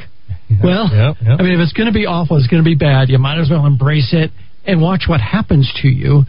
Well, 0.64 0.90
Yep, 0.94 1.18
yep. 1.26 1.40
I 1.40 1.44
mean, 1.44 1.54
if 1.54 1.60
it's 1.60 1.74
going 1.74 1.88
to 1.88 1.94
be 1.94 2.06
awful, 2.06 2.38
it's 2.38 2.48
going 2.48 2.64
to 2.64 2.70
be 2.70 2.76
bad, 2.76 3.10
you 3.10 3.18
might 3.18 3.40
as 3.42 3.50
well 3.50 3.66
embrace 3.66 4.14
it 4.14 4.32
and 4.66 4.82
watch 4.82 5.04
what 5.08 5.20
happens 5.20 5.70
to 5.82 5.90
you. 5.90 6.24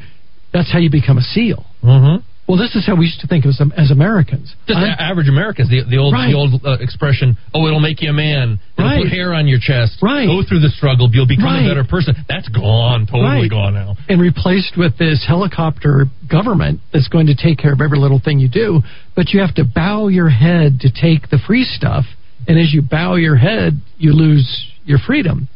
That's 0.53 0.73
how 0.73 0.81
you 0.81 0.91
become 0.91 1.19
a 1.19 1.23
SEAL. 1.23 1.65
Mm-hmm. 1.85 2.26
Well, 2.49 2.57
this 2.57 2.77
is 2.77 2.87
how 2.87 2.95
we 2.95 3.07
used 3.07 3.21
to 3.23 3.27
think 3.27 3.45
of 3.45 3.49
as, 3.51 3.61
as 3.77 3.91
Americans. 3.91 4.55
Just 4.69 4.79
I'm- 4.79 4.95
average 5.01 5.29
Americans. 5.29 5.69
The, 5.69 5.83
the 5.83 5.97
old 5.97 6.13
Right. 6.15 6.31
the 6.31 6.37
old 6.37 6.65
uh, 6.65 6.79
expression, 6.79 7.37
"Oh, 7.53 7.67
it'll 7.67 7.81
make 7.81 8.01
you 8.03 8.11
a 8.11 8.13
man. 8.13 8.61
It'll 8.79 8.89
Right. 8.89 9.03
put 9.03 9.11
hair 9.13 9.35
on 9.35 9.49
your 9.49 9.59
chest. 9.59 9.99
Right. 10.01 10.27
Go 10.29 10.43
through 10.47 10.61
the 10.61 10.69
struggle. 10.69 11.11
You'll 11.13 11.27
become 11.27 11.45
Right. 11.45 11.65
a 11.67 11.69
better 11.69 11.83
person." 11.85 12.15
That's 12.29 12.49
gone. 12.49 13.07
Totally 13.07 13.49
gone 13.49 13.75
now. 13.75 13.97
and 14.09 14.21
replaced 14.21 14.77
with 14.77 14.97
this 14.97 15.25
helicopter 15.27 16.07
government 16.29 16.79
that's 16.93 17.09
going 17.09 17.27
to 17.27 17.35
take 17.35 17.59
care 17.59 17.73
of 17.73 17.81
every 17.81 17.99
little 17.99 18.21
thing 18.21 18.39
you 18.39 18.49
do. 18.49 18.83
But 19.17 19.33
you 19.33 19.41
have 19.41 19.55
to 19.57 19.65
bow 19.65 20.07
your 20.07 20.29
head 20.29 20.81
to 20.83 20.91
take 20.91 21.29
the 21.31 21.39
free 21.39 21.65
stuff, 21.65 22.05
and 22.47 22.59
as 22.61 22.73
you 22.73 22.81
bow 22.83 23.17
your 23.17 23.35
head, 23.37 23.81
you 23.99 24.13
lose 24.13 24.47
your 24.85 24.99
freedom. 24.99 25.49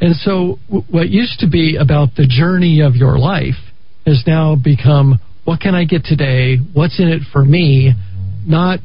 And 0.00 0.14
so, 0.14 0.60
w- 0.68 0.84
what 0.88 1.08
used 1.08 1.40
to 1.40 1.48
be 1.48 1.74
about 1.74 2.14
the 2.14 2.26
journey 2.28 2.80
of 2.82 2.94
your 2.94 3.18
life 3.18 3.58
has 4.06 4.22
now 4.24 4.54
become 4.54 5.18
what 5.48 5.60
can 5.60 5.74
I 5.74 5.86
get 5.86 6.04
today? 6.04 6.58
What's 6.74 7.00
in 7.00 7.08
it 7.08 7.22
for 7.32 7.42
me? 7.42 7.94
Not 8.46 8.80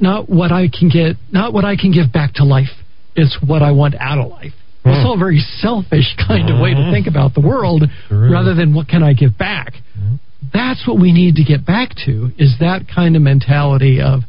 not 0.00 0.30
what 0.30 0.50
I 0.50 0.68
can 0.68 0.88
get, 0.88 1.16
not 1.30 1.52
what 1.52 1.66
I 1.66 1.76
can 1.76 1.92
give 1.92 2.10
back 2.10 2.32
to 2.36 2.44
life. 2.44 2.72
It's 3.14 3.36
what 3.46 3.60
I 3.60 3.72
want 3.72 3.96
out 4.00 4.16
of 4.16 4.30
life. 4.30 4.54
Hmm. 4.82 4.88
It's 4.88 5.04
all 5.04 5.16
a 5.16 5.18
very 5.18 5.44
selfish 5.60 6.16
kind 6.26 6.48
of 6.48 6.58
way 6.58 6.72
to 6.72 6.84
hmm. 6.86 6.90
think 6.90 7.06
about 7.06 7.34
the 7.34 7.42
world 7.42 7.82
rather 8.10 8.54
than 8.54 8.74
what 8.74 8.88
can 8.88 9.02
I 9.02 9.12
give 9.12 9.36
back. 9.36 9.74
Hmm. 9.94 10.14
That's 10.54 10.88
what 10.88 10.98
we 10.98 11.12
need 11.12 11.34
to 11.34 11.44
get 11.44 11.66
back 11.66 11.90
to 12.06 12.30
is 12.38 12.56
that 12.60 12.86
kind 12.88 13.14
of 13.14 13.20
mentality 13.20 14.00
of 14.00 14.22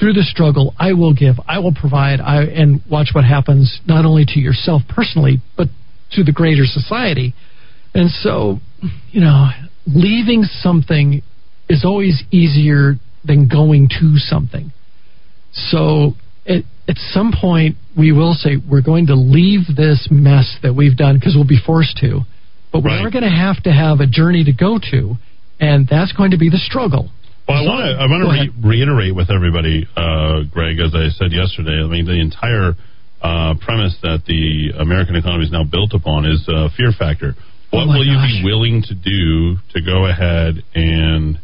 through 0.00 0.14
the 0.14 0.22
struggle 0.22 0.74
I 0.78 0.94
will 0.94 1.12
give, 1.12 1.34
I 1.46 1.58
will 1.58 1.74
provide, 1.74 2.22
I 2.22 2.44
and 2.44 2.80
watch 2.90 3.10
what 3.12 3.26
happens 3.26 3.82
not 3.86 4.06
only 4.06 4.24
to 4.28 4.40
yourself 4.40 4.80
personally 4.88 5.42
but 5.58 5.68
to 6.12 6.24
the 6.24 6.32
greater 6.32 6.64
society. 6.64 7.34
And 7.94 8.08
so, 8.08 8.60
you 9.10 9.20
know, 9.20 9.50
leaving 9.86 10.44
something 10.44 11.22
is 11.68 11.84
always 11.84 12.22
easier 12.30 12.96
than 13.24 13.48
going 13.48 13.88
to 13.88 14.16
something. 14.16 14.72
So 15.52 16.14
at, 16.46 16.64
at 16.88 16.96
some 16.96 17.32
point, 17.38 17.76
we 17.96 18.12
will 18.12 18.34
say 18.34 18.56
we're 18.56 18.82
going 18.82 19.06
to 19.06 19.14
leave 19.14 19.60
this 19.76 20.08
mess 20.10 20.56
that 20.62 20.74
we've 20.74 20.96
done 20.96 21.18
because 21.18 21.34
we'll 21.34 21.46
be 21.46 21.60
forced 21.64 21.98
to, 21.98 22.20
but 22.72 22.82
we're 22.82 23.10
going 23.10 23.24
to 23.24 23.30
have 23.30 23.62
to 23.64 23.72
have 23.72 24.00
a 24.00 24.06
journey 24.06 24.44
to 24.44 24.52
go 24.52 24.78
to, 24.90 25.14
and 25.60 25.86
that's 25.88 26.12
going 26.12 26.30
to 26.30 26.38
be 26.38 26.48
the 26.48 26.58
struggle. 26.58 27.10
Well, 27.46 27.58
I 27.58 27.66
want 27.66 27.82
to 27.84 28.02
I 28.02 28.06
want 28.06 28.22
to 28.22 28.60
re- 28.60 28.78
reiterate 28.78 29.14
with 29.14 29.30
everybody, 29.30 29.86
uh, 29.96 30.46
Greg, 30.50 30.78
as 30.78 30.94
I 30.94 31.10
said 31.10 31.32
yesterday. 31.32 31.82
I 31.82 31.86
mean, 31.86 32.06
the 32.06 32.18
entire 32.18 32.74
uh, 33.20 33.54
premise 33.60 33.96
that 34.02 34.22
the 34.26 34.78
American 34.78 35.16
economy 35.16 35.44
is 35.44 35.52
now 35.52 35.64
built 35.64 35.92
upon 35.92 36.24
is 36.24 36.42
uh, 36.48 36.68
fear 36.76 36.92
factor. 36.96 37.34
What 37.72 37.88
Oh 37.88 37.96
will 37.96 38.04
you 38.04 38.14
gosh. 38.20 38.28
be 38.28 38.44
willing 38.44 38.82
to 38.84 38.94
do 38.94 39.56
to 39.72 39.80
go 39.80 40.04
ahead 40.06 40.60
and 40.76 41.40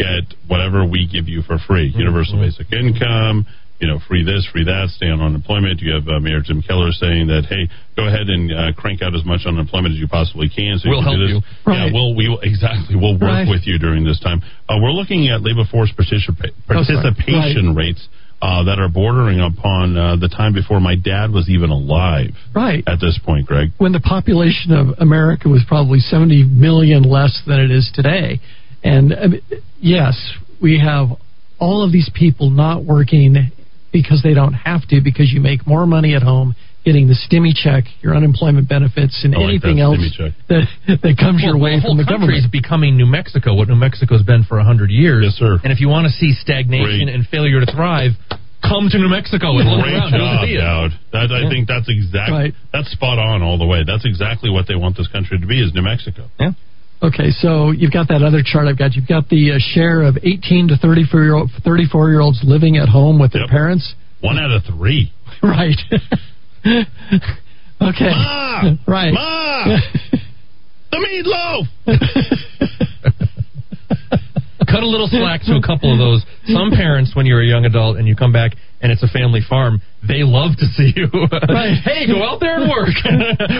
get 0.00 0.24
whatever 0.48 0.84
we 0.88 1.06
give 1.06 1.28
you 1.28 1.42
for 1.42 1.58
free? 1.58 1.90
Mm-hmm. 1.90 2.00
Universal 2.00 2.40
basic 2.40 2.72
income, 2.72 3.44
you 3.78 3.86
know, 3.86 4.00
free 4.08 4.24
this, 4.24 4.48
free 4.50 4.64
that, 4.64 4.88
stay 4.96 5.12
on 5.12 5.20
unemployment. 5.20 5.80
You 5.84 5.92
have 6.00 6.08
uh, 6.08 6.16
Mayor 6.18 6.40
Tim 6.40 6.62
Keller 6.64 6.92
saying 6.96 7.28
that, 7.28 7.44
hey, 7.52 7.68
go 7.94 8.08
ahead 8.08 8.32
and 8.32 8.48
uh, 8.48 8.72
crank 8.72 9.02
out 9.04 9.12
as 9.14 9.24
much 9.28 9.44
unemployment 9.44 9.92
as 9.92 10.00
you 10.00 10.08
possibly 10.08 10.48
can. 10.48 10.80
So 10.80 10.88
We'll 10.88 11.04
you 11.04 11.04
can 11.04 11.20
do 11.20 11.26
help 11.28 11.44
this. 11.44 11.52
you. 11.68 11.72
Yeah, 11.76 11.92
we'll 11.92 12.16
we 12.16 12.28
will, 12.32 12.40
exactly 12.40 12.96
we'll 12.96 13.20
work 13.20 13.44
Right. 13.44 13.48
with 13.48 13.68
you 13.68 13.76
during 13.78 14.00
this 14.04 14.16
time. 14.20 14.40
Uh, 14.64 14.80
we're 14.80 14.96
looking 14.96 15.28
at 15.28 15.44
labor 15.44 15.68
force 15.68 15.92
participa- 15.92 16.56
Oh, 16.56 16.72
participation 16.72 17.76
rates 17.76 18.08
uh, 18.42 18.64
that 18.64 18.78
are 18.78 18.88
bordering 18.88 19.40
upon 19.40 19.96
uh, 19.96 20.16
the 20.16 20.28
time 20.28 20.52
before 20.52 20.80
my 20.80 20.94
dad 20.94 21.30
was 21.30 21.48
even 21.48 21.70
alive. 21.70 22.30
Right. 22.54 22.84
At 22.86 23.00
this 23.00 23.18
point, 23.24 23.46
Greg. 23.46 23.70
when 23.78 23.92
the 23.92 24.00
population 24.00 24.72
of 24.72 24.98
America 24.98 25.48
was 25.48 25.64
probably 25.66 26.00
70 26.00 26.44
million 26.44 27.02
less 27.02 27.42
than 27.46 27.60
it 27.60 27.70
is 27.70 27.90
today. 27.94 28.40
And 28.84 29.14
I 29.14 29.26
mean, 29.26 29.42
yes, 29.80 30.32
we 30.60 30.78
have 30.78 31.08
all 31.58 31.84
of 31.84 31.92
these 31.92 32.10
people 32.14 32.50
not 32.50 32.84
working 32.84 33.50
because 33.92 34.20
they 34.22 34.34
don't 34.34 34.52
have 34.52 34.86
to, 34.88 35.00
because 35.00 35.32
you 35.32 35.40
make 35.40 35.66
more 35.66 35.86
money 35.86 36.14
at 36.14 36.22
home 36.22 36.54
getting 36.86 37.08
the 37.10 37.18
stimmy 37.18 37.50
check, 37.52 37.82
your 38.00 38.14
unemployment 38.14 38.68
benefits, 38.70 39.18
and 39.26 39.34
like 39.34 39.42
anything 39.58 39.76
that 39.82 39.90
else 39.90 39.98
that, 40.48 40.64
that 41.02 41.16
comes 41.18 41.42
your 41.42 41.58
way 41.58 41.76
the 41.76 41.82
from 41.82 41.98
the 41.98 42.06
government. 42.06 42.38
is 42.38 42.46
becoming 42.46 42.96
New 42.96 43.06
Mexico, 43.10 43.54
what 43.58 43.66
New 43.66 43.74
Mexico's 43.74 44.22
been 44.22 44.44
for 44.46 44.62
hundred 44.62 44.90
years. 44.94 45.26
Yes, 45.26 45.34
sir. 45.34 45.58
And 45.66 45.74
if 45.74 45.80
you 45.82 45.88
want 45.90 46.06
to 46.06 46.12
see 46.14 46.32
stagnation 46.32 47.10
Great. 47.10 47.14
and 47.14 47.26
failure 47.26 47.58
to 47.58 47.66
thrive, 47.66 48.12
come 48.62 48.86
to 48.88 48.98
New 49.02 49.10
Mexico 49.10 49.58
and 49.58 49.66
look 49.68 49.82
Great 49.82 49.98
around. 49.98 50.12
Job, 50.14 50.44
see. 50.46 50.56
Dowd. 50.56 50.90
That, 51.10 51.28
I 51.34 51.42
Yeah. 51.42 51.48
think 51.50 51.66
that's 51.66 51.88
exactly 51.90 52.54
Right. 52.54 52.54
that's 52.72 52.90
spot 52.94 53.18
on 53.18 53.42
all 53.42 53.58
the 53.58 53.66
way. 53.66 53.82
That's 53.82 54.06
exactly 54.06 54.48
what 54.48 54.66
they 54.70 54.76
want 54.78 54.96
this 54.96 55.08
country 55.08 55.38
to 55.42 55.46
be 55.46 55.58
is 55.60 55.74
New 55.74 55.82
Mexico. 55.82 56.30
Yeah. 56.38 56.52
Okay, 57.02 57.30
so 57.30 57.72
you've 57.72 57.92
got 57.92 58.08
that 58.08 58.22
other 58.22 58.42
chart 58.46 58.68
I've 58.68 58.78
got. 58.78 58.94
You've 58.96 59.06
got 59.10 59.28
the 59.28 59.52
uh, 59.52 59.58
share 59.58 60.00
of 60.02 60.16
18 60.22 60.68
to 60.68 60.76
34 60.78 61.22
year 61.24 61.34
old 61.34 61.50
34 61.62 62.08
year 62.10 62.20
olds 62.20 62.40
living 62.42 62.78
at 62.78 62.88
home 62.88 63.18
with 63.18 63.32
their 63.32 63.42
Yep. 63.42 63.50
parents. 63.50 63.94
One 64.20 64.38
out 64.38 64.50
of 64.54 64.62
three. 64.64 65.10
Right. 65.42 65.76
okay. 67.80 68.10
Ma! 68.10 68.74
Right. 68.86 69.12
Ma! 69.12 69.64
the 70.90 70.98
meatloaf. 70.98 71.66
Cut 74.66 74.82
a 74.82 74.86
little 74.86 75.06
slack 75.06 75.42
to 75.42 75.54
a 75.54 75.62
couple 75.62 75.92
of 75.92 75.98
those. 75.98 76.26
Some 76.46 76.70
parents, 76.70 77.14
when 77.14 77.24
you're 77.24 77.40
a 77.40 77.46
young 77.46 77.64
adult 77.64 77.98
and 77.98 78.08
you 78.08 78.16
come 78.16 78.32
back 78.32 78.56
and 78.82 78.90
it's 78.90 79.02
a 79.02 79.06
family 79.08 79.40
farm, 79.48 79.80
they 80.06 80.26
love 80.26 80.56
to 80.58 80.66
see 80.74 80.92
you. 80.96 81.06
Right. 81.32 81.78
hey, 81.84 82.06
go 82.06 82.24
out 82.24 82.40
there 82.40 82.58
and 82.60 82.68
work. 82.68 82.90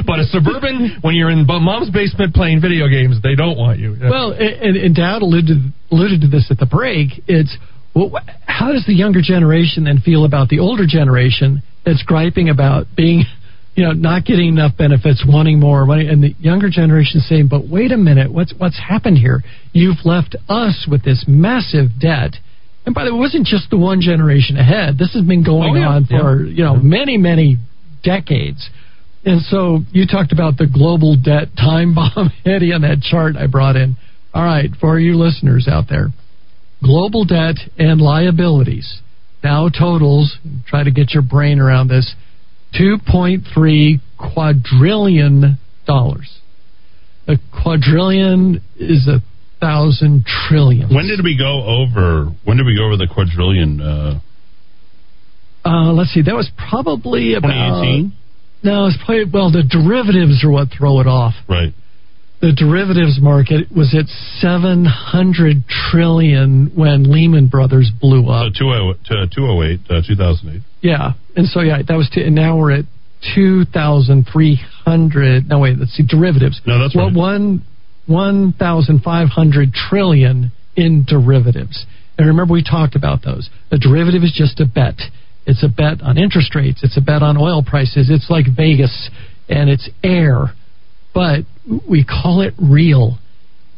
but 0.06 0.18
a 0.18 0.24
suburban, 0.24 0.98
when 1.02 1.14
you're 1.14 1.30
in 1.30 1.46
mom's 1.46 1.90
basement 1.90 2.34
playing 2.34 2.60
video 2.60 2.88
games, 2.88 3.22
they 3.22 3.36
don't 3.36 3.56
want 3.56 3.78
you. 3.78 3.96
Well, 4.00 4.32
and, 4.32 4.76
and 4.76 4.94
Dad 4.94 5.22
alluded 5.22 5.72
alluded 5.92 6.22
to 6.22 6.28
this 6.28 6.50
at 6.50 6.58
the 6.58 6.66
break. 6.66 7.22
It's 7.28 7.56
well, 7.94 8.10
how 8.44 8.72
does 8.72 8.84
the 8.86 8.94
younger 8.94 9.22
generation 9.22 9.84
then 9.84 10.00
feel 10.04 10.24
about 10.24 10.48
the 10.48 10.58
older 10.58 10.84
generation 10.86 11.62
that's 11.86 12.02
griping 12.02 12.48
about 12.50 12.86
being, 12.96 13.22
you 13.76 13.84
know, 13.84 13.92
not 13.92 14.24
getting 14.24 14.48
enough 14.48 14.76
benefits, 14.76 15.24
wanting 15.26 15.60
more 15.60 15.86
money, 15.86 16.08
and 16.08 16.22
the 16.22 16.34
younger 16.40 16.68
generation 16.68 17.20
saying, 17.20 17.46
"But 17.46 17.68
wait 17.68 17.92
a 17.92 17.96
minute, 17.96 18.30
what's 18.32 18.52
what's 18.58 18.78
happened 18.78 19.18
here? 19.18 19.42
You've 19.72 20.04
left 20.04 20.34
us 20.48 20.86
with 20.90 21.02
this 21.04 21.24
massive 21.28 21.98
debt." 22.00 22.36
And 22.84 22.94
by 22.94 23.04
the 23.04 23.12
way, 23.12 23.18
it 23.18 23.20
wasn't 23.20 23.46
just 23.46 23.70
the 23.70 23.76
one 23.78 24.00
generation 24.00 24.56
ahead. 24.56 24.98
This 24.98 25.12
has 25.14 25.24
been 25.24 25.42
going 25.44 25.76
Oh, 25.76 25.80
yeah, 25.80 25.88
on 25.88 26.04
for 26.06 26.42
yeah. 26.44 26.50
you 26.56 26.64
know 26.64 26.76
many 26.76 27.16
many 27.16 27.56
decades. 28.02 28.68
And 29.24 29.40
so 29.42 29.80
you 29.90 30.06
talked 30.06 30.30
about 30.32 30.56
the 30.56 30.66
global 30.68 31.16
debt 31.16 31.48
time 31.56 31.94
bomb, 31.94 32.30
Eddy, 32.44 32.72
on 32.72 32.82
that 32.82 33.00
chart 33.02 33.36
I 33.36 33.46
brought 33.48 33.74
in. 33.76 33.96
All 34.32 34.44
right, 34.44 34.70
for 34.80 35.00
you 35.00 35.16
listeners 35.16 35.66
out 35.66 35.86
there, 35.88 36.10
global 36.82 37.24
debt 37.24 37.56
and 37.78 38.00
liabilities 38.00 39.00
now 39.44 39.68
totals, 39.68 40.38
try 40.66 40.82
to 40.84 40.90
get 40.90 41.12
your 41.12 41.22
brain 41.22 41.58
around 41.60 41.88
this, 41.88 42.14
$2.3 42.80 44.00
quadrillion. 44.18 45.58
A 45.88 47.34
quadrillion 47.62 48.60
is 48.76 49.08
a 49.08 49.20
thousand 49.60 50.24
trillion. 50.26 50.94
When 50.94 51.06
did 51.06 51.20
we 51.24 51.36
go 51.38 51.64
over? 51.64 52.32
When 52.44 52.56
did 52.56 52.66
we 52.66 52.76
go 52.76 52.86
over 52.86 52.96
the 52.96 53.08
quadrillion? 53.12 53.80
Uh, 53.80 54.20
Uh, 55.64 55.92
let's 55.92 56.10
see, 56.12 56.22
that 56.22 56.34
was 56.34 56.50
probably 56.56 57.34
about. 57.34 57.48
2018? 57.82 58.12
No, 58.62 58.86
it's 58.86 58.96
probably, 59.04 59.24
well, 59.32 59.50
the 59.50 59.62
derivatives 59.62 60.44
are 60.44 60.50
what 60.50 60.68
throw 60.76 61.00
it 61.00 61.06
off. 61.06 61.34
right. 61.48 61.72
The 62.40 62.52
derivatives 62.52 63.20
market 63.20 63.70
was 63.74 63.92
at 63.94 64.06
700 64.40 65.64
trillion 65.90 66.70
when 66.74 67.10
Lehman 67.10 67.48
Brothers 67.48 67.90
blew 68.00 68.28
up. 68.28 68.52
So 68.54 68.64
20- 68.64 69.02
to 69.04 69.26
208, 69.34 69.80
uh, 69.90 70.02
2008. 70.06 70.62
Yeah, 70.82 71.12
and 71.34 71.48
so 71.48 71.60
yeah, 71.60 71.80
that 71.86 71.96
was 71.96 72.10
two, 72.12 72.20
and 72.20 72.34
now 72.34 72.58
we're 72.58 72.72
at 72.72 72.84
2,300. 73.34 75.48
No 75.48 75.60
wait, 75.60 75.78
let's 75.78 75.96
see 75.96 76.02
derivatives. 76.06 76.60
No, 76.66 76.78
that's 76.78 76.94
well, 76.94 77.06
right. 77.06 77.16
one 77.16 77.64
1,500 78.06 79.72
trillion 79.72 80.52
in 80.76 81.06
derivatives. 81.08 81.86
And 82.18 82.28
remember, 82.28 82.52
we 82.52 82.62
talked 82.62 82.96
about 82.96 83.22
those. 83.24 83.48
A 83.70 83.78
derivative 83.78 84.22
is 84.22 84.32
just 84.32 84.60
a 84.60 84.66
bet. 84.66 85.00
It's 85.46 85.64
a 85.64 85.68
bet 85.68 86.02
on 86.02 86.18
interest 86.18 86.54
rates. 86.54 86.80
It's 86.82 86.96
a 86.96 87.00
bet 87.00 87.22
on 87.22 87.36
oil 87.36 87.62
prices. 87.64 88.08
It's 88.10 88.30
like 88.30 88.46
Vegas, 88.54 89.10
and 89.48 89.70
it's 89.70 89.88
air. 90.02 90.52
But 91.14 91.44
we 91.88 92.04
call 92.04 92.42
it 92.42 92.54
real. 92.58 93.18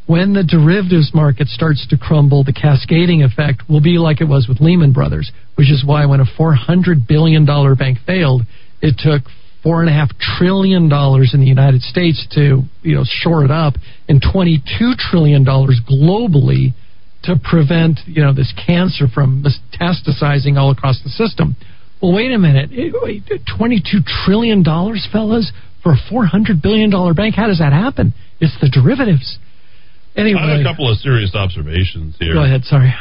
When 0.06 0.32
the 0.32 0.42
derivatives 0.42 1.12
market 1.12 1.48
starts 1.48 1.86
to 1.88 1.98
crumble, 1.98 2.42
the 2.42 2.52
cascading 2.52 3.22
effect 3.22 3.68
will 3.68 3.82
be 3.82 3.98
like 3.98 4.20
it 4.20 4.24
was 4.24 4.48
with 4.48 4.60
Lehman 4.60 4.92
Brothers, 4.92 5.30
which 5.56 5.70
is 5.70 5.84
why 5.84 6.06
when 6.06 6.20
a 6.20 6.24
$400 6.24 7.06
billion 7.06 7.44
bank 7.44 7.98
failed, 8.06 8.42
it 8.80 8.94
took 8.96 9.30
four 9.62 9.80
and 9.80 9.90
a 9.90 9.92
half 9.92 10.08
trillion 10.18 10.88
dollars 10.88 11.32
in 11.34 11.40
the 11.40 11.46
United 11.46 11.82
States 11.82 12.26
to 12.32 12.62
you 12.82 12.94
know 12.94 13.04
shore 13.04 13.44
it 13.44 13.50
up, 13.50 13.74
and 14.08 14.22
22 14.32 14.92
trillion 14.96 15.44
dollars 15.44 15.80
globally 15.88 16.72
to 17.24 17.36
prevent 17.42 17.98
you 18.06 18.22
know 18.22 18.32
this 18.32 18.52
cancer 18.66 19.06
from 19.12 19.44
metastasizing 19.44 20.56
all 20.56 20.70
across 20.70 21.02
the 21.02 21.10
system. 21.10 21.56
Well, 22.00 22.14
wait 22.14 22.32
a 22.32 22.38
minute, 22.38 22.70
twenty-two 23.58 23.98
trillion 24.24 24.62
dollars, 24.62 25.06
fellas, 25.10 25.50
for 25.82 25.92
a 25.92 25.96
four 26.10 26.26
hundred 26.26 26.62
billion 26.62 26.90
dollar 26.90 27.14
bank. 27.14 27.34
How 27.34 27.46
does 27.46 27.58
that 27.58 27.72
happen? 27.72 28.14
It's 28.40 28.54
the 28.60 28.68
derivatives. 28.68 29.38
Anyway, 30.16 30.40
I 30.40 30.50
have 30.50 30.60
a 30.60 30.64
couple 30.64 30.90
of 30.90 30.98
serious 30.98 31.34
observations 31.34 32.16
here. 32.18 32.34
Go 32.34 32.44
ahead. 32.44 32.64
Sorry. 32.64 32.92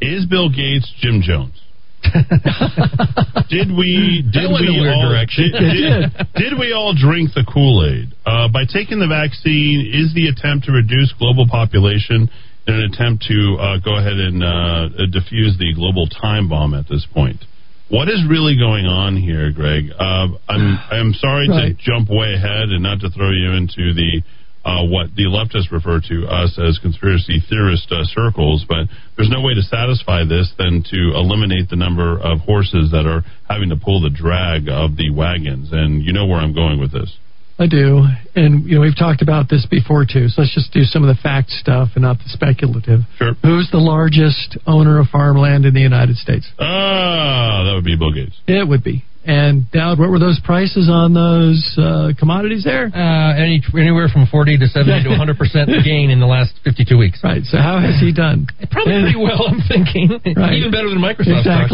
Is 0.00 0.26
Bill 0.26 0.48
Gates 0.48 0.92
Jim 0.98 1.20
Jones? 1.22 1.60
did 3.48 3.70
we 3.70 4.26
did 4.32 4.50
we 4.50 4.66
all. 4.90 5.14
Did, 5.36 5.52
did, 5.52 6.26
did 6.34 6.58
we 6.58 6.72
all 6.72 6.94
drink 6.98 7.30
the 7.34 7.46
Kool 7.46 7.86
Aid 7.86 8.12
uh, 8.26 8.48
by 8.48 8.64
taking 8.66 8.98
the 8.98 9.06
vaccine? 9.06 9.86
Is 9.86 10.12
the 10.14 10.26
attempt 10.26 10.66
to 10.66 10.72
reduce 10.72 11.14
global 11.18 11.46
population 11.46 12.28
in 12.66 12.74
an 12.74 12.90
attempt 12.92 13.24
to 13.28 13.56
uh, 13.60 13.78
go 13.78 13.96
ahead 13.96 14.18
and 14.18 14.42
uh, 14.42 15.06
diffuse 15.12 15.56
the 15.58 15.72
global 15.74 16.06
time 16.08 16.48
bomb 16.48 16.74
at 16.74 16.88
this 16.88 17.06
point? 17.14 17.44
What 17.92 18.08
is 18.08 18.24
really 18.26 18.56
going 18.56 18.86
on 18.86 19.20
here, 19.20 19.52
Greg? 19.52 19.92
Uh, 19.92 20.28
I'm 20.48 20.78
I'm 20.90 21.12
sorry 21.12 21.46
Right. 21.46 21.76
to 21.76 21.84
jump 21.84 22.08
way 22.08 22.32
ahead 22.32 22.70
and 22.72 22.82
not 22.82 23.00
to 23.00 23.10
throw 23.10 23.28
you 23.30 23.52
into 23.52 23.92
the 23.92 24.22
uh, 24.64 24.86
what 24.86 25.14
the 25.14 25.24
leftists 25.28 25.70
refer 25.70 26.00
to 26.08 26.26
us 26.26 26.56
as 26.58 26.78
conspiracy 26.78 27.42
theorist 27.50 27.92
uh, 27.92 28.04
circles, 28.04 28.64
but 28.66 28.86
there's 29.16 29.28
no 29.28 29.42
way 29.42 29.52
to 29.52 29.60
satisfy 29.60 30.24
this 30.24 30.50
than 30.56 30.82
to 30.88 31.12
eliminate 31.14 31.68
the 31.68 31.76
number 31.76 32.16
of 32.18 32.40
horses 32.40 32.90
that 32.92 33.04
are 33.04 33.24
having 33.50 33.68
to 33.68 33.76
pull 33.76 34.00
the 34.00 34.08
drag 34.08 34.70
of 34.70 34.96
the 34.96 35.10
wagons. 35.10 35.68
And 35.72 36.02
you 36.02 36.14
know 36.14 36.24
where 36.24 36.38
I'm 36.40 36.54
going 36.54 36.80
with 36.80 36.92
this. 36.92 37.14
I 37.58 37.66
do, 37.66 38.04
and 38.34 38.64
you 38.64 38.76
know 38.76 38.80
we've 38.80 38.96
talked 38.96 39.22
about 39.22 39.48
this 39.48 39.66
before 39.70 40.04
too. 40.04 40.28
So 40.28 40.42
let's 40.42 40.54
just 40.54 40.72
do 40.72 40.82
some 40.82 41.04
of 41.04 41.14
the 41.14 41.20
fact 41.22 41.50
stuff 41.50 41.90
and 41.94 42.02
not 42.02 42.18
the 42.18 42.24
speculative. 42.28 43.00
Sure. 43.18 43.34
Who's 43.42 43.68
the 43.70 43.78
largest 43.78 44.56
owner 44.66 44.98
of 44.98 45.06
farmland 45.08 45.64
in 45.66 45.74
the 45.74 45.80
United 45.80 46.16
States? 46.16 46.46
Ah, 46.58 47.62
that 47.66 47.74
would 47.74 47.84
be 47.84 47.96
Bill 47.96 48.12
Gates. 48.12 48.34
It 48.46 48.66
would 48.66 48.82
be. 48.82 49.04
And 49.24 49.70
Dowd, 49.70 50.00
what 50.00 50.10
were 50.10 50.18
those 50.18 50.40
prices 50.42 50.90
on 50.90 51.14
those 51.14 51.62
uh, 51.78 52.10
commodities 52.18 52.64
there? 52.64 52.90
Uh, 52.90 53.38
any, 53.38 53.62
anywhere 53.78 54.08
from 54.08 54.26
40 54.26 54.58
to 54.58 54.66
70 54.66 55.04
to 55.04 55.08
100 55.10 55.38
percent 55.38 55.70
gain 55.84 56.10
in 56.10 56.18
the 56.18 56.26
last 56.26 56.54
52 56.64 56.98
weeks. 56.98 57.20
Right. 57.22 57.44
So 57.44 57.58
how 57.58 57.78
has 57.78 58.00
he 58.00 58.12
done? 58.12 58.48
Probably 58.72 58.98
pretty 59.02 59.18
well, 59.22 59.46
I'm 59.46 59.62
thinking. 59.68 60.10
Right. 60.34 60.54
Even 60.58 60.72
better 60.72 60.90
than 60.90 60.98
Microsoft. 60.98 61.42
stock. 61.42 61.70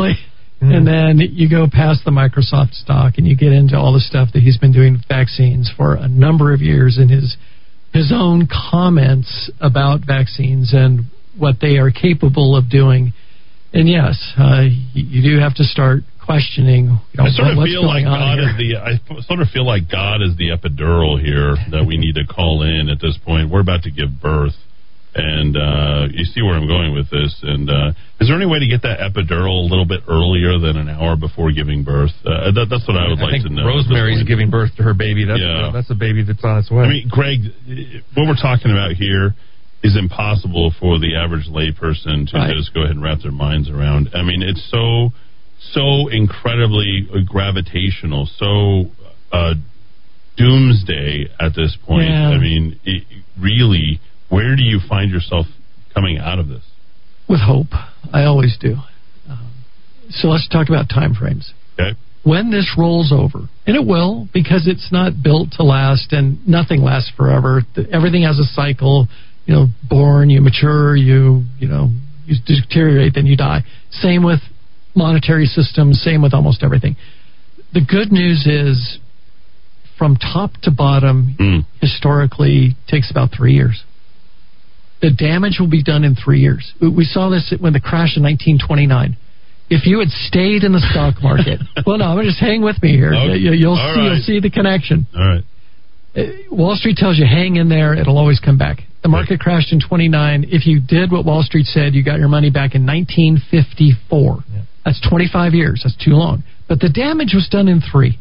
Exactly. 0.60 0.76
And 0.76 0.86
then 0.86 1.18
you 1.32 1.48
go 1.48 1.68
past 1.70 2.04
the 2.04 2.10
Microsoft 2.10 2.74
stock 2.74 3.14
and 3.16 3.26
you 3.26 3.36
get 3.36 3.52
into 3.52 3.76
all 3.76 3.92
the 3.92 4.00
stuff 4.00 4.30
that 4.34 4.40
he's 4.40 4.58
been 4.58 4.72
doing 4.72 4.94
with 4.94 5.06
vaccines 5.08 5.70
for 5.76 5.94
a 5.94 6.08
number 6.08 6.52
of 6.52 6.60
years 6.60 6.98
and 6.98 7.10
his 7.10 7.36
his 7.92 8.12
own 8.14 8.48
comments 8.48 9.50
about 9.60 10.00
vaccines 10.06 10.74
and 10.74 11.06
what 11.38 11.56
they 11.60 11.78
are 11.78 11.90
capable 11.90 12.56
of 12.56 12.68
doing. 12.68 13.12
And 13.72 13.88
yes, 13.88 14.18
uh, 14.36 14.62
you, 14.92 15.22
you 15.22 15.36
do 15.36 15.40
have 15.40 15.54
to 15.56 15.64
start 15.64 16.02
questioning. 16.24 16.98
You 17.12 17.16
know, 17.16 17.24
I 17.24 17.30
sort 17.30 17.48
of 17.48 17.56
what's 17.56 17.70
feel 17.70 17.86
like 17.86 18.04
God 18.04 18.38
here. 18.38 18.50
is 18.50 18.56
the. 18.56 18.76
I 18.76 19.22
sort 19.22 19.40
of 19.40 19.48
feel 19.48 19.64
like 19.64 19.90
God 19.90 20.20
is 20.22 20.36
the 20.36 20.50
epidural 20.50 21.20
here 21.20 21.56
that 21.70 21.84
we 21.86 21.96
need 21.96 22.16
to 22.16 22.26
call 22.26 22.62
in 22.62 22.88
at 22.88 23.00
this 23.00 23.18
point. 23.24 23.50
We're 23.50 23.60
about 23.60 23.82
to 23.84 23.90
give 23.90 24.20
birth, 24.20 24.56
and 25.18 25.56
uh, 25.56 26.06
you 26.14 26.24
see 26.24 26.40
where 26.42 26.54
I'm 26.54 26.66
going 26.70 26.94
with 26.94 27.10
this. 27.10 27.34
And 27.42 27.68
uh, 27.68 27.90
is 28.22 28.28
there 28.28 28.36
any 28.36 28.46
way 28.46 28.60
to 28.60 28.66
get 28.70 28.82
that 28.82 29.02
epidural 29.02 29.66
a 29.66 29.68
little 29.68 29.84
bit 29.84 30.00
earlier 30.08 30.58
than 30.58 30.76
an 30.78 30.88
hour 30.88 31.16
before 31.16 31.50
giving 31.52 31.82
birth? 31.82 32.14
Uh, 32.24 32.54
that, 32.54 32.66
that's 32.70 32.86
what 32.86 32.96
I 32.96 33.08
would 33.08 33.18
I 33.18 33.34
like 33.34 33.42
to 33.42 33.50
know. 33.50 33.66
Rosemary's 33.66 34.22
giving 34.22 34.48
birth 34.48 34.70
to 34.78 34.82
her 34.84 34.94
baby. 34.94 35.24
That's 35.26 35.40
Yeah. 35.42 35.70
that's 35.74 35.90
a 35.90 35.98
baby 35.98 36.22
that's 36.22 36.42
on 36.44 36.58
its 36.58 36.70
way. 36.70 36.84
I 36.84 36.88
mean, 36.88 37.08
Greg, 37.10 37.40
what 38.14 38.26
we're 38.30 38.40
talking 38.40 38.70
about 38.70 38.92
here 38.94 39.34
is 39.82 39.96
impossible 39.96 40.72
for 40.80 40.98
the 40.98 41.14
average 41.14 41.46
layperson 41.46 42.26
to 42.30 42.36
Right. 42.38 42.54
just 42.56 42.72
go 42.74 42.80
ahead 42.82 42.94
and 42.96 43.02
wrap 43.02 43.20
their 43.22 43.32
minds 43.32 43.68
around. 43.68 44.10
I 44.14 44.22
mean, 44.22 44.42
it's 44.42 44.62
so 44.70 45.12
so 45.74 46.06
incredibly 46.08 47.06
gravitational, 47.26 48.26
so 48.38 48.90
uh, 49.32 49.54
doomsday 50.36 51.28
at 51.40 51.54
this 51.54 51.76
point. 51.86 52.08
Yeah. 52.08 52.28
I 52.30 52.38
mean, 52.38 52.78
it, 52.84 53.02
really, 53.38 54.00
where 54.28 54.56
do 54.56 54.62
you 54.62 54.80
find 54.88 55.10
yourself 55.10 55.46
coming 55.94 56.18
out 56.18 56.38
of 56.38 56.48
this? 56.48 56.62
with 57.28 57.40
hope. 57.40 57.68
I 58.12 58.24
always 58.24 58.56
do. 58.58 58.76
Um, 59.28 59.52
so 60.10 60.28
let's 60.28 60.48
talk 60.48 60.68
about 60.68 60.88
time 60.88 61.14
frames. 61.14 61.52
Okay. 61.78 61.98
When 62.24 62.50
this 62.50 62.74
rolls 62.76 63.12
over, 63.12 63.48
and 63.66 63.76
it 63.76 63.86
will, 63.86 64.28
because 64.32 64.66
it's 64.66 64.90
not 64.90 65.22
built 65.22 65.52
to 65.52 65.62
last, 65.62 66.12
and 66.12 66.46
nothing 66.48 66.82
lasts 66.82 67.12
forever. 67.16 67.62
Everything 67.92 68.22
has 68.22 68.38
a 68.38 68.44
cycle. 68.44 69.06
You 69.46 69.54
know, 69.54 69.66
born, 69.88 70.28
you 70.28 70.40
mature, 70.40 70.96
you 70.96 71.44
you 71.58 71.68
know, 71.68 71.90
you 72.26 72.36
deteriorate, 72.44 73.14
then 73.14 73.26
you 73.26 73.36
die. 73.36 73.60
Same 73.90 74.24
with 74.24 74.40
monetary 74.94 75.46
systems. 75.46 76.02
Same 76.02 76.20
with 76.20 76.34
almost 76.34 76.62
everything. 76.62 76.96
The 77.72 77.80
good 77.80 78.10
news 78.10 78.46
is, 78.46 78.98
from 79.96 80.16
top 80.16 80.52
to 80.62 80.70
bottom, 80.70 81.36
historically 81.80 82.76
takes 82.88 83.10
about 83.10 83.30
three 83.34 83.54
years 83.54 83.84
the 85.00 85.10
damage 85.10 85.58
will 85.60 85.70
be 85.70 85.82
done 85.82 86.04
in 86.04 86.14
three 86.14 86.40
years. 86.40 86.72
We- 86.80 87.04
saw 87.04 87.30
this 87.30 87.52
when 87.58 87.72
the 87.72 87.80
crash 87.80 88.16
in 88.16 88.22
1929. 88.22 89.16
If 89.70 89.86
you 89.86 89.98
had 89.98 90.08
stayed 90.08 90.64
in 90.64 90.72
the 90.72 90.80
stock 90.90 91.22
market, 91.22 91.60
well, 91.86 91.98
no, 91.98 92.20
just 92.22 92.40
hang 92.40 92.62
with 92.62 92.82
me 92.82 92.96
here. 92.96 93.14
Okay. 93.14 93.36
You, 93.36 93.68
will 93.68 93.76
see, 93.76 93.82
right. 93.82 94.04
you'll 94.04 94.22
see 94.22 94.40
the 94.40 94.50
connection. 94.50 95.06
All 95.14 95.28
right. 95.28 95.44
Uh, 96.16 96.22
Wall 96.50 96.74
Street 96.74 96.96
tells 96.96 97.18
you 97.18 97.26
hang 97.26 97.56
in 97.56 97.68
there; 97.68 97.94
it'll 97.94 98.16
always 98.18 98.40
come 98.40 98.56
back. 98.56 98.78
The 99.02 99.08
market 99.08 99.38
crashed 99.38 99.72
in 99.72 99.80
29. 99.80 100.46
If 100.48 100.66
you 100.66 100.80
did 100.80 101.12
what 101.12 101.24
Wall 101.24 101.42
Street 101.42 101.66
said, 101.66 101.94
you 101.94 102.02
got 102.02 102.18
your 102.18 102.28
money 102.28 102.50
back 102.50 102.74
in 102.74 102.84
1954. 102.84 104.38
That's 104.84 105.00
25 105.08 105.54
years. 105.54 105.82
That's 105.84 105.96
too 106.02 106.12
long. 106.12 106.42
But 106.68 106.80
the 106.80 106.88
damage 106.88 107.32
was 107.34 107.48
done 107.50 107.68
in 107.68 107.80
three. 107.80 108.18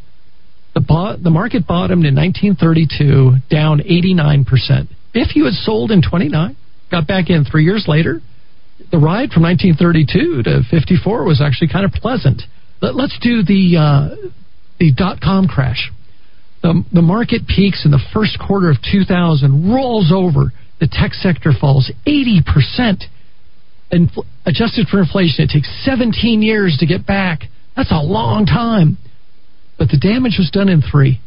The, 0.76 0.82
bo- 0.82 1.18
the 1.18 1.32
market 1.32 1.66
bottomed 1.66 2.06
in 2.06 2.14
1932, 2.14 3.38
down 3.50 3.80
89%. 3.80 4.88
If 5.14 5.36
you 5.36 5.46
had 5.46 5.54
sold 5.56 5.92
in 5.92 6.02
29, 6.02 6.56
got 6.92 7.08
back 7.08 7.30
in 7.30 7.46
three 7.46 7.64
years 7.64 7.86
later, 7.88 8.22
the 8.92 8.98
ride 8.98 9.32
from 9.32 9.44
1932 9.44 10.44
to 10.44 10.62
54 10.70 11.24
was 11.24 11.42
actually 11.42 11.70
kind 11.70 11.86
of 11.86 11.92
pleasant. 11.92 12.42
Let, 12.82 12.96
let's 12.96 13.18
do 13.22 13.44
the 13.44 13.78
uh, 13.78 14.30
the 14.80 14.94
dot 14.94 15.20
com 15.22 15.48
crash. 15.48 15.92
The, 16.62 16.84
the 16.92 17.02
market 17.02 17.48
peaks 17.48 17.86
in 17.86 17.92
the 17.92 18.02
first 18.14 18.40
quarter 18.40 18.70
of 18.70 18.78
2000, 18.82 19.74
rolls 19.74 20.12
over. 20.14 20.52
The 20.80 20.88
tech 20.92 21.14
sector 21.14 21.52
falls 21.60 21.92
80%. 22.06 23.04
And 23.92 24.12
adjusted 24.46 24.88
for 24.88 25.00
inflation, 25.00 25.46
it 25.46 25.50
takes 25.54 25.70
17 25.86 26.42
years 26.42 26.78
to 26.80 26.86
get 26.86 27.06
back. 27.06 27.44
That's 27.76 27.92
a 27.92 28.02
long 28.02 28.46
time. 28.46 28.98
But 29.78 29.90
the 29.90 29.98
damage 29.98 30.36
was 30.40 30.50
done 30.52 30.68
in 30.68 30.82
three. 30.82 31.22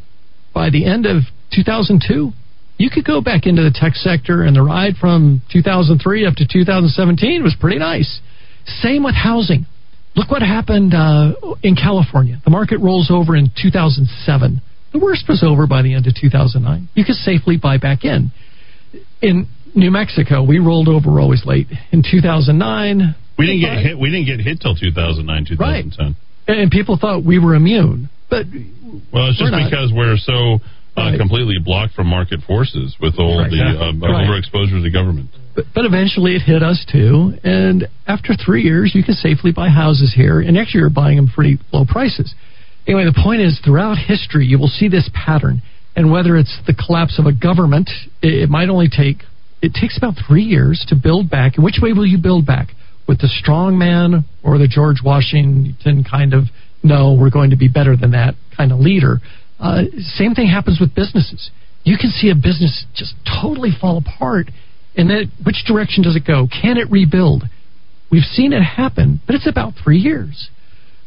By 0.53 0.71
the 0.71 0.85
end 0.85 1.07
of 1.07 1.23
2002, 1.53 2.33
you 2.81 2.89
could 2.89 3.05
go 3.05 3.21
back 3.21 3.45
into 3.45 3.61
the 3.63 3.71
tech 3.71 3.95
sector, 3.95 4.43
and 4.43 4.57
the 4.57 4.63
ride 4.63 4.97
from 4.97 5.43
2003 5.53 6.25
up 6.25 6.35
to 6.37 6.47
2017 6.51 7.43
was 7.43 7.55
pretty 7.61 7.79
nice. 7.79 8.21
Same 8.81 9.05
with 9.05 9.15
housing. 9.15 9.67
Look 10.17 10.31
what 10.31 10.41
happened 10.41 10.95
uh, 10.95 11.33
in 11.63 11.77
California. 11.77 12.41
The 12.43 12.51
market 12.51 12.79
rolls 12.79 13.11
over 13.13 13.37
in 13.37 13.53
2007. 13.55 14.63
The 14.93 14.99
worst 14.99 15.27
was 15.29 15.45
over 15.47 15.67
by 15.67 15.83
the 15.83 15.93
end 15.93 16.07
of 16.07 16.15
2009. 16.19 16.89
You 16.95 17.05
could 17.05 17.17
safely 17.17 17.59
buy 17.59 17.77
back 17.77 18.03
in. 18.05 18.33
In 19.21 19.47
New 19.75 19.91
Mexico, 19.91 20.43
we 20.43 20.59
rolled 20.59 20.89
over. 20.89 21.13
We're 21.13 21.21
always 21.21 21.45
late. 21.45 21.69
In 21.93 22.03
2009, 22.03 23.15
We 23.39 23.47
didn't 23.47 23.61
get 23.61 23.77
hit. 23.85 23.99
We 23.99 24.11
didn't 24.11 24.27
get 24.27 24.41
hit 24.41 24.59
till 24.61 24.75
2009, 24.75 25.45
2010. 25.49 26.17
Right. 26.49 26.59
and 26.59 26.71
people 26.71 26.97
thought 26.99 27.25
we 27.25 27.39
were 27.39 27.55
immune. 27.55 28.09
But 28.31 28.47
Well, 29.13 29.29
it's 29.29 29.39
just 29.39 29.53
We're 29.53 29.69
because 29.69 29.93
we're 29.93 30.17
so 30.17 30.61
uh, 30.97 31.17
completely 31.17 31.57
blocked 31.59 31.95
from 31.95 32.07
market 32.07 32.41
forces 32.47 32.97
with 33.01 33.15
all 33.19 33.39
Right. 33.41 33.51
the 33.51 33.63
um, 33.83 34.01
Right. 34.01 34.27
overexposure 34.27 34.83
to 34.83 34.91
government. 34.91 35.31
but, 35.55 35.65
but 35.75 35.85
eventually 35.85 36.35
it 36.37 36.43
hit 36.43 36.63
us 36.63 36.85
too. 36.91 37.39
And 37.45 37.89
after 38.07 38.35
three 38.35 38.63
years, 38.63 38.93
you 38.95 39.03
can 39.03 39.15
safely 39.15 39.53
buy 39.53 39.69
houses 39.69 40.13
here, 40.15 40.41
and 40.41 40.57
actually 40.59 40.81
you're 40.81 40.91
buying 40.91 41.17
them 41.17 41.29
pretty 41.29 41.59
low 41.73 41.85
prices. 41.85 42.35
Anyway, 42.87 43.05
the 43.05 43.21
point 43.23 43.41
is, 43.43 43.59
throughout 43.65 43.99
history, 43.99 44.47
you 44.47 44.59
will 44.59 44.69
see 44.69 44.89
this 44.89 45.09
pattern. 45.15 45.63
And 45.97 46.11
whether 46.11 46.37
it's 46.37 46.57
the 46.67 46.75
collapse 46.75 47.19
of 47.19 47.27
a 47.27 47.33
government, 47.33 47.91
it, 48.23 48.35
it 48.45 48.49
might 48.51 48.69
only 48.69 48.89
take 48.89 49.25
it 49.63 49.75
takes 49.75 49.99
about 49.99 50.15
three 50.27 50.43
years 50.43 50.83
to 50.89 50.95
build 50.97 51.29
back. 51.29 51.57
And 51.57 51.65
which 51.65 51.79
way 51.83 51.93
will 51.93 52.07
you 52.07 52.19
build 52.19 52.47
back? 52.47 52.69
with 53.09 53.19
the 53.23 53.29
strong 53.29 53.77
man 53.77 54.25
or 54.45 54.57
the 54.57 54.69
George 54.69 54.99
Washington 55.05 56.05
kind 56.09 56.33
of, 56.33 56.45
no, 56.85 57.15
we're 57.21 57.31
going 57.31 57.51
to 57.51 57.57
be 57.57 57.67
better 57.67 57.97
than 57.97 58.13
that 58.13 58.35
kind 58.57 58.71
of 58.71 58.79
leader. 58.79 59.19
Uh, 59.61 59.83
same 60.17 60.35
thing 60.35 60.49
happens 60.49 60.81
with 60.81 60.95
businesses. 60.95 61.51
You 61.85 61.97
can 61.99 62.11
see 62.11 62.31
a 62.31 62.35
business 62.35 62.85
just 62.95 63.15
totally 63.41 63.71
fall 63.79 63.99
apart, 63.99 64.51
and 64.97 65.09
then 65.09 65.31
which 65.45 65.65
direction 65.67 66.03
does 66.03 66.17
it 66.17 66.27
go? 66.27 66.49
Can 66.49 66.79
it 66.79 66.91
rebuild? 66.91 67.45
We've 68.11 68.25
seen 68.25 68.53
it 68.53 68.63
happen, 68.63 69.21
but 69.27 69.35
it's 69.37 69.47
about 69.47 69.75
three 69.83 69.99
years. 69.99 70.49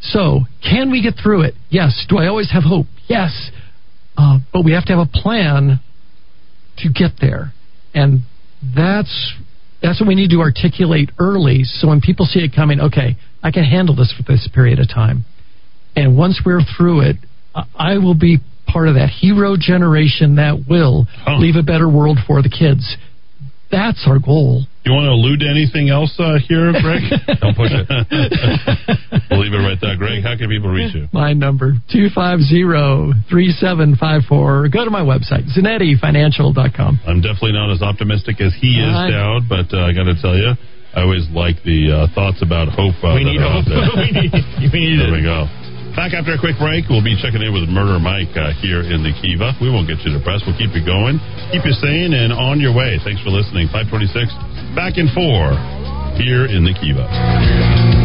So, 0.02 0.42
can 0.62 0.92
we 0.92 1.02
get 1.02 1.16
through 1.22 1.44
it? 1.44 1.56
Yes. 1.70 2.06
Do 2.10 2.18
I 2.18 2.28
always 2.28 2.52
have 2.52 2.64
hope? 2.64 2.88
Yes. 3.08 3.52
Uh, 4.18 4.40
but 4.52 4.64
we 4.64 4.74
have 4.74 4.86
to 4.86 4.96
have 4.96 5.08
a 5.08 5.12
plan 5.12 5.80
to 6.78 6.90
get 6.90 7.12
there. 7.20 7.54
And 7.94 8.22
that's 8.76 9.34
that's 9.82 10.00
what 10.00 10.08
we 10.08 10.16
need 10.16 10.30
to 10.30 10.40
articulate 10.40 11.12
early 11.20 11.64
so 11.64 11.90
when 11.90 12.00
people 12.00 12.26
see 12.26 12.40
it 12.40 12.56
coming, 12.56 12.80
okay, 12.80 13.18
I 13.44 13.52
can 13.52 13.66
handle 13.66 13.96
this 13.96 14.14
for 14.16 14.24
this 14.24 14.48
period 14.54 14.80
of 14.80 14.88
time. 14.88 15.26
And 15.96 16.18
once 16.18 16.42
we're 16.46 16.62
through 16.78 17.02
it, 17.02 17.18
I 17.78 17.98
will 17.98 18.16
be 18.16 18.40
part 18.68 18.88
of 18.88 18.96
that 18.96 19.10
hero 19.10 19.56
generation 19.60 20.36
that 20.38 20.66
will 20.70 21.06
Oh. 21.28 21.36
leave 21.38 21.56
a 21.56 21.64
better 21.64 21.90
world 21.90 22.18
for 22.26 22.42
the 22.42 22.50
kids. 22.50 22.96
That's 23.72 24.06
our 24.08 24.20
goal. 24.20 24.66
You 24.86 24.92
want 24.94 25.06
to 25.06 25.12
allude 25.18 25.40
to 25.42 25.48
anything 25.50 25.90
else 25.90 26.14
uh, 26.20 26.38
here, 26.48 26.72
Greg? 26.78 27.02
Don't 27.42 27.56
push 27.58 27.72
it. 27.74 27.88
we'll 29.32 29.40
leave 29.42 29.54
it 29.54 29.58
right 29.66 29.78
there. 29.82 29.96
Greg, 29.98 30.22
how 30.22 30.36
can 30.38 30.48
people 30.50 30.70
reach 30.70 30.94
you? 30.94 31.08
My 31.14 31.34
number, 31.34 31.74
250-3754. 31.90 34.72
Go 34.74 34.84
to 34.86 34.92
my 34.92 35.02
website, 35.02 35.46
ZanettiFinancial.com. 35.58 37.00
I'm 37.08 37.22
definitely 37.22 37.54
not 37.54 37.72
as 37.72 37.82
optimistic 37.82 38.40
as 38.42 38.54
he 38.60 38.78
is, 38.80 38.94
I- 38.94 39.10
Dowd, 39.12 39.48
but 39.50 39.74
uh, 39.74 39.86
I 39.90 39.94
got 39.94 40.04
to 40.06 40.14
tell 40.22 40.36
you, 40.38 40.54
I 40.94 41.02
always 41.02 41.26
like 41.34 41.64
the 41.66 41.90
uh, 42.06 42.14
thoughts 42.14 42.44
about 42.46 42.70
hope. 42.70 42.94
Uh, 43.02 43.16
We 43.18 43.24
need 43.26 43.42
out 43.42 43.66
hope. 43.66 43.74
there. 43.74 43.90
we 43.98 44.12
need, 44.14 44.30
hope. 44.30 44.70
we 44.70 44.86
need 44.86 45.02
There 45.02 45.10
it. 45.10 45.18
we 45.18 45.24
go. 45.26 45.50
Back 45.95 46.18
after 46.18 46.34
a 46.34 46.40
quick 46.41 46.57
break, 46.57 46.90
we'll 46.90 47.06
be 47.06 47.14
checking 47.22 47.41
in 47.45 47.53
with 47.53 47.70
Murder 47.70 48.02
Mike 48.02 48.34
uh, 48.34 48.49
here 48.65 48.82
in 48.82 49.06
the 49.06 49.14
Kiva. 49.22 49.53
We 49.61 49.70
won't 49.70 49.88
get 49.88 50.02
you 50.02 50.10
depressed. 50.18 50.44
We'll 50.49 50.57
keep 50.57 50.74
you 50.74 50.82
going, 50.82 51.22
keep 51.53 51.61
you 51.64 51.76
sane, 51.78 52.18
and 52.18 52.34
on 52.34 52.60
your 52.60 52.74
way. 52.74 52.98
Thanks 53.06 53.22
for 53.22 53.30
listening. 53.30 53.70
526, 53.70 54.74
back 54.74 54.98
in 54.98 55.06
four, 55.14 55.53
here 56.18 56.49
in 56.49 56.65
the 56.65 56.74
Kiva. 56.74 58.03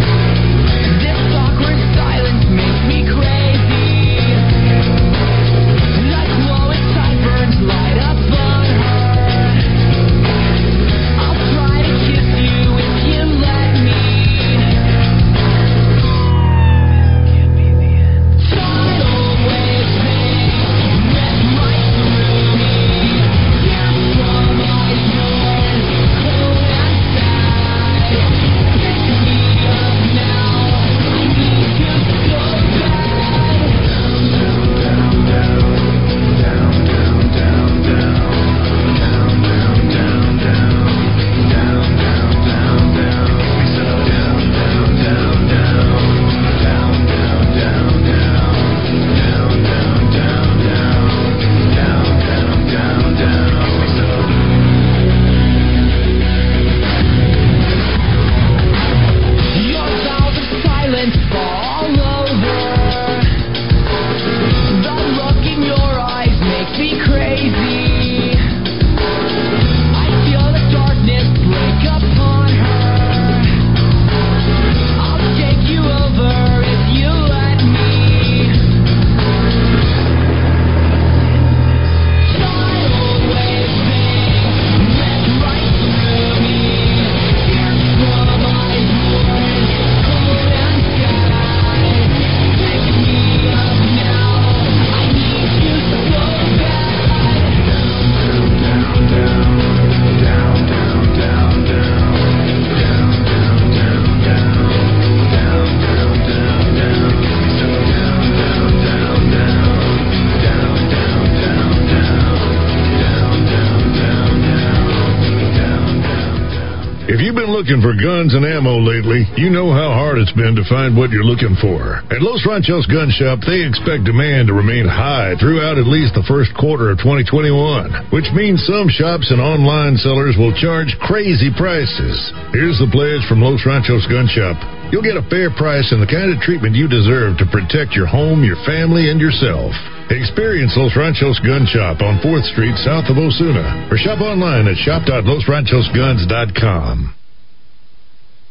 Lately, 119.08 119.24
you 119.40 119.48
know 119.50 119.72
how 119.72 119.92
hard 119.96 120.18
it's 120.18 120.32
been 120.32 120.54
to 120.56 120.64
find 120.68 120.96
what 120.96 121.10
you're 121.10 121.24
looking 121.24 121.56
for. 121.60 122.02
At 122.12 122.20
Los 122.20 122.44
Ranchos 122.44 122.86
Gun 122.86 123.10
Shop, 123.10 123.40
they 123.40 123.64
expect 123.64 124.04
demand 124.04 124.48
to 124.48 124.54
remain 124.54 124.86
high 124.86 125.34
throughout 125.40 125.78
at 125.78 125.86
least 125.88 126.14
the 126.14 126.22
first 126.28 126.52
quarter 126.54 126.90
of 126.92 126.98
2021, 127.00 128.10
which 128.12 128.28
means 128.36 128.60
some 128.68 128.88
shops 128.92 129.30
and 129.32 129.40
online 129.40 129.96
sellers 129.96 130.36
will 130.36 130.52
charge 130.54 130.92
crazy 131.00 131.48
prices. 131.56 132.32
Here's 132.52 132.76
the 132.78 132.92
pledge 132.92 133.24
from 133.28 133.40
Los 133.40 133.64
Ranchos 133.64 134.04
Gun 134.12 134.28
Shop. 134.28 134.60
You'll 134.92 135.02
get 135.04 135.16
a 135.20 135.28
fair 135.28 135.50
price 135.52 135.92
and 135.92 136.00
the 136.00 136.08
kind 136.08 136.32
of 136.32 136.40
treatment 136.40 136.76
you 136.76 136.88
deserve 136.88 137.36
to 137.40 137.46
protect 137.52 137.92
your 137.92 138.06
home, 138.08 138.44
your 138.44 138.56
family, 138.64 139.10
and 139.10 139.20
yourself. 139.20 139.72
Experience 140.08 140.72
Los 140.76 140.96
Ranchos 140.96 141.38
Gun 141.44 141.66
Shop 141.68 142.00
on 142.00 142.16
4th 142.24 142.48
Street 142.56 142.72
south 142.80 143.04
of 143.12 143.20
Osuna 143.20 143.92
or 143.92 144.00
shop 144.00 144.24
online 144.24 144.64
at 144.68 144.78
shop.losranchosguns.com. 144.80 147.17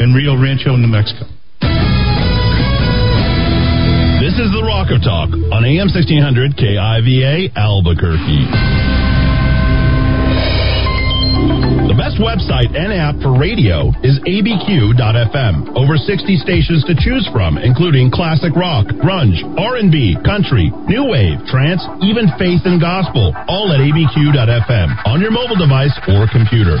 in 0.00 0.16
Rio 0.16 0.32
Rancho, 0.32 0.76
New 0.80 0.88
Mexico. 0.88 1.28
This 4.16 4.32
is 4.40 4.48
the 4.56 4.64
Rock 4.64 4.88
of 4.88 5.04
Talk 5.04 5.28
on 5.52 5.60
AM 5.60 5.92
1600 5.92 6.56
KIVA 6.56 7.52
Albuquerque. 7.52 8.48
The 11.84 11.96
best 12.00 12.16
website 12.16 12.72
and 12.72 12.96
app 12.96 13.20
for 13.20 13.36
radio 13.36 13.92
is 14.00 14.16
abq.fm. 14.24 15.76
Over 15.76 16.00
60 16.00 16.36
stations 16.48 16.80
to 16.88 16.96
choose 16.96 17.28
from, 17.28 17.58
including 17.58 18.08
classic 18.08 18.56
rock, 18.56 18.88
grunge, 19.04 19.36
R&B, 19.60 20.16
country, 20.24 20.72
new 20.88 21.12
wave, 21.12 21.44
trance, 21.44 21.84
even 22.00 22.32
faith 22.40 22.64
and 22.64 22.80
gospel, 22.80 23.36
all 23.52 23.68
at 23.74 23.84
abq.fm 23.84 24.88
on 25.04 25.20
your 25.20 25.32
mobile 25.32 25.60
device 25.60 25.92
or 26.08 26.24
computer. 26.32 26.80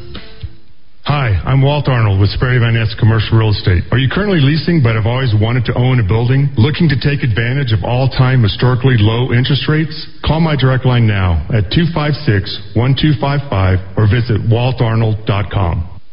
Hi, 1.03 1.29
I'm 1.33 1.63
Walt 1.63 1.89
Arnold 1.89 2.19
with 2.21 2.29
Sperry 2.29 2.59
Van 2.59 2.75
Ness 2.75 2.93
Commercial 2.99 3.39
Real 3.39 3.49
Estate. 3.49 3.85
Are 3.91 3.97
you 3.97 4.07
currently 4.07 4.39
leasing 4.39 4.83
but 4.83 4.93
have 4.93 5.07
always 5.09 5.33
wanted 5.33 5.65
to 5.65 5.73
own 5.73 5.99
a 5.99 6.03
building? 6.07 6.53
Looking 6.57 6.87
to 6.89 6.99
take 7.01 7.23
advantage 7.25 7.73
of 7.73 7.83
all-time 7.83 8.43
historically 8.43 8.97
low 9.01 9.33
interest 9.33 9.67
rates? 9.67 9.97
Call 10.23 10.39
my 10.39 10.55
direct 10.55 10.85
line 10.85 11.07
now 11.07 11.41
at 11.49 11.73
256-1255 11.73 13.97
or 13.97 14.05
visit 14.05 14.45
waltarnold.com. 14.45 15.90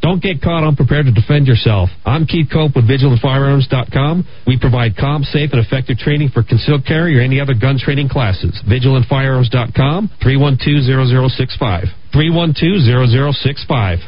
Don't 0.00 0.22
get 0.22 0.40
caught 0.40 0.64
unprepared 0.64 1.06
to 1.06 1.12
defend 1.12 1.46
yourself. 1.46 1.90
I'm 2.06 2.24
Keith 2.24 2.48
Cope 2.50 2.74
with 2.74 2.88
VigilantFirearms.com. 2.88 4.26
We 4.46 4.58
provide 4.58 4.96
calm, 4.96 5.22
safe, 5.24 5.52
and 5.52 5.60
effective 5.60 5.98
training 5.98 6.30
for 6.32 6.42
concealed 6.42 6.86
carry 6.86 7.18
or 7.18 7.20
any 7.20 7.38
other 7.38 7.52
gun 7.52 7.76
training 7.78 8.08
classes. 8.08 8.62
VigilantFirearms.com, 8.64 10.10
312-0065. 10.24 11.84
312-0065. 12.14 13.98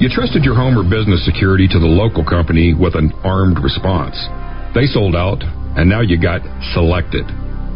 You 0.00 0.08
trusted 0.10 0.44
your 0.44 0.56
home 0.56 0.76
or 0.76 0.82
business 0.82 1.24
security 1.24 1.68
to 1.68 1.78
the 1.78 1.86
local 1.86 2.24
company 2.24 2.74
with 2.74 2.94
an 2.94 3.12
armed 3.24 3.62
response. 3.62 4.16
They 4.74 4.84
sold 4.86 5.16
out, 5.16 5.40
and 5.40 5.88
now 5.88 6.02
you 6.02 6.20
got 6.20 6.42
selected. 6.74 7.24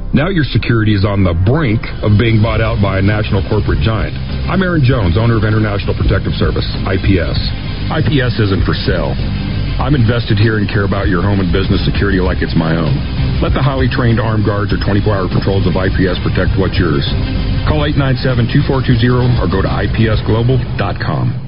Now 0.09 0.33
your 0.33 0.49
security 0.49 0.97
is 0.97 1.05
on 1.05 1.21
the 1.21 1.37
brink 1.37 1.85
of 2.01 2.17
being 2.17 2.41
bought 2.41 2.65
out 2.65 2.81
by 2.81 2.97
a 2.97 3.05
national 3.05 3.45
corporate 3.45 3.85
giant. 3.85 4.17
I'm 4.49 4.65
Aaron 4.65 4.81
Jones, 4.81 5.21
owner 5.21 5.37
of 5.37 5.45
International 5.45 5.93
Protective 5.93 6.33
Service, 6.41 6.65
IPS. 6.89 7.37
IPS 7.93 8.41
isn't 8.41 8.65
for 8.65 8.73
sale. 8.89 9.13
I'm 9.77 9.93
invested 9.93 10.41
here 10.41 10.57
and 10.57 10.65
care 10.65 10.89
about 10.89 11.13
your 11.13 11.21
home 11.21 11.45
and 11.45 11.53
business 11.53 11.85
security 11.85 12.25
like 12.25 12.41
it's 12.41 12.57
my 12.57 12.73
own. 12.73 12.97
Let 13.45 13.53
the 13.53 13.61
highly 13.61 13.93
trained 13.93 14.17
armed 14.17 14.49
guards 14.49 14.73
or 14.73 14.81
24-hour 14.81 15.29
patrols 15.29 15.69
of 15.69 15.77
IPS 15.77 16.17
protect 16.25 16.57
what's 16.57 16.81
yours. 16.81 17.05
Call 17.69 17.85
897-2420 17.93 19.45
or 19.45 19.47
go 19.47 19.61
to 19.61 19.69
ipsglobal.com. 19.69 21.48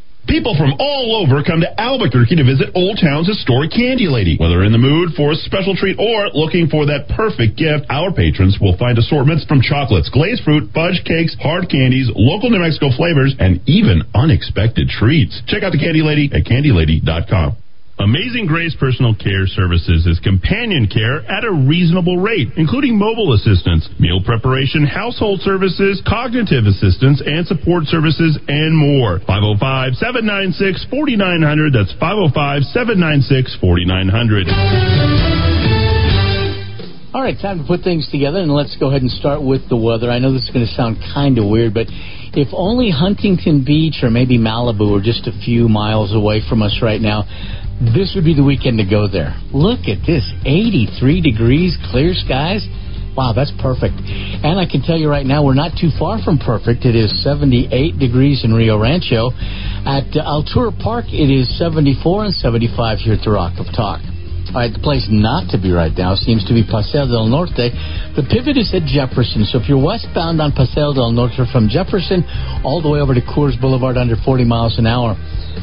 People 0.31 0.55
from 0.55 0.71
all 0.79 1.19
over 1.19 1.43
come 1.43 1.59
to 1.59 1.67
Albuquerque 1.75 2.37
to 2.37 2.45
visit 2.47 2.71
Old 2.73 2.97
Town's 3.03 3.27
historic 3.27 3.69
Candy 3.69 4.07
Lady. 4.07 4.37
Whether 4.39 4.63
in 4.63 4.71
the 4.71 4.79
mood 4.79 5.11
for 5.11 5.33
a 5.33 5.35
special 5.35 5.75
treat 5.75 5.99
or 5.99 6.31
looking 6.31 6.71
for 6.71 6.85
that 6.85 7.11
perfect 7.19 7.59
gift, 7.59 7.83
our 7.91 8.15
patrons 8.15 8.55
will 8.55 8.77
find 8.77 8.97
assortments 8.97 9.43
from 9.43 9.59
chocolates, 9.59 10.07
glazed 10.07 10.47
fruit, 10.47 10.71
fudge 10.71 11.03
cakes, 11.03 11.35
hard 11.43 11.67
candies, 11.67 12.07
local 12.15 12.49
New 12.49 12.63
Mexico 12.63 12.95
flavors, 12.95 13.35
and 13.43 13.59
even 13.67 14.07
unexpected 14.15 14.87
treats. 14.87 15.35
Check 15.47 15.63
out 15.63 15.73
the 15.73 15.83
Candy 15.83 16.01
Lady 16.01 16.31
at 16.31 16.47
candylady.com. 16.47 17.57
Amazing 18.01 18.47
Grace 18.47 18.75
Personal 18.79 19.13
Care 19.13 19.45
Services 19.45 20.07
is 20.09 20.17
companion 20.25 20.89
care 20.89 21.21
at 21.29 21.45
a 21.45 21.53
reasonable 21.53 22.17
rate, 22.17 22.49
including 22.57 22.97
mobile 22.97 23.33
assistance, 23.33 23.87
meal 23.99 24.17
preparation, 24.25 24.87
household 24.89 25.39
services, 25.41 26.01
cognitive 26.09 26.65
assistance, 26.65 27.21
and 27.23 27.45
support 27.45 27.85
services, 27.85 28.39
and 28.47 28.73
more. 28.73 29.21
505 29.29 29.93
796 30.01 30.89
4900. 30.89 31.73
That's 31.77 31.93
505 32.01 32.63
796 32.73 33.61
4900. 33.61 34.49
All 37.13 37.21
right, 37.21 37.37
time 37.37 37.59
to 37.61 37.65
put 37.67 37.85
things 37.85 38.09
together, 38.09 38.39
and 38.39 38.49
let's 38.49 38.75
go 38.81 38.89
ahead 38.89 39.03
and 39.03 39.11
start 39.11 39.43
with 39.43 39.69
the 39.69 39.77
weather. 39.77 40.09
I 40.09 40.17
know 40.17 40.33
this 40.33 40.49
is 40.49 40.49
going 40.49 40.65
to 40.65 40.73
sound 40.73 40.97
kind 41.13 41.37
of 41.37 41.45
weird, 41.45 41.75
but 41.75 41.85
if 42.33 42.47
only 42.51 42.89
Huntington 42.89 43.61
Beach 43.63 44.01
or 44.01 44.09
maybe 44.09 44.39
Malibu 44.39 44.97
are 44.97 45.03
just 45.03 45.27
a 45.27 45.35
few 45.45 45.69
miles 45.69 46.15
away 46.15 46.41
from 46.47 46.63
us 46.63 46.79
right 46.81 47.01
now, 47.01 47.27
this 47.81 48.13
would 48.13 48.25
be 48.25 48.37
the 48.37 48.45
weekend 48.45 48.77
to 48.77 48.85
go 48.85 49.09
there. 49.09 49.33
Look 49.49 49.89
at 49.89 50.05
this 50.05 50.21
83 50.45 51.21
degrees, 51.21 51.77
clear 51.89 52.13
skies. 52.13 52.61
Wow, 53.17 53.33
that's 53.35 53.51
perfect. 53.59 53.97
And 53.97 54.55
I 54.55 54.69
can 54.69 54.85
tell 54.85 54.95
you 54.95 55.09
right 55.09 55.25
now, 55.25 55.43
we're 55.43 55.57
not 55.57 55.75
too 55.75 55.89
far 55.99 56.21
from 56.23 56.37
perfect. 56.37 56.85
It 56.85 56.95
is 56.95 57.11
78 57.25 57.99
degrees 57.99 58.45
in 58.45 58.53
Rio 58.53 58.79
Rancho. 58.79 59.33
At 59.83 60.13
uh, 60.15 60.23
Altura 60.23 60.71
Park, 60.77 61.11
it 61.11 61.27
is 61.27 61.49
74 61.57 62.31
and 62.31 62.33
75 62.33 62.99
here 62.99 63.13
at 63.17 63.23
the 63.25 63.31
Rock 63.31 63.59
of 63.59 63.67
Talk. 63.75 63.99
All 64.51 64.59
right, 64.59 64.71
the 64.71 64.83
place 64.83 65.07
not 65.09 65.47
to 65.51 65.57
be 65.57 65.71
right 65.71 65.95
now 65.95 66.15
seems 66.15 66.43
to 66.47 66.53
be 66.53 66.63
Paseo 66.63 67.07
del 67.07 67.27
Norte. 67.27 67.71
The 68.15 68.25
pivot 68.27 68.59
is 68.59 68.67
at 68.75 68.83
Jefferson, 68.83 69.47
so 69.47 69.63
if 69.63 69.71
you're 69.71 69.79
westbound 69.79 70.43
on 70.43 70.51
Paseo 70.51 70.91
del 70.91 71.15
Norte 71.15 71.47
from 71.51 71.71
Jefferson 71.71 72.27
all 72.63 72.83
the 72.83 72.91
way 72.91 72.99
over 72.99 73.15
to 73.15 73.23
Coors 73.23 73.55
Boulevard 73.59 73.95
under 73.95 74.19
40 74.19 74.43
miles 74.43 74.75
an 74.75 74.87
hour, 74.87 75.15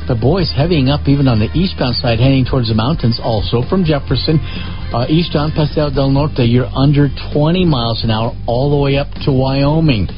the 0.09 0.17
boys 0.17 0.49
heavying 0.55 0.89
up 0.89 1.09
even 1.09 1.29
on 1.29 1.39
the 1.39 1.53
eastbound 1.53 1.97
side, 1.97 2.19
heading 2.19 2.45
towards 2.49 2.69
the 2.69 2.79
mountains, 2.79 3.21
also 3.23 3.61
from 3.69 3.85
Jefferson. 3.85 4.41
Uh, 4.89 5.05
east 5.09 5.37
on 5.37 5.53
Paseo 5.53 5.93
del 5.93 6.09
Norte, 6.09 6.49
you're 6.49 6.71
under 6.73 7.13
20 7.33 7.65
miles 7.69 8.05
an 8.05 8.11
hour 8.11 8.33
all 8.49 8.73
the 8.73 8.81
way 8.81 8.97
up 8.97 9.13
to 9.25 9.31
Wyoming. 9.33 10.09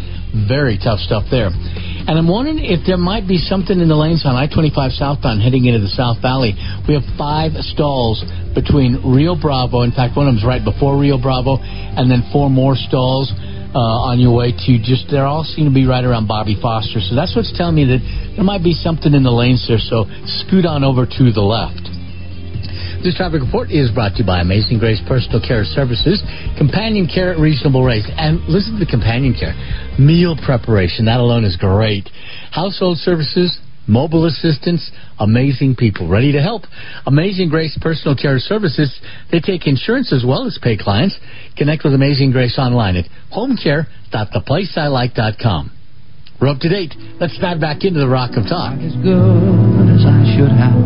Very 0.47 0.79
tough 0.79 1.03
stuff 1.03 1.27
there. 1.27 1.51
And 1.51 2.15
I'm 2.15 2.31
wondering 2.31 2.63
if 2.63 2.87
there 2.87 2.97
might 2.97 3.27
be 3.27 3.37
something 3.39 3.75
in 3.75 3.91
the 3.91 3.99
lanes 3.99 4.23
on 4.23 4.39
I 4.39 4.47
25 4.47 4.95
southbound 4.95 5.43
heading 5.43 5.67
into 5.67 5.83
the 5.83 5.91
South 5.91 6.23
Valley. 6.23 6.55
We 6.87 6.95
have 6.95 7.03
five 7.19 7.59
stalls 7.75 8.23
between 8.55 9.03
Rio 9.03 9.35
Bravo. 9.35 9.83
In 9.83 9.91
fact, 9.91 10.17
one 10.17 10.31
of 10.31 10.35
them's 10.35 10.47
right 10.47 10.63
before 10.63 10.95
Rio 10.95 11.19
Bravo, 11.19 11.59
and 11.59 12.07
then 12.07 12.23
four 12.31 12.49
more 12.49 12.79
stalls 12.79 13.35
uh, 13.75 14.11
on 14.11 14.19
your 14.19 14.35
way 14.35 14.51
to 14.51 14.71
just, 14.83 15.11
they 15.11 15.19
all 15.19 15.45
seem 15.45 15.67
to 15.67 15.75
be 15.75 15.87
right 15.87 16.05
around 16.05 16.27
Bobby 16.27 16.59
Foster. 16.61 16.99
So 17.01 17.15
that's 17.15 17.35
what's 17.37 17.55
telling 17.57 17.75
me 17.75 17.87
that 17.87 18.03
there 18.35 18.45
might 18.45 18.65
be 18.65 18.75
something 18.75 19.15
in 19.15 19.23
the 19.23 19.31
lanes 19.31 19.65
there. 19.69 19.79
So 19.79 20.07
scoot 20.43 20.67
on 20.67 20.83
over 20.83 21.07
to 21.07 21.25
the 21.31 21.45
left. 21.45 21.87
This 23.01 23.17
traffic 23.17 23.41
report 23.41 23.71
is 23.71 23.89
brought 23.91 24.13
to 24.17 24.19
you 24.21 24.27
by 24.29 24.45
Amazing 24.45 24.77
Grace 24.77 25.01
Personal 25.09 25.41
Care 25.41 25.65
Services, 25.65 26.21
companion 26.59 27.09
care 27.09 27.33
at 27.33 27.41
reasonable 27.41 27.83
rates. 27.83 28.05
And 28.13 28.45
listen 28.45 28.77
to 28.77 28.85
the 28.85 28.91
companion 28.91 29.33
care. 29.33 29.57
Meal 29.97 30.37
preparation, 30.37 31.07
that 31.07 31.17
alone 31.17 31.45
is 31.49 31.57
great. 31.57 32.11
Household 32.53 32.99
services, 32.99 33.57
mobile 33.87 34.27
assistance, 34.27 34.91
amazing 35.19 35.77
people 35.77 36.09
ready 36.09 36.33
to 36.33 36.41
help. 36.41 36.63
Amazing 37.07 37.49
Grace 37.49 37.79
Personal 37.81 38.17
Care 38.17 38.39
Services, 38.39 39.01
they 39.31 39.41
take 39.41 39.67
insurance 39.67 40.13
as 40.13 40.25
well 40.27 40.45
as 40.47 40.59
pay 40.63 40.77
clients. 40.77 41.17
Connect 41.57 41.83
with 41.85 41.95
Amazing 41.95 42.33
Grace 42.33 42.59
online 42.59 42.97
at 42.97 43.07
homecare.theplaceilike.com. 43.33 45.71
We're 46.41 46.49
up 46.49 46.59
to 46.61 46.69
date. 46.71 46.95
Let's 47.21 47.39
dive 47.39 47.61
back 47.61 47.85
into 47.85 48.01
the 48.01 48.09
Rock 48.09 48.31
of 48.37 48.45
Talk. 48.49 48.79
As 48.81 48.95
good 49.05 49.89
as 49.93 50.07
I 50.09 50.25
should 50.37 50.49
have. 50.49 50.81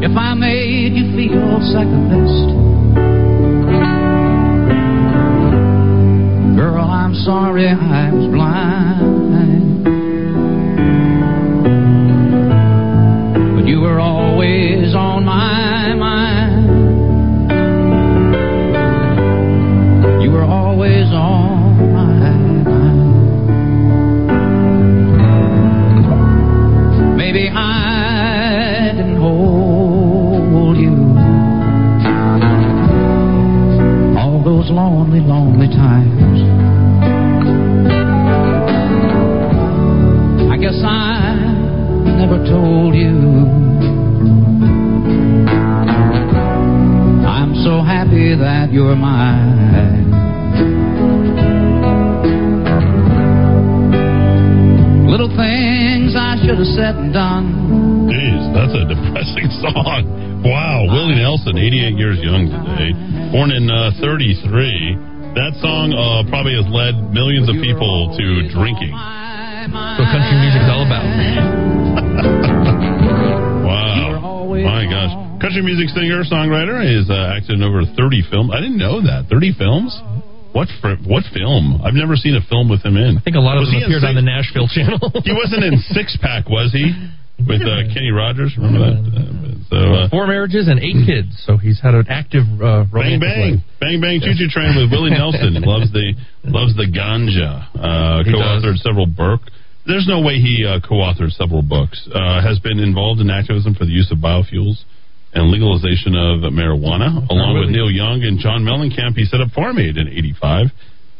If 0.00 0.16
I 0.16 0.34
made 0.34 0.92
you 0.94 1.10
feel 1.18 1.58
second 1.74 2.08
best, 2.08 2.27
sorry 7.28 7.68
I 7.68 8.10
was 8.10 8.26
blind. 8.28 9.84
But 13.54 13.66
you 13.66 13.82
were 13.82 14.00
always 14.00 14.94
on 14.94 15.26
my 15.26 15.92
mind. 15.92 16.68
You 20.22 20.30
were 20.30 20.44
always 20.44 21.12
on 21.12 21.92
my 21.92 22.30
mind. 22.64 23.06
Maybe 27.18 27.50
I 27.50 28.92
didn't 28.96 29.20
hold 29.20 30.78
you 30.78 30.96
all 34.18 34.42
those 34.42 34.70
lonely, 34.70 35.20
lonely 35.20 35.68
times. 35.68 36.67
Guess 40.68 40.84
I 40.84 41.32
never 42.20 42.44
told 42.44 42.92
you. 42.94 43.16
I'm 47.24 47.56
so 47.64 47.80
happy 47.80 48.36
that 48.36 48.68
you're 48.70 48.94
mine. 48.94 50.12
Little 55.08 55.32
things 55.32 56.12
I 56.12 56.36
should 56.44 56.58
have 56.60 56.72
said 56.76 56.96
and 57.00 57.14
done. 57.14 58.10
Jeez, 58.12 58.52
that's 58.52 58.74
a 58.76 58.84
depressing 58.92 59.48
song. 59.64 60.42
Wow, 60.44 60.84
Willie 60.92 61.16
Nelson, 61.16 61.56
88 61.56 61.96
years 61.96 62.18
young 62.20 62.44
today, 62.44 62.92
born 63.32 63.52
in 63.52 63.70
uh, 63.70 63.92
33. 64.04 65.32
That 65.32 65.56
song 65.64 65.96
uh, 65.96 66.28
probably 66.28 66.52
has 66.60 66.68
led 66.68 67.08
millions 67.08 67.48
of 67.48 67.56
people 67.56 68.12
to 68.18 68.52
drinking. 68.52 68.92
So 69.72 70.02
country 70.08 70.36
music's 70.40 70.68
all 70.70 70.84
about. 70.86 71.06
Wow. 73.68 74.54
My 74.54 74.84
gosh. 74.88 75.12
Country 75.40 75.62
music 75.62 75.88
singer, 75.94 76.24
songwriter, 76.24 76.80
is 76.82 77.08
uh, 77.10 77.36
acted 77.36 77.60
in 77.60 77.62
over 77.62 77.84
30 77.84 78.22
films. 78.30 78.50
I 78.52 78.60
didn't 78.60 78.78
know 78.78 79.00
that. 79.02 79.26
30 79.30 79.54
films? 79.58 79.92
What 80.52 80.68
fr- 80.80 80.98
what 81.06 81.22
film? 81.30 81.80
I've 81.84 81.94
never 81.94 82.16
seen 82.16 82.34
a 82.34 82.40
film 82.48 82.68
with 82.72 82.82
him 82.82 82.96
in. 82.96 83.18
I 83.18 83.22
think 83.22 83.36
a 83.36 83.40
lot 83.44 83.56
of 83.60 83.68
Was 83.68 83.70
them 83.70 83.78
he 83.78 83.84
in 83.84 83.92
appeared 83.92 84.04
on 84.08 84.16
the 84.16 84.24
Nashville 84.24 84.66
channel. 84.66 84.98
he 85.22 85.30
wasn't 85.36 85.62
in 85.62 85.76
Six 85.92 86.16
Pack, 86.20 86.48
was 86.48 86.72
he? 86.72 86.90
With 87.38 87.62
uh, 87.62 87.86
Kenny 87.94 88.10
Rogers? 88.10 88.56
Remember 88.56 88.80
that? 88.82 88.98
Uh, 88.98 89.54
so, 89.70 89.76
uh, 89.76 90.08
Four 90.08 90.26
marriages 90.26 90.66
and 90.66 90.80
eight 90.80 91.04
kids, 91.06 91.36
so 91.46 91.56
he's 91.60 91.78
had 91.78 91.94
an 91.94 92.08
active 92.08 92.48
uh, 92.58 92.88
Bang 92.88 93.20
romantic 93.20 93.20
bang, 93.20 93.52
life. 93.60 93.62
bang 93.78 94.00
bang, 94.00 94.18
choo 94.24 94.32
choo 94.34 94.48
train 94.48 94.74
with 94.74 94.90
Willie 94.90 95.12
Nelson. 95.14 95.54
loves 95.62 95.92
the 95.92 96.16
loves 96.48 96.74
the 96.74 96.88
ganja. 96.88 97.68
Uh, 97.76 98.24
co-authored 98.26 98.80
several 98.82 99.06
book. 99.06 99.42
There's 99.88 100.06
no 100.06 100.20
way 100.20 100.36
he 100.36 100.68
uh, 100.68 100.84
co-authored 100.86 101.32
several 101.32 101.62
books. 101.62 101.96
Uh, 102.12 102.44
has 102.44 102.60
been 102.60 102.78
involved 102.78 103.20
in 103.24 103.30
activism 103.30 103.74
for 103.74 103.86
the 103.88 103.90
use 103.90 104.12
of 104.12 104.18
biofuels 104.18 104.84
and 105.32 105.50
legalization 105.50 106.12
of 106.12 106.44
marijuana, 106.52 107.24
along 107.32 107.56
with 107.56 107.72
Neil 107.72 107.90
Young 107.90 108.20
and 108.22 108.38
John 108.38 108.64
Mellencamp. 108.68 109.16
He 109.16 109.24
set 109.24 109.40
up 109.40 109.48
Farm 109.56 109.78
Aid 109.78 109.96
in 109.96 110.08
'85. 110.08 110.66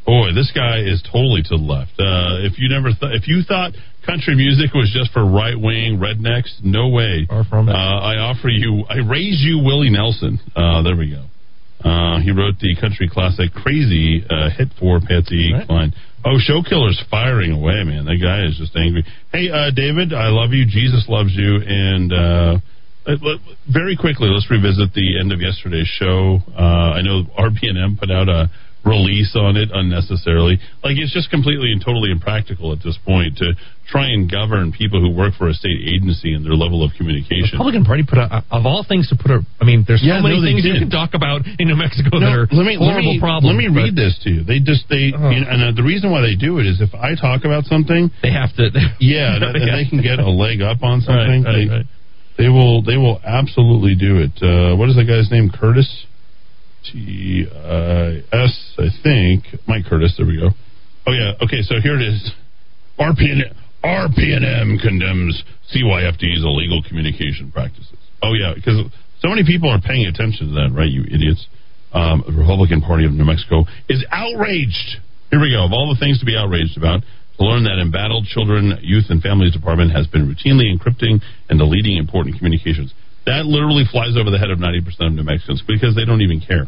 Boy, 0.05 0.33
this 0.37 0.53
guy 0.55 0.81
is 0.81 1.01
totally 1.05 1.43
to 1.49 1.57
the 1.57 1.65
left. 1.65 1.93
Uh, 2.01 2.45
if 2.45 2.59
you 2.59 2.69
never, 2.69 2.89
th- 2.93 3.13
if 3.13 3.29
you 3.29 3.43
thought 3.43 3.73
country 4.05 4.35
music 4.37 4.73
was 4.73 4.89
just 4.93 5.13
for 5.13 5.25
right 5.25 5.57
wing 5.57 6.01
rednecks, 6.01 6.49
no 6.65 6.89
way. 6.89 7.27
Far 7.29 7.45
from 7.45 7.69
it. 7.69 7.73
Uh, 7.73 7.77
I 7.77 8.17
offer 8.17 8.49
you, 8.49 8.85
I 8.89 9.05
raise 9.05 9.41
you 9.45 9.61
Willie 9.65 9.91
Nelson. 9.91 10.41
Uh, 10.57 10.81
there 10.83 10.97
we 10.97 11.11
go. 11.13 11.25
Uh, 11.85 12.21
he 12.21 12.33
wrote 12.33 12.59
the 12.59 12.75
country 12.81 13.09
classic 13.09 13.53
"Crazy" 13.53 14.25
uh, 14.29 14.49
hit 14.51 14.69
for 14.81 14.99
Patsy 15.01 15.53
Cline. 15.67 15.93
Oh, 16.25 16.39
Show 16.39 16.63
Killer's 16.69 17.01
firing 17.11 17.53
away, 17.53 17.85
man. 17.85 18.05
That 18.05 18.19
guy 18.19 18.45
is 18.45 18.59
just 18.59 18.75
angry. 18.75 19.05
Hey, 19.31 19.51
uh, 19.51 19.71
David, 19.71 20.13
I 20.13 20.29
love 20.29 20.51
you. 20.53 20.67
Jesus 20.67 21.07
loves 21.09 21.31
you. 21.35 21.63
And 21.65 22.13
uh, 22.13 22.59
very 23.71 23.97
quickly, 23.97 24.29
let's 24.29 24.51
revisit 24.51 24.93
the 24.95 25.19
end 25.19 25.33
of 25.33 25.41
yesterday's 25.41 25.87
show. 25.87 26.41
Uh, 26.51 26.99
I 26.99 27.03
know 27.03 27.23
RPNM 27.39 27.99
put 27.99 28.11
out 28.11 28.29
a 28.29 28.51
release 28.85 29.35
on 29.37 29.57
it 29.57 29.69
unnecessarily. 29.73 30.59
Like 30.83 30.97
it's 30.97 31.13
just 31.13 31.31
completely 31.31 31.73
and 31.73 31.83
totally 31.85 32.11
impractical 32.11 32.73
at 32.73 32.79
this 32.83 32.99
point 33.05 33.37
to 33.39 33.53
try 33.89 34.07
and 34.13 34.31
govern 34.31 34.71
people 34.73 35.01
who 35.01 35.09
work 35.11 35.33
for 35.35 35.49
a 35.49 35.55
state 35.57 35.81
agency 35.81 36.35
and 36.35 36.45
their 36.45 36.53
level 36.55 36.85
of 36.85 36.93
communication. 36.97 37.57
Republican 37.57 37.85
Party 37.85 38.05
put 38.05 38.19
a, 38.21 38.45
of 38.53 38.65
all 38.69 38.85
things 38.87 39.09
to 39.09 39.17
put 39.17 39.31
a. 39.33 39.41
I 39.61 39.65
mean, 39.65 39.85
there's 39.89 40.01
so 40.01 40.07
Yeah, 40.09 40.21
many 40.21 40.37
no, 40.37 40.45
they 40.45 40.53
things 40.53 40.65
you 40.65 40.77
can 40.79 40.91
talk 40.93 41.15
about 41.15 41.43
in 41.59 41.69
New 41.69 41.77
Mexico 41.77 42.21
No, 42.21 42.21
that 42.21 42.33
are 42.33 42.47
let 42.53 42.65
me, 42.69 42.77
let 42.77 43.01
me, 43.01 43.19
problems. 43.21 43.49
Let 43.49 43.57
me 43.57 43.69
read 43.69 43.97
this 43.97 44.19
to 44.25 44.31
you. 44.31 44.41
They 44.45 44.61
just 44.61 44.89
they 44.89 45.11
Oh. 45.15 45.31
you 45.31 45.41
know, 45.41 45.49
and 45.49 45.61
uh, 45.63 45.73
the 45.75 45.83
reason 45.83 46.11
why 46.13 46.21
they 46.21 46.37
do 46.37 46.59
it 46.61 46.67
is 46.67 46.81
if 46.81 46.93
I 46.95 47.15
talk 47.17 47.45
about 47.45 47.65
something, 47.65 48.11
they 48.23 48.31
have 48.31 48.53
to. 48.57 48.69
yeah, 49.01 49.37
and, 49.37 49.57
and 49.57 49.73
they 49.73 49.89
can 49.89 50.03
get 50.03 50.19
a 50.21 50.29
leg 50.29 50.61
up 50.61 50.83
on 50.83 51.01
something. 51.01 51.45
Right, 51.45 51.49
right, 51.49 51.69
they, 51.69 51.75
right. 51.83 51.87
they 52.37 52.49
will 52.49 52.83
they 52.83 52.97
will 52.97 53.21
absolutely 53.25 53.97
do 53.97 54.21
it. 54.21 54.37
Uh, 54.43 54.77
what 54.77 54.89
is 54.89 54.97
that 54.97 55.09
guy's 55.09 55.31
name? 55.33 55.49
Curtis 55.51 55.89
T 56.85 57.47
I 57.51 58.23
S 58.33 58.75
I 58.79 58.89
think 59.03 59.45
Mike 59.67 59.85
Curtis. 59.87 60.15
There 60.17 60.27
we 60.27 60.37
go. 60.39 60.51
Oh 61.07 61.13
yeah. 61.13 61.33
Okay. 61.43 61.63
So 61.63 61.81
here 61.83 61.97
it 61.97 62.03
is. 62.03 62.33
RPN 62.99 63.55
RPNM 63.85 64.81
condemns 64.83 65.43
CYFD's 65.75 66.43
illegal 66.45 66.83
communication 66.87 67.51
practices. 67.53 67.97
Oh 68.23 68.35
yeah, 68.35 68.53
because 68.55 68.83
so 69.21 69.29
many 69.29 69.45
people 69.45 69.71
are 69.71 69.81
paying 69.81 70.07
attention 70.07 70.49
to 70.49 70.55
that, 70.55 70.71
right? 70.75 70.89
You 70.91 71.03
idiots. 71.03 71.47
Um, 71.93 72.23
the 72.27 72.35
Republican 72.35 72.83
Party 72.83 73.07
of 73.07 73.13
New 73.13 73.25
Mexico 73.25 73.65
is 73.89 74.05
outraged. 74.11 75.01
Here 75.31 75.41
we 75.41 75.51
go. 75.51 75.65
Of 75.65 75.73
all 75.73 75.89
the 75.93 75.99
things 75.99 76.21
to 76.21 76.27
be 76.27 76.37
outraged 76.37 76.77
about, 76.77 77.01
to 77.01 77.45
learn 77.45 77.65
that 77.65 77.79
Embattled 77.81 78.27
Children, 78.27 78.79
Youth, 78.83 79.07
and 79.09 79.23
Families 79.23 79.53
Department 79.55 79.93
has 79.93 80.07
been 80.07 80.27
routinely 80.27 80.69
encrypting 80.69 81.23
and 81.49 81.59
deleting 81.59 81.97
important 81.97 82.37
communications. 82.37 82.93
That 83.29 83.45
literally 83.45 83.85
flies 83.85 84.17
over 84.17 84.33
the 84.33 84.41
head 84.41 84.49
of 84.49 84.57
90% 84.57 84.89
of 85.05 85.13
New 85.13 85.23
Mexicans 85.23 85.61
because 85.61 85.93
they 85.93 86.09
don't 86.09 86.25
even 86.25 86.41
care. 86.41 86.65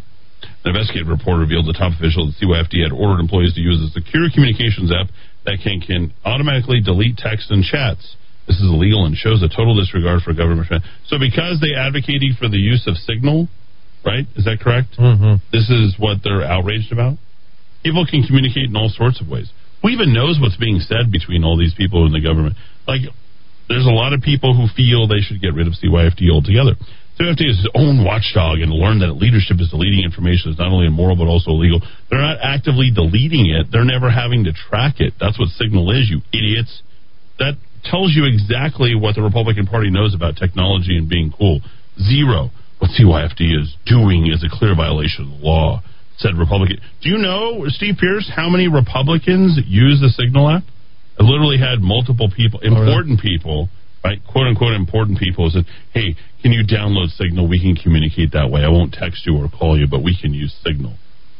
An 0.64 0.76
investigative 0.76 1.08
report 1.08 1.40
revealed 1.40 1.64
the 1.64 1.76
top 1.76 1.96
official 1.96 2.28
at 2.28 2.36
CYFD 2.36 2.84
had 2.84 2.92
ordered 2.92 3.20
employees 3.20 3.56
to 3.56 3.64
use 3.64 3.80
a 3.80 3.88
secure 3.96 4.28
communications 4.28 4.92
app 4.92 5.08
that 5.48 5.64
can, 5.64 5.80
can 5.80 6.12
automatically 6.24 6.84
delete 6.84 7.16
text 7.16 7.48
and 7.48 7.64
chats. 7.64 8.16
This 8.44 8.60
is 8.60 8.68
illegal 8.68 9.08
and 9.08 9.16
shows 9.16 9.40
a 9.40 9.48
total 9.48 9.72
disregard 9.72 10.20
for 10.20 10.36
government. 10.36 10.68
So, 11.08 11.16
because 11.16 11.64
they 11.64 11.72
advocated 11.72 12.36
for 12.36 12.48
the 12.48 12.60
use 12.60 12.84
of 12.84 12.96
Signal, 12.96 13.48
right? 14.04 14.28
Is 14.36 14.44
that 14.44 14.60
correct? 14.60 15.00
Mm-hmm. 15.00 15.40
This 15.52 15.70
is 15.72 15.96
what 15.96 16.20
they're 16.24 16.44
outraged 16.44 16.92
about. 16.92 17.16
People 17.82 18.04
can 18.04 18.20
communicate 18.24 18.68
in 18.68 18.76
all 18.76 18.92
sorts 18.92 19.20
of 19.20 19.28
ways. 19.28 19.48
Who 19.80 19.88
even 19.88 20.12
knows 20.12 20.36
what's 20.40 20.60
being 20.60 20.80
said 20.80 21.08
between 21.08 21.44
all 21.44 21.56
these 21.56 21.72
people 21.72 22.04
in 22.04 22.12
the 22.12 22.20
government? 22.20 22.56
Like, 22.84 23.08
there's 23.70 23.86
a 23.86 23.94
lot 23.94 24.12
of 24.12 24.20
people 24.20 24.50
who 24.50 24.66
feel 24.74 25.06
they 25.06 25.22
should 25.22 25.40
get 25.40 25.54
rid 25.54 25.70
of 25.70 25.78
CYFD 25.78 26.26
altogether. 26.26 26.74
CYFD 27.14 27.46
is 27.46 27.62
its 27.62 27.70
own 27.78 28.02
watchdog 28.02 28.58
and 28.58 28.74
learn 28.74 28.98
that 28.98 29.14
leadership 29.14 29.62
is 29.62 29.70
deleting 29.70 30.02
information 30.02 30.50
that's 30.50 30.58
not 30.58 30.74
only 30.74 30.90
immoral 30.90 31.14
but 31.14 31.30
also 31.30 31.54
illegal. 31.54 31.78
They're 32.10 32.20
not 32.20 32.42
actively 32.42 32.90
deleting 32.90 33.46
it. 33.46 33.70
They're 33.70 33.86
never 33.86 34.10
having 34.10 34.44
to 34.50 34.52
track 34.52 34.98
it. 34.98 35.14
That's 35.22 35.38
what 35.38 35.54
Signal 35.54 35.86
is, 35.94 36.10
you 36.10 36.18
idiots. 36.34 36.82
That 37.38 37.54
tells 37.86 38.10
you 38.10 38.26
exactly 38.26 38.98
what 38.98 39.14
the 39.14 39.22
Republican 39.22 39.70
Party 39.70 39.88
knows 39.88 40.18
about 40.18 40.34
technology 40.36 40.98
and 40.98 41.08
being 41.08 41.30
cool. 41.30 41.62
Zero. 41.94 42.50
What 42.82 42.90
CYFD 42.98 43.54
is 43.54 43.76
doing 43.86 44.26
is 44.32 44.42
a 44.42 44.50
clear 44.50 44.74
violation 44.74 45.30
of 45.30 45.38
the 45.38 45.46
law, 45.46 45.82
said 46.18 46.34
Republican. 46.34 46.80
Do 47.02 47.10
you 47.10 47.18
know, 47.18 47.68
Steve 47.68 47.96
Pearce, 48.00 48.26
how 48.34 48.48
many 48.48 48.66
Republicans 48.66 49.60
use 49.68 50.00
the 50.00 50.08
Signal 50.08 50.48
app? 50.48 50.64
I 51.20 51.22
literally 51.22 51.58
had 51.58 51.80
multiple 51.80 52.30
people, 52.34 52.60
important 52.60 53.20
people, 53.20 53.68
right, 54.02 54.18
quote 54.24 54.46
unquote 54.46 54.72
important 54.72 55.18
people, 55.18 55.50
said, 55.50 55.66
"Hey, 55.92 56.16
can 56.40 56.52
you 56.52 56.64
download 56.64 57.10
Signal? 57.10 57.46
We 57.46 57.60
can 57.60 57.76
communicate 57.76 58.32
that 58.32 58.50
way. 58.50 58.64
I 58.64 58.68
won't 58.68 58.94
text 58.94 59.26
you 59.26 59.36
or 59.36 59.50
call 59.50 59.78
you, 59.78 59.86
but 59.86 60.02
we 60.02 60.16
can 60.16 60.32
use 60.32 60.54
Signal 60.64 60.94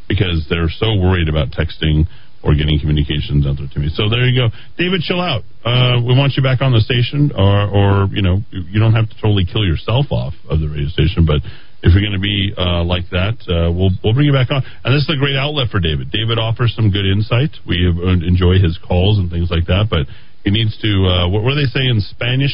because 0.06 0.46
they're 0.50 0.68
so 0.68 0.94
worried 0.96 1.30
about 1.30 1.52
texting 1.52 2.06
or 2.42 2.54
getting 2.54 2.78
communications 2.78 3.46
out 3.46 3.56
there 3.56 3.68
to 3.72 3.78
me." 3.80 3.88
So 3.88 4.10
there 4.10 4.26
you 4.28 4.38
go, 4.38 4.54
David. 4.76 5.00
Chill 5.00 5.20
out. 5.20 5.44
Uh, 5.64 5.96
we 6.04 6.12
want 6.12 6.36
you 6.36 6.42
back 6.42 6.60
on 6.60 6.72
the 6.72 6.82
station, 6.82 7.32
or, 7.34 7.68
or 7.68 8.08
you 8.12 8.20
know, 8.20 8.42
you 8.52 8.80
don't 8.80 8.92
have 8.92 9.08
to 9.08 9.16
totally 9.16 9.46
kill 9.46 9.64
yourself 9.64 10.12
off 10.12 10.34
of 10.50 10.60
the 10.60 10.68
radio 10.68 10.88
station, 10.88 11.24
but 11.24 11.40
if 11.82 11.92
you're 11.92 12.04
going 12.04 12.16
to 12.16 12.20
be 12.20 12.52
uh, 12.56 12.84
like 12.84 13.08
that, 13.10 13.40
uh, 13.48 13.72
we'll 13.72 13.90
we'll 14.04 14.12
bring 14.12 14.26
you 14.26 14.32
back 14.32 14.50
on. 14.50 14.62
And 14.84 14.94
this 14.94 15.02
is 15.08 15.12
a 15.12 15.18
great 15.18 15.36
outlet 15.36 15.68
for 15.70 15.80
David. 15.80 16.10
David 16.12 16.38
offers 16.38 16.74
some 16.76 16.90
good 16.90 17.06
insight. 17.06 17.56
We 17.66 17.88
enjoy 17.88 18.60
his 18.60 18.78
calls 18.86 19.18
and 19.18 19.30
things 19.30 19.50
like 19.50 19.66
that, 19.66 19.88
but 19.88 20.04
he 20.44 20.50
needs 20.50 20.76
to. 20.80 20.90
Uh, 21.06 21.28
what 21.28 21.42
were 21.42 21.54
they 21.54 21.68
saying 21.72 21.88
in 21.88 22.00
Spanish? 22.00 22.52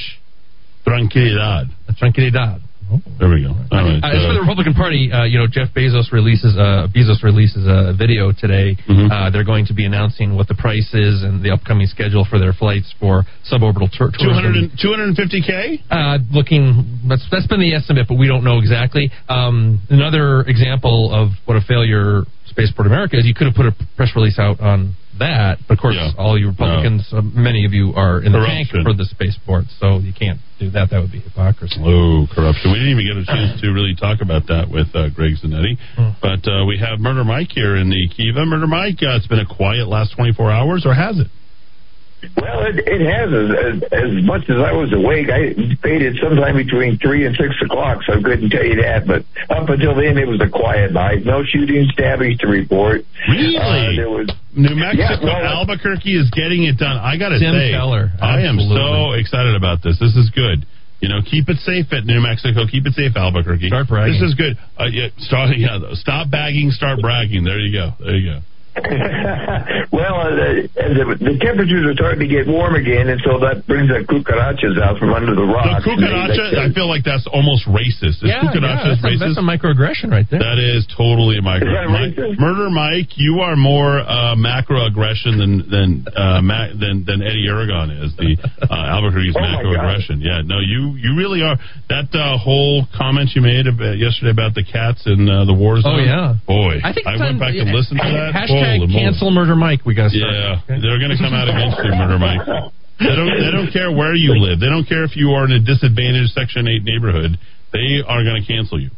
Tranquilidad. 0.86 1.66
Tranquilidad. 2.00 2.62
There 3.18 3.28
we 3.28 3.42
go. 3.42 3.50
All 3.50 3.82
right. 3.82 3.98
Uh, 3.98 4.14
as 4.14 4.22
for 4.22 4.30
uh, 4.30 4.38
the 4.38 4.44
Republican 4.46 4.74
Party, 4.74 5.10
uh, 5.10 5.24
you 5.24 5.38
know, 5.38 5.46
Jeff 5.50 5.74
Bezos 5.74 6.12
releases 6.12 6.54
uh, 6.54 6.86
Bezos 6.94 7.22
releases 7.22 7.66
a 7.66 7.92
video 7.96 8.30
today. 8.30 8.78
Mm-hmm. 8.86 9.10
Uh, 9.10 9.30
they're 9.30 9.46
going 9.46 9.66
to 9.66 9.74
be 9.74 9.84
announcing 9.84 10.36
what 10.36 10.46
the 10.46 10.54
price 10.54 10.88
is 10.94 11.22
and 11.22 11.42
the 11.42 11.50
upcoming 11.50 11.86
schedule 11.86 12.26
for 12.28 12.38
their 12.38 12.52
flights 12.52 12.94
for 13.00 13.24
suborbital 13.50 13.90
tour. 13.90 14.14
200 14.14 14.78
250k. 14.78 15.82
Uh, 15.90 16.18
looking, 16.30 17.02
that's 17.08 17.26
that's 17.30 17.46
been 17.46 17.60
the 17.60 17.74
estimate, 17.74 18.06
but 18.08 18.18
we 18.18 18.26
don't 18.26 18.44
know 18.44 18.58
exactly. 18.58 19.10
Um, 19.28 19.82
another 19.90 20.42
example 20.46 21.10
of 21.12 21.34
what 21.44 21.56
a 21.56 21.64
failure 21.66 22.22
Spaceport 22.46 22.86
America 22.86 23.18
is, 23.18 23.26
you 23.26 23.34
could 23.34 23.46
have 23.46 23.56
put 23.56 23.66
a 23.66 23.74
press 23.96 24.12
release 24.14 24.38
out 24.38 24.60
on 24.60 24.94
that, 25.18 25.58
but 25.68 25.74
of 25.74 25.80
course, 25.80 25.96
all 26.18 26.38
you 26.38 26.48
Republicans, 26.48 27.08
uh, 27.12 27.20
many 27.22 27.64
of 27.64 27.72
you 27.72 27.92
are 27.96 28.22
in 28.22 28.32
the 28.32 28.38
tank 28.38 28.68
for 28.84 28.94
the 28.94 29.04
spaceport, 29.04 29.64
so 29.78 29.98
you 29.98 30.12
can't 30.12 30.40
do 30.58 30.70
that. 30.70 30.90
That 30.90 31.00
would 31.00 31.12
be 31.12 31.20
hypocrisy. 31.20 31.76
Oh, 31.80 32.26
corruption. 32.32 32.72
We 32.72 32.78
didn't 32.78 32.96
even 32.98 33.06
get 33.06 33.16
a 33.16 33.26
chance 33.26 33.60
to 33.60 33.68
really 33.72 33.94
talk 33.94 34.20
about 34.20 34.46
that 34.48 34.68
with 34.70 34.88
uh, 34.94 35.10
Greg 35.10 35.36
Zanetti. 35.42 35.76
But 36.20 36.44
uh, 36.48 36.64
we 36.64 36.78
have 36.78 36.98
Murder 37.00 37.24
Mike 37.24 37.52
here 37.52 37.76
in 37.76 37.90
the 37.90 38.08
Kiva. 38.08 38.44
Murder 38.44 38.66
Mike, 38.66 39.02
uh, 39.02 39.16
it's 39.16 39.26
been 39.26 39.40
a 39.40 39.48
quiet 39.48 39.88
last 39.88 40.16
24 40.16 40.50
hours, 40.50 40.84
or 40.86 40.94
has 40.94 41.18
it? 41.18 41.28
Well, 42.36 42.64
it, 42.66 42.80
it 42.80 43.02
has. 43.04 43.28
As, 43.28 43.48
as, 43.52 43.76
as 43.92 44.24
much 44.24 44.48
as 44.48 44.56
I 44.56 44.72
was 44.72 44.92
awake, 44.92 45.28
I 45.28 45.52
faded 45.82 46.16
sometime 46.20 46.56
between 46.56 46.98
3 46.98 47.26
and 47.26 47.36
6 47.36 47.48
o'clock, 47.64 48.02
so 48.06 48.14
I 48.14 48.22
couldn't 48.22 48.50
tell 48.50 48.64
you 48.64 48.76
that. 48.82 49.06
But 49.06 49.24
up 49.52 49.68
until 49.68 49.94
then, 49.94 50.18
it 50.18 50.26
was 50.26 50.40
a 50.40 50.48
quiet 50.50 50.92
night. 50.92 51.24
No 51.24 51.44
shooting, 51.44 51.86
stabbings 51.92 52.38
to 52.40 52.48
report. 52.48 53.02
Really? 53.28 53.56
Uh, 53.56 53.96
there 53.96 54.10
was. 54.10 54.28
New 54.56 54.74
Mexico, 54.74 55.20
Yeah, 55.20 55.20
well, 55.20 55.60
Albuquerque 55.68 56.16
is 56.16 56.32
getting 56.32 56.64
it 56.64 56.78
done. 56.80 56.96
I 56.96 57.20
got 57.20 57.28
to 57.28 57.38
say, 57.38 57.76
Keller, 57.76 58.08
I 58.20 58.40
am 58.48 58.56
so 58.56 59.12
excited 59.12 59.54
about 59.54 59.84
this. 59.84 60.00
This 60.00 60.16
is 60.16 60.32
good. 60.32 60.64
You 61.00 61.12
know, 61.12 61.20
keep 61.20 61.50
it 61.52 61.60
safe 61.60 61.92
at 61.92 62.08
New 62.08 62.24
Mexico. 62.24 62.64
Keep 62.64 62.86
it 62.88 62.94
safe, 62.96 63.12
Albuquerque. 63.14 63.68
Start 63.68 63.86
bragging. 63.86 64.16
This 64.16 64.32
is 64.32 64.34
good. 64.34 64.56
Uh, 64.80 64.88
yeah, 64.88 65.08
start, 65.18 65.52
yeah, 65.56 65.76
stop 65.92 66.30
bagging, 66.30 66.70
start 66.72 67.00
bragging. 67.04 67.44
There 67.44 67.60
you 67.60 67.70
go. 67.70 67.92
There 68.00 68.16
you 68.16 68.32
go. 68.32 68.38
well, 69.92 70.16
uh, 70.20 70.30
the, 70.36 70.68
the, 70.76 71.04
the 71.16 71.34
temperatures 71.40 71.84
are 71.88 71.94
starting 71.96 72.20
to 72.20 72.30
get 72.30 72.44
warm 72.46 72.74
again, 72.76 73.08
and 73.08 73.20
so 73.24 73.40
that 73.40 73.64
brings 73.66 73.88
the 73.88 74.04
cucarachas 74.04 74.76
out 74.82 74.98
from 75.00 75.12
under 75.16 75.32
the 75.34 75.42
The 75.46 75.48
rocks. 75.48 75.84
cucaracha, 75.86 76.60
I 76.60 76.68
feel 76.76 76.88
like 76.88 77.04
that's 77.04 77.26
almost 77.32 77.64
racist. 77.66 78.20
Is 78.20 78.28
Yeah, 78.28 78.44
cucaracha 78.44 78.60
yeah, 78.60 78.88
that's, 78.92 79.02
a, 79.02 79.08
racist? 79.08 79.20
that's 79.32 79.40
a 79.40 79.46
microaggression 79.46 80.08
right 80.12 80.26
there. 80.28 80.40
That 80.44 80.60
is 80.60 80.84
totally 80.92 81.38
a 81.38 81.44
microaggression. 81.44 81.64
Is 81.66 81.72
that 81.72 81.88
Mi- 81.88 82.36
racist? 82.36 82.38
Murder 82.40 82.68
Mike, 82.70 83.10
you 83.16 83.40
are 83.40 83.56
more 83.56 84.00
uh, 84.04 84.36
macroaggression 84.36 85.40
than 85.40 85.52
than 85.70 85.88
uh, 86.12 86.40
ma- 86.44 86.72
than 86.76 87.04
than 87.08 87.22
Eddy 87.24 87.48
Aragon 87.48 87.90
is 87.96 88.12
the 88.20 88.36
uh, 88.68 88.92
Albuquerque's 88.92 89.36
Oh, 89.36 89.40
macroaggression. 89.40 90.20
Yeah, 90.20 90.42
no, 90.44 90.60
you 90.60 90.96
you 91.00 91.16
really 91.16 91.42
are. 91.42 91.56
That 91.88 92.12
uh, 92.12 92.36
whole 92.38 92.84
comment 92.96 93.30
you 93.34 93.40
made 93.42 93.66
about, 93.66 93.96
yesterday 93.98 94.30
about 94.30 94.54
the 94.54 94.64
cats 94.64 95.02
and 95.06 95.28
uh, 95.28 95.44
the 95.44 95.54
war 95.54 95.80
zone. 95.80 95.96
Oh, 95.96 96.02
yeah. 96.02 96.34
boy, 96.46 96.80
I 96.84 96.92
think 96.92 97.06
I 97.06 97.16
went 97.16 97.36
on- 97.36 97.38
back 97.40 97.54
and 97.56 97.70
listened 97.72 98.00
to 98.02 98.08
that. 98.10 98.32
Hashtag 98.66 98.92
cancel 98.92 99.30
Murder 99.30 99.56
Mike. 99.56 99.86
We 99.86 99.94
got 99.94 100.10
to 100.10 100.18
start. 100.18 100.34
Yeah, 100.34 100.82
they're 100.82 100.98
going 100.98 101.14
to 101.14 101.20
come 101.20 101.34
out 101.34 101.48
against 101.48 101.78
you, 101.82 101.92
Murder 101.94 102.18
Mike. 102.18 102.42
They 102.98 103.14
don't. 103.14 103.28
They 103.28 103.52
don't 103.52 103.70
care 103.72 103.92
where 103.92 104.14
you 104.14 104.34
live. 104.40 104.58
They 104.58 104.72
don't 104.72 104.88
care 104.88 105.04
if 105.04 105.16
you 105.16 105.36
are 105.36 105.44
in 105.44 105.52
a 105.52 105.60
disadvantaged 105.60 106.32
Section 106.32 106.66
Eight 106.66 106.82
neighborhood. 106.82 107.38
They 107.72 108.00
are 108.00 108.24
going 108.24 108.40
to 108.40 108.46
cancel 108.46 108.80
you. 108.80 108.90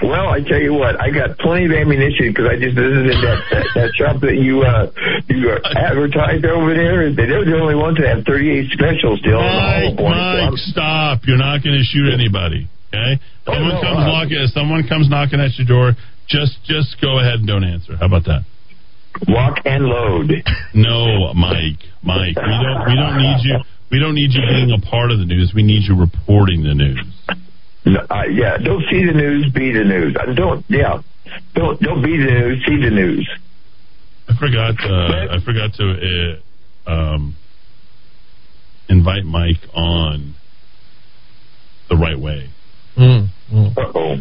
Well, 0.00 0.30
I 0.30 0.40
tell 0.40 0.62
you 0.62 0.72
what, 0.72 0.94
I 1.00 1.10
got 1.10 1.36
plenty 1.42 1.66
of 1.66 1.72
ammunition 1.72 2.30
because 2.30 2.46
I 2.46 2.54
just 2.54 2.78
visited 2.78 3.18
that, 3.18 3.38
that 3.50 3.66
that 3.74 3.90
shop 3.98 4.22
that 4.22 4.38
you 4.38 4.62
uh 4.62 4.86
you 5.26 5.50
uh, 5.50 5.58
advertised 5.74 6.46
over 6.46 6.70
there. 6.70 7.10
They 7.10 7.26
were 7.26 7.44
the 7.44 7.58
only 7.58 7.74
ones 7.74 7.98
that 7.98 8.06
have 8.06 8.22
38 8.22 8.70
specials 8.70 9.18
still. 9.18 9.42
on 9.42 9.42
the 9.42 9.98
Mike, 9.98 9.98
so 9.98 10.06
Mike, 10.06 10.60
stop! 10.70 11.26
You're 11.26 11.42
not 11.42 11.66
going 11.66 11.76
to 11.76 11.84
shoot 11.84 12.14
anybody. 12.14 12.70
Okay? 12.94 13.18
Someone 13.44 13.74
no, 13.74 13.82
comes 13.82 13.98
uh, 13.98 14.08
knocking. 14.08 14.46
Someone 14.54 14.82
comes 14.86 15.10
knocking 15.10 15.42
at 15.42 15.50
your 15.58 15.66
door. 15.66 15.98
Just, 16.28 16.62
just 16.64 17.00
go 17.00 17.18
ahead 17.18 17.34
and 17.40 17.46
don't 17.46 17.64
answer. 17.64 17.96
How 17.96 18.06
about 18.06 18.24
that? 18.24 18.44
Walk 19.26 19.58
and 19.64 19.84
load. 19.84 20.30
No, 20.74 21.32
Mike, 21.34 21.80
Mike. 22.02 22.36
We 22.36 22.42
don't. 22.62 22.86
We 22.86 22.94
don't 22.94 23.16
need 23.18 23.38
you. 23.42 23.58
We 23.90 23.98
don't 23.98 24.14
need 24.14 24.30
you 24.32 24.42
being 24.42 24.70
a 24.70 24.80
part 24.86 25.10
of 25.10 25.18
the 25.18 25.24
news. 25.24 25.52
We 25.54 25.62
need 25.62 25.82
you 25.88 25.96
reporting 25.96 26.62
the 26.62 26.74
news. 26.74 27.00
No, 27.86 28.00
uh, 28.10 28.24
yeah, 28.30 28.58
don't 28.58 28.84
see 28.90 29.04
the 29.06 29.12
news, 29.12 29.50
be 29.52 29.72
the 29.72 29.82
news. 29.84 30.14
Uh, 30.14 30.34
don't, 30.34 30.64
yeah, 30.68 31.00
don't 31.54 31.80
don't 31.80 32.02
be 32.02 32.18
the 32.18 32.24
news, 32.30 32.64
see 32.66 32.76
the 32.76 32.90
news. 32.90 33.28
I 34.28 34.36
forgot. 34.38 34.74
Uh, 34.84 35.34
I 35.34 35.38
forgot 35.42 35.72
to 35.74 36.38
uh, 36.86 36.90
um, 36.90 37.36
invite 38.90 39.24
Mike 39.24 39.62
on 39.74 40.34
the 41.88 41.96
right 41.96 42.18
way. 42.18 42.50
Mm, 42.96 43.28
Uh 43.50 43.70
oh. 43.94 44.16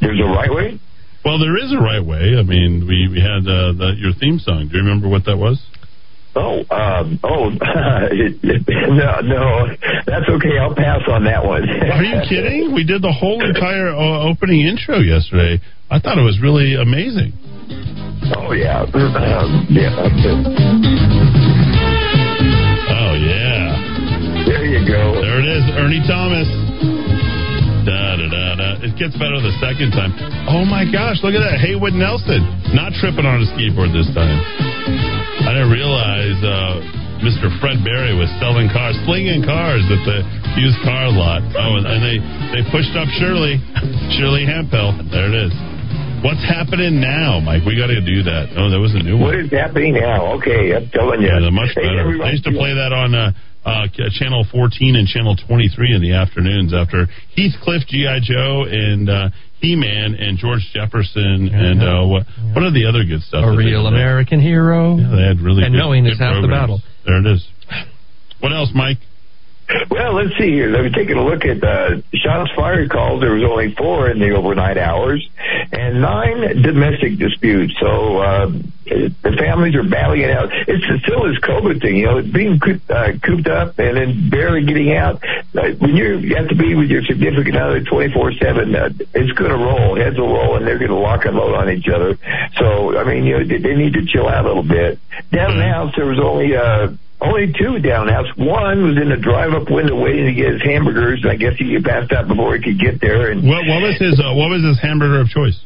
There's 0.00 0.20
a 0.20 0.24
right 0.24 0.50
way. 0.52 0.80
Well, 1.26 1.42
there 1.42 1.58
is 1.58 1.74
a 1.74 1.82
right 1.82 1.98
way. 1.98 2.38
I 2.38 2.46
mean, 2.46 2.86
we 2.86 3.10
we 3.10 3.18
had 3.18 3.42
uh, 3.42 3.74
the, 3.74 3.98
your 3.98 4.14
theme 4.14 4.38
song. 4.38 4.70
Do 4.70 4.78
you 4.78 4.84
remember 4.86 5.10
what 5.10 5.26
that 5.26 5.34
was? 5.34 5.58
Oh, 6.38 6.62
um, 6.70 7.18
oh, 7.26 7.50
no, 7.50 9.10
no, 9.26 9.66
that's 10.06 10.28
okay. 10.30 10.54
I'll 10.54 10.76
pass 10.78 11.02
on 11.10 11.24
that 11.24 11.42
one. 11.42 11.66
Are 11.90 12.04
you 12.06 12.22
kidding? 12.30 12.70
We 12.78 12.86
did 12.86 13.02
the 13.02 13.10
whole 13.10 13.42
entire 13.42 13.90
uh, 13.90 14.30
opening 14.30 14.70
intro 14.70 15.02
yesterday. 15.02 15.58
I 15.90 15.98
thought 15.98 16.16
it 16.16 16.22
was 16.22 16.38
really 16.38 16.78
amazing. 16.78 17.34
Oh 18.38 18.54
yeah, 18.54 18.86
um, 18.94 19.66
yeah. 19.66 19.98
Oh 22.86 23.14
yeah. 23.18 24.46
There 24.46 24.64
you 24.64 24.86
go. 24.86 25.18
There 25.18 25.42
it 25.42 25.48
is, 25.58 25.64
Ernie 25.74 26.06
Thomas. 26.06 26.65
It 28.86 28.94
gets 28.94 29.18
better 29.18 29.42
the 29.42 29.50
second 29.58 29.90
time. 29.98 30.14
Oh 30.46 30.62
my 30.62 30.86
gosh, 30.86 31.18
look 31.26 31.34
at 31.34 31.42
that. 31.42 31.58
Haywood 31.58 31.98
Nelson. 31.98 32.38
Not 32.70 32.94
tripping 33.02 33.26
on 33.26 33.42
a 33.42 33.46
skateboard 33.50 33.90
this 33.90 34.06
time. 34.14 34.38
I 35.42 35.50
didn't 35.58 35.74
realize 35.74 36.38
uh, 36.38 36.86
Mr. 37.18 37.50
Fred 37.58 37.82
Berry 37.82 38.14
was 38.14 38.30
selling 38.38 38.70
cars, 38.70 38.94
slinging 39.02 39.42
cars 39.42 39.82
at 39.90 40.02
the 40.06 40.22
used 40.62 40.78
car 40.86 41.10
lot. 41.10 41.42
Oh, 41.58 41.82
and 41.82 41.98
they, 41.98 42.22
they 42.54 42.62
pushed 42.70 42.94
up 42.94 43.10
Shirley. 43.18 43.58
Shirley 44.14 44.46
Hemphill. 44.46 44.94
There 45.10 45.34
it 45.34 45.50
is. 45.50 45.52
What's 46.22 46.46
happening 46.46 47.02
now, 47.02 47.42
Mike? 47.42 47.66
We 47.66 47.74
got 47.74 47.90
to 47.90 47.98
do 48.00 48.22
that. 48.22 48.54
Oh, 48.54 48.70
there 48.70 48.80
was 48.80 48.94
a 48.94 49.02
new 49.02 49.18
one. 49.18 49.34
What 49.34 49.38
is 49.42 49.50
happening 49.50 49.98
now? 49.98 50.38
Okay, 50.38 50.78
I'm 50.78 50.86
telling 50.94 51.20
you. 51.20 51.28
Yeah, 51.28 51.50
much 51.50 51.74
better. 51.74 52.22
I 52.22 52.30
used 52.30 52.46
to 52.46 52.54
play 52.54 52.70
that 52.70 52.94
on 52.94 53.18
uh, 53.18 53.34
uh, 53.66 53.90
channel 54.14 54.46
14 54.50 54.94
and 54.94 55.08
channel 55.08 55.34
23 55.34 55.94
in 55.94 56.00
the 56.00 56.14
afternoons 56.14 56.72
after 56.72 57.06
Heathcliff, 57.34 57.82
GI 57.88 58.22
Joe, 58.22 58.64
and 58.70 59.10
uh, 59.10 59.28
He-Man, 59.60 60.14
and 60.14 60.38
George 60.38 60.62
Jefferson, 60.72 61.50
and 61.50 61.82
uh, 61.82 62.06
what 62.06 62.24
what 62.54 62.62
are 62.62 62.70
the 62.70 62.86
other 62.86 63.02
good 63.02 63.22
stuff? 63.26 63.42
A 63.44 63.56
real? 63.56 63.88
American 63.88 64.38
hero. 64.40 64.96
Yeah, 64.96 65.10
they 65.10 65.26
had 65.26 65.40
really 65.42 65.64
and 65.64 65.74
good, 65.74 65.78
knowing 65.78 66.06
is 66.06 66.16
good 66.16 66.24
half 66.24 66.40
the 66.40 66.48
battle. 66.48 66.80
There 67.04 67.18
it 67.18 67.26
is. 67.26 67.42
What 68.38 68.52
else, 68.52 68.70
Mike? 68.74 68.98
Well, 69.90 70.14
let's 70.14 70.36
see 70.38 70.50
here. 70.50 70.68
Let 70.68 70.84
me 70.84 70.90
taking 70.90 71.16
a 71.16 71.24
look 71.24 71.44
at 71.44 71.62
uh, 71.62 72.00
shots 72.14 72.50
fired 72.54 72.88
calls. 72.90 73.20
There 73.20 73.32
was 73.32 73.42
only 73.42 73.74
four 73.74 74.08
in 74.08 74.20
the 74.20 74.30
overnight 74.30 74.78
hours, 74.78 75.28
and 75.72 76.00
nine 76.00 76.62
domestic 76.62 77.18
disputes. 77.18 77.74
So 77.80 78.18
uh, 78.18 78.46
the 78.86 79.36
families 79.36 79.74
are 79.74 79.82
battling 79.82 80.20
it 80.20 80.30
out. 80.30 80.50
It's 80.52 80.84
still 81.02 81.26
this 81.26 81.38
COVID 81.40 81.82
thing, 81.82 81.96
you 81.96 82.06
know, 82.06 82.22
being 82.22 82.60
cooped, 82.60 82.88
uh, 82.88 83.18
cooped 83.18 83.48
up 83.48 83.78
and 83.80 83.96
then 83.96 84.30
barely 84.30 84.64
getting 84.64 84.94
out. 84.94 85.22
Uh, 85.52 85.72
when 85.78 85.96
you're, 85.96 86.14
you 86.14 86.36
have 86.36 86.48
to 86.48 86.56
be 86.56 86.76
with 86.76 86.88
your 86.88 87.02
significant 87.02 87.56
other 87.56 87.82
24 87.82 88.32
seven, 88.34 88.76
uh, 88.76 88.90
it's 89.14 89.32
going 89.32 89.50
to 89.50 89.56
roll. 89.56 89.96
Heads 89.96 90.16
will 90.16 90.32
roll, 90.32 90.56
and 90.56 90.66
they're 90.66 90.78
going 90.78 90.90
to 90.90 90.96
lock 90.96 91.24
and 91.24 91.36
load 91.36 91.56
on 91.56 91.70
each 91.70 91.88
other. 91.88 92.16
So 92.56 92.96
I 92.96 93.02
mean, 93.02 93.24
you 93.24 93.38
know, 93.38 93.44
they, 93.44 93.58
they 93.58 93.74
need 93.74 93.94
to 93.94 94.06
chill 94.06 94.28
out 94.28 94.44
a 94.44 94.48
little 94.48 94.62
bit. 94.62 95.00
Down 95.32 95.52
in 95.52 95.58
the 95.58 95.68
house, 95.68 95.92
there 95.96 96.06
was 96.06 96.20
only. 96.20 96.54
Uh, 96.54 96.94
only 97.20 97.52
two 97.52 97.78
down 97.78 98.08
house. 98.08 98.26
One 98.36 98.84
was 98.84 98.96
in 99.00 99.08
the 99.08 99.16
drive-up 99.16 99.70
window 99.70 99.96
waiting 100.00 100.26
to 100.26 100.34
get 100.34 100.52
his 100.52 100.62
hamburgers. 100.62 101.24
I 101.28 101.36
guess 101.36 101.54
he 101.58 101.78
passed 101.80 102.12
out 102.12 102.28
before 102.28 102.56
he 102.56 102.62
could 102.62 102.78
get 102.78 103.00
there. 103.00 103.30
And 103.30 103.42
What, 103.48 103.64
what 103.66 103.80
was 103.82 103.96
his 103.98 104.20
uh, 104.20 104.32
What 104.34 104.50
was 104.50 104.62
his 104.64 104.78
hamburger 104.80 105.20
of 105.20 105.28
choice? 105.28 105.56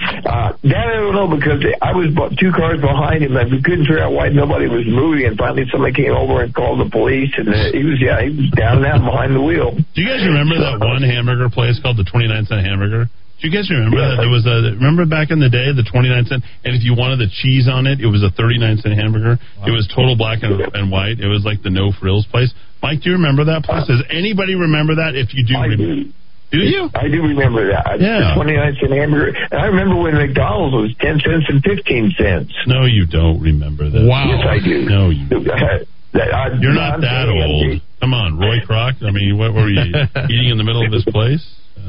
uh, 0.00 0.56
that 0.64 0.86
I 0.88 0.96
don't 0.96 1.12
know 1.14 1.28
because 1.28 1.60
I 1.82 1.92
was 1.92 2.08
two 2.40 2.52
cars 2.56 2.80
behind 2.80 3.22
him 3.22 3.36
and 3.36 3.52
we 3.52 3.60
couldn't 3.62 3.84
figure 3.84 4.00
out 4.00 4.12
why 4.12 4.30
nobody 4.30 4.66
was 4.66 4.86
moving. 4.88 5.26
And 5.26 5.36
finally, 5.36 5.68
somebody 5.70 5.92
came 5.92 6.12
over 6.12 6.40
and 6.42 6.54
called 6.54 6.80
the 6.80 6.88
police. 6.90 7.30
And 7.36 7.48
uh, 7.48 7.70
he 7.70 7.84
was 7.84 8.00
yeah, 8.00 8.20
he 8.24 8.32
was 8.32 8.50
down 8.56 8.78
and 8.80 8.86
out 8.86 9.04
behind 9.04 9.36
the 9.36 9.42
wheel. 9.44 9.76
Do 9.76 9.98
you 10.00 10.08
guys 10.08 10.24
remember 10.24 10.56
that 10.56 10.80
one 10.80 11.02
hamburger 11.04 11.50
place 11.50 11.78
called 11.84 11.98
the 11.98 12.04
29 12.08 12.46
cent 12.46 12.64
hamburger? 12.64 13.10
Do 13.40 13.48
you 13.48 13.52
guys 13.56 13.72
remember 13.72 13.96
that 14.04 14.20
there 14.20 14.28
was 14.28 14.44
a 14.44 14.76
remember 14.76 15.08
back 15.08 15.32
in 15.32 15.40
the 15.40 15.48
day 15.48 15.72
the 15.72 15.86
29 15.88 16.12
cent 16.28 16.44
and 16.64 16.76
if 16.76 16.84
you 16.84 16.92
wanted 16.92 17.24
the 17.24 17.30
cheese 17.40 17.72
on 17.72 17.88
it 17.88 18.00
it 18.00 18.06
was 18.06 18.20
a 18.20 18.28
39 18.36 18.84
cent 18.84 18.92
hamburger. 18.92 19.40
It 19.64 19.72
was 19.72 19.88
total 19.88 20.12
black 20.12 20.44
and, 20.44 20.60
and 20.76 20.92
white. 20.92 21.20
It 21.20 21.28
was 21.28 21.40
like 21.40 21.64
the 21.64 21.72
no 21.72 21.88
frills 21.96 22.28
place. 22.28 22.52
Mike, 22.84 23.00
do 23.00 23.08
you 23.08 23.16
remember 23.16 23.48
that 23.48 23.64
place? 23.64 23.88
Does 23.88 24.04
anybody 24.12 24.56
remember 24.56 25.00
that? 25.00 25.16
If 25.16 25.32
you 25.32 25.44
do, 25.44 25.56
remember, 25.56 26.12
do 26.52 26.58
you? 26.58 26.88
I 26.92 27.08
do 27.08 27.22
remember 27.22 27.68
that. 27.72 28.00
Yeah. 28.00 28.34
29 28.34 28.76
cent 28.80 28.92
hamburger. 28.92 29.32
And 29.32 29.58
I 29.60 29.66
remember 29.72 29.96
when 30.00 30.14
McDonald's 30.20 30.74
was 30.74 30.92
10 31.00 31.20
cents 31.24 31.46
and 31.48 31.62
15 31.62 32.14
cents. 32.18 32.52
No, 32.66 32.84
you 32.84 33.06
don't 33.06 33.40
remember 33.40 33.88
that. 33.88 34.04
Wow. 34.04 34.28
Yes, 34.28 34.44
I 34.44 34.58
do. 34.60 34.84
No, 34.84 35.10
you. 35.10 35.24
Uh, 36.10 36.58
You're 36.58 36.74
not 36.74 37.00
that 37.02 37.28
old. 37.30 37.80
Come 38.00 38.14
on, 38.14 38.36
Roy 38.36 38.58
Kroc. 38.66 38.98
I 39.00 39.12
mean, 39.12 39.38
what 39.38 39.54
were 39.54 39.68
you 39.70 39.78
eating 40.28 40.50
in 40.50 40.58
the 40.58 40.64
middle 40.64 40.84
of 40.84 40.90
this 40.90 41.04
place, 41.04 41.38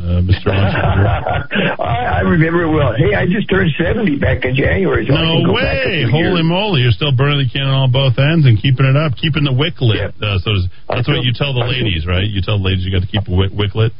uh, 0.01 0.21
Mr. 0.25 0.49
I, 1.79 2.19
I 2.19 2.21
remember 2.25 2.63
it 2.65 2.71
well. 2.73 2.93
Hey, 2.97 3.13
I 3.13 3.25
just 3.29 3.49
turned 3.49 3.69
70 3.77 4.17
back 4.17 4.43
in 4.45 4.55
January. 4.55 5.05
So 5.05 5.13
No 5.13 5.45
go 5.45 5.53
back 5.53 5.85
a 5.85 5.85
way! 5.85 6.03
Holy 6.09 6.41
years. 6.41 6.49
moly! 6.49 6.81
You're 6.81 6.97
still 6.97 7.13
burning 7.13 7.45
the 7.45 7.49
candle 7.53 7.85
on 7.85 7.91
both 7.91 8.17
ends 8.17 8.45
and 8.49 8.57
keeping 8.57 8.85
it 8.85 8.97
up, 8.97 9.13
keeping 9.15 9.45
the 9.45 9.53
wick 9.53 9.77
lit. 9.79 10.17
Uh, 10.17 10.41
so 10.41 10.49
that's 10.89 11.07
what 11.07 11.21
you 11.21 11.33
tell 11.37 11.53
the 11.53 11.65
ladies, 11.65 12.05
right? 12.09 12.25
You 12.25 12.41
tell 12.41 12.57
the 12.57 12.65
ladies 12.65 12.83
you 12.85 12.91
got 12.91 13.05
to 13.05 13.11
keep 13.11 13.27
a 13.27 13.35
wick, 13.35 13.51
wick 13.53 13.75
lit. 13.75 13.93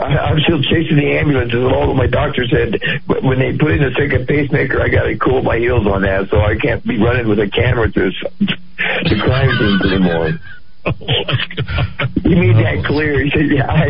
I, 0.00 0.32
I'm 0.32 0.40
still 0.40 0.62
chasing 0.62 0.96
the 0.96 1.18
ambulances. 1.20 1.60
All 1.60 1.92
my 1.92 2.06
doctor 2.06 2.46
said 2.48 2.80
when 3.20 3.38
they 3.38 3.52
put 3.58 3.72
in 3.76 3.84
a 3.84 3.92
second 3.92 4.24
pacemaker, 4.26 4.80
I 4.80 4.88
got 4.88 5.04
to 5.04 5.18
cool 5.18 5.42
my 5.42 5.58
heels 5.58 5.86
on 5.86 6.00
that, 6.02 6.30
so 6.30 6.40
I 6.40 6.56
can't 6.56 6.80
be 6.86 6.96
running 6.96 7.28
with 7.28 7.38
a 7.40 7.50
camera 7.50 7.90
to 7.92 8.10
the 8.40 9.16
crime 9.20 9.50
scenes 9.58 9.82
anymore. 9.92 10.38
He 12.24 12.34
made 12.36 12.56
that 12.56 12.84
clear. 12.86 13.20
He 13.24 13.30
said, 13.34 13.48
"Yeah." 13.50 13.84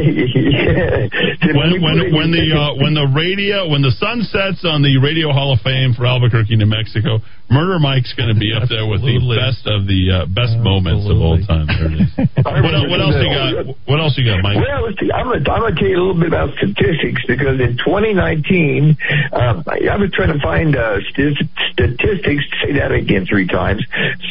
Said, 1.42 1.54
When 1.54 1.78
when 1.82 1.98
when 2.14 2.28
the 2.32 2.46
uh, 2.54 2.74
when 2.82 2.94
the 2.94 3.06
radio 3.14 3.68
when 3.68 3.82
the 3.82 3.92
sun 3.98 4.22
sets 4.26 4.64
on 4.64 4.82
the 4.82 4.98
Radio 4.98 5.32
Hall 5.32 5.52
of 5.52 5.60
Fame 5.60 5.94
for 5.94 6.06
Albuquerque, 6.06 6.56
New 6.56 6.66
Mexico, 6.66 7.20
Murder 7.50 7.78
Mike's 7.78 8.14
going 8.14 8.32
to 8.32 8.38
be 8.38 8.50
up 8.54 8.66
there 8.70 8.86
with 8.86 9.02
the 9.02 9.18
best 9.34 9.66
of 9.66 9.86
the 9.86 10.24
uh, 10.24 10.26
best 10.30 10.54
moments 10.62 11.04
of 11.10 11.18
all 11.18 11.36
time. 11.44 11.66
There 11.66 11.90
it 11.90 12.00
is. 12.06 12.10
what, 12.46 12.72
el- 12.74 12.88
what 12.90 13.00
else 13.02 13.16
you 13.18 13.28
got? 13.30 13.52
What 13.90 13.98
else 14.00 14.14
you 14.16 14.24
got, 14.26 14.40
Mike? 14.42 14.58
Well, 14.62 14.86
let's 14.86 14.98
see. 15.02 15.10
I'm 15.12 15.26
going 15.26 15.42
to 15.42 15.46
tell 15.46 15.90
you 15.90 15.98
a 15.98 16.00
little 16.00 16.18
bit 16.18 16.30
about 16.30 16.54
statistics 16.56 17.22
because 17.26 17.58
in 17.60 17.76
2019, 17.82 18.96
um, 19.34 19.62
I, 19.66 19.90
I 19.90 19.96
was 19.98 20.10
trying 20.14 20.32
to 20.32 20.40
find 20.40 20.74
uh, 20.78 21.02
st- 21.12 21.36
statistics. 21.74 22.42
Say 22.62 22.72
that 22.78 22.94
again 22.94 23.26
three 23.26 23.46
times. 23.50 23.82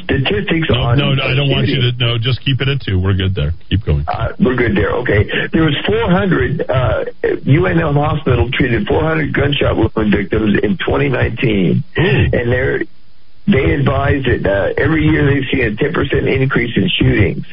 Statistics 0.07 0.71
No, 0.71 0.79
on. 0.81 0.97
no, 0.97 1.11
I 1.19 1.35
don't 1.35 1.51
want 1.51 1.67
you 1.67 1.77
to. 1.83 1.91
No, 1.99 2.17
just 2.17 2.39
keep 2.41 2.48
it 2.61 2.67
at 2.67 2.81
two. 2.81 2.99
We're 2.99 3.13
good 3.13 3.35
there. 3.35 3.53
Keep 3.69 3.85
going. 3.85 4.05
Uh, 4.07 4.33
we're 4.39 4.55
good 4.55 4.75
there. 4.75 4.91
Okay. 5.05 5.29
There 5.53 5.63
was 5.63 5.77
400. 5.85 6.61
Uh, 6.61 7.05
UNM 7.45 7.93
Hospital 7.93 8.49
treated 8.51 8.87
400 8.87 9.33
gunshot 9.33 9.77
wound 9.77 10.11
victims 10.11 10.57
in 10.63 10.77
2019, 10.77 11.83
and 11.95 12.51
they're. 12.51 12.81
They 13.47 13.73
advise 13.73 14.23
that 14.25 14.45
uh, 14.45 14.73
every 14.77 15.05
year 15.05 15.25
they've 15.25 15.49
seen 15.49 15.65
a 15.65 15.71
10% 15.71 16.39
increase 16.39 16.77
in 16.77 16.87
shootings, 16.87 17.47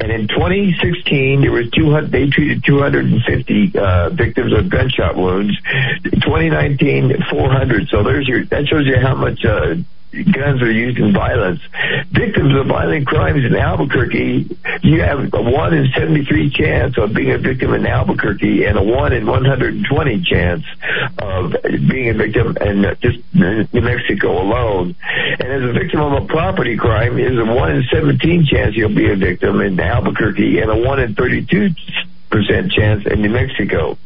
and 0.00 0.10
in 0.10 0.28
2016 0.28 1.42
there 1.42 1.52
was 1.52 1.68
200. 1.72 2.10
They 2.10 2.30
treated 2.30 2.64
250 2.64 3.72
uh, 3.76 4.10
victims 4.16 4.56
of 4.56 4.70
gunshot 4.70 5.14
wounds. 5.14 5.52
2019, 6.04 7.12
400. 7.28 7.88
So 7.88 8.02
there's 8.02 8.26
your. 8.26 8.46
That 8.46 8.66
shows 8.66 8.86
you 8.86 8.96
how 8.98 9.14
much. 9.14 9.44
Uh, 9.44 9.76
guns 10.24 10.62
are 10.62 10.70
used 10.70 10.98
in 10.98 11.12
violence. 11.12 11.60
Victims 12.12 12.54
of 12.58 12.66
violent 12.66 13.06
crimes 13.06 13.44
in 13.44 13.54
Albuquerque, 13.54 14.56
you 14.82 15.00
have 15.00 15.32
a 15.32 15.42
1 15.42 15.74
in 15.74 15.86
73 15.96 16.50
chance 16.50 16.98
of 16.98 17.14
being 17.14 17.32
a 17.32 17.38
victim 17.38 17.74
in 17.74 17.86
Albuquerque 17.86 18.64
and 18.64 18.78
a 18.78 18.82
1 18.82 19.12
in 19.12 19.26
120 19.26 20.22
chance 20.24 20.64
of 21.18 21.52
being 21.62 22.10
a 22.10 22.14
victim 22.14 22.56
in 22.60 22.84
just 23.00 23.18
New 23.34 23.80
Mexico 23.80 24.42
alone. 24.42 24.94
And 25.38 25.52
as 25.52 25.68
a 25.68 25.72
victim 25.72 26.00
of 26.00 26.22
a 26.22 26.26
property 26.26 26.76
crime, 26.76 27.18
is 27.18 27.38
a 27.38 27.44
1 27.44 27.70
in 27.72 27.84
17 27.92 28.46
chance 28.50 28.74
you'll 28.76 28.94
be 28.94 29.10
a 29.10 29.16
victim 29.16 29.60
in 29.60 29.78
Albuquerque 29.78 30.58
and 30.60 30.70
a 30.70 30.76
1 30.76 31.00
in 31.00 31.14
32 31.14 31.70
percent 32.30 32.72
chance 32.72 33.04
in 33.06 33.22
New 33.22 33.30
Mexico. 33.30 33.96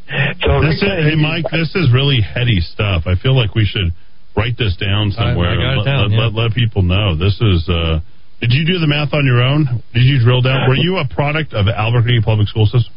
So 0.43 0.61
This 0.61 0.77
is, 0.77 0.83
hey, 0.83 1.17
Mike, 1.17 1.47
this 1.51 1.75
is 1.75 1.91
really 1.93 2.21
heady 2.21 2.61
stuff. 2.61 3.05
I 3.07 3.15
feel 3.17 3.35
like 3.35 3.55
we 3.55 3.65
should 3.65 3.93
write 4.37 4.57
this 4.59 4.77
down 4.77 5.11
somewhere. 5.13 5.51
I 5.51 5.57
got 5.57 5.73
it 5.73 5.79
let, 5.79 5.85
down, 5.85 6.03
let, 6.03 6.11
yeah. 6.11 6.25
let, 6.27 6.33
let 6.35 6.51
people 6.55 6.83
know. 6.83 7.17
This 7.17 7.41
is. 7.41 7.69
Uh, 7.69 8.01
did 8.41 8.53
you 8.53 8.65
do 8.65 8.79
the 8.81 8.89
math 8.89 9.13
on 9.13 9.27
your 9.27 9.43
own? 9.43 9.85
Did 9.93 10.05
you 10.05 10.19
drill 10.19 10.41
down? 10.41 10.69
Were 10.69 10.77
you 10.77 10.97
a 10.97 11.07
product 11.07 11.53
of 11.53 11.69
Albuquerque 11.69 12.23
Public 12.25 12.49
School 12.49 12.65
System? 12.65 12.93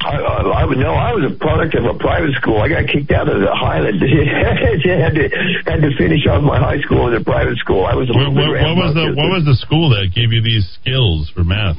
I, 0.00 0.16
I, 0.16 0.64
I 0.64 0.64
would 0.64 0.78
know. 0.78 0.96
I 0.96 1.12
was 1.12 1.28
a 1.28 1.36
product 1.36 1.76
of 1.76 1.84
a 1.84 1.92
private 1.96 2.32
school. 2.40 2.56
I 2.56 2.68
got 2.72 2.88
kicked 2.88 3.12
out 3.12 3.28
of 3.28 3.36
the 3.40 3.52
Highland. 3.52 4.00
had 4.00 5.12
to 5.12 5.24
had 5.68 5.80
to 5.84 5.90
finish 5.96 6.24
off 6.24 6.40
my 6.40 6.56
high 6.56 6.80
school 6.80 7.08
in 7.08 7.20
a 7.20 7.24
private 7.24 7.58
school. 7.60 7.84
I 7.84 7.92
was 7.92 8.08
a 8.08 8.16
What, 8.16 8.32
bit 8.32 8.48
what, 8.48 8.64
what 8.64 8.76
was 8.80 8.92
the. 8.96 9.12
What 9.12 9.28
was 9.28 9.44
the 9.44 9.56
school 9.60 9.92
that 9.92 10.08
gave 10.16 10.32
you 10.32 10.40
these 10.40 10.64
skills 10.80 11.28
for 11.36 11.44
math? 11.44 11.76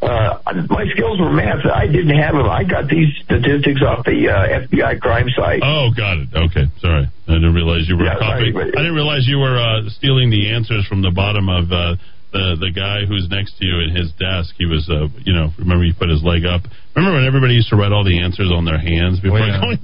Uh, 0.00 0.38
my 0.70 0.86
skills 0.94 1.18
were 1.18 1.32
math. 1.32 1.66
I 1.66 1.86
didn't 1.86 2.16
have 2.16 2.34
them. 2.34 2.48
I 2.48 2.62
got 2.62 2.88
these 2.88 3.08
statistics 3.24 3.82
off 3.82 4.04
the 4.04 4.28
uh, 4.30 4.66
FBI 4.68 5.00
crime 5.00 5.26
site. 5.34 5.60
Oh, 5.64 5.90
got 5.96 6.18
it. 6.18 6.28
Okay, 6.34 6.66
sorry. 6.80 7.08
I 7.26 7.32
didn't 7.32 7.54
realize 7.54 7.88
you 7.88 7.96
were 7.96 8.04
Yeah, 8.04 8.14
but- 8.18 8.38
I 8.38 8.80
didn't 8.82 8.94
realize 8.94 9.26
you 9.26 9.38
were 9.38 9.58
uh, 9.58 9.88
stealing 9.90 10.30
the 10.30 10.52
answers 10.52 10.86
from 10.86 11.02
the 11.02 11.10
bottom 11.10 11.48
of 11.48 11.72
uh, 11.72 11.96
the 12.32 12.56
the 12.60 12.70
guy 12.74 13.06
who's 13.08 13.28
next 13.30 13.56
to 13.58 13.64
you 13.64 13.80
at 13.88 13.96
his 13.96 14.12
desk. 14.20 14.54
He 14.58 14.66
was, 14.66 14.84
uh, 14.88 15.08
you 15.24 15.32
know, 15.32 15.48
remember 15.58 15.84
he 15.84 15.92
put 15.96 16.08
his 16.08 16.22
leg 16.22 16.44
up. 16.44 16.62
Remember 16.92 17.16
when 17.16 17.26
everybody 17.26 17.54
used 17.54 17.70
to 17.70 17.76
write 17.76 17.92
all 17.92 18.02
the 18.04 18.18
answers 18.20 18.50
on 18.50 18.64
their 18.66 18.78
hands 18.78 19.20
before 19.20 19.38
going? 19.40 19.78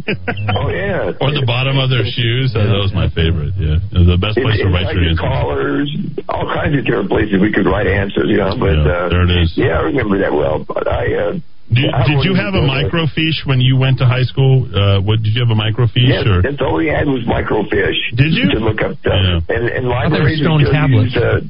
oh 0.53 0.69
yeah. 0.69 1.15
or 1.23 1.31
the 1.31 1.47
bottom 1.47 1.79
of 1.79 1.89
their 1.89 2.05
shoes. 2.05 2.53
Uh, 2.53 2.67
that 2.67 2.81
was 2.83 2.93
my 2.93 3.09
favorite. 3.15 3.55
Yeah, 3.57 3.79
the 3.93 4.19
best 4.21 4.37
place 4.37 4.61
to 4.61 4.69
write 4.69 4.93
your 4.93 5.07
your 5.07 5.15
answers. 5.15 5.25
collars, 5.25 5.89
all 6.29 6.49
kinds 6.51 6.75
of 6.77 6.83
different 6.85 7.09
places 7.09 7.39
we 7.41 7.55
could 7.55 7.65
write 7.65 7.87
answers. 7.87 8.27
You 8.29 8.43
know, 8.43 8.59
but 8.59 8.77
Yeah, 8.77 8.93
uh, 8.93 9.09
there 9.09 9.25
it 9.25 9.33
is. 9.47 9.55
Yeah, 9.57 9.79
I 9.81 9.83
remember 9.89 10.19
that 10.21 10.33
well. 10.35 10.61
But 10.67 10.85
I. 10.91 11.05
Uh, 11.15 11.33
Did, 11.73 11.89
I 11.97 12.05
did 12.05 12.29
you 12.29 12.37
have 12.37 12.53
a 12.53 12.61
microfiche 12.61 13.41
when 13.49 13.57
you 13.59 13.81
went 13.81 13.97
to 13.99 14.05
high 14.05 14.29
school? 14.29 14.69
Uh, 14.69 15.01
what 15.01 15.25
did 15.25 15.33
you 15.33 15.41
have 15.41 15.49
a 15.49 15.57
microfiche? 15.57 16.13
Yes, 16.13 16.27
or? 16.29 16.43
that's 16.45 16.61
all 16.61 16.77
we 16.77 16.93
had 16.93 17.09
was 17.09 17.25
microfiche. 17.25 18.13
Did 18.13 18.37
you? 18.37 18.53
To 18.53 18.61
look 18.61 18.83
up 18.85 19.01
stuff. 19.01 19.17
Yeah. 19.17 19.41
And, 19.49 19.65
and 19.73 19.89
thought 19.89 20.13
they 20.13 20.21
were 20.21 20.29
libraries 20.29 20.45
stone 20.45 20.61
would 20.61 20.69
still 20.69 20.77
tablets. 20.77 21.15
use, 21.15 21.25
uh, 21.25 21.41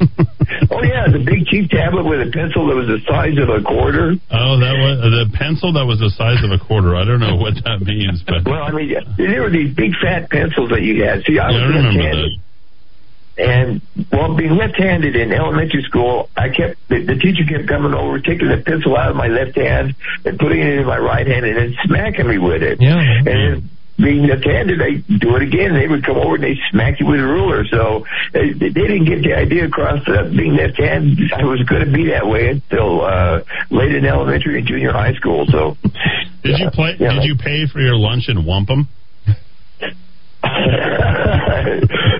oh 0.70 0.82
yeah, 0.82 1.12
the 1.12 1.20
big 1.20 1.44
cheap 1.46 1.68
tablet 1.68 2.04
with 2.04 2.20
a 2.24 2.30
pencil 2.32 2.66
that 2.68 2.76
was 2.76 2.88
the 2.88 3.00
size 3.04 3.36
of 3.36 3.52
a 3.52 3.60
quarter. 3.60 4.16
Oh, 4.32 4.56
that 4.56 4.74
was 4.80 4.96
uh, 4.96 5.12
the 5.12 5.26
pencil 5.36 5.72
that 5.76 5.84
was 5.84 6.00
the 6.00 6.10
size 6.16 6.40
of 6.40 6.50
a 6.50 6.58
quarter. 6.58 6.96
I 6.96 7.04
don't 7.04 7.20
know 7.20 7.36
what 7.36 7.54
that 7.64 7.84
means, 7.84 8.24
but 8.24 8.48
Well, 8.48 8.62
I 8.64 8.72
mean, 8.72 8.96
there 9.16 9.42
were 9.42 9.52
these 9.52 9.74
big 9.74 9.92
fat 10.00 10.30
pencils 10.30 10.70
that 10.70 10.80
you 10.80 11.04
had. 11.04 11.22
See, 11.28 11.38
I 11.38 11.52
was 11.52 11.60
I 11.60 11.68
left-handed. 11.68 12.40
And 13.40 13.80
while 14.10 14.36
being 14.36 14.56
left-handed 14.56 15.16
in 15.16 15.32
elementary 15.32 15.82
school, 15.82 16.28
I 16.36 16.48
kept 16.48 16.76
the, 16.88 17.04
the 17.04 17.16
teacher 17.16 17.44
kept 17.48 17.68
coming 17.68 17.94
over, 17.94 18.20
taking 18.20 18.48
the 18.48 18.62
pencil 18.64 18.96
out 18.96 19.10
of 19.10 19.16
my 19.16 19.28
left 19.28 19.56
hand 19.56 19.94
and 20.24 20.38
putting 20.38 20.60
it 20.60 20.80
in 20.80 20.86
my 20.86 20.98
right 20.98 21.26
hand, 21.26 21.46
and 21.46 21.56
then 21.56 21.76
smacking 21.84 22.28
me 22.28 22.38
with 22.38 22.62
it. 22.62 22.80
Yeah. 22.80 23.00
And 23.00 23.26
then 23.26 23.70
being 24.00 24.26
left-handed, 24.26 24.80
I 24.80 25.02
do 25.18 25.36
it 25.36 25.42
again. 25.42 25.74
They 25.74 25.88
would 25.88 26.04
come 26.04 26.16
over 26.16 26.34
and 26.36 26.44
they 26.44 26.58
smack 26.70 27.00
you 27.00 27.06
with 27.06 27.20
a 27.20 27.26
ruler. 27.26 27.64
So 27.66 28.04
they, 28.32 28.52
they 28.52 28.70
didn't 28.70 29.04
get 29.04 29.22
the 29.22 29.34
idea 29.34 29.66
across 29.66 30.04
that 30.06 30.34
being 30.36 30.56
left-handed, 30.56 31.32
I 31.32 31.44
was 31.44 31.62
going 31.68 31.84
to 31.84 31.92
be 31.92 32.08
that 32.08 32.26
way 32.26 32.48
until 32.48 33.02
uh, 33.02 33.40
late 33.70 33.94
in 33.94 34.04
elementary 34.04 34.58
and 34.58 34.66
junior 34.66 34.92
high 34.92 35.14
school. 35.14 35.46
So 35.50 35.76
did 36.42 36.58
you 36.58 36.70
play? 36.72 36.96
Yeah. 36.98 37.14
Did 37.14 37.24
you 37.24 37.36
pay 37.36 37.66
for 37.70 37.80
your 37.80 37.96
lunch 37.96 38.28
in 38.28 38.44
wampum? 38.44 38.88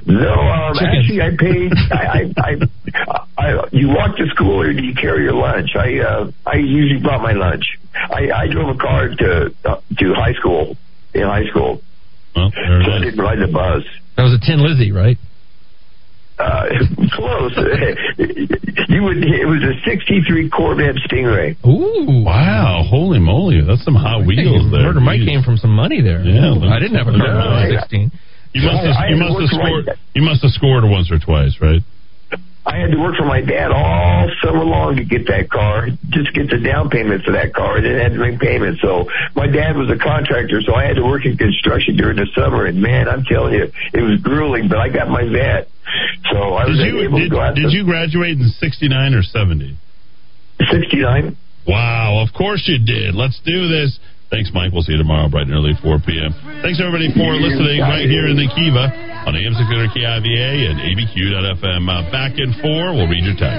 no, 0.06 0.32
um, 0.32 0.76
actually, 0.76 1.22
I 1.22 1.30
paid. 1.38 1.72
I, 1.90 2.30
I, 2.36 2.56
I, 2.98 3.24
I, 3.38 3.64
you 3.72 3.88
walk 3.88 4.16
to 4.18 4.26
school 4.28 4.60
or 4.60 4.72
do 4.72 4.82
you 4.82 4.94
carry 4.94 5.24
your 5.24 5.32
lunch? 5.32 5.70
I, 5.74 5.98
uh, 6.00 6.30
I 6.44 6.56
usually 6.56 7.00
brought 7.00 7.22
my 7.22 7.32
lunch. 7.32 7.64
I, 7.94 8.30
I 8.30 8.46
drove 8.48 8.76
a 8.76 8.78
car 8.78 9.08
to 9.08 9.54
uh, 9.64 9.80
to 9.98 10.14
high 10.14 10.34
school 10.34 10.76
in 11.14 11.22
high 11.22 11.46
school, 11.50 11.80
Well, 12.36 12.50
so 12.54 12.92
I 12.92 12.98
didn't 13.00 13.20
ride 13.20 13.38
the 13.38 13.50
bus. 13.52 13.82
That 14.16 14.22
was 14.24 14.34
a 14.34 14.40
Tin 14.44 14.62
Lizzie, 14.62 14.92
right? 14.92 15.18
Uh, 16.38 16.64
close. 17.12 17.52
you 18.88 19.02
would. 19.04 19.18
It 19.20 19.44
was 19.46 19.60
a 19.62 19.76
'63 19.84 20.48
Corvette 20.48 20.96
Stingray. 21.04 21.56
Ooh. 21.66 22.24
Wow, 22.24 22.82
holy 22.88 23.18
moly, 23.18 23.60
that's 23.60 23.84
some 23.84 23.94
Hot 23.94 24.24
Wheels 24.24 24.70
there. 24.72 24.80
Murder 24.88 25.00
Mike 25.00 25.20
came 25.20 25.42
from 25.42 25.58
some 25.58 25.70
money 25.74 26.00
there. 26.00 26.24
Yeah, 26.24 26.56
I 26.56 26.78
didn't 26.80 26.96
have 26.96 27.08
a 27.08 27.12
car 27.12 27.28
when 27.28 27.36
I 27.36 27.68
was 27.68 27.78
16. 27.80 28.12
You 28.52 28.62
must 28.66 28.84
have. 28.86 28.96
I- 28.96 29.04
I 29.04 29.08
You 29.10 29.16
must 29.16 29.40
have 29.40 29.48
scored. 29.50 29.84
You 30.14 30.22
must 30.22 30.42
have 30.42 30.52
scored 30.52 30.84
once 30.84 31.10
or 31.12 31.18
twice, 31.18 31.60
right? 31.60 31.82
I 32.66 32.76
had 32.76 32.90
to 32.92 32.98
work 33.00 33.16
for 33.16 33.24
my 33.24 33.40
dad 33.40 33.72
all 33.72 34.28
summer 34.44 34.64
long 34.64 34.96
to 34.96 35.04
get 35.04 35.26
that 35.28 35.48
car, 35.48 35.88
just 36.10 36.34
get 36.34 36.50
the 36.50 36.58
down 36.60 36.90
payment 36.90 37.24
for 37.24 37.32
that 37.32 37.54
car, 37.54 37.76
and 37.78 37.86
then 37.86 37.96
had 37.96 38.12
to 38.12 38.20
make 38.20 38.38
payments. 38.38 38.82
So 38.82 39.08
my 39.34 39.46
dad 39.46 39.76
was 39.76 39.88
a 39.88 39.96
contractor, 39.96 40.60
so 40.60 40.74
I 40.74 40.84
had 40.84 40.96
to 40.96 41.04
work 41.04 41.24
in 41.24 41.36
construction 41.36 41.96
during 41.96 42.16
the 42.16 42.28
summer. 42.36 42.66
And 42.66 42.80
man, 42.82 43.08
I'm 43.08 43.24
telling 43.24 43.54
you, 43.54 43.72
it 43.94 44.02
was 44.02 44.20
grueling. 44.20 44.68
But 44.68 44.78
I 44.78 44.88
got 44.92 45.08
my 45.08 45.24
vet, 45.24 45.72
so 46.30 46.52
I 46.52 46.68
was 46.68 46.76
Did 46.76 46.92
you 46.92 47.00
able 47.00 47.18
did, 47.18 47.30
to 47.30 47.34
go 47.34 47.40
out 47.40 47.54
did 47.56 47.70
to 47.70 47.72
you 47.72 47.84
graduate 47.84 48.36
in 48.36 48.48
'69 48.48 49.14
or 49.14 49.22
'70? 49.22 49.76
'69. 50.70 51.36
Wow, 51.66 52.24
of 52.26 52.34
course 52.36 52.64
you 52.68 52.78
did. 52.78 53.14
Let's 53.14 53.40
do 53.44 53.68
this. 53.68 53.98
Thanks, 54.30 54.50
Mike. 54.54 54.70
We'll 54.72 54.86
see 54.86 54.94
you 54.94 55.02
tomorrow, 55.02 55.28
bright 55.28 55.50
and 55.50 55.54
early, 55.54 55.74
4 55.82 55.98
p.m. 56.06 56.30
Thanks, 56.62 56.78
everybody, 56.78 57.10
for 57.10 57.34
listening 57.34 57.82
right 57.82 58.06
here 58.06 58.30
in 58.30 58.38
the 58.38 58.46
Kiva 58.54 58.94
on 59.26 59.34
AM 59.34 59.54
600 59.58 59.90
KIVA 59.90 60.70
and 60.70 60.78
ABQ.FM. 60.78 61.82
Uh, 61.90 62.06
back 62.14 62.38
in 62.38 62.54
4, 62.62 62.94
we'll 62.94 63.10
read 63.10 63.26
your 63.26 63.34
text. 63.34 63.58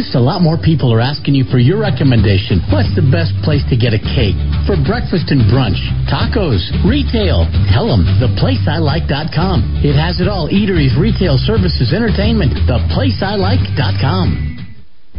Noticed 0.00 0.16
a 0.16 0.20
lot 0.20 0.40
more 0.40 0.56
people 0.56 0.88
are 0.94 1.00
asking 1.00 1.34
you 1.34 1.44
for 1.52 1.58
your 1.58 1.78
recommendation. 1.78 2.64
What's 2.72 2.88
the 2.96 3.04
best 3.04 3.36
place 3.44 3.60
to 3.68 3.76
get 3.76 3.92
a 3.92 4.00
cake? 4.00 4.36
For 4.64 4.72
breakfast 4.80 5.28
and 5.28 5.44
brunch, 5.52 5.76
tacos, 6.08 6.64
retail. 6.88 7.44
Tell 7.68 7.84
them 7.84 8.08
theplaceilike.com. 8.16 9.84
It 9.84 9.92
has 10.00 10.20
it 10.20 10.28
all 10.28 10.48
eateries, 10.48 10.96
retail, 10.96 11.36
services, 11.36 11.92
entertainment. 11.92 12.56
Theplaceilike.com. 12.64 14.59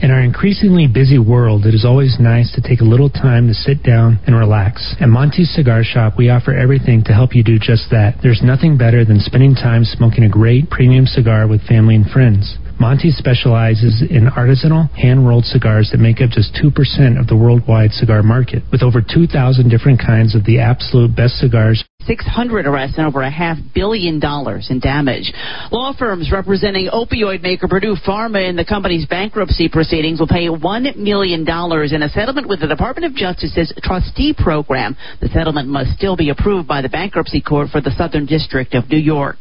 In 0.02 0.10
our 0.10 0.22
increasingly 0.22 0.88
busy 0.88 1.19
world, 1.19 1.68
it 1.68 1.76
is 1.76 1.86
always 1.86 2.18
nice 2.19 2.52
to 2.56 2.61
take 2.61 2.82
a 2.82 2.84
little 2.84 3.10
time 3.10 3.48
to 3.48 3.53
sit 3.53 3.84
down 3.84 4.18
and 4.26 4.36
relax. 4.36 4.95
At 4.99 5.10
Monty's 5.10 5.53
Cigar 5.53 5.84
Shop, 5.84 6.18
we 6.18 6.32
offer 6.32 6.57
everything 6.57 7.03
to 7.03 7.14
help 7.14 7.36
you 7.36 7.44
do 7.44 7.60
just 7.60 7.91
that. 7.91 8.18
There's 8.23 8.41
nothing 8.41 8.80
better 8.80 9.06
than 9.06 9.19
spending 9.19 9.53
time 9.53 9.86
smoking 9.86 10.23
a 10.23 10.30
great 10.30 10.72
premium 10.72 11.06
cigar 11.06 11.48
with 11.48 11.61
family 11.68 11.94
and 11.94 12.10
friends. 12.10 12.57
Monty 12.80 13.11
specializes 13.11 14.02
in 14.02 14.26
artisanal, 14.26 14.90
hand 14.98 15.28
rolled 15.28 15.45
cigars 15.45 15.91
that 15.91 15.99
make 15.99 16.19
up 16.19 16.32
just 16.32 16.57
2% 16.57 16.73
of 17.19 17.28
the 17.28 17.38
worldwide 17.38 17.91
cigar 17.91 18.23
market. 18.23 18.64
With 18.72 18.82
over 18.82 19.06
2,000 19.06 19.69
different 19.69 20.02
kinds 20.02 20.34
of 20.34 20.45
the 20.45 20.57
absolute 20.57 21.15
best 21.15 21.38
cigars, 21.38 21.86
600 22.06 22.65
arrests 22.65 22.98
and 22.98 23.07
over 23.07 23.22
a 23.22 23.32
half 23.32 23.57
billion 23.73 24.19
dollars 24.19 24.68
in 24.69 24.80
damage. 24.80 25.32
Law 25.72 25.94
firms 25.98 26.32
representing 26.32 26.90
opioid 26.91 27.41
maker 27.41 27.68
Purdue 27.68 27.95
Pharma 28.06 28.48
in 28.48 28.56
the 28.56 28.65
company's 28.65 29.06
bankruptcy 29.06 29.69
proceedings 29.69 30.19
will 30.19 30.28
pay 30.28 30.48
$1 30.48 30.95
million 30.98 31.41
in 31.41 32.03
a 32.03 32.10
settlement 32.10 32.48
with 32.48 32.61
the 32.61 32.68
Department 32.68 33.06
of 33.06 33.15
Justice's 33.15 33.73
trustee 33.84 34.34
program. 34.38 34.95
The 35.22 35.30
settlement 35.30 35.68
must 35.68 35.91
still 35.98 36.15
be 36.15 36.30
approved 36.30 36.68
by 36.68 36.82
the 36.82 36.90
bankruptcy 36.90 37.41
court 37.41 37.69
for 37.72 37.82
the 37.82 37.91
Southern 37.98 38.26
District 38.26 38.73
of 38.73 38.90
New 38.90 38.98
York. 38.99 39.38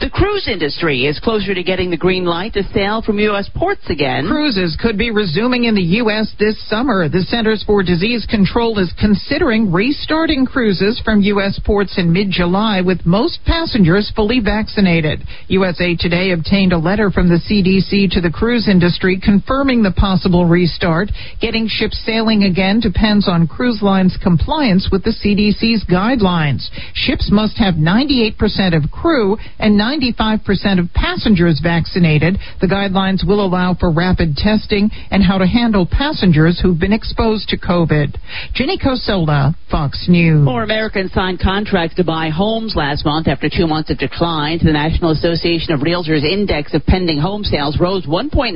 The 0.00 0.10
cruise 0.10 0.48
industry 0.50 1.06
is 1.06 1.20
closer 1.20 1.54
to 1.54 1.62
getting 1.62 1.90
the 1.90 1.96
green 1.96 2.24
light 2.24 2.54
to 2.54 2.62
sail 2.72 3.02
from 3.02 3.18
U.S. 3.18 3.50
ports 3.54 3.88
again. 3.88 4.26
Cruises 4.28 4.76
could 4.80 4.98
be 4.98 5.10
resuming 5.10 5.64
in 5.64 5.74
the 5.74 6.02
U.S. 6.02 6.32
this 6.38 6.56
summer. 6.68 7.08
The 7.08 7.22
Centers 7.22 7.62
for 7.66 7.82
Disease 7.82 8.26
Control 8.28 8.78
is 8.78 8.92
considering 8.98 9.72
restarting 9.72 10.46
cruises 10.46 11.00
from 11.04 11.22
U.S. 11.22 11.60
ports 11.64 11.91
in 11.98 12.12
mid 12.12 12.30
July 12.30 12.80
with 12.80 13.04
most 13.06 13.40
passengers 13.44 14.12
fully 14.14 14.40
vaccinated. 14.40 15.22
USA 15.48 15.94
Today 15.96 16.32
obtained 16.32 16.72
a 16.72 16.78
letter 16.78 17.10
from 17.10 17.28
the 17.28 17.40
CDC 17.42 18.10
to 18.12 18.20
the 18.20 18.30
cruise 18.30 18.68
industry 18.68 19.20
confirming 19.22 19.82
the 19.82 19.92
possible 19.92 20.46
restart. 20.46 21.10
Getting 21.40 21.68
ships 21.68 22.02
sailing 22.06 22.44
again 22.44 22.80
depends 22.80 23.28
on 23.28 23.46
cruise 23.46 23.82
lines' 23.82 24.16
compliance 24.22 24.88
with 24.90 25.04
the 25.04 25.14
CDC's 25.14 25.84
guidelines. 25.84 26.68
Ships 26.94 27.30
must 27.30 27.58
have 27.58 27.74
98% 27.74 28.76
of 28.76 28.90
crew 28.90 29.36
and 29.58 29.78
95% 29.78 30.78
of 30.78 30.92
passengers 30.94 31.60
vaccinated. 31.62 32.38
The 32.60 32.66
guidelines 32.66 33.26
will 33.26 33.44
allow 33.44 33.74
for 33.74 33.90
rapid 33.92 34.36
testing 34.36 34.90
and 35.10 35.22
how 35.22 35.38
to 35.38 35.46
handle 35.46 35.86
passengers 35.86 36.60
who've 36.60 36.78
been 36.78 36.92
exposed 36.92 37.48
to 37.48 37.58
COVID. 37.58 38.16
Jenny 38.54 38.78
Cosola, 38.78 39.54
Fox 39.70 40.06
News. 40.08 40.44
More 40.44 40.62
Americans 40.62 41.12
signed 41.12 41.40
contracts 41.40 41.81
to 41.90 42.04
buy 42.04 42.30
homes 42.30 42.74
last 42.76 43.04
month 43.04 43.28
after 43.28 43.48
two 43.48 43.66
months 43.66 43.90
of 43.90 43.98
declines. 43.98 44.62
The 44.62 44.72
National 44.72 45.10
Association 45.10 45.74
of 45.74 45.80
Realtors 45.80 46.22
index 46.22 46.74
of 46.74 46.86
pending 46.86 47.18
home 47.18 47.44
sales 47.44 47.78
rose 47.80 48.06
1.9% 48.06 48.54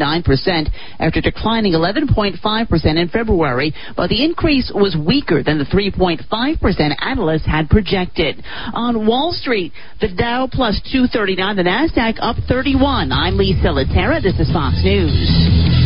after 0.98 1.20
declining 1.20 1.72
11.5% 1.72 2.38
in 2.96 3.08
February, 3.08 3.74
but 3.96 4.08
the 4.08 4.24
increase 4.24 4.70
was 4.74 4.96
weaker 4.96 5.42
than 5.42 5.58
the 5.58 5.64
3.5% 5.64 6.24
analysts 7.00 7.46
had 7.46 7.68
projected. 7.68 8.42
On 8.72 9.06
Wall 9.06 9.32
Street, 9.32 9.72
the 10.00 10.08
Dow 10.08 10.48
plus 10.50 10.80
239, 10.92 11.56
the 11.56 11.62
Nasdaq 11.62 12.18
up 12.20 12.36
31. 12.48 13.12
I'm 13.12 13.36
Lee 13.36 13.58
Silatera. 13.62 14.22
This 14.22 14.38
is 14.38 14.52
Fox 14.52 14.76
News. 14.82 15.85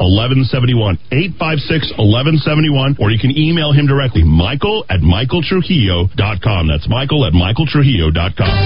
1171 0.00 0.96
856 1.12 1.92
1171 2.00 2.96
or 2.98 3.10
you 3.12 3.18
can 3.20 3.36
email 3.36 3.72
him 3.72 3.86
directly 3.86 4.24
michael 4.24 4.84
at 4.88 5.00
michaeltrujillo.com 5.00 6.68
that's 6.68 6.88
michael 6.88 7.26
at 7.28 7.32
michaeltrujillo.com 7.36 8.56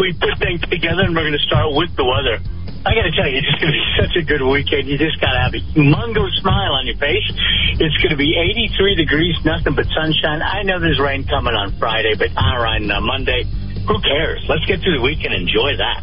we 0.00 0.14
put 0.18 0.38
things 0.38 0.60
together 0.70 1.02
and 1.06 1.14
we're 1.14 1.26
going 1.26 1.36
to 1.36 1.46
start 1.46 1.70
with 1.70 1.94
the 1.96 2.04
weather 2.04 2.42
I 2.80 2.96
got 2.96 3.04
to 3.04 3.12
tell 3.12 3.28
you, 3.28 3.44
it's 3.44 3.60
going 3.60 3.68
to 3.68 3.76
be 3.76 3.86
such 4.00 4.14
a 4.16 4.24
good 4.24 4.40
weekend. 4.40 4.88
You 4.88 4.96
just 4.96 5.20
got 5.20 5.36
to 5.36 5.40
have 5.44 5.52
a 5.52 5.60
humongous 5.76 6.32
smile 6.40 6.72
on 6.80 6.88
your 6.88 6.96
face. 6.96 7.28
It's 7.76 7.96
going 8.00 8.08
to 8.08 8.16
be 8.16 8.32
83 8.72 8.96
degrees, 8.96 9.36
nothing 9.44 9.76
but 9.76 9.84
sunshine. 9.92 10.40
I 10.40 10.64
know 10.64 10.80
there's 10.80 10.96
rain 10.96 11.28
coming 11.28 11.52
on 11.52 11.76
Friday, 11.76 12.16
but 12.16 12.32
on 12.40 12.88
Monday, 13.04 13.44
who 13.84 14.00
cares? 14.00 14.40
Let's 14.48 14.64
get 14.64 14.80
through 14.80 14.96
the 14.96 15.04
week 15.04 15.20
and 15.28 15.36
enjoy 15.36 15.76
that. 15.76 16.00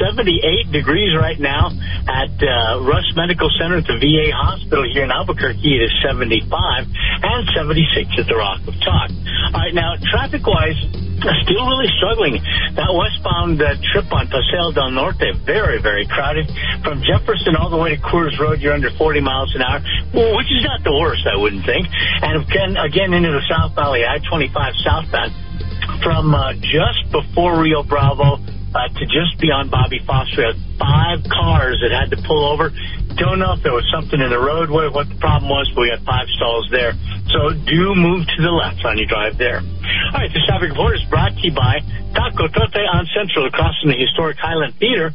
78 0.00 0.72
degrees 0.72 1.16
right 1.16 1.38
now 1.38 1.70
at 2.08 2.32
uh, 2.42 2.80
Rust 2.84 3.12
Medical 3.16 3.48
Center 3.58 3.78
at 3.78 3.86
the 3.86 3.98
VA 3.98 4.32
Hospital 4.34 4.84
here 4.90 5.04
in 5.04 5.10
Albuquerque. 5.10 5.60
It 5.62 5.88
is 5.88 5.92
75 6.04 6.44
and 6.44 7.42
76 7.54 8.20
at 8.20 8.26
the 8.26 8.36
Rock 8.36 8.60
of 8.66 8.74
Talk. 8.84 9.08
All 9.54 9.60
right, 9.60 9.74
now 9.74 9.94
traffic-wise, 10.10 10.78
still 11.46 11.64
really 11.64 11.90
struggling. 11.96 12.40
That 12.76 12.90
westbound 12.90 13.62
uh, 13.62 13.78
trip 13.92 14.08
on 14.12 14.28
Paseo 14.28 14.72
del 14.72 14.90
Norte, 14.90 15.30
very, 15.46 15.80
very 15.80 16.06
crowded. 16.06 16.50
From 16.82 17.00
Jefferson 17.04 17.56
all 17.56 17.70
the 17.70 17.78
way 17.78 17.96
to 17.96 18.00
Coors 18.02 18.36
Road, 18.38 18.60
you're 18.60 18.74
under 18.74 18.90
40 18.98 19.20
miles 19.20 19.54
an 19.54 19.62
hour, 19.62 19.80
which 20.12 20.50
is 20.50 20.64
not 20.64 20.82
the 20.82 20.94
worst, 20.94 21.24
I 21.24 21.36
wouldn't 21.36 21.64
think. 21.64 21.86
And 22.22 22.42
again, 22.42 22.76
again 22.76 23.10
into 23.14 23.30
the 23.30 23.44
South 23.48 23.74
Valley, 23.74 24.04
I-25 24.04 24.52
southbound, 24.82 25.32
from 26.02 26.34
uh, 26.34 26.52
just 26.60 27.10
before 27.12 27.60
Rio 27.60 27.82
Bravo 27.82 28.38
uh, 28.74 28.88
to 28.90 29.06
just 29.06 29.38
beyond 29.38 29.70
Bobby 29.70 30.02
Foster. 30.04 30.42
We 30.42 30.44
Had 30.50 30.58
five 30.78 31.18
cars 31.30 31.78
that 31.80 31.94
had 31.94 32.10
to 32.10 32.18
pull 32.26 32.42
over. 32.42 32.74
Don't 33.14 33.38
know 33.38 33.54
if 33.54 33.62
there 33.62 33.72
was 33.72 33.86
something 33.94 34.18
in 34.18 34.28
the 34.28 34.38
roadway, 34.38 34.90
what 34.90 35.08
the 35.08 35.14
problem 35.22 35.48
was, 35.48 35.70
but 35.74 35.86
we 35.86 35.90
had 35.90 36.02
five 36.02 36.26
stalls 36.34 36.66
there. 36.74 36.92
So 37.30 37.54
do 37.54 37.94
move 37.94 38.26
to 38.26 38.38
the 38.42 38.50
left 38.50 38.84
on 38.84 38.98
your 38.98 39.06
drive 39.06 39.38
there. 39.38 39.62
All 39.62 40.18
right, 40.18 40.30
this 40.34 40.42
traffic 40.46 40.74
report 40.74 40.98
is 40.98 41.06
brought 41.06 41.30
to 41.38 41.42
you 41.46 41.54
by 41.54 41.78
Taco 42.18 42.50
Tote 42.50 42.82
on 42.90 43.06
Central 43.14 43.46
across 43.46 43.78
from 43.80 43.94
the 43.94 43.98
historic 43.98 44.36
Highland 44.38 44.74
Theater. 44.82 45.14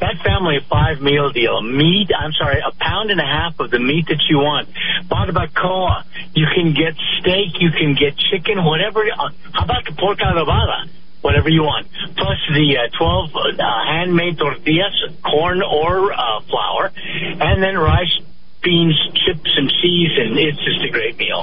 That 0.00 0.16
family 0.24 0.56
of 0.56 0.64
five 0.66 1.00
meal 1.00 1.30
deal, 1.30 1.60
meat, 1.62 2.08
I'm 2.10 2.32
sorry, 2.32 2.60
a 2.60 2.72
pound 2.80 3.10
and 3.10 3.20
a 3.20 3.28
half 3.28 3.60
of 3.60 3.70
the 3.70 3.78
meat 3.78 4.06
that 4.08 4.20
you 4.28 4.38
want. 4.38 4.68
Barbacoa. 5.08 6.04
You 6.34 6.46
can 6.54 6.72
get 6.74 6.96
steak, 7.20 7.60
you 7.60 7.70
can 7.70 7.94
get 7.94 8.16
chicken, 8.32 8.64
whatever. 8.64 9.04
Uh, 9.04 9.30
how 9.52 9.64
about 9.64 9.84
the 9.84 9.92
pork 9.92 10.18
adobada? 10.18 10.88
Whatever 11.26 11.50
you 11.50 11.66
want. 11.66 11.90
Plus 12.14 12.38
the 12.54 12.78
uh, 12.78 12.86
12 12.94 13.34
uh, 13.34 13.58
handmade 13.90 14.38
tortillas, 14.38 14.94
corn 15.26 15.58
or 15.58 16.14
uh, 16.14 16.38
flour, 16.46 16.94
and 16.94 17.58
then 17.58 17.74
rice, 17.74 18.14
beans, 18.62 18.94
chips, 19.26 19.50
and 19.58 19.66
cheese, 19.82 20.14
and 20.22 20.38
it's 20.38 20.62
just 20.62 20.86
a 20.86 20.90
great 20.94 21.18
meal. 21.18 21.42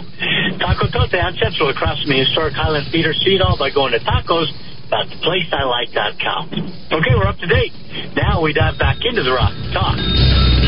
Taco 0.64 0.88
Tote 0.88 1.20
on 1.20 1.36
Central 1.36 1.68
across 1.68 2.00
from 2.00 2.16
the 2.16 2.24
historic 2.24 2.56
Highland 2.56 2.88
Theater. 2.96 3.12
See 3.12 3.36
it 3.36 3.42
all 3.44 3.60
by 3.60 3.76
going 3.76 3.92
to 3.92 4.00
tacos 4.00 4.48
theplaceilike.com. 4.88 6.48
Okay, 6.88 7.14
we're 7.20 7.28
up 7.28 7.38
to 7.40 7.48
date. 7.48 7.74
Now 8.16 8.40
we 8.40 8.54
dive 8.54 8.80
back 8.80 9.04
into 9.04 9.24
the 9.24 9.36
rock 9.36 9.52
talk. 9.76 10.63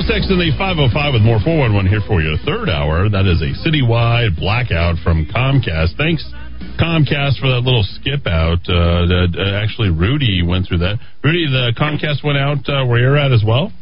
6 0.00 0.32
in 0.32 0.38
the 0.40 0.50
505 0.56 0.92
with 1.12 1.22
more 1.22 1.40
411 1.40 1.88
here 1.88 2.00
for 2.08 2.20
you. 2.20 2.36
Third 2.44 2.68
hour, 2.68 3.08
that 3.08 3.28
is 3.28 3.40
a 3.44 3.52
citywide 3.60 4.36
blackout 4.36 4.96
from 5.04 5.28
Comcast. 5.28 5.96
Thanks, 5.96 6.24
Comcast, 6.80 7.40
for 7.40 7.52
that 7.52 7.62
little 7.62 7.84
skip 8.00 8.26
out. 8.26 8.64
Uh, 8.64 9.04
that, 9.08 9.30
uh, 9.36 9.60
actually, 9.60 9.90
Rudy 9.92 10.42
went 10.42 10.68
through 10.68 10.84
that. 10.86 10.98
Rudy, 11.22 11.46
the 11.48 11.76
Comcast 11.76 12.24
went 12.24 12.38
out 12.38 12.64
uh, 12.68 12.84
where 12.86 13.00
you're 13.00 13.20
at 13.20 13.32
as 13.32 13.44
well? 13.44 13.72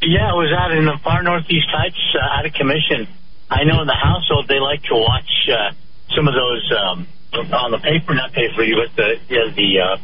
Yeah, 0.00 0.30
it 0.30 0.38
was 0.38 0.52
out 0.54 0.70
in 0.76 0.84
the 0.84 1.00
far 1.02 1.22
northeast 1.22 1.66
heights, 1.72 1.98
uh, 2.14 2.38
out 2.38 2.46
of 2.46 2.52
commission. 2.54 3.08
I 3.50 3.64
know 3.64 3.80
in 3.80 3.88
the 3.88 3.98
household 3.98 4.46
they 4.46 4.60
like 4.60 4.82
to 4.92 4.94
watch 4.94 5.32
uh, 5.48 5.72
some 6.14 6.28
of 6.28 6.34
those 6.34 6.62
um, 6.76 7.08
on 7.32 7.70
the 7.72 7.80
paper, 7.80 8.14
not 8.14 8.32
paper, 8.32 8.62
but 8.76 8.94
the 8.96 9.16
yeah, 9.28 9.48
the 9.54 9.70
uh, 9.80 9.96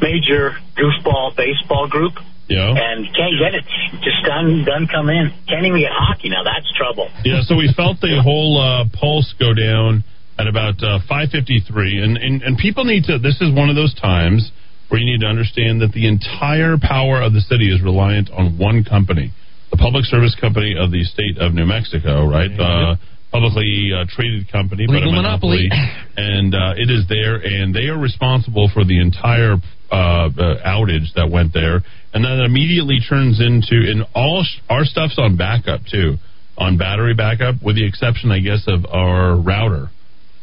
major 0.00 0.58
goofball 0.76 1.36
baseball 1.36 1.88
group. 1.88 2.14
Yeah. 2.50 2.74
And 2.74 3.06
can't 3.14 3.38
get 3.38 3.54
it. 3.54 3.62
Just 4.02 4.26
done, 4.26 4.66
done 4.66 4.90
come 4.90 5.08
in. 5.08 5.30
Can't 5.46 5.64
even 5.64 5.78
get 5.78 5.94
hockey 5.94 6.28
now. 6.28 6.42
That's 6.42 6.66
trouble. 6.74 7.06
Yeah, 7.22 7.46
so 7.46 7.54
we 7.54 7.70
felt 7.76 8.02
the 8.02 8.18
whole 8.18 8.58
uh, 8.58 8.90
pulse 8.90 9.32
go 9.38 9.54
down 9.54 10.02
at 10.34 10.50
about 10.50 10.82
uh, 10.82 10.98
5:53, 11.06 12.02
and, 12.02 12.16
and 12.18 12.42
and 12.42 12.58
people 12.58 12.84
need 12.84 13.04
to. 13.04 13.18
This 13.18 13.40
is 13.40 13.54
one 13.54 13.70
of 13.70 13.76
those 13.76 13.94
times 13.94 14.50
where 14.88 14.98
you 14.98 15.06
need 15.06 15.20
to 15.20 15.30
understand 15.30 15.80
that 15.80 15.92
the 15.92 16.08
entire 16.08 16.74
power 16.76 17.22
of 17.22 17.32
the 17.32 17.40
city 17.40 17.70
is 17.70 17.80
reliant 17.82 18.28
on 18.32 18.58
one 18.58 18.82
company, 18.82 19.30
the 19.70 19.76
Public 19.76 20.04
Service 20.04 20.34
Company 20.34 20.74
of 20.74 20.90
the 20.90 21.04
state 21.04 21.38
of 21.38 21.54
New 21.54 21.66
Mexico, 21.66 22.26
right? 22.26 22.50
Uh, 22.50 22.96
publicly 23.30 23.90
uh, 23.94 24.04
traded 24.08 24.50
company, 24.50 24.86
but 24.86 24.96
a 24.96 25.06
Legal 25.06 25.12
monopoly. 25.12 25.68
and 26.16 26.54
uh, 26.54 26.74
it 26.76 26.90
is 26.90 27.06
there, 27.08 27.36
and 27.36 27.74
they 27.74 27.86
are 27.86 27.98
responsible 27.98 28.70
for 28.72 28.84
the 28.84 29.00
entire 29.00 29.54
uh, 29.90 29.94
uh, 29.94 30.30
outage 30.66 31.14
that 31.14 31.30
went 31.30 31.52
there, 31.52 31.82
and 32.12 32.24
then 32.24 32.32
it 32.40 32.44
immediately 32.44 32.98
turns 33.08 33.40
into 33.40 33.90
and 33.90 34.04
all 34.14 34.42
sh- 34.44 34.60
our 34.68 34.84
stuff's 34.84 35.18
on 35.18 35.36
backup 35.36 35.80
too, 35.90 36.16
on 36.58 36.76
battery 36.78 37.14
backup, 37.14 37.56
with 37.62 37.76
the 37.76 37.86
exception, 37.86 38.30
I 38.30 38.40
guess, 38.40 38.64
of 38.66 38.86
our 38.86 39.36
router, 39.40 39.90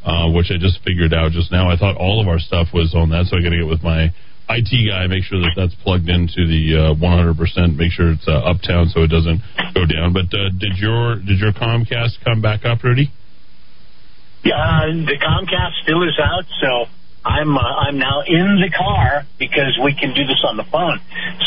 uh, 0.04 0.32
which 0.32 0.48
I 0.52 0.58
just 0.60 0.80
figured 0.84 1.14
out 1.14 1.32
just 1.32 1.52
now. 1.52 1.70
I 1.70 1.78
thought 1.78 1.96
all 1.98 2.22
of 2.22 2.28
our 2.28 2.40
stuff 2.40 2.68
was 2.74 2.94
on 2.96 3.10
that, 3.10 3.26
so 3.28 3.38
I 3.38 3.42
got 3.44 3.50
to 3.52 3.58
get 3.58 3.68
with 3.68 3.84
my 3.84 4.12
IT 4.50 4.72
guy, 4.90 5.08
make 5.08 5.24
sure 5.24 5.40
that 5.40 5.52
that's 5.56 5.76
plugged 5.84 6.08
into 6.10 6.48
the 6.48 6.96
uh, 6.96 7.04
100%, 7.04 7.76
make 7.76 7.92
sure 7.92 8.12
it's 8.12 8.28
uh, 8.28 8.48
uptown 8.48 8.88
so 8.88 9.04
it 9.04 9.12
doesn't 9.12 9.42
go 9.76 9.84
down. 9.86 10.14
But 10.14 10.32
uh, 10.32 10.50
did 10.58 10.78
your 10.80 11.16
did 11.20 11.40
your 11.40 11.52
Comcast 11.52 12.24
come 12.24 12.42
back 12.42 12.64
up, 12.64 12.84
Rudy? 12.84 13.12
Yeah, 14.44 14.56
uh, 14.56 14.88
the 15.04 15.18
Comcast 15.20 15.84
still 15.84 16.04
is 16.08 16.16
out, 16.24 16.46
so 16.62 16.88
I'm 17.26 17.58
uh, 17.58 17.60
I'm 17.60 18.00
now 18.00 18.22
in 18.26 18.64
the 18.64 18.72
car 18.72 19.28
because 19.38 19.76
we 19.84 19.92
can 20.00 20.14
do 20.16 20.24
this 20.24 20.40
on 20.48 20.56
the 20.56 20.64
phone. 20.72 21.00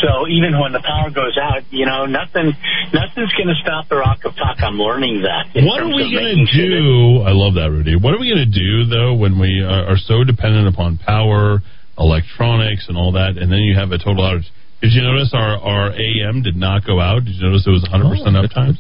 So 0.05 0.29
even 0.29 0.61
when 0.61 0.73
the 0.73 0.85
power 0.85 1.09
goes 1.09 1.39
out, 1.41 1.65
you 1.73 1.87
know, 1.87 2.05
nothing 2.05 2.53
nothing's 2.93 3.33
going 3.33 3.49
to 3.49 3.57
stop 3.65 3.89
the 3.89 3.97
rock 3.97 4.21
of 4.29 4.37
talk. 4.37 4.61
I'm 4.61 4.77
learning 4.77 5.23
that. 5.25 5.57
What 5.65 5.81
are 5.81 5.89
we 5.89 6.13
going 6.13 6.45
to 6.45 6.53
sure 6.53 6.69
that- 6.69 6.85
do? 6.85 7.25
I 7.25 7.33
love 7.33 7.55
that, 7.57 7.71
Rudy. 7.73 7.97
What 7.97 8.13
are 8.13 8.21
we 8.21 8.29
going 8.29 8.45
to 8.45 8.53
do 8.53 8.85
though 8.85 9.15
when 9.15 9.41
we 9.41 9.65
uh, 9.65 9.89
are 9.89 9.97
so 9.97 10.21
dependent 10.25 10.69
upon 10.69 10.99
power, 10.99 11.63
electronics, 11.99 12.87
and 12.89 12.97
all 12.97 13.13
that, 13.13 13.37
and 13.37 13.51
then 13.51 13.61
you 13.61 13.75
have 13.77 13.93
a 13.93 13.99
total 13.99 14.25
outage? 14.25 14.49
Did 14.81 14.93
you 14.93 15.03
notice 15.03 15.31
our, 15.35 15.59
our 15.61 15.93
AM 15.93 16.43
did 16.43 16.57
not 16.57 16.87
go 16.87 17.01
out? 17.01 17.25
Did 17.25 17.37
you 17.37 17.47
notice 17.49 17.67
it 17.67 17.71
was 17.71 17.85
100% 17.85 18.01
uptime? 18.33 18.73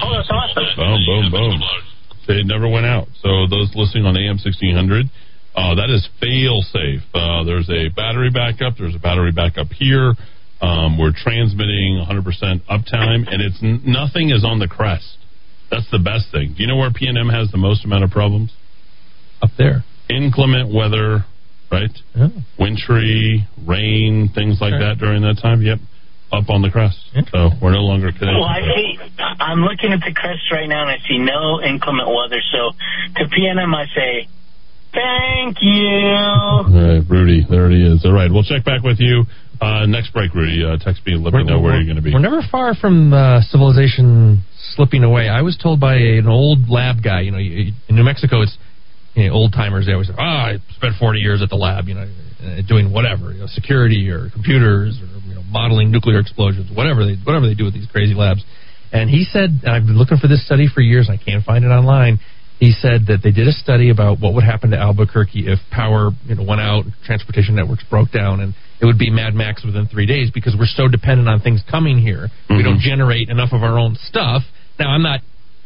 Oh, 0.00 0.16
that's 0.16 0.30
awesome. 0.32 0.64
Boom, 0.76 1.00
boom, 1.04 1.30
boom. 1.30 1.60
It 2.28 2.46
never 2.46 2.68
went 2.68 2.86
out. 2.86 3.08
So 3.20 3.46
those 3.50 3.68
listening 3.74 4.06
on 4.06 4.16
AM 4.16 4.40
1600, 4.40 5.10
uh, 5.54 5.74
that 5.74 5.90
is 5.90 6.08
fail 6.20 6.62
safe. 6.62 7.02
Uh, 7.12 7.44
there's 7.44 7.68
a 7.68 7.92
battery 7.92 8.30
backup. 8.30 8.78
There's 8.78 8.94
a 8.94 8.98
battery 8.98 9.32
backup 9.32 9.68
here. 9.76 10.14
Um, 10.62 10.96
we're 10.96 11.12
transmitting 11.12 12.00
100% 12.00 12.24
uptime, 12.70 13.28
and 13.28 13.42
it's 13.42 13.58
n- 13.62 13.82
nothing 13.84 14.30
is 14.30 14.44
on 14.44 14.58
the 14.58 14.68
crest. 14.68 15.18
That's 15.70 15.90
the 15.90 15.98
best 15.98 16.30
thing. 16.32 16.54
Do 16.56 16.62
you 16.62 16.68
know 16.68 16.76
where 16.76 16.90
PNM 16.90 17.28
has 17.32 17.50
the 17.50 17.58
most 17.58 17.84
amount 17.84 18.04
of 18.04 18.10
problems? 18.10 18.52
Up 19.42 19.50
there. 19.58 19.84
Inclement 20.08 20.72
weather, 20.72 21.24
right? 21.72 21.90
Wintry, 22.58 23.46
rain, 23.66 24.28
things 24.34 24.60
like 24.60 24.74
Okay. 24.74 24.84
that 24.84 24.98
during 24.98 25.22
that 25.22 25.38
time. 25.40 25.62
Yep, 25.62 25.78
up 26.32 26.50
on 26.50 26.62
the 26.62 26.70
crest. 26.70 26.98
So 27.32 27.50
we're 27.60 27.72
no 27.72 27.80
longer 27.82 28.12
connected. 28.12 28.36
Well, 28.38 28.44
I 28.44 28.60
see. 28.60 28.98
I'm 29.40 29.62
looking 29.64 29.92
at 29.92 30.00
the 30.00 30.12
crest 30.14 30.42
right 30.52 30.68
now, 30.68 30.82
and 30.82 30.90
I 30.90 30.98
see 31.08 31.18
no 31.18 31.60
inclement 31.62 32.08
weather. 32.08 32.40
So 32.52 32.72
to 33.16 33.24
PNM, 33.28 33.74
I 33.74 33.86
say, 33.94 34.28
thank 34.92 35.56
you. 35.60 35.88
All 35.88 36.64
right, 36.68 37.02
Rudy, 37.08 37.46
there 37.48 37.70
he 37.70 37.82
is. 37.82 38.04
All 38.04 38.12
right, 38.12 38.30
we'll 38.30 38.44
check 38.44 38.64
back 38.64 38.82
with 38.82 39.00
you 39.00 39.24
uh, 39.60 39.86
next 39.86 40.12
break, 40.12 40.34
Rudy. 40.34 40.64
Uh, 40.64 40.76
text 40.78 41.06
me 41.06 41.14
and 41.14 41.24
let 41.24 41.32
me 41.34 41.44
know 41.44 41.60
where 41.60 41.74
you're 41.76 41.84
going 41.84 41.96
to 41.96 42.02
be. 42.02 42.12
We're 42.12 42.20
never 42.20 42.42
far 42.50 42.74
from 42.74 43.12
uh, 43.12 43.40
civilization 43.42 44.42
slipping 44.76 45.04
away. 45.04 45.28
I 45.28 45.42
was 45.42 45.56
told 45.56 45.80
by 45.80 45.96
an 45.96 46.26
old 46.26 46.68
lab 46.68 47.02
guy, 47.02 47.20
you 47.22 47.30
know, 47.30 47.38
you- 47.38 47.72
in 47.88 47.96
New 47.96 48.04
Mexico, 48.04 48.42
it's 48.42 48.56
you 49.14 49.28
know, 49.28 49.34
old 49.34 49.52
timers. 49.52 49.86
They 49.86 49.92
always 49.92 50.08
say, 50.08 50.14
"Oh, 50.18 50.22
I 50.22 50.58
spent 50.76 50.96
40 50.96 51.20
years 51.20 51.42
at 51.42 51.50
the 51.50 51.56
lab, 51.56 51.88
you 51.88 51.94
know, 51.94 52.08
uh, 52.44 52.62
doing 52.66 52.92
whatever, 52.92 53.32
you 53.32 53.40
know, 53.40 53.46
security 53.46 54.08
or 54.10 54.30
computers 54.30 54.98
or 55.00 55.06
you 55.28 55.34
know, 55.34 55.42
modeling 55.50 55.90
nuclear 55.90 56.18
explosions, 56.18 56.70
whatever 56.74 57.04
they 57.04 57.14
whatever 57.24 57.46
they 57.46 57.54
do 57.54 57.64
with 57.64 57.74
these 57.74 57.86
crazy 57.86 58.14
labs." 58.14 58.44
And 58.92 59.08
he 59.08 59.24
said, 59.24 59.60
and 59.64 59.72
I've 59.72 59.86
been 59.86 59.96
looking 59.96 60.18
for 60.18 60.28
this 60.28 60.44
study 60.44 60.68
for 60.68 60.82
years, 60.82 61.08
and 61.08 61.18
I 61.18 61.22
can't 61.22 61.42
find 61.42 61.64
it 61.64 61.68
online. 61.68 62.20
He 62.60 62.72
said 62.72 63.06
that 63.08 63.24
they 63.24 63.32
did 63.32 63.48
a 63.48 63.52
study 63.52 63.90
about 63.90 64.20
what 64.20 64.34
would 64.34 64.44
happen 64.44 64.70
to 64.70 64.78
Albuquerque 64.78 65.48
if 65.48 65.58
power, 65.70 66.10
you 66.26 66.34
know, 66.36 66.44
went 66.44 66.60
out, 66.60 66.84
transportation 67.04 67.56
networks 67.56 67.82
broke 67.88 68.12
down, 68.12 68.40
and 68.40 68.54
it 68.80 68.86
would 68.86 68.98
be 68.98 69.10
Mad 69.10 69.34
Max 69.34 69.64
within 69.64 69.88
three 69.88 70.06
days 70.06 70.30
because 70.30 70.54
we're 70.56 70.66
so 70.66 70.86
dependent 70.86 71.28
on 71.28 71.40
things 71.40 71.62
coming 71.68 71.98
here. 71.98 72.28
We 72.50 72.62
don't 72.62 72.78
generate 72.78 73.30
enough 73.30 73.52
of 73.52 73.62
our 73.62 73.78
own 73.78 73.96
stuff. 73.96 74.42
Now, 74.78 74.90
I'm 74.90 75.02
not. 75.02 75.20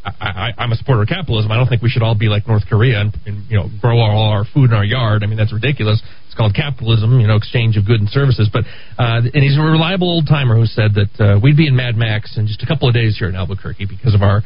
I, 0.07 0.27
I, 0.27 0.63
I'm 0.63 0.73
a 0.73 0.77
supporter 0.77 1.03
of 1.03 1.09
capitalism. 1.09 1.51
I 1.51 1.57
don't 1.57 1.67
think 1.67 1.83
we 1.83 1.91
should 1.91 2.03
all 2.03 2.15
be 2.15 2.27
like 2.27 2.47
North 2.47 2.63
Korea 2.69 3.01
and, 3.01 3.17
and 3.27 3.51
you 3.51 3.57
know 3.57 3.69
grow 3.81 3.99
all 3.99 4.31
our 4.31 4.45
food 4.55 4.71
in 4.71 4.77
our 4.77 4.85
yard. 4.85 5.23
I 5.23 5.27
mean 5.27 5.37
that's 5.37 5.53
ridiculous. 5.53 6.03
It's 6.27 6.35
called 6.35 6.55
capitalism, 6.55 7.21
you 7.21 7.27
know, 7.27 7.37
exchange 7.37 7.77
of 7.77 7.87
goods 7.87 8.01
and 8.01 8.11
services. 8.11 8.49
But 8.53 8.65
uh, 8.99 9.27
and 9.27 9.43
he's 9.43 9.59
a 9.59 9.63
reliable 9.63 10.09
old 10.09 10.27
timer 10.29 10.57
who 10.57 10.67
said 10.67 10.95
that 10.95 11.13
uh, 11.19 11.41
we'd 11.43 11.57
be 11.57 11.67
in 11.67 11.75
Mad 11.75 11.97
Max 11.97 12.39
in 12.39 12.47
just 12.47 12.63
a 12.63 12.67
couple 12.67 12.89
of 12.89 12.95
days 12.95 13.17
here 13.19 13.29
in 13.29 13.35
Albuquerque 13.35 13.87
because 13.87 14.15
of 14.15 14.23
our 14.23 14.43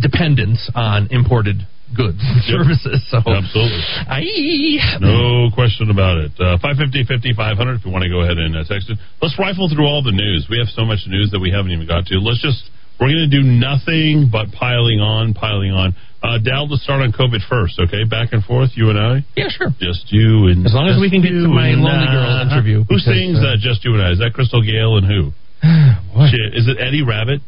dependence 0.00 0.70
on 0.74 1.08
imported 1.10 1.66
goods 1.94 2.18
and 2.18 2.42
services. 2.50 2.98
So 3.10 3.22
Absolutely. 3.22 3.82
Aye. 4.10 4.98
No 4.98 5.50
question 5.54 5.90
about 5.90 6.18
it. 6.18 6.32
Uh, 6.34 6.58
550 6.58 7.06
5500 7.06 7.78
if 7.78 7.86
you 7.86 7.92
want 7.92 8.02
to 8.02 8.10
go 8.10 8.26
ahead 8.26 8.38
and 8.38 8.56
uh, 8.56 8.66
text 8.66 8.90
it. 8.90 8.98
Let's 9.22 9.38
rifle 9.38 9.70
through 9.70 9.86
all 9.86 10.02
the 10.02 10.14
news. 10.14 10.50
We 10.50 10.58
have 10.58 10.66
so 10.74 10.82
much 10.82 11.06
news 11.06 11.30
that 11.30 11.38
we 11.38 11.54
haven't 11.54 11.70
even 11.70 11.86
got 11.86 12.06
to. 12.10 12.18
Let's 12.18 12.42
just, 12.42 12.66
we're 13.00 13.12
going 13.12 13.28
to 13.28 13.32
do 13.32 13.42
nothing 13.44 14.28
but 14.32 14.52
piling 14.52 15.00
on, 15.00 15.34
piling 15.34 15.72
on. 15.72 15.94
Uh, 16.22 16.38
Dal, 16.42 16.66
let's 16.68 16.82
start 16.82 17.02
on 17.02 17.12
COVID 17.12 17.46
first, 17.48 17.78
okay? 17.78 18.02
Back 18.04 18.32
and 18.32 18.42
forth, 18.42 18.70
you 18.74 18.90
and 18.90 18.98
I? 18.98 19.24
Yeah, 19.36 19.48
sure. 19.48 19.68
Just 19.78 20.10
you 20.12 20.48
and 20.48 20.66
As 20.66 20.72
long 20.74 20.88
as 20.88 20.98
we 20.98 21.10
can 21.10 21.20
get 21.22 21.30
to 21.30 21.46
my 21.46 21.68
and 21.68 21.82
Lonely. 21.82 22.06
Girl 22.08 22.40
interview, 22.50 22.84
Who 22.88 22.98
sings 22.98 23.38
uh, 23.38 23.54
Just 23.60 23.84
You 23.84 23.94
and 23.94 24.02
I? 24.02 24.10
Is 24.12 24.18
that 24.18 24.32
Crystal 24.34 24.62
Gayle 24.64 24.96
and 24.96 25.06
who? 25.06 25.30
Shit, 26.32 26.56
Is 26.56 26.66
it 26.68 26.78
Eddie 26.80 27.04
Rabbitt? 27.04 27.40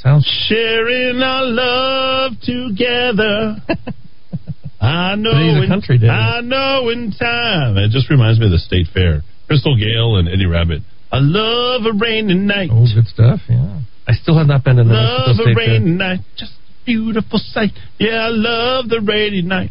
Sounds 0.00 0.24
sharing 0.48 1.22
our 1.22 1.44
love 1.44 2.32
together. 2.42 3.56
I 4.80 5.14
know, 5.16 5.32
But 5.32 5.42
he's 5.42 5.56
a 5.56 5.62
in- 5.62 5.68
country. 5.68 5.98
I 6.08 6.40
know 6.40 6.88
in 6.90 7.12
time. 7.12 7.76
It 7.78 7.90
just 7.90 8.10
reminds 8.10 8.38
me 8.40 8.46
of 8.46 8.52
the 8.52 8.58
state 8.58 8.86
fair. 8.92 9.22
Crystal 9.46 9.76
Gayle 9.76 10.16
and 10.16 10.28
Eddie 10.28 10.46
Rabbitt. 10.46 10.82
I 11.12 11.18
love 11.20 11.82
a 11.86 11.92
rainy 11.96 12.34
night. 12.34 12.70
Oh, 12.72 12.84
good 12.92 13.06
stuff. 13.06 13.40
Yeah. 13.48 13.80
I 14.08 14.12
still 14.14 14.38
have 14.38 14.46
not 14.46 14.62
been 14.64 14.78
in 14.78 14.86
the 14.88 14.94
Mexico 14.94 15.22
love 15.26 15.38
a 15.38 15.42
State 15.42 15.54
Fair. 15.56 15.68
rainy 15.74 15.90
night. 15.90 16.20
Just 16.36 16.52
a 16.52 16.84
beautiful 16.86 17.38
sight. 17.42 17.70
Yeah, 17.98 18.26
I 18.26 18.28
love 18.30 18.88
the 18.88 19.00
rainy 19.00 19.42
night. 19.42 19.70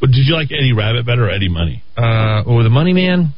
But 0.00 0.10
did 0.10 0.26
you 0.26 0.34
like 0.34 0.48
Eddie 0.52 0.72
Rabbitt 0.72 1.06
better 1.06 1.26
or 1.26 1.30
Eddie 1.30 1.48
Money? 1.48 1.82
Uh, 1.96 2.42
oh, 2.46 2.62
the 2.62 2.70
Money 2.70 2.92
Man. 2.92 3.34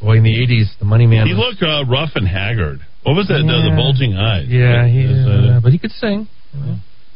Boy, 0.00 0.16
in 0.18 0.24
the 0.24 0.34
'80s, 0.34 0.78
the 0.80 0.84
Money 0.84 1.06
Man. 1.06 1.26
He 1.26 1.32
was- 1.34 1.54
looked 1.54 1.62
uh, 1.62 1.84
rough 1.88 2.10
and 2.16 2.26
haggard. 2.26 2.80
What 3.04 3.14
was 3.14 3.26
that? 3.28 3.38
The, 3.42 3.70
the 3.70 3.74
bulging 3.74 4.14
eyes. 4.14 4.46
Yeah, 4.48 4.86
he, 4.86 5.02
Is 5.02 5.26
uh, 5.26 5.58
but 5.62 5.72
he 5.72 5.78
could 5.78 5.90
sing. 5.90 6.28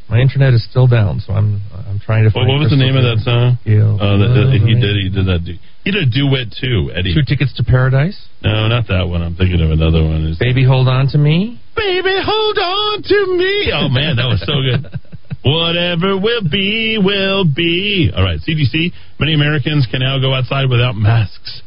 My 0.09 0.19
internet 0.19 0.55
is 0.55 0.63
still 0.69 0.87
down, 0.87 1.19
so 1.19 1.33
I'm 1.33 1.63
I'm 1.75 1.99
trying 1.99 2.23
to 2.23 2.31
What, 2.31 2.43
find. 2.43 2.49
what 2.49 2.59
was 2.63 2.71
the 2.71 2.79
name 2.79 2.95
of 2.97 3.03
that 3.03 3.23
song? 3.27 3.59
Yeah. 3.67 3.91
Uh, 3.95 4.19
that, 4.23 4.31
that 4.39 4.49
he 4.63 4.75
did. 4.79 4.95
He 5.03 5.11
did 5.11 5.27
that. 5.27 5.43
du- 5.47 5.59
He 5.83 5.91
did 5.91 6.07
a 6.07 6.11
duet 6.11 6.55
too, 6.55 6.91
Eddie. 6.95 7.15
Two 7.15 7.23
tickets 7.27 7.55
to 7.59 7.65
paradise. 7.65 8.15
No, 8.43 8.67
not 8.71 8.87
that 8.87 9.07
one. 9.11 9.23
I'm 9.23 9.35
thinking 9.35 9.59
of 9.63 9.71
another 9.71 10.03
one. 10.03 10.27
Is 10.27 10.39
Baby, 10.39 10.63
hold 10.67 10.87
on 10.87 11.07
to 11.11 11.19
me. 11.19 11.59
Baby, 11.87 12.19
hold 12.19 12.59
on 12.59 13.03
to 13.05 13.39
me. 13.39 13.71
Oh 13.73 13.89
man, 13.89 14.17
that 14.17 14.27
was 14.27 14.43
so 14.43 14.59
good. 14.59 14.91
Whatever 15.47 16.19
will 16.19 16.43
be, 16.43 16.99
will 16.99 17.45
be. 17.47 18.11
All 18.11 18.25
right, 18.25 18.41
CDC. 18.43 18.91
Many 19.21 19.35
Americans 19.35 19.87
can 19.89 20.01
now 20.01 20.19
go 20.19 20.35
outside 20.35 20.69
without 20.69 20.97
masks, 20.97 21.63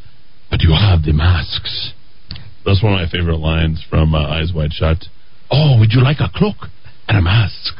but 0.49 0.59
you 0.59 0.75
have 0.75 1.03
the 1.03 1.13
masks. 1.13 1.93
That's 2.65 2.83
one 2.83 2.91
of 2.91 2.99
my 2.99 3.07
favorite 3.09 3.39
lines 3.39 3.81
from 3.89 4.13
uh, 4.13 4.19
Eyes 4.19 4.51
Wide 4.53 4.73
Shut. 4.73 5.07
Oh, 5.49 5.79
would 5.79 5.93
you 5.93 6.03
like 6.03 6.19
a 6.19 6.27
cloak 6.35 6.67
and 7.07 7.17
a 7.17 7.21
mask? 7.21 7.79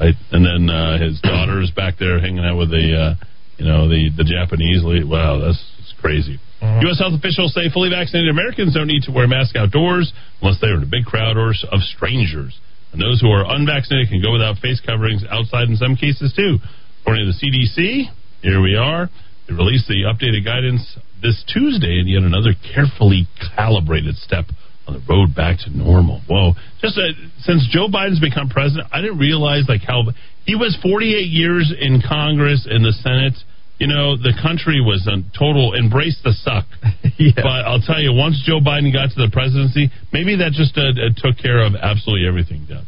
Right, 0.00 0.16
and 0.32 0.46
then 0.48 0.74
uh, 0.74 0.96
his 0.96 1.20
daughter's 1.20 1.70
back 1.76 1.98
there 2.00 2.20
hanging 2.20 2.42
out 2.42 2.56
with 2.56 2.70
the, 2.70 2.96
uh, 2.96 3.24
you 3.58 3.66
know, 3.68 3.86
the 3.86 4.08
the 4.16 4.24
Japanese 4.24 4.82
lady. 4.82 5.04
Wow, 5.04 5.44
that's, 5.44 5.60
that's 5.76 5.92
crazy. 6.00 6.40
U.S. 6.62 6.98
health 6.98 7.14
officials 7.14 7.52
say 7.54 7.68
fully 7.72 7.90
vaccinated 7.90 8.30
Americans 8.30 8.74
don't 8.74 8.86
need 8.86 9.02
to 9.04 9.12
wear 9.12 9.26
masks 9.26 9.56
outdoors 9.56 10.12
unless 10.40 10.60
they're 10.60 10.76
in 10.76 10.82
a 10.82 10.90
big 10.90 11.04
crowd 11.04 11.36
or 11.36 11.52
of 11.70 11.80
strangers. 11.82 12.58
And 12.92 13.02
those 13.02 13.20
who 13.20 13.28
are 13.28 13.44
unvaccinated 13.44 14.08
can 14.08 14.22
go 14.22 14.32
without 14.32 14.58
face 14.58 14.80
coverings 14.80 15.24
outside 15.28 15.68
in 15.68 15.76
some 15.76 15.96
cases 15.96 16.32
too. 16.34 16.58
According 17.02 17.26
to 17.26 17.32
the 17.32 17.38
CDC, 17.38 18.06
here 18.40 18.62
we 18.62 18.76
are. 18.76 19.10
They 19.48 19.54
released 19.54 19.88
the 19.88 20.08
updated 20.08 20.44
guidance 20.44 20.96
this 21.20 21.42
Tuesday 21.52 22.00
in 22.00 22.06
yet 22.06 22.22
another 22.22 22.54
carefully 22.74 23.26
calibrated 23.56 24.16
step 24.16 24.46
on 24.86 24.94
the 24.94 25.02
road 25.08 25.34
back 25.34 25.58
to 25.64 25.76
normal. 25.76 26.20
Whoa! 26.28 26.52
Just 26.80 26.96
uh, 26.96 27.12
since 27.40 27.66
Joe 27.70 27.88
Biden's 27.88 28.20
become 28.20 28.48
president, 28.48 28.88
I 28.92 29.00
didn't 29.00 29.18
realize 29.18 29.64
like 29.68 29.82
how 29.82 30.04
he 30.44 30.54
was 30.54 30.76
48 30.82 31.28
years 31.28 31.72
in 31.78 32.02
Congress 32.06 32.66
in 32.70 32.82
the 32.82 32.92
Senate. 32.92 33.34
You 33.78 33.88
know, 33.88 34.16
the 34.16 34.32
country 34.40 34.80
was 34.80 35.06
a 35.10 35.18
total 35.36 35.74
embrace 35.74 36.18
the 36.22 36.32
suck. 36.32 36.66
But 37.36 37.66
I'll 37.66 37.80
tell 37.80 38.00
you, 38.00 38.12
once 38.12 38.42
Joe 38.44 38.58
Biden 38.58 38.92
got 38.92 39.10
to 39.10 39.16
the 39.16 39.30
presidency, 39.32 39.90
maybe 40.12 40.36
that 40.36 40.52
just 40.52 40.76
uh, 40.76 40.90
uh, 40.90 41.14
took 41.16 41.38
care 41.38 41.62
of 41.62 41.74
absolutely 41.74 42.26
everything. 42.26 42.66
Down. 42.66 42.86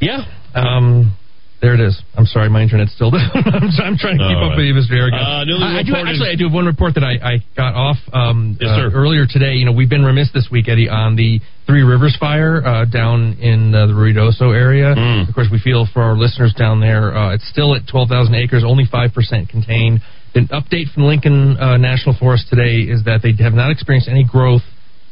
Yeah. 0.00 0.24
Um, 0.54 1.16
there 1.60 1.74
it 1.74 1.80
is. 1.80 2.00
I'm 2.16 2.24
sorry, 2.24 2.48
my 2.48 2.62
internet's 2.62 2.94
still 2.94 3.10
down. 3.14 3.28
I'm, 3.34 3.68
I'm 3.84 3.96
trying 4.00 4.16
to 4.16 4.24
keep 4.24 4.40
up 4.40 4.56
right. 4.56 4.56
with 4.56 4.66
you, 4.66 4.74
Mr. 4.74 4.96
Aragon. 4.96 5.20
Uh, 5.20 5.44
I, 5.60 5.82
do 5.84 5.92
actually. 5.94 6.30
I 6.32 6.36
do 6.36 6.44
have 6.48 6.54
one 6.54 6.64
report 6.64 6.94
that 6.94 7.04
I, 7.04 7.20
I 7.20 7.34
got 7.54 7.74
off 7.74 7.96
um, 8.12 8.56
Yes, 8.60 8.70
uh, 8.72 8.90
earlier 8.96 9.26
today. 9.28 9.60
You 9.60 9.66
know, 9.66 9.72
we've 9.72 9.88
been 9.88 10.04
remiss 10.04 10.32
this 10.32 10.48
week, 10.50 10.68
Eddy, 10.68 10.88
on 10.88 11.16
the 11.16 11.40
Three 11.66 11.82
Rivers 11.82 12.16
fire 12.18 12.64
uh, 12.64 12.84
down 12.86 13.36
in 13.40 13.72
the 13.72 13.92
Ruidoso 13.92 14.56
area. 14.56 14.94
Hmm. 14.96 15.28
Of 15.28 15.34
course, 15.34 15.48
we 15.52 15.60
feel 15.60 15.86
for 15.92 16.02
our 16.02 16.16
listeners 16.16 16.54
down 16.56 16.80
there, 16.80 17.14
uh, 17.14 17.34
it's 17.34 17.48
still 17.48 17.76
at 17.76 17.82
12,000 17.86 18.34
acres, 18.34 18.64
only 18.66 18.84
five 18.90 19.12
percent 19.12 19.48
contained. 19.48 20.00
An 20.34 20.48
update 20.48 20.92
from 20.94 21.04
Lincoln 21.04 21.58
uh, 21.58 21.76
National 21.76 22.16
Forest 22.16 22.46
today 22.48 22.88
is 22.88 23.04
that 23.04 23.20
they 23.22 23.34
have 23.42 23.52
not 23.52 23.70
experienced 23.70 24.08
any 24.08 24.24
growth 24.24 24.62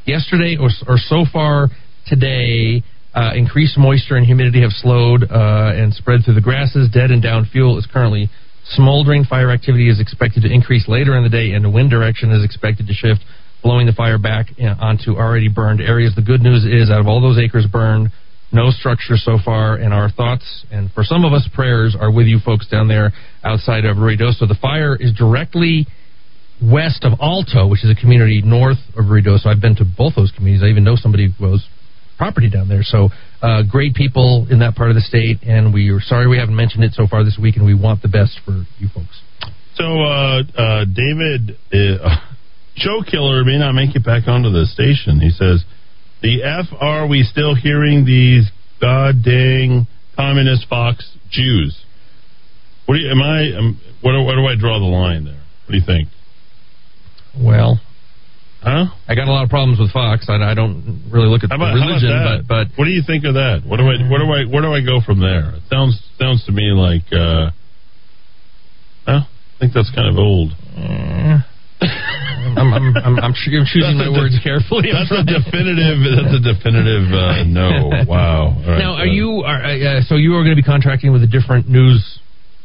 yesterday 0.06 0.56
or, 0.56 0.70
or 0.86 0.96
so 0.96 1.24
far 1.30 1.68
today. 2.06 2.82
Uh, 3.14 3.32
increased 3.34 3.78
moisture 3.78 4.16
and 4.16 4.26
humidity 4.26 4.60
have 4.60 4.70
slowed 4.70 5.24
uh, 5.24 5.72
and 5.74 5.94
spread 5.94 6.20
through 6.24 6.34
the 6.34 6.40
grasses. 6.40 6.88
Dead 6.90 7.10
and 7.10 7.22
down 7.22 7.48
fuel 7.50 7.78
is 7.78 7.86
currently 7.90 8.28
smoldering. 8.76 9.24
Fire 9.24 9.50
activity 9.50 9.88
is 9.88 9.98
expected 9.98 10.42
to 10.42 10.52
increase 10.52 10.86
later 10.88 11.16
in 11.16 11.24
the 11.24 11.30
day, 11.30 11.52
and 11.52 11.64
the 11.64 11.70
wind 11.70 11.90
direction 11.90 12.30
is 12.30 12.44
expected 12.44 12.86
to 12.86 12.92
shift, 12.92 13.20
blowing 13.62 13.86
the 13.86 13.92
fire 13.92 14.18
back 14.18 14.46
uh, 14.60 14.74
onto 14.78 15.16
already 15.16 15.48
burned 15.48 15.80
areas. 15.80 16.14
The 16.14 16.22
good 16.22 16.42
news 16.42 16.64
is, 16.64 16.90
out 16.90 17.00
of 17.00 17.06
all 17.06 17.20
those 17.20 17.38
acres 17.38 17.66
burned, 17.66 18.12
no 18.52 18.70
structure 18.70 19.16
so 19.16 19.38
far, 19.44 19.76
and 19.76 19.92
our 19.92 20.10
thoughts 20.10 20.64
and 20.70 20.90
for 20.92 21.04
some 21.04 21.24
of 21.24 21.32
us, 21.32 21.48
prayers 21.54 21.96
are 21.98 22.10
with 22.10 22.26
you 22.26 22.38
folks 22.44 22.66
down 22.68 22.88
there 22.88 23.12
outside 23.44 23.84
of 23.84 23.96
Ruidoso. 23.96 24.48
The 24.48 24.56
fire 24.60 24.96
is 24.96 25.12
directly 25.12 25.86
west 26.62 27.04
of 27.04 27.12
Alto, 27.20 27.68
which 27.68 27.84
is 27.84 27.90
a 27.90 27.94
community 27.94 28.42
north 28.42 28.78
of 28.96 29.06
Ruidoso. 29.06 29.46
I've 29.46 29.60
been 29.60 29.76
to 29.76 29.84
both 29.84 30.14
those 30.16 30.32
communities. 30.32 30.64
I 30.64 30.70
even 30.70 30.84
know 30.84 30.96
somebody 30.96 31.28
who 31.38 31.46
owns 31.46 31.68
property 32.18 32.50
down 32.50 32.68
there. 32.68 32.82
So 32.82 33.08
uh, 33.40 33.62
great 33.62 33.94
people 33.94 34.46
in 34.50 34.58
that 34.58 34.74
part 34.74 34.90
of 34.90 34.96
the 34.96 35.00
state, 35.00 35.38
and 35.42 35.72
we 35.72 35.88
are 35.90 36.00
sorry 36.00 36.26
we 36.26 36.38
haven't 36.38 36.56
mentioned 36.56 36.84
it 36.84 36.92
so 36.92 37.06
far 37.06 37.24
this 37.24 37.38
week, 37.40 37.56
and 37.56 37.64
we 37.64 37.74
want 37.74 38.02
the 38.02 38.08
best 38.08 38.40
for 38.44 38.66
you 38.78 38.88
folks. 38.92 39.22
So, 39.76 39.84
uh, 40.02 40.42
uh, 40.58 40.84
David, 40.84 41.56
uh, 41.72 42.16
Joe 42.76 43.02
Killer 43.08 43.44
may 43.44 43.58
not 43.58 43.72
make 43.72 43.94
it 43.94 44.04
back 44.04 44.26
onto 44.26 44.50
the 44.50 44.66
station. 44.66 45.20
He 45.20 45.30
says, 45.30 45.64
"The 46.20 46.42
f 46.42 46.66
are 46.80 47.06
we 47.06 47.22
still 47.22 47.54
hearing 47.54 48.04
these 48.04 48.50
god 48.80 49.22
dang 49.24 49.86
communist 50.16 50.66
Fox 50.68 51.16
Jews?" 51.30 51.78
What 52.86 52.96
do 52.96 53.00
you, 53.00 53.10
am 53.10 53.22
I? 53.22 53.50
Do, 53.50 53.76
where 54.00 54.36
do 54.36 54.46
I 54.46 54.56
draw 54.58 54.78
the 54.78 54.86
line 54.86 55.24
there? 55.24 55.42
What 55.66 55.72
do 55.72 55.76
you 55.76 55.84
think? 55.86 56.08
Well, 57.38 57.78
huh? 58.62 58.86
I 59.06 59.14
got 59.14 59.28
a 59.28 59.32
lot 59.32 59.44
of 59.44 59.50
problems 59.50 59.78
with 59.78 59.92
Fox. 59.92 60.26
I, 60.28 60.36
I 60.42 60.54
don't 60.54 61.10
really 61.10 61.28
look 61.28 61.44
at 61.44 61.52
about, 61.52 61.74
the 61.74 61.80
religion, 61.80 62.10
but 62.10 62.48
but 62.48 62.64
what 62.78 62.84
do 62.84 62.90
you 62.90 63.02
think 63.06 63.24
of 63.24 63.34
that? 63.34 63.62
What 63.66 63.78
do 63.78 63.84
I? 63.84 63.96
Where 64.08 64.18
do 64.18 64.28
I? 64.30 64.40
Where 64.44 64.62
do 64.62 64.72
I 64.72 64.82
go 64.84 65.00
from 65.04 65.20
there? 65.20 65.54
It 65.56 65.62
sounds 65.70 66.00
sounds 66.18 66.44
to 66.46 66.52
me 66.52 66.72
like. 66.74 67.06
Uh, 67.12 67.50
well, 69.06 69.24
I 69.24 69.56
think 69.58 69.72
that's 69.72 69.90
kind 69.94 70.08
of 70.08 70.18
old. 70.18 70.52
I'm, 71.78 72.74
I'm, 72.74 72.74
I'm, 72.74 72.96
I'm 72.96 73.16
I'm 73.18 73.34
choosing 73.34 73.98
my 73.98 74.10
words 74.10 74.34
de- 74.34 74.42
carefully. 74.42 74.90
That's 74.90 75.10
a 75.10 75.22
definitive. 75.38 75.98
That's 76.02 76.34
a 76.34 76.42
definitive 76.42 77.06
uh, 77.14 77.44
no. 77.46 77.90
Wow. 78.08 78.58
All 78.58 78.62
right, 78.66 78.78
now, 78.78 78.94
are 78.94 79.06
uh, 79.06 79.12
you 79.12 79.42
are 79.46 79.62
uh, 79.62 80.02
so 80.06 80.16
you 80.16 80.34
are 80.34 80.42
going 80.42 80.56
to 80.56 80.60
be 80.60 80.66
contracting 80.66 81.12
with 81.12 81.22
a 81.22 81.30
different 81.30 81.68
news? 81.68 82.02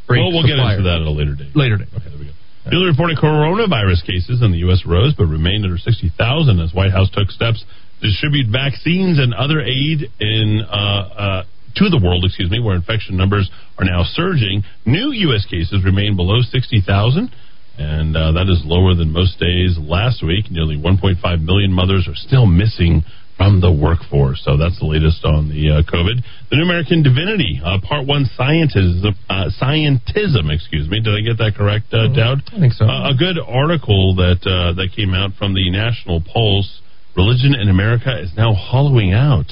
Well, 0.09 0.31
we'll 0.31 0.45
get 0.45 0.59
into 0.59 0.83
that 0.83 1.01
at 1.01 1.07
a 1.07 1.11
later 1.11 1.33
date. 1.33 1.55
Later 1.55 1.77
date. 1.77 1.87
Okay, 1.95 2.09
there 2.09 2.19
we 2.19 2.25
go. 2.25 2.32
Newly 2.71 2.87
reported 2.87 3.17
coronavirus 3.17 4.05
cases 4.07 4.41
in 4.41 4.51
the 4.51 4.59
U.S. 4.69 4.83
rose, 4.85 5.13
but 5.17 5.25
remained 5.25 5.65
under 5.65 5.77
60,000 5.77 6.59
as 6.59 6.73
White 6.73 6.91
House 6.91 7.09
took 7.11 7.29
steps 7.29 7.63
to 7.99 8.07
distribute 8.07 8.47
vaccines 8.51 9.19
and 9.19 9.33
other 9.33 9.59
aid 9.59 10.07
in 10.19 10.61
uh, 10.63 10.71
uh, 10.71 11.43
to 11.75 11.89
the 11.89 11.99
world. 12.01 12.23
Excuse 12.23 12.49
me, 12.49 12.59
where 12.59 12.75
infection 12.75 13.17
numbers 13.17 13.51
are 13.77 13.85
now 13.85 14.03
surging. 14.03 14.63
New 14.85 15.11
U.S. 15.27 15.45
cases 15.45 15.83
remain 15.83 16.15
below 16.15 16.39
60,000. 16.39 17.31
And 17.75 18.15
uh, 18.15 18.33
that 18.33 18.47
is 18.47 18.61
lower 18.63 18.93
than 18.93 19.11
most 19.11 19.39
days 19.39 19.77
last 19.81 20.23
week. 20.23 20.51
Nearly 20.51 20.77
1.5 20.77 21.17
million 21.41 21.73
mothers 21.73 22.07
are 22.07 22.15
still 22.15 22.45
missing 22.45 23.03
from 23.43 23.59
the 23.59 23.71
workforce. 23.71 24.39
So 24.45 24.55
that's 24.55 24.79
the 24.79 24.87
latest 24.87 25.25
on 25.27 25.51
the 25.51 25.83
uh, 25.83 25.83
COVID. 25.83 26.23
The 26.47 26.55
New 26.55 26.63
American 26.63 27.03
Divinity, 27.03 27.59
uh, 27.59 27.83
Part 27.83 28.07
One 28.07 28.23
Scientism, 28.39 29.11
uh, 29.27 29.51
Scientism. 29.59 30.47
Excuse 30.47 30.87
me. 30.87 31.03
Did 31.03 31.11
I 31.11 31.19
get 31.19 31.37
that 31.43 31.59
correct, 31.59 31.91
uh, 31.91 32.07
Dowd? 32.07 32.39
I 32.55 32.59
think 32.63 32.71
so. 32.71 32.87
Uh, 32.87 33.11
a 33.11 33.15
good 33.19 33.35
article 33.35 34.15
that 34.15 34.39
uh, 34.47 34.71
that 34.79 34.95
came 34.95 35.13
out 35.13 35.35
from 35.35 35.53
the 35.53 35.69
National 35.69 36.23
Pulse. 36.23 36.79
Religion 37.15 37.53
in 37.53 37.69
America 37.69 38.09
is 38.17 38.31
now 38.35 38.53
hollowing 38.55 39.13
out. 39.13 39.51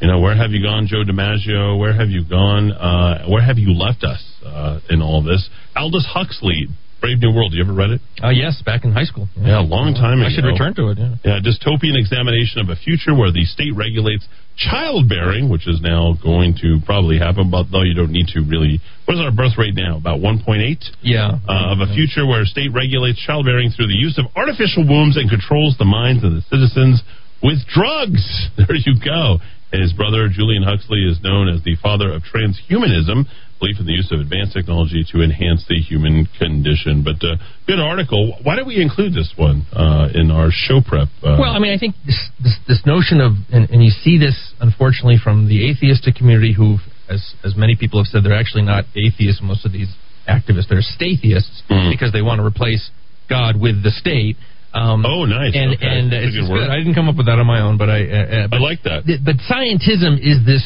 You 0.00 0.08
know, 0.08 0.18
where 0.18 0.36
have 0.36 0.50
you 0.50 0.60
gone, 0.60 0.88
Joe 0.90 1.04
DiMaggio? 1.06 1.78
Where 1.78 1.94
have 1.94 2.10
you 2.10 2.26
gone? 2.28 2.72
Uh, 2.72 3.24
where 3.30 3.40
have 3.40 3.56
you 3.56 3.72
left 3.72 4.02
us 4.02 4.20
uh, 4.44 4.80
in 4.90 5.00
all 5.00 5.22
this? 5.22 5.48
Aldous 5.76 6.04
Huxley, 6.10 6.66
Brave 7.02 7.18
New 7.18 7.34
World. 7.34 7.52
You 7.52 7.66
ever 7.66 7.74
read 7.74 7.90
it? 7.90 8.00
Uh, 8.22 8.30
yes, 8.30 8.62
back 8.64 8.86
in 8.86 8.94
high 8.94 9.04
school. 9.04 9.26
Yeah, 9.34 9.58
a 9.58 9.66
long 9.66 9.92
time 9.92 10.22
ago. 10.22 10.30
I 10.30 10.32
should 10.32 10.46
return 10.46 10.72
to 10.78 10.94
it. 10.94 10.98
Yeah. 11.02 11.18
Yeah, 11.26 11.38
dystopian 11.42 11.98
examination 11.98 12.62
of 12.62 12.70
a 12.70 12.78
future 12.78 13.10
where 13.10 13.34
the 13.34 13.42
state 13.44 13.74
regulates 13.74 14.22
childbearing, 14.54 15.50
which 15.50 15.66
is 15.66 15.80
now 15.82 16.14
going 16.22 16.54
to 16.62 16.78
probably 16.86 17.18
happen, 17.18 17.50
but 17.50 17.66
though 17.74 17.82
you 17.82 17.94
don't 17.98 18.12
need 18.14 18.30
to 18.38 18.46
really. 18.46 18.78
What 19.04 19.18
is 19.18 19.20
our 19.20 19.34
birth 19.34 19.58
rate 19.58 19.74
now? 19.74 19.98
About 19.98 20.22
1.8? 20.22 20.62
Yeah. 21.02 21.42
Uh, 21.42 21.74
of 21.74 21.82
a 21.82 21.90
future 21.92 22.22
where 22.22 22.46
state 22.46 22.70
regulates 22.72 23.18
childbearing 23.26 23.74
through 23.74 23.90
the 23.90 23.98
use 23.98 24.14
of 24.16 24.30
artificial 24.38 24.86
wombs 24.86 25.18
and 25.18 25.28
controls 25.28 25.74
the 25.82 25.84
minds 25.84 26.22
of 26.22 26.32
the 26.32 26.42
citizens 26.46 27.02
with 27.42 27.58
drugs. 27.66 28.22
There 28.56 28.78
you 28.78 28.94
go. 29.02 29.42
And 29.72 29.82
his 29.82 29.92
brother, 29.92 30.28
Julian 30.28 30.62
Huxley, 30.62 31.02
is 31.02 31.18
known 31.22 31.48
as 31.48 31.64
the 31.64 31.74
father 31.82 32.12
of 32.12 32.22
transhumanism, 32.22 33.24
belief 33.62 33.78
in 33.78 33.86
the 33.86 33.94
use 33.94 34.10
of 34.10 34.18
advanced 34.18 34.52
technology 34.52 35.06
to 35.14 35.22
enhance 35.22 35.62
the 35.70 35.78
human 35.78 36.26
condition. 36.38 37.06
But 37.06 37.22
uh, 37.22 37.38
good 37.70 37.78
article. 37.78 38.34
Why 38.42 38.56
did 38.58 38.66
we 38.66 38.82
include 38.82 39.14
this 39.14 39.30
one 39.38 39.62
uh, 39.70 40.10
in 40.12 40.34
our 40.34 40.50
show 40.50 40.82
prep? 40.82 41.06
Uh, 41.22 41.38
Well, 41.38 41.54
I 41.54 41.60
mean, 41.62 41.70
I 41.72 41.78
think 41.78 41.94
this 42.04 42.18
this, 42.42 42.58
this 42.66 42.82
notion 42.84 43.22
of, 43.22 43.38
and, 43.54 43.70
and 43.70 43.78
you 43.84 43.90
see 43.94 44.18
this 44.18 44.34
unfortunately 44.58 45.22
from 45.22 45.46
the 45.46 45.70
atheistic 45.70 46.16
community, 46.18 46.52
who, 46.52 46.82
as 47.08 47.22
as 47.46 47.54
many 47.54 47.76
people 47.78 48.02
have 48.02 48.10
said, 48.10 48.24
they're 48.26 48.34
actually 48.34 48.66
not 48.66 48.84
atheists. 48.98 49.40
Most 49.40 49.62
of 49.64 49.70
these 49.70 49.94
activists, 50.28 50.66
they're 50.68 50.82
stateists 50.82 51.62
because 51.90 52.10
they 52.12 52.22
want 52.22 52.40
to 52.40 52.44
replace 52.44 52.90
God 53.30 53.54
with 53.60 53.82
the 53.86 53.90
state. 53.94 54.36
Um, 54.74 55.04
oh, 55.06 55.24
nice. 55.26 55.52
And 55.54 55.74
Okay. 55.74 55.86
and 55.86 56.12
it's, 56.12 56.34
good 56.34 56.42
it's 56.42 56.48
good. 56.50 56.66
I 56.70 56.78
didn't 56.78 56.94
come 56.94 57.08
up 57.08 57.16
with 57.16 57.26
that 57.26 57.38
on 57.38 57.46
my 57.46 57.60
own, 57.60 57.76
but 57.78 57.90
I 57.90 58.00
uh, 58.02 58.16
uh, 58.16 58.48
but, 58.48 58.56
I 58.56 58.60
like 58.60 58.82
that. 58.84 59.04
th- 59.06 59.20
But 59.22 59.36
scientism 59.44 60.18
is 60.18 60.42
this, 60.46 60.64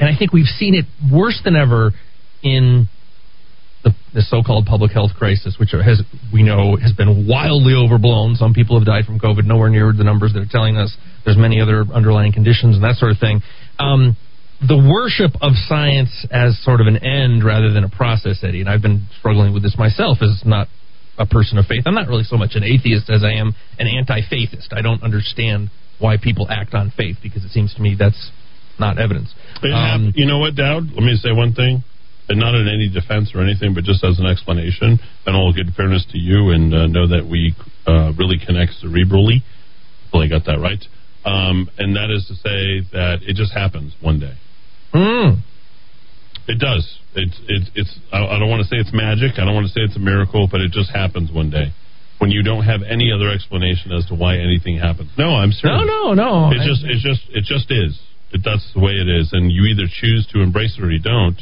and 0.00 0.08
I 0.10 0.14
think 0.18 0.32
we've 0.32 0.50
seen 0.58 0.74
it 0.74 0.86
worse 1.12 1.40
than 1.44 1.54
ever 1.54 1.92
in 2.44 2.88
the, 3.82 3.90
the 4.14 4.22
so-called 4.22 4.66
public 4.66 4.92
health 4.92 5.10
crisis, 5.16 5.56
which 5.58 5.72
has 5.72 6.02
we 6.32 6.42
know 6.42 6.76
has 6.76 6.92
been 6.92 7.26
wildly 7.26 7.74
overblown. 7.74 8.36
Some 8.36 8.54
people 8.54 8.78
have 8.78 8.86
died 8.86 9.04
from 9.04 9.18
COVID, 9.18 9.44
nowhere 9.44 9.68
near 9.68 9.92
the 9.92 10.04
numbers 10.04 10.32
they're 10.32 10.46
telling 10.48 10.76
us. 10.76 10.96
There's 11.24 11.36
many 11.36 11.60
other 11.60 11.84
underlying 11.92 12.32
conditions 12.32 12.76
and 12.76 12.84
that 12.84 12.96
sort 12.96 13.12
of 13.12 13.18
thing. 13.18 13.40
Um, 13.78 14.16
the 14.60 14.78
worship 14.78 15.36
of 15.42 15.52
science 15.68 16.24
as 16.30 16.56
sort 16.62 16.80
of 16.80 16.86
an 16.86 17.04
end 17.04 17.44
rather 17.44 17.72
than 17.72 17.84
a 17.84 17.90
process, 17.90 18.38
Eddy, 18.42 18.60
and 18.60 18.68
I've 18.68 18.82
been 18.82 19.06
struggling 19.18 19.52
with 19.52 19.62
this 19.62 19.76
myself 19.76 20.18
as 20.22 20.42
not 20.46 20.68
a 21.18 21.26
person 21.26 21.58
of 21.58 21.66
faith. 21.66 21.82
I'm 21.86 21.94
not 21.94 22.08
really 22.08 22.24
so 22.24 22.36
much 22.36 22.52
an 22.54 22.64
atheist 22.64 23.10
as 23.10 23.22
I 23.22 23.32
am 23.32 23.52
an 23.78 23.86
anti-faithist. 23.86 24.72
I 24.72 24.80
don't 24.80 25.02
understand 25.02 25.70
why 25.98 26.16
people 26.16 26.46
act 26.48 26.74
on 26.74 26.92
faith 26.96 27.16
because 27.22 27.44
it 27.44 27.50
seems 27.50 27.74
to 27.74 27.82
me 27.82 27.96
that's 27.98 28.30
not 28.78 28.98
evidence. 28.98 29.34
Um, 29.62 30.12
you 30.16 30.26
know 30.26 30.38
what, 30.38 30.56
Dowd? 30.56 30.90
Let 30.94 31.02
me 31.02 31.14
say 31.16 31.30
one 31.30 31.52
thing, 31.52 31.84
and 32.28 32.38
not 32.40 32.54
in 32.54 32.68
any 32.68 32.88
defense 32.88 33.32
or 33.34 33.42
anything, 33.42 33.74
but 33.74 33.84
just 33.84 34.02
as 34.04 34.18
an 34.18 34.26
explanation, 34.26 34.98
and 35.26 35.36
all 35.36 35.52
good 35.52 35.74
fairness 35.76 36.06
to 36.12 36.18
you, 36.18 36.50
and 36.50 36.72
uh, 36.72 36.86
know 36.86 37.06
that 37.06 37.26
we 37.28 37.54
uh, 37.86 38.12
really 38.18 38.38
connect 38.44 38.72
cerebrally. 38.82 39.42
Hopefully, 40.04 40.26
I 40.26 40.28
got 40.28 40.46
that 40.46 40.58
right. 40.58 40.82
Um, 41.24 41.68
and 41.78 41.96
that 41.96 42.10
is 42.10 42.26
to 42.28 42.34
say 42.34 42.86
that 42.92 43.20
it 43.22 43.36
just 43.36 43.52
happens 43.52 43.94
one 44.00 44.20
day. 44.20 44.34
Mm. 44.94 45.40
It 46.46 46.58
does. 46.58 46.98
It's 47.14 47.40
it's 47.48 47.70
it's. 47.74 47.98
I, 48.12 48.24
I 48.24 48.38
don't 48.38 48.50
want 48.50 48.62
to 48.62 48.68
say 48.68 48.76
it's 48.76 48.92
magic. 48.92 49.38
I 49.38 49.44
don't 49.44 49.54
want 49.54 49.66
to 49.66 49.72
say 49.72 49.80
it's 49.80 49.96
a 49.96 50.00
miracle, 50.00 50.48
but 50.50 50.60
it 50.60 50.72
just 50.72 50.90
happens 50.90 51.32
one 51.32 51.48
day. 51.50 51.72
when 52.18 52.30
you 52.30 52.42
don't 52.42 52.64
have 52.64 52.80
any 52.82 53.10
other 53.12 53.28
explanation 53.30 53.92
as 53.92 54.06
to 54.06 54.14
why 54.14 54.38
anything 54.38 54.78
happens. 54.78 55.10
No, 55.18 55.34
I'm 55.36 55.52
serious. 55.52 55.82
No, 55.86 56.12
no, 56.12 56.14
no. 56.14 56.50
It 56.52 56.64
just, 56.66 56.84
it 56.84 56.98
just, 57.00 57.22
it 57.30 57.44
just 57.44 57.70
is. 57.70 57.98
It, 58.32 58.40
that's 58.44 58.64
the 58.72 58.80
way 58.80 58.92
it 58.92 59.08
is, 59.08 59.30
and 59.32 59.50
you 59.50 59.64
either 59.64 59.84
choose 59.90 60.26
to 60.32 60.40
embrace 60.40 60.76
it 60.78 60.84
or 60.84 60.90
you 60.90 61.00
don't. 61.00 61.40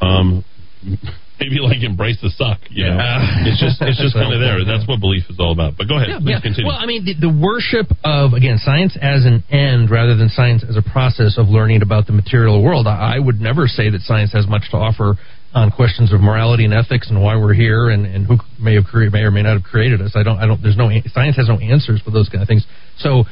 Um, 0.00 0.44
maybe 1.40 1.58
like 1.60 1.82
embrace 1.82 2.16
the 2.22 2.30
suck. 2.30 2.60
You 2.70 2.86
know, 2.86 2.98
it's 3.44 3.60
just, 3.60 3.80
it's 3.82 4.00
just 4.00 4.14
kind 4.18 4.32
of 4.32 4.40
there. 4.40 4.64
That's 4.64 4.86
what 4.88 5.00
belief 5.00 5.24
is 5.28 5.36
all 5.38 5.52
about. 5.52 5.76
But 5.76 5.88
go 5.88 5.96
ahead, 5.96 6.08
Yeah, 6.08 6.18
please 6.20 6.30
yeah. 6.30 6.40
continue. 6.40 6.66
Well, 6.68 6.78
I 6.78 6.86
mean, 6.86 7.04
the, 7.04 7.14
the 7.28 7.32
worship 7.32 7.92
of 8.04 8.32
again 8.32 8.58
science 8.58 8.96
as 9.00 9.24
an 9.24 9.44
end 9.50 9.90
rather 9.90 10.16
than 10.16 10.28
science 10.28 10.64
as 10.68 10.76
a 10.76 10.82
process 10.82 11.36
of 11.38 11.48
learning 11.48 11.82
about 11.82 12.06
the 12.06 12.12
material 12.12 12.62
world. 12.62 12.86
I, 12.86 13.16
I 13.16 13.18
would 13.18 13.40
never 13.40 13.66
say 13.66 13.90
that 13.90 14.00
science 14.02 14.32
has 14.32 14.46
much 14.46 14.70
to 14.70 14.76
offer 14.76 15.14
on 15.54 15.70
questions 15.70 16.12
of 16.12 16.20
morality 16.20 16.64
and 16.64 16.74
ethics 16.74 17.08
and 17.08 17.22
why 17.22 17.36
we're 17.36 17.54
here 17.54 17.88
and, 17.88 18.04
and 18.04 18.26
who 18.26 18.36
may 18.60 18.74
have 18.74 18.84
created, 18.84 19.12
may 19.12 19.20
or 19.22 19.30
may 19.30 19.42
not 19.42 19.54
have 19.54 19.62
created 19.62 20.02
us. 20.02 20.12
I 20.14 20.22
don't. 20.22 20.38
I 20.38 20.46
don't. 20.46 20.60
There's 20.62 20.76
no 20.76 20.90
science 21.12 21.36
has 21.36 21.48
no 21.48 21.58
answers 21.58 22.00
for 22.02 22.10
those 22.10 22.28
kind 22.28 22.42
of 22.42 22.48
things. 22.48 22.66
So. 22.98 23.24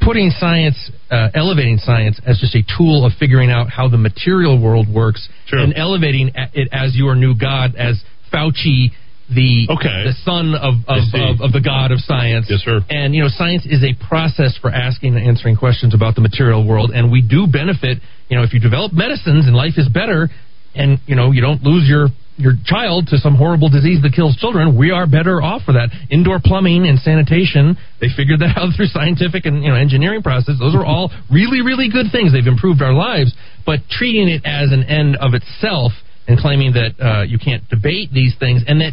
Putting 0.00 0.30
science, 0.30 0.90
uh, 1.10 1.30
elevating 1.34 1.78
science 1.78 2.20
as 2.26 2.38
just 2.38 2.54
a 2.54 2.62
tool 2.76 3.04
of 3.04 3.12
figuring 3.18 3.50
out 3.50 3.70
how 3.70 3.88
the 3.88 3.98
material 3.98 4.60
world 4.60 4.86
works, 4.92 5.28
and 5.50 5.74
elevating 5.76 6.30
it 6.54 6.68
as 6.72 6.94
your 6.94 7.14
new 7.14 7.34
god, 7.34 7.74
as 7.76 8.00
Fauci, 8.32 8.90
the 9.28 9.66
okay. 9.70 10.06
the 10.06 10.14
son 10.22 10.54
of 10.54 10.74
of, 10.86 11.02
of 11.14 11.40
of 11.40 11.52
the 11.52 11.60
god 11.60 11.90
of 11.90 11.98
science. 11.98 12.46
Yes, 12.48 12.60
sir. 12.60 12.80
And 12.88 13.14
you 13.14 13.22
know, 13.22 13.28
science 13.28 13.66
is 13.66 13.82
a 13.82 13.94
process 14.06 14.56
for 14.60 14.70
asking 14.70 15.16
and 15.16 15.26
answering 15.26 15.56
questions 15.56 15.94
about 15.94 16.14
the 16.14 16.20
material 16.20 16.66
world, 16.66 16.92
and 16.94 17.10
we 17.10 17.22
do 17.22 17.46
benefit. 17.46 17.98
You 18.28 18.36
know, 18.36 18.44
if 18.44 18.52
you 18.52 18.60
develop 18.60 18.92
medicines 18.92 19.46
and 19.46 19.56
life 19.56 19.74
is 19.76 19.88
better, 19.88 20.28
and 20.74 21.00
you 21.06 21.16
know 21.16 21.32
you 21.32 21.40
don't 21.40 21.62
lose 21.62 21.88
your 21.88 22.08
your 22.36 22.52
child 22.64 23.08
to 23.08 23.18
some 23.18 23.34
horrible 23.34 23.68
disease 23.68 24.02
that 24.02 24.12
kills 24.12 24.36
children, 24.36 24.76
we 24.76 24.90
are 24.90 25.06
better 25.06 25.40
off 25.40 25.62
for 25.62 25.72
that. 25.72 25.88
Indoor 26.10 26.40
plumbing 26.42 26.86
and 26.86 26.98
sanitation, 26.98 27.76
they 28.00 28.08
figured 28.14 28.40
that 28.40 28.54
out 28.60 28.76
through 28.76 28.92
scientific 28.92 29.46
and 29.46 29.62
you 29.62 29.70
know 29.70 29.76
engineering 29.76 30.22
process. 30.22 30.56
Those 30.58 30.74
are 30.74 30.84
all 30.86 31.10
really 31.30 31.62
really 31.62 31.88
good 31.88 32.12
things. 32.12 32.32
They've 32.32 32.46
improved 32.46 32.82
our 32.82 32.92
lives, 32.92 33.34
but 33.64 33.80
treating 33.90 34.28
it 34.28 34.42
as 34.44 34.72
an 34.72 34.84
end 34.84 35.16
of 35.16 35.34
itself 35.34 35.92
and 36.28 36.38
claiming 36.38 36.72
that 36.74 36.92
uh, 37.00 37.22
you 37.22 37.38
can't 37.38 37.66
debate 37.68 38.10
these 38.12 38.34
things 38.38 38.62
and 38.66 38.80
that 38.80 38.92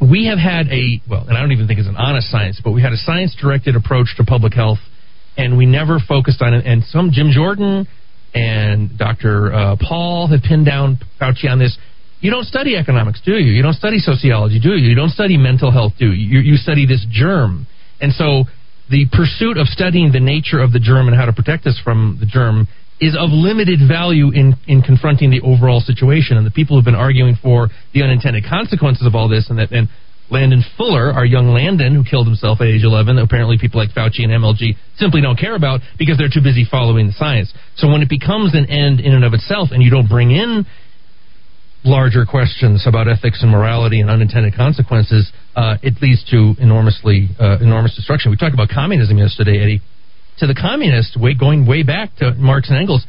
we 0.00 0.26
have 0.26 0.38
had 0.38 0.68
a 0.68 1.00
well, 1.08 1.26
and 1.26 1.36
I 1.36 1.40
don't 1.40 1.52
even 1.52 1.66
think 1.66 1.78
it's 1.78 1.88
an 1.88 1.96
honest 1.96 2.30
science, 2.30 2.60
but 2.62 2.72
we 2.72 2.82
had 2.82 2.92
a 2.92 3.00
science 3.00 3.34
directed 3.40 3.76
approach 3.76 4.08
to 4.18 4.24
public 4.24 4.52
health, 4.52 4.78
and 5.36 5.56
we 5.56 5.66
never 5.66 5.98
focused 5.98 6.42
on 6.42 6.54
it. 6.54 6.66
And 6.66 6.84
some 6.84 7.10
Jim 7.12 7.30
Jordan 7.32 7.88
and 8.36 8.98
Dr. 8.98 9.52
Uh, 9.52 9.76
Paul 9.80 10.28
have 10.28 10.42
pinned 10.42 10.66
down 10.66 10.98
Fauci 11.20 11.48
on 11.48 11.58
this. 11.58 11.76
You 12.20 12.30
don't 12.30 12.44
study 12.44 12.76
economics, 12.76 13.20
do 13.24 13.32
you? 13.32 13.52
You 13.52 13.62
don't 13.62 13.74
study 13.74 13.98
sociology, 13.98 14.60
do 14.60 14.76
you? 14.76 14.88
You 14.88 14.94
don't 14.94 15.10
study 15.10 15.36
mental 15.36 15.70
health, 15.70 15.94
do 15.98 16.12
you? 16.12 16.38
You, 16.38 16.52
you 16.52 16.56
study 16.56 16.86
this 16.86 17.04
germ, 17.10 17.66
and 18.00 18.12
so 18.12 18.44
the 18.90 19.06
pursuit 19.10 19.56
of 19.56 19.66
studying 19.66 20.12
the 20.12 20.20
nature 20.20 20.60
of 20.60 20.72
the 20.72 20.78
germ 20.78 21.08
and 21.08 21.16
how 21.16 21.24
to 21.24 21.32
protect 21.32 21.66
us 21.66 21.80
from 21.82 22.18
the 22.20 22.26
germ 22.26 22.68
is 23.00 23.16
of 23.18 23.30
limited 23.30 23.80
value 23.86 24.30
in, 24.30 24.54
in 24.66 24.80
confronting 24.80 25.30
the 25.30 25.40
overall 25.40 25.80
situation. 25.80 26.36
And 26.36 26.46
the 26.46 26.50
people 26.50 26.76
who've 26.76 26.84
been 26.84 26.94
arguing 26.94 27.36
for 27.42 27.68
the 27.92 28.02
unintended 28.02 28.44
consequences 28.48 29.06
of 29.06 29.14
all 29.14 29.28
this, 29.28 29.48
and 29.50 29.58
that 29.58 29.72
and 29.72 29.88
Landon 30.30 30.64
Fuller, 30.76 31.12
our 31.12 31.24
young 31.24 31.48
Landon, 31.48 31.94
who 31.94 32.02
killed 32.02 32.26
himself 32.26 32.60
at 32.60 32.66
age 32.66 32.82
11, 32.82 33.18
apparently 33.18 33.58
people 33.58 33.78
like 33.78 33.90
Fauci 33.90 34.24
and 34.24 34.32
MLG 34.32 34.76
simply 34.96 35.20
don't 35.20 35.38
care 35.38 35.54
about 35.54 35.80
because 35.98 36.18
they're 36.18 36.32
too 36.32 36.42
busy 36.42 36.66
following 36.68 37.06
the 37.06 37.12
science. 37.12 37.52
So 37.76 37.88
when 37.88 38.02
it 38.02 38.08
becomes 38.08 38.54
an 38.54 38.66
end 38.66 39.00
in 39.00 39.12
and 39.14 39.24
of 39.24 39.34
itself, 39.34 39.70
and 39.70 39.82
you 39.82 39.90
don't 39.90 40.08
bring 40.08 40.32
in 40.32 40.66
larger 41.84 42.26
questions 42.26 42.84
about 42.86 43.06
ethics 43.06 43.42
and 43.42 43.50
morality 43.50 44.00
and 44.00 44.10
unintended 44.10 44.54
consequences, 44.54 45.30
uh, 45.54 45.76
it 45.82 45.94
leads 46.02 46.24
to 46.30 46.54
enormously 46.58 47.28
uh, 47.38 47.58
enormous 47.60 47.94
destruction. 47.94 48.30
We 48.32 48.36
talked 48.36 48.54
about 48.54 48.68
communism 48.68 49.18
yesterday, 49.18 49.62
Eddy. 49.62 49.80
To 50.38 50.46
the 50.46 50.54
communists, 50.54 51.16
way, 51.16 51.34
going 51.34 51.66
way 51.66 51.82
back 51.82 52.14
to 52.16 52.34
Marx 52.34 52.68
and 52.68 52.76
Engels, 52.76 53.06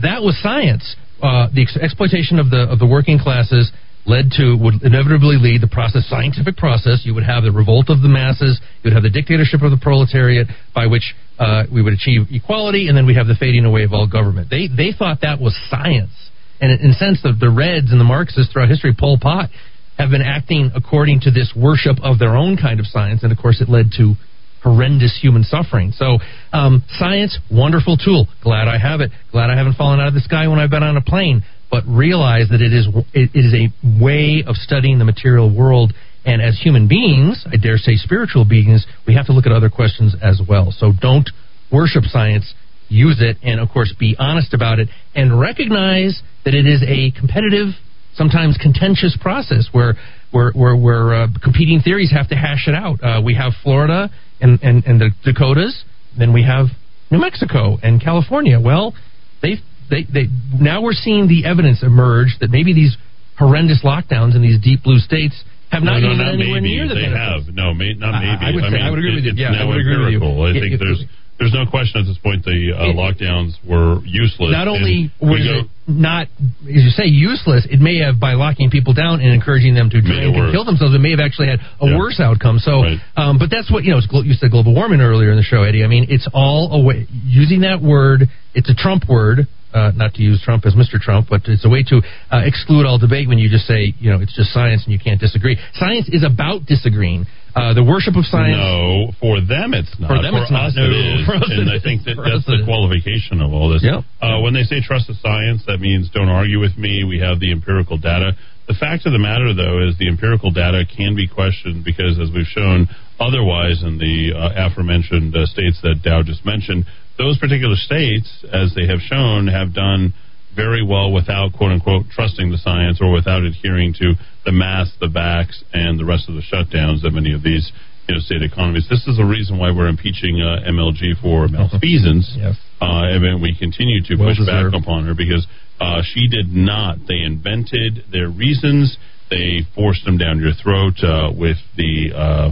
that 0.00 0.22
was 0.22 0.38
science. 0.40 0.96
Uh, 1.20 1.48
the 1.52 1.62
ex- 1.62 1.76
exploitation 1.76 2.38
of 2.38 2.48
the 2.48 2.62
of 2.70 2.78
the 2.78 2.86
working 2.86 3.18
classes 3.18 3.70
led 4.04 4.30
to 4.32 4.56
would 4.58 4.82
inevitably 4.82 5.36
lead 5.38 5.62
the 5.62 5.68
process 5.68 6.08
scientific 6.08 6.56
process. 6.56 7.02
You 7.04 7.14
would 7.14 7.24
have 7.24 7.44
the 7.44 7.52
revolt 7.52 7.88
of 7.88 8.02
the 8.02 8.08
masses. 8.08 8.60
You 8.82 8.90
would 8.90 8.94
have 8.94 9.02
the 9.02 9.10
dictatorship 9.10 9.62
of 9.62 9.70
the 9.70 9.78
proletariat, 9.80 10.48
by 10.74 10.86
which 10.86 11.14
uh, 11.38 11.64
we 11.72 11.82
would 11.82 11.92
achieve 11.92 12.26
equality, 12.30 12.88
and 12.88 12.96
then 12.96 13.06
we 13.06 13.14
have 13.14 13.26
the 13.26 13.36
fading 13.38 13.64
away 13.64 13.84
of 13.84 13.92
all 13.92 14.06
government. 14.06 14.50
They 14.50 14.66
they 14.68 14.92
thought 14.96 15.22
that 15.22 15.40
was 15.40 15.54
science, 15.70 16.14
and 16.60 16.72
in 16.80 16.90
a 16.90 16.94
sense, 16.94 17.22
the, 17.22 17.32
the 17.38 17.50
Reds 17.50 17.90
and 17.90 18.00
the 18.00 18.04
Marxists 18.04 18.52
throughout 18.52 18.68
history, 18.68 18.94
Pol 18.98 19.18
Pot, 19.20 19.50
have 19.98 20.10
been 20.10 20.22
acting 20.22 20.70
according 20.74 21.20
to 21.20 21.30
this 21.30 21.52
worship 21.56 21.96
of 22.02 22.18
their 22.18 22.36
own 22.36 22.56
kind 22.56 22.80
of 22.80 22.86
science, 22.86 23.22
and 23.22 23.30
of 23.30 23.38
course, 23.38 23.60
it 23.60 23.68
led 23.68 23.90
to 23.98 24.14
horrendous 24.62 25.18
human 25.20 25.42
suffering. 25.42 25.92
So, 25.92 26.18
um, 26.52 26.84
science, 26.98 27.38
wonderful 27.50 27.96
tool. 27.96 28.28
Glad 28.42 28.68
I 28.68 28.78
have 28.78 29.00
it. 29.00 29.10
Glad 29.32 29.50
I 29.50 29.56
haven't 29.56 29.74
fallen 29.74 30.00
out 30.00 30.08
of 30.08 30.14
the 30.14 30.20
sky 30.20 30.46
when 30.46 30.58
I've 30.58 30.70
been 30.70 30.84
on 30.84 30.96
a 30.96 31.02
plane. 31.02 31.42
But 31.72 31.84
realize 31.88 32.48
that 32.50 32.60
it 32.60 32.72
is 32.72 32.86
it 33.14 33.30
is 33.34 33.54
a 33.54 33.72
way 34.00 34.44
of 34.46 34.56
studying 34.56 34.98
the 34.98 35.06
material 35.06 35.48
world. 35.52 35.94
And 36.24 36.40
as 36.40 36.60
human 36.60 36.86
beings, 36.86 37.44
I 37.50 37.56
dare 37.56 37.78
say 37.78 37.96
spiritual 37.96 38.44
beings, 38.44 38.86
we 39.06 39.14
have 39.14 39.26
to 39.26 39.32
look 39.32 39.46
at 39.46 39.52
other 39.52 39.70
questions 39.70 40.14
as 40.22 40.40
well. 40.46 40.70
So 40.70 40.92
don't 41.00 41.28
worship 41.72 42.04
science. 42.04 42.52
Use 42.88 43.22
it, 43.22 43.38
and 43.42 43.58
of 43.58 43.70
course, 43.70 43.92
be 43.98 44.14
honest 44.18 44.52
about 44.52 44.78
it, 44.78 44.88
and 45.14 45.40
recognize 45.40 46.20
that 46.44 46.54
it 46.54 46.66
is 46.66 46.82
a 46.86 47.10
competitive 47.18 47.68
sometimes 48.14 48.58
contentious 48.60 49.16
process 49.18 49.68
where 49.72 49.94
where 50.30 50.52
where, 50.52 50.76
where 50.76 51.14
uh, 51.14 51.26
competing 51.42 51.80
theories 51.80 52.12
have 52.12 52.28
to 52.28 52.34
hash 52.34 52.68
it 52.68 52.74
out. 52.74 53.02
Uh, 53.02 53.22
we 53.24 53.34
have 53.34 53.52
Florida 53.62 54.10
and, 54.42 54.60
and 54.62 54.84
and 54.84 55.00
the 55.00 55.10
Dakotas, 55.24 55.84
then 56.18 56.34
we 56.34 56.42
have 56.42 56.66
New 57.10 57.18
Mexico 57.18 57.78
and 57.82 58.02
California. 58.02 58.60
Well, 58.60 58.94
they 59.40 59.56
they 59.90 60.04
they 60.04 60.26
now 60.58 60.82
we're 60.82 60.92
seeing 60.92 61.28
the 61.28 61.44
evidence 61.44 61.82
emerge 61.82 62.36
that 62.40 62.50
maybe 62.50 62.72
these 62.72 62.96
horrendous 63.38 63.82
lockdowns 63.82 64.34
in 64.36 64.42
these 64.42 64.60
deep 64.60 64.82
blue 64.82 64.98
states 64.98 65.34
have 65.70 65.82
not 65.82 66.00
no, 66.00 66.08
no, 66.08 66.12
even 66.14 66.18
not 66.18 66.34
anywhere 66.34 66.60
maybe. 66.60 66.76
near 66.76 66.88
the 66.88 66.94
they 66.94 67.08
benefits. 67.08 67.46
have. 67.48 67.54
No, 67.54 67.72
may, 67.72 67.94
not 67.94 68.20
maybe. 68.20 68.44
I 68.44 68.50
would 68.52 68.64
say- 68.64 68.70
mean, 68.76 68.82
I 68.82 68.90
would 68.90 68.98
agree 68.98 69.14
with 69.16 69.24
you. 69.24 69.32
Yeah, 69.36 69.56
I 69.56 69.64
would 69.64 69.80
agree 69.80 69.96
with 70.04 70.12
you. 70.12 70.20
I 70.44 70.52
think 70.52 70.78
there's 70.78 71.04
there's 71.38 71.52
no 71.52 71.66
question 71.68 72.00
at 72.00 72.06
this 72.06 72.18
point 72.18 72.44
the 72.44 72.72
uh, 72.72 72.92
lockdowns 72.94 73.54
were 73.66 73.98
useless. 74.04 74.52
Not 74.52 74.68
only 74.68 75.10
And 75.20 75.30
was 75.30 75.42
go, 75.42 75.58
it 75.60 75.66
not, 75.88 76.28
as 76.62 76.82
you 76.86 76.90
say, 76.90 77.06
useless, 77.06 77.66
it 77.68 77.80
may 77.80 77.98
have, 77.98 78.20
by 78.20 78.34
locking 78.34 78.70
people 78.70 78.94
down 78.94 79.20
and 79.20 79.34
encouraging 79.34 79.74
them 79.74 79.90
to 79.90 80.00
drink 80.00 80.22
and 80.36 80.52
kill 80.52 80.64
themselves, 80.64 80.94
it 80.94 81.00
may 81.00 81.10
have 81.10 81.18
actually 81.20 81.48
had 81.48 81.58
a 81.80 81.88
Yeah. 81.88 81.96
worse 81.98 82.20
outcome. 82.20 82.58
So, 82.60 82.84
um, 83.16 83.38
but 83.38 83.50
that's 83.50 83.70
what, 83.70 83.82
you 83.82 83.90
know, 83.90 83.98
it's, 83.98 84.06
you 84.24 84.34
said 84.34 84.52
global 84.52 84.74
warming 84.74 85.00
earlier 85.00 85.30
in 85.30 85.36
the 85.36 85.42
show, 85.42 85.62
Eddy. 85.64 85.82
I 85.82 85.88
mean, 85.88 86.06
it's 86.08 86.28
all 86.32 86.72
a 86.72 86.80
way, 86.80 87.06
using 87.26 87.60
that 87.62 87.82
word, 87.82 88.28
it's 88.54 88.70
a 88.70 88.74
Trump 88.74 89.08
word, 89.08 89.48
uh, 89.74 89.90
not 89.96 90.14
to 90.14 90.22
use 90.22 90.40
Trump 90.44 90.66
as 90.66 90.74
Mr. 90.74 91.00
Trump, 91.00 91.26
but 91.28 91.42
it's 91.46 91.64
a 91.64 91.68
way 91.68 91.82
to 91.82 92.00
uh, 92.30 92.42
exclude 92.44 92.86
all 92.86 92.98
debate 92.98 93.26
when 93.26 93.38
you 93.38 93.48
just 93.48 93.66
say, 93.66 93.92
you 93.98 94.10
know, 94.10 94.20
it's 94.20 94.36
just 94.36 94.52
science 94.52 94.84
and 94.84 94.92
you 94.92 95.00
can't 95.00 95.20
disagree. 95.20 95.58
Science 95.74 96.08
is 96.10 96.22
about 96.22 96.64
disagreeing. 96.66 97.26
Uh, 97.52 97.76
the 97.76 97.84
worship 97.84 98.16
of 98.16 98.24
science. 98.24 98.56
No, 98.56 99.12
for 99.20 99.44
them 99.44 99.76
it's 99.76 99.92
not. 100.00 100.08
For 100.08 100.20
them 100.24 100.32
it's 100.40 100.48
not. 100.48 100.72
No, 100.72 100.88
it 100.88 101.28
for 101.28 101.36
us 101.36 101.52
and 101.52 101.68
I 101.68 101.76
think 101.76 102.08
that 102.08 102.16
that's 102.16 102.48
the 102.48 102.64
qualification 102.64 103.44
of 103.44 103.52
all 103.52 103.68
this. 103.68 103.84
Yep. 103.84 104.08
Uh, 104.24 104.40
when 104.40 104.56
they 104.56 104.64
say 104.64 104.80
trust 104.80 105.12
the 105.12 105.16
science, 105.20 105.60
that 105.68 105.76
means 105.76 106.08
don't 106.08 106.32
argue 106.32 106.60
with 106.60 106.80
me. 106.80 107.04
We 107.04 107.20
have 107.20 107.40
the 107.40 107.52
empirical 107.52 108.00
data. 108.00 108.32
The 108.68 108.78
fact 108.78 109.04
of 109.04 109.12
the 109.12 109.20
matter, 109.20 109.52
though, 109.52 109.84
is 109.84 109.98
the 109.98 110.08
empirical 110.08 110.50
data 110.50 110.88
can 110.88 111.12
be 111.12 111.28
questioned 111.28 111.84
because, 111.84 112.16
as 112.16 112.32
we've 112.32 112.48
shown 112.48 112.88
otherwise 113.20 113.82
in 113.84 113.98
the 113.98 114.32
uh, 114.32 114.70
aforementioned 114.70 115.36
uh, 115.36 115.44
states 115.44 115.76
that 115.82 116.00
Dowd 116.00 116.26
just 116.26 116.46
mentioned, 116.46 116.86
those 117.18 117.36
particular 117.36 117.76
states, 117.76 118.30
as 118.48 118.72
they 118.72 118.86
have 118.86 119.00
shown, 119.04 119.46
have 119.46 119.74
done 119.74 120.14
very 120.54 120.84
well 120.84 121.12
without 121.12 121.52
quote 121.52 121.72
unquote 121.72 122.04
trusting 122.10 122.50
the 122.50 122.58
science 122.58 122.98
or 123.00 123.10
without 123.12 123.42
adhering 123.42 123.94
to 123.94 124.14
the 124.44 124.52
masks, 124.52 124.96
the 125.00 125.06
vax, 125.08 125.62
and 125.72 125.98
the 125.98 126.04
rest 126.04 126.28
of 126.28 126.34
the 126.34 126.42
shutdowns 126.42 127.02
that 127.02 127.10
many 127.12 127.32
of 127.32 127.42
these 127.42 127.72
you 128.08 128.14
know, 128.14 128.20
state 128.20 128.42
economies. 128.42 128.86
This 128.90 129.06
is 129.06 129.16
the 129.16 129.24
reason 129.24 129.58
why 129.58 129.70
we're 129.70 129.86
impeaching 129.88 130.40
uh, 130.42 130.68
MLG 130.68 131.20
for 131.22 131.48
malfeasance. 131.48 132.34
Yes. 132.36 132.56
Uh, 132.80 133.06
and 133.14 133.22
then 133.22 133.40
we 133.40 133.54
continue 133.56 134.02
to 134.02 134.16
Well 134.16 134.30
push 134.30 134.38
deserved. 134.38 134.72
back 134.72 134.82
upon 134.82 135.06
her 135.06 135.14
because 135.14 135.46
uh, 135.80 136.02
she 136.02 136.26
did 136.26 136.48
not. 136.50 136.98
They 137.06 137.20
invented 137.22 138.04
their 138.10 138.28
reasons. 138.28 138.98
They 139.30 139.62
forced 139.76 140.04
them 140.04 140.18
down 140.18 140.40
your 140.40 140.52
throat 140.52 140.94
uh, 141.02 141.30
with 141.30 141.58
the, 141.76 142.10
uh, 142.12 142.50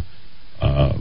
uh, 0.64 0.98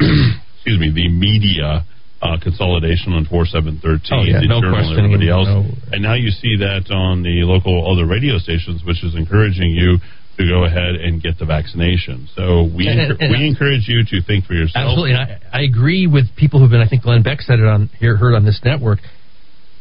excuse 0.00 0.80
me, 0.80 0.90
the 0.92 1.08
media 1.08 1.84
uh, 2.22 2.38
consolidation 2.40 3.12
on 3.12 3.24
4713, 3.26 3.82
Oh, 4.14 4.22
yeah, 4.22 4.40
no 4.46 4.60
journal 4.62 4.78
and 4.78 4.98
everybody 4.98 5.28
else. 5.28 5.48
no- 5.48 5.66
And 5.92 6.02
now 6.02 6.14
you 6.14 6.30
see 6.30 6.56
that 6.58 6.88
on 6.90 7.22
the 7.22 7.42
local 7.42 7.90
other 7.90 8.06
radio 8.06 8.38
stations, 8.38 8.84
which 8.84 9.02
is 9.02 9.14
encouraging 9.16 9.70
you 9.72 9.98
to 10.38 10.48
go 10.48 10.64
ahead 10.64 10.94
and 10.94 11.20
get 11.20 11.38
the 11.38 11.44
vaccination. 11.44 12.28
So 12.34 12.62
we 12.62 12.86
And- 12.88 13.00
encour- 13.00 13.16
and- 13.20 13.30
we 13.32 13.46
encourage 13.46 13.88
you 13.88 14.04
to 14.04 14.22
think 14.22 14.46
for 14.46 14.54
yourself. 14.54 14.86
Absolutely, 14.86 15.12
and 15.12 15.20
I, 15.20 15.38
I 15.52 15.60
agree 15.62 16.06
with 16.06 16.34
people 16.36 16.60
who've 16.60 16.70
been. 16.70 16.80
I 16.80 16.86
think 16.86 17.02
Glenn 17.02 17.22
Beck 17.22 17.42
said 17.42 17.58
it 17.58 17.66
on 17.66 17.90
here, 17.98 18.16
heard 18.16 18.34
on 18.34 18.44
this 18.44 18.60
network. 18.64 19.00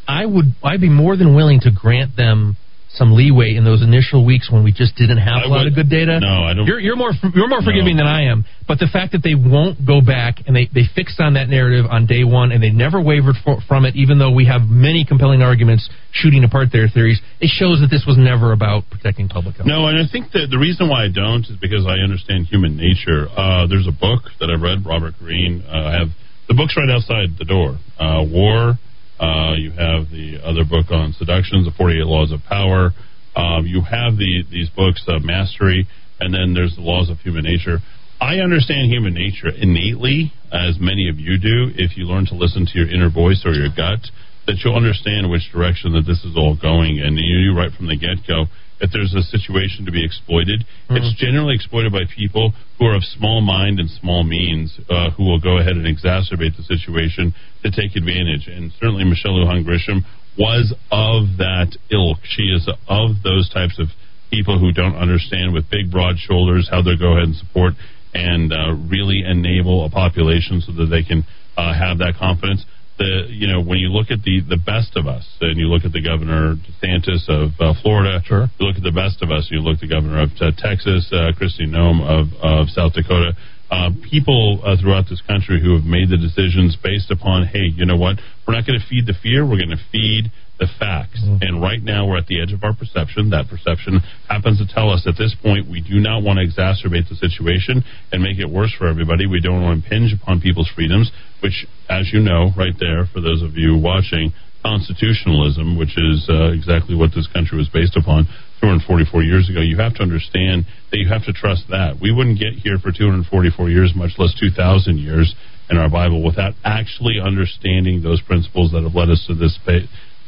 I 0.08 0.26
would, 0.26 0.54
I'd 0.64 0.82
be 0.82 0.90
more 0.90 1.16
than 1.16 1.36
willing 1.36 1.62
to 1.62 1.72
grant 1.72 2.16
them 2.18 2.58
some 2.94 3.14
leeway 3.16 3.56
in 3.56 3.64
those 3.64 3.82
initial 3.82 4.26
weeks 4.26 4.52
when 4.52 4.64
we 4.66 4.72
just 4.74 4.96
didn't 4.98 5.18
have 5.20 5.44
I 5.44 5.44
a 5.44 5.48
lot 5.48 5.58
would- 5.60 5.68
of 5.68 5.76
good 5.76 5.90
data. 5.90 6.20
No, 6.20 6.44
I 6.44 6.54
don't- 6.54 6.68
You're, 6.68 6.80
you're 6.80 6.98
more 6.98 7.12
you're 7.34 7.48
more 7.48 7.62
forgiving 7.62 7.96
than 7.96 8.06
I 8.06 8.24
am. 8.26 8.44
But 8.68 8.80
the 8.80 8.88
fact 8.92 9.14
that 9.14 9.24
they 9.24 9.34
won't 9.36 9.86
go 9.86 10.02
back 10.02 10.40
and 10.46 10.56
they 10.56 10.68
they 10.74 10.84
fixed 10.94 11.20
on 11.22 11.34
that 11.36 11.48
narrative 11.48 11.86
on 11.90 12.06
day 12.06 12.24
one 12.26 12.52
and 12.52 12.62
they 12.62 12.70
never 12.70 13.00
wavered 13.02 13.36
for, 13.46 13.62
from 13.68 13.86
it, 13.86 13.96
even 13.96 14.20
though 14.20 14.32
we 14.32 14.46
have 14.46 14.64
many 14.70 15.06
compelling 15.06 15.42
arguments 15.42 15.90
shooting 16.12 16.44
apart 16.44 16.68
their 16.74 16.88
theories, 16.90 17.22
it 17.40 17.48
shows 17.50 17.80
that 17.80 17.88
this 17.88 18.04
was 18.06 18.18
never 18.18 18.52
about 18.52 18.84
protecting 18.92 19.30
public 19.30 19.56
health. 19.56 19.68
No, 19.68 19.88
and 19.88 19.98
I 19.98 20.04
think 20.12 20.32
that 20.34 20.48
the 20.52 20.58
reason 20.60 20.90
why 20.90 21.06
I 21.06 21.10
don't 21.10 21.46
is 21.48 21.56
because 21.62 21.86
I 21.88 21.96
understand 22.04 22.48
human 22.48 22.76
nature. 22.76 23.28
Uh, 23.36 23.68
there's 23.68 23.88
a 23.88 23.96
book 23.96 24.24
that 24.40 24.50
I 24.50 24.56
read, 24.62 24.86
Robert 24.86 25.16
Greene. 25.18 25.64
Uh, 25.68 25.72
I 25.72 25.92
have 26.00 26.10
the 26.50 26.54
book's 26.56 26.76
right 26.76 26.90
outside 26.90 27.38
the 27.40 27.46
door. 27.46 27.78
Uh, 27.98 28.24
War. 28.28 28.76
Uh, 29.22 29.54
you 29.54 29.70
have 29.70 30.10
the 30.10 30.42
other 30.44 30.66
book 30.66 30.90
on 30.90 31.14
seductions, 31.14 31.70
the 31.70 31.72
48 31.78 32.10
Laws 32.10 32.32
of 32.32 32.42
Power. 32.50 32.90
Um, 33.36 33.68
you 33.68 33.82
have 33.86 34.18
the 34.18 34.44
these 34.50 34.70
books, 34.70 35.06
uh, 35.08 35.20
Mastery, 35.20 35.88
and 36.20 36.34
then 36.34 36.54
there's 36.54 36.76
the 36.76 36.82
Laws 36.82 37.10
of 37.10 37.20
Human 37.20 37.44
Nature. 37.44 37.78
I 38.20 38.38
understand 38.38 38.92
human 38.92 39.14
nature 39.14 39.50
innately, 39.50 40.32
as 40.52 40.78
many 40.80 41.10
of 41.10 41.18
you 41.18 41.40
do. 41.40 41.74
If 41.74 41.98
you 41.98 42.06
learn 42.06 42.28
to 42.28 42.36
listen 42.36 42.66
to 42.66 42.78
your 42.78 42.90
inner 42.90 43.10
voice 43.10 43.42
or 43.46 43.54
your 43.54 43.70
gut, 43.70 44.02
that 44.46 44.62
you'll 44.62 44.76
understand 44.76 45.30
which 45.30 45.50
direction 45.52 45.94
that 45.94 46.06
this 46.06 46.24
is 46.26 46.38
all 46.38 46.58
going, 46.60 47.00
and 47.00 47.18
you 47.18 47.38
knew 47.42 47.58
right 47.58 47.72
from 47.72 47.88
the 47.88 47.98
get 47.98 48.26
go 48.28 48.46
if 48.82 48.90
there's 48.92 49.14
a 49.14 49.22
situation 49.22 49.86
to 49.86 49.92
be 49.92 50.04
exploited, 50.04 50.66
it's 50.90 51.14
generally 51.22 51.56
exploited 51.56 51.94
by 51.94 52.04
people 52.10 52.52
who 52.78 52.86
are 52.86 52.96
of 52.96 53.04
small 53.04 53.40
mind 53.40 53.80
and 53.80 53.90
small 53.90 54.24
means, 54.24 54.74
uh, 54.90 55.12
who 55.12 55.24
will 55.24 55.40
go 55.40 55.58
ahead 55.58 55.78
and 55.78 55.86
exacerbate 55.86 56.58
the 56.58 56.66
situation 56.66 57.34
to 57.64 57.70
take 57.70 57.96
advantage. 57.96 58.50
And 58.50 58.74
certainly 58.82 59.06
Michelle 59.06 59.38
Lujan 59.38 59.64
Grisham 59.64 60.02
was 60.38 60.74
of 60.92 61.38
that 61.38 61.78
ilk. 61.92 62.18
She 62.24 62.50
is 62.50 62.68
of 62.90 63.22
those 63.24 63.50
types 63.54 63.78
of 63.78 63.88
people 64.32 64.58
who 64.58 64.72
don't 64.72 64.96
understand 64.96 65.54
with 65.54 65.70
big, 65.70 65.92
broad 65.92 66.18
shoulders 66.18 66.68
how 66.72 66.82
they 66.82 66.98
go 66.98 67.14
ahead 67.14 67.30
and 67.30 67.36
support 67.36 67.74
and 68.14 68.52
uh, 68.52 68.74
really 68.90 69.24
enable 69.24 69.86
a 69.86 69.90
population 69.90 70.62
so 70.62 70.72
that 70.74 70.88
they 70.88 71.04
can 71.04 71.24
uh, 71.56 71.74
have 71.74 72.00
that 72.00 72.16
confidence 72.18 72.66
the 72.98 73.28
you 73.30 73.48
know 73.48 73.62
when 73.62 73.80
you 73.80 73.90
look 73.90 74.12
at 74.12 74.22
the 74.24 74.42
the 74.42 74.58
best 74.58 74.96
of 74.96 75.08
us 75.08 75.26
and 75.42 75.58
you 75.58 75.68
look 75.68 75.86
at 75.86 75.92
the 75.92 76.02
governor 76.02 76.56
DeSantis 76.56 77.28
of 77.30 77.52
uh, 77.60 77.74
Florida, 77.82 78.22
sure. 78.26 78.48
you 78.60 78.66
look 78.66 78.78
at 78.78 78.84
the 78.84 78.92
best 78.92 79.22
of 79.22 79.32
us, 79.32 79.48
you 79.52 79.60
look 79.60 79.76
at 79.76 79.82
the 79.82 79.90
governor 79.90 80.22
of 80.24 80.30
uh, 80.40 80.52
Texas, 80.58 81.10
uh, 81.12 81.32
Kristi 81.34 81.66
Noem 81.68 82.02
of 82.02 82.34
of 82.42 82.70
South 82.70 82.94
Dakota. 82.94 83.34
Uh, 83.72 83.90
people 84.12 84.60
uh, 84.66 84.76
throughout 84.76 85.08
this 85.08 85.22
country 85.24 85.62
who 85.64 85.74
have 85.80 85.88
made 85.88 86.12
the 86.12 86.20
decisions 86.20 86.76
based 86.76 87.10
upon, 87.10 87.48
hey, 87.48 87.72
you 87.72 87.86
know 87.86 87.96
what? 87.96 88.20
We're 88.46 88.54
not 88.54 88.68
going 88.68 88.78
to 88.78 88.86
feed 88.86 89.08
the 89.08 89.16
fear. 89.24 89.48
We're 89.48 89.64
going 89.64 89.72
to 89.72 89.80
feed 89.96 90.28
the 90.62 90.70
facts. 90.78 91.18
And 91.42 91.58
right 91.58 91.82
now, 91.82 92.06
we're 92.06 92.22
at 92.22 92.30
the 92.30 92.38
edge 92.38 92.54
of 92.54 92.62
our 92.62 92.78
perception. 92.78 93.34
That 93.34 93.50
perception 93.50 93.98
happens 94.30 94.62
to 94.62 94.70
tell 94.70 94.94
us 94.94 95.10
at 95.10 95.18
this 95.18 95.34
point 95.42 95.66
we 95.66 95.82
do 95.82 95.98
not 95.98 96.22
want 96.22 96.38
to 96.38 96.46
exacerbate 96.46 97.10
the 97.10 97.18
situation 97.18 97.82
and 98.14 98.22
make 98.22 98.38
it 98.38 98.46
worse 98.46 98.70
for 98.78 98.86
everybody. 98.86 99.26
We 99.26 99.42
don't 99.42 99.66
want 99.66 99.74
to 99.74 99.82
impinge 99.82 100.14
upon 100.14 100.40
people's 100.40 100.70
freedoms, 100.70 101.10
which, 101.42 101.66
as 101.90 102.14
you 102.14 102.22
know, 102.22 102.54
right 102.54 102.78
there, 102.78 103.10
for 103.10 103.26
those 103.26 103.42
of 103.42 103.58
you 103.58 103.74
watching, 103.74 104.38
constitutionalism, 104.62 105.82
which 105.82 105.98
is 105.98 106.30
uh, 106.30 106.54
exactly 106.54 106.94
what 106.94 107.10
this 107.18 107.26
country 107.34 107.58
was 107.58 107.70
based 107.74 107.98
upon 107.98 108.30
244 108.62 109.26
years 109.26 109.50
ago, 109.50 109.60
you 109.66 109.82
have 109.82 109.98
to 109.98 110.06
understand 110.06 110.70
that 110.94 111.02
you 111.02 111.10
have 111.10 111.26
to 111.26 111.34
trust 111.34 111.66
that. 111.74 111.98
We 111.98 112.14
wouldn't 112.14 112.38
get 112.38 112.54
here 112.62 112.78
for 112.78 112.94
244 112.94 113.26
years, 113.74 113.98
much 113.98 114.14
less 114.22 114.38
2,000 114.38 115.02
years 115.02 115.34
in 115.74 115.82
our 115.82 115.90
Bible, 115.90 116.22
without 116.22 116.54
actually 116.64 117.18
understanding 117.18 118.06
those 118.06 118.22
principles 118.22 118.72
that 118.72 118.86
have 118.86 118.94
led 118.94 119.10
us 119.10 119.26
to 119.26 119.34
this 119.34 119.58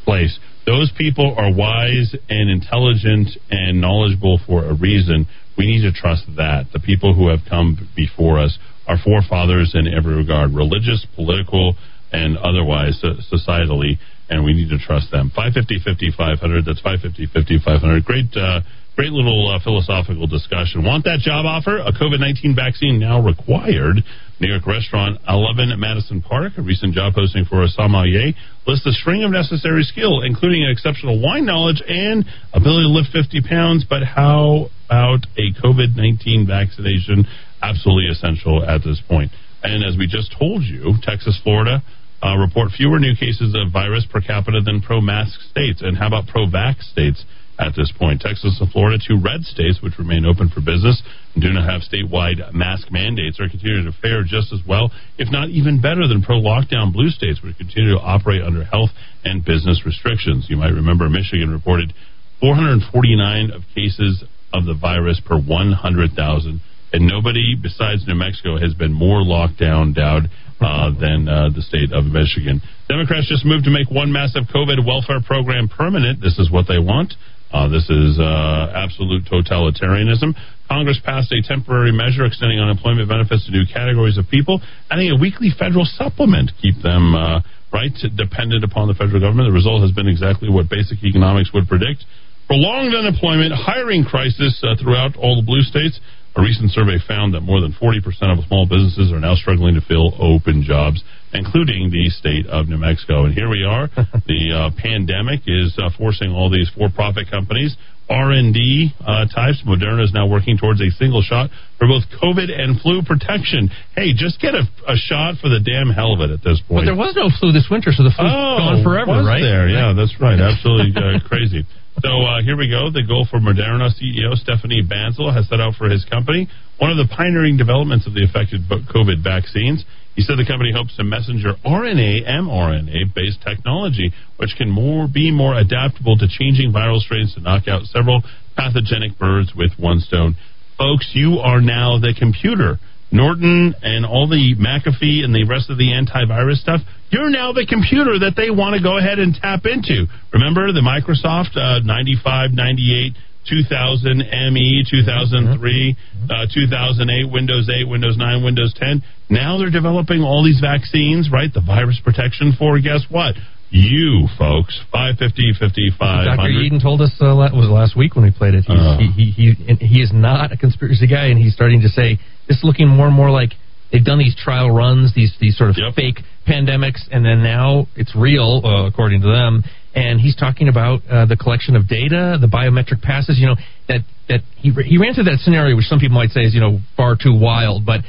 place. 0.03 0.37
Those 0.65 0.91
people 0.97 1.35
are 1.37 1.53
wise 1.53 2.15
and 2.29 2.49
intelligent 2.49 3.29
and 3.49 3.81
knowledgeable 3.81 4.39
for 4.45 4.63
a 4.65 4.73
reason. 4.73 5.27
We 5.57 5.67
need 5.67 5.81
to 5.81 5.91
trust 5.91 6.23
that. 6.37 6.67
The 6.73 6.79
people 6.79 7.13
who 7.13 7.29
have 7.29 7.41
come 7.49 7.89
before 7.95 8.39
us 8.39 8.57
our 8.87 8.97
forefathers 9.03 9.75
in 9.75 9.87
every 9.87 10.15
regard, 10.15 10.51
religious, 10.51 11.05
political, 11.15 11.75
and 12.11 12.37
otherwise, 12.37 13.01
societally, 13.31 13.97
and 14.29 14.43
we 14.43 14.53
need 14.53 14.69
to 14.69 14.77
trust 14.77 15.09
them. 15.11 15.31
550 15.33 15.79
5500, 15.83 16.65
that's 16.65 16.81
550 16.81 17.27
5500. 17.33 18.05
Great, 18.05 18.29
uh, 18.35 18.61
great 18.95 19.11
little 19.11 19.49
uh, 19.49 19.59
philosophical 19.63 20.27
discussion. 20.27 20.83
Want 20.83 21.05
that 21.05 21.19
job 21.19 21.45
offer? 21.45 21.79
A 21.79 21.91
COVID 21.91 22.19
19 22.19 22.55
vaccine 22.55 22.99
now 22.99 23.23
required. 23.23 24.03
New 24.43 24.51
York 24.51 24.67
restaurant 24.67 25.17
11 25.29 25.71
at 25.71 25.79
Madison 25.79 26.21
Park, 26.21 26.53
a 26.57 26.61
recent 26.61 26.93
job 26.93 27.13
posting 27.15 27.45
for 27.45 27.63
a 27.63 27.69
sommelier, 27.69 28.35
lists 28.67 28.85
a 28.85 28.91
string 28.91 29.23
of 29.23 29.31
necessary 29.31 29.83
skill, 29.83 30.19
including 30.19 30.67
exceptional 30.67 31.23
wine 31.23 31.45
knowledge 31.45 31.81
and 31.87 32.25
ability 32.51 32.83
to 32.83 32.91
lift 32.91 33.07
50 33.15 33.39
pounds. 33.47 33.85
But 33.87 34.03
how 34.03 34.67
about 34.91 35.23
a 35.39 35.55
COVID 35.63 35.95
19 35.95 36.45
vaccination? 36.45 37.23
Absolutely 37.61 38.11
essential 38.11 38.61
at 38.67 38.83
this 38.83 39.01
point. 39.07 39.31
And 39.63 39.79
as 39.79 39.95
we 39.95 40.07
just 40.11 40.35
told 40.37 40.63
you, 40.63 40.91
Texas, 41.01 41.39
Florida, 41.41 41.81
uh, 42.21 42.35
report 42.35 42.71
fewer 42.75 42.99
new 42.99 43.15
cases 43.15 43.55
of 43.55 43.71
virus 43.71 44.05
per 44.11 44.19
capita 44.19 44.59
than 44.59 44.81
pro 44.81 44.99
mask 44.99 45.39
states. 45.39 45.81
And 45.81 45.97
how 45.97 46.07
about 46.07 46.27
pro 46.27 46.47
vax 46.47 46.83
states 46.91 47.23
at 47.63 47.75
this 47.75 47.91
point? 47.97 48.21
Texas 48.21 48.57
and 48.59 48.69
Florida, 48.71 48.99
two 48.99 49.15
red 49.15 49.43
states 49.43 49.79
which 49.81 49.97
remain 49.97 50.25
open 50.25 50.49
for 50.49 50.59
business 50.59 51.01
and 51.33 51.41
do 51.41 51.49
not 51.51 51.63
have 51.63 51.81
statewide 51.81 52.53
mask 52.53 52.91
mandates, 52.91 53.39
are 53.39 53.49
continuing 53.49 53.85
to 53.85 53.95
fare 54.01 54.23
just 54.23 54.51
as 54.51 54.59
well, 54.67 54.91
if 55.17 55.31
not 55.31 55.49
even 55.49 55.79
better, 55.81 56.07
than 56.07 56.21
pro 56.21 56.39
lockdown 56.39 56.91
blue 56.91 57.09
states, 57.09 57.41
which 57.41 57.57
continue 57.57 57.95
to 57.95 58.01
operate 58.01 58.41
under 58.43 58.63
health 58.63 58.91
and 59.23 59.45
business 59.45 59.81
restrictions. 59.85 60.47
You 60.49 60.57
might 60.57 60.75
remember 60.75 61.09
Michigan 61.09 61.49
reported 61.49 61.93
449 62.41 63.51
of 63.51 63.63
cases 63.73 64.23
of 64.53 64.65
the 64.65 64.75
virus 64.75 65.21
per 65.25 65.39
100,000 65.39 66.61
and 66.93 67.07
nobody 67.07 67.57
besides 67.59 68.05
New 68.07 68.15
Mexico 68.15 68.57
has 68.59 68.73
been 68.75 68.93
more 68.93 69.25
locked 69.25 69.59
down, 69.59 69.93
Dowd, 69.93 70.29
uh, 70.61 70.91
than 71.01 71.27
uh, 71.27 71.49
the 71.49 71.61
state 71.61 71.91
of 71.91 72.05
Michigan. 72.05 72.61
Democrats 72.87 73.27
just 73.27 73.43
moved 73.43 73.65
to 73.65 73.71
make 73.73 73.89
one 73.89 74.13
massive 74.13 74.43
COVID 74.53 74.85
welfare 74.85 75.19
program 75.25 75.67
permanent. 75.67 76.21
This 76.21 76.37
is 76.37 76.51
what 76.51 76.67
they 76.69 76.77
want. 76.77 77.13
Uh, 77.53 77.69
this 77.69 77.85
is 77.85 78.17
uh, 78.17 78.73
absolute 78.73 79.23
totalitarianism. 79.29 80.33
Congress 80.67 80.99
passed 81.05 81.31
a 81.31 81.39
temporary 81.45 81.93
measure 81.93 82.25
extending 82.25 82.59
unemployment 82.59 83.07
benefits 83.07 83.45
to 83.45 83.51
new 83.51 83.61
categories 83.71 84.17
of 84.17 84.25
people, 84.27 84.59
adding 84.89 85.13
a 85.13 85.15
weekly 85.15 85.53
federal 85.53 85.85
supplement 85.85 86.49
to 86.49 86.55
keep 86.57 86.81
them 86.81 87.13
uh, 87.13 87.45
right 87.71 87.93
dependent 88.17 88.63
upon 88.63 88.87
the 88.89 88.97
federal 88.97 89.21
government. 89.21 89.45
The 89.45 89.53
result 89.53 89.85
has 89.85 89.93
been 89.93 90.09
exactly 90.09 90.49
what 90.49 90.65
basic 90.65 91.03
economics 91.05 91.53
would 91.53 91.69
predict. 91.69 92.05
Prolonged 92.49 92.97
unemployment, 92.97 93.53
hiring 93.53 94.03
crisis 94.03 94.57
uh, 94.65 94.73
throughout 94.81 95.15
all 95.15 95.37
the 95.37 95.45
blue 95.45 95.61
states. 95.61 96.01
A 96.35 96.41
recent 96.41 96.71
survey 96.71 96.97
found 97.07 97.35
that 97.35 97.41
more 97.41 97.61
than 97.61 97.73
40% 97.73 98.01
of 98.33 98.43
small 98.45 98.65
businesses 98.65 99.11
are 99.13 99.19
now 99.19 99.35
struggling 99.35 99.75
to 99.75 99.81
fill 99.81 100.17
open 100.17 100.63
jobs, 100.65 101.03
including 101.31 101.91
the 101.91 102.09
state 102.09 102.47
of 102.47 102.67
New 102.67 102.77
Mexico. 102.77 103.25
And 103.25 103.33
here 103.33 103.49
we 103.49 103.63
are. 103.63 103.87
the 104.25 104.49
uh, 104.49 104.69
pandemic 104.81 105.41
is 105.45 105.77
uh, 105.77 105.89
forcing 105.95 106.31
all 106.31 106.49
these 106.49 106.69
for-profit 106.73 107.29
companies, 107.29 107.77
R&D 108.09 108.93
uh, 108.99 109.25
types. 109.29 109.61
Moderna 109.61 110.03
is 110.03 110.11
now 110.11 110.25
working 110.25 110.57
towards 110.57 110.81
a 110.81 110.89
single 110.97 111.21
shot 111.21 111.51
for 111.77 111.87
both 111.87 112.03
COVID 112.17 112.49
and 112.49 112.81
flu 112.81 113.01
protection. 113.05 113.69
Hey, 113.95 114.13
just 114.17 114.41
get 114.41 114.55
a, 114.57 114.65
a 114.89 114.97
shot 114.97 115.37
for 115.37 115.49
the 115.49 115.61
damn 115.61 115.93
hell 115.93 116.17
of 116.17 116.21
it 116.25 116.33
at 116.33 116.41
this 116.43 116.59
point. 116.67 116.81
But 116.83 116.89
there 116.89 116.97
was 116.97 117.13
no 117.15 117.29
flu 117.29 117.53
this 117.53 117.69
winter, 117.69 117.93
so 117.93 118.01
the 118.01 118.11
flu's 118.11 118.33
Oh, 118.33 118.57
gone 118.57 118.83
forever, 118.83 119.21
was 119.21 119.27
right? 119.29 119.39
There, 119.39 119.69
yeah, 119.69 119.93
that's 119.95 120.17
right. 120.19 120.41
Absolutely 120.41 120.97
uh, 120.97 121.21
crazy. 121.29 121.63
So 122.01 122.09
uh, 122.25 122.41
here 122.41 122.57
we 122.57 122.69
go. 122.69 122.89
The 122.89 123.05
goal 123.05 123.27
for 123.29 123.37
Moderna 123.37 123.93
CEO 123.93 124.33
Stéphane 124.33 124.81
Bancel 124.89 125.33
has 125.33 125.47
set 125.47 125.61
out 125.61 125.75
for 125.75 125.89
his 125.89 126.05
company 126.05 126.49
one 126.79 126.89
of 126.89 126.97
the 126.97 127.07
pioneering 127.13 127.55
developments 127.55 128.07
of 128.07 128.13
the 128.13 128.23
effective 128.23 128.61
COVID 128.65 129.23
vaccines. 129.23 129.85
He 130.15 130.21
said 130.21 130.37
the 130.37 130.45
company 130.45 130.73
hopes 130.73 130.95
to 130.97 131.03
messenger 131.03 131.53
RNA 131.65 132.25
mRNA 132.27 133.13
based 133.13 133.41
technology, 133.41 134.11
which 134.37 134.55
can 134.57 134.69
more 134.69 135.07
be 135.07 135.31
more 135.31 135.57
adaptable 135.57 136.17
to 136.17 136.27
changing 136.27 136.73
viral 136.73 136.99
strains 136.99 137.33
to 137.35 137.41
knock 137.41 137.67
out 137.67 137.85
several 137.85 138.21
pathogenic 138.57 139.17
birds 139.17 139.53
with 139.55 139.71
one 139.77 139.99
stone. 139.99 140.35
Folks, 140.77 141.11
you 141.13 141.37
are 141.39 141.61
now 141.61 141.99
the 141.99 142.13
computer. 142.17 142.79
Norton 143.13 143.75
and 143.85 144.05
all 144.05 144.27
the 144.27 144.57
McAfee 144.57 145.23
and 145.23 145.29
the 145.29 145.45
rest 145.45 145.69
of 145.69 145.77
the 145.77 145.93
antivirus 145.93 146.57
stuff, 146.57 146.81
you're 147.13 147.29
now 147.29 147.53
the 147.53 147.69
computer 147.69 148.17
that 148.25 148.33
they 148.33 148.49
want 148.49 148.73
to 148.73 148.81
go 148.81 148.97
ahead 148.97 149.21
and 149.21 149.37
tap 149.37 149.69
into. 149.69 150.09
Remember 150.33 150.73
the 150.73 150.81
Microsoft 150.81 151.53
uh, 151.53 151.85
95, 151.85 152.57
98, 152.57 153.13
2000 153.45 154.17
ME, 154.49 154.81
2003, 154.89 155.95
uh, 156.25 156.49
2008, 156.49 157.29
Windows 157.29 157.69
8, 157.69 157.85
Windows 157.85 158.17
9, 158.17 158.43
Windows 158.43 158.73
10. 158.81 159.03
Now 159.29 159.61
they're 159.61 159.69
developing 159.69 160.25
all 160.25 160.43
these 160.43 160.59
vaccines, 160.59 161.29
right? 161.29 161.53
The 161.53 161.61
virus 161.61 162.01
protection 162.03 162.57
for, 162.57 162.81
guess 162.81 163.05
what? 163.13 163.37
You 163.73 164.29
folks, 164.37 164.77
550, 164.91 165.57
55. 165.57 165.97
Dr. 165.97 166.47
Eden 166.61 166.79
told 166.79 167.01
us 167.01 167.09
uh, 167.19 167.33
was 167.33 167.73
last 167.73 167.97
week 167.97 168.13
when 168.13 168.23
we 168.23 168.29
played 168.29 168.53
it. 168.53 168.65
Uh. 168.69 169.01
he, 169.01 169.09
he, 169.09 169.31
he, 169.33 169.65
and 169.67 169.81
he 169.81 169.97
is 169.97 170.11
not 170.13 170.51
a 170.51 170.57
conspiracy 170.57 171.07
guy, 171.07 171.33
and 171.33 171.41
he's 171.41 171.55
starting 171.55 171.81
to 171.81 171.89
say 171.89 172.19
it's 172.47 172.63
looking 172.63 172.87
more 172.87 173.07
and 173.07 173.15
more 173.15 173.31
like 173.31 173.53
they've 173.91 174.05
done 174.05 174.19
these 174.19 174.35
trial 174.37 174.69
runs, 174.69 175.15
these 175.15 175.33
these 175.41 175.57
sort 175.57 175.71
of 175.71 175.75
fake 175.95 176.21
pandemics, 176.47 177.01
and 177.09 177.25
then 177.25 177.41
now 177.41 177.87
it's 177.95 178.15
real, 178.15 178.61
uh, 178.63 178.85
according 178.85 179.21
to 179.21 179.27
them. 179.27 179.63
and 179.95 180.21
he's 180.21 180.35
talking 180.35 180.69
about 180.69 181.01
uh, 181.09 181.25
the 181.25 181.35
collection 181.35 181.75
of 181.75 181.87
data, 181.87 182.37
the 182.39 182.45
biometric 182.45 183.01
passes. 183.01 183.39
You 183.39 183.47
know 183.47 183.55
that 183.87 184.01
that 184.29 184.41
he 184.55 184.69
he 184.85 184.99
ran 184.99 185.15
through 185.15 185.25
that 185.33 185.39
scenario, 185.41 185.75
which 185.75 185.89
some 185.89 185.97
people 185.97 186.13
might 186.13 186.29
say 186.29 186.41
is 186.41 186.53
you 186.53 186.61
know 186.61 186.77
far 186.95 187.15
too 187.15 187.33
wild, 187.33 187.87
but. 187.87 188.01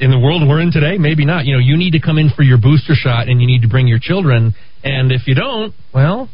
In 0.00 0.10
the 0.10 0.18
world 0.18 0.42
we're 0.48 0.60
in 0.60 0.72
today, 0.72 0.96
maybe 0.96 1.26
not. 1.26 1.44
You 1.44 1.54
know, 1.54 1.60
you 1.60 1.76
need 1.76 1.92
to 1.92 2.00
come 2.00 2.16
in 2.16 2.30
for 2.30 2.42
your 2.42 2.58
booster 2.58 2.94
shot, 2.94 3.28
and 3.28 3.40
you 3.40 3.46
need 3.46 3.62
to 3.62 3.68
bring 3.68 3.86
your 3.86 3.98
children. 4.00 4.54
And 4.82 5.12
if 5.12 5.26
you 5.26 5.34
don't, 5.34 5.74
well, 5.92 6.30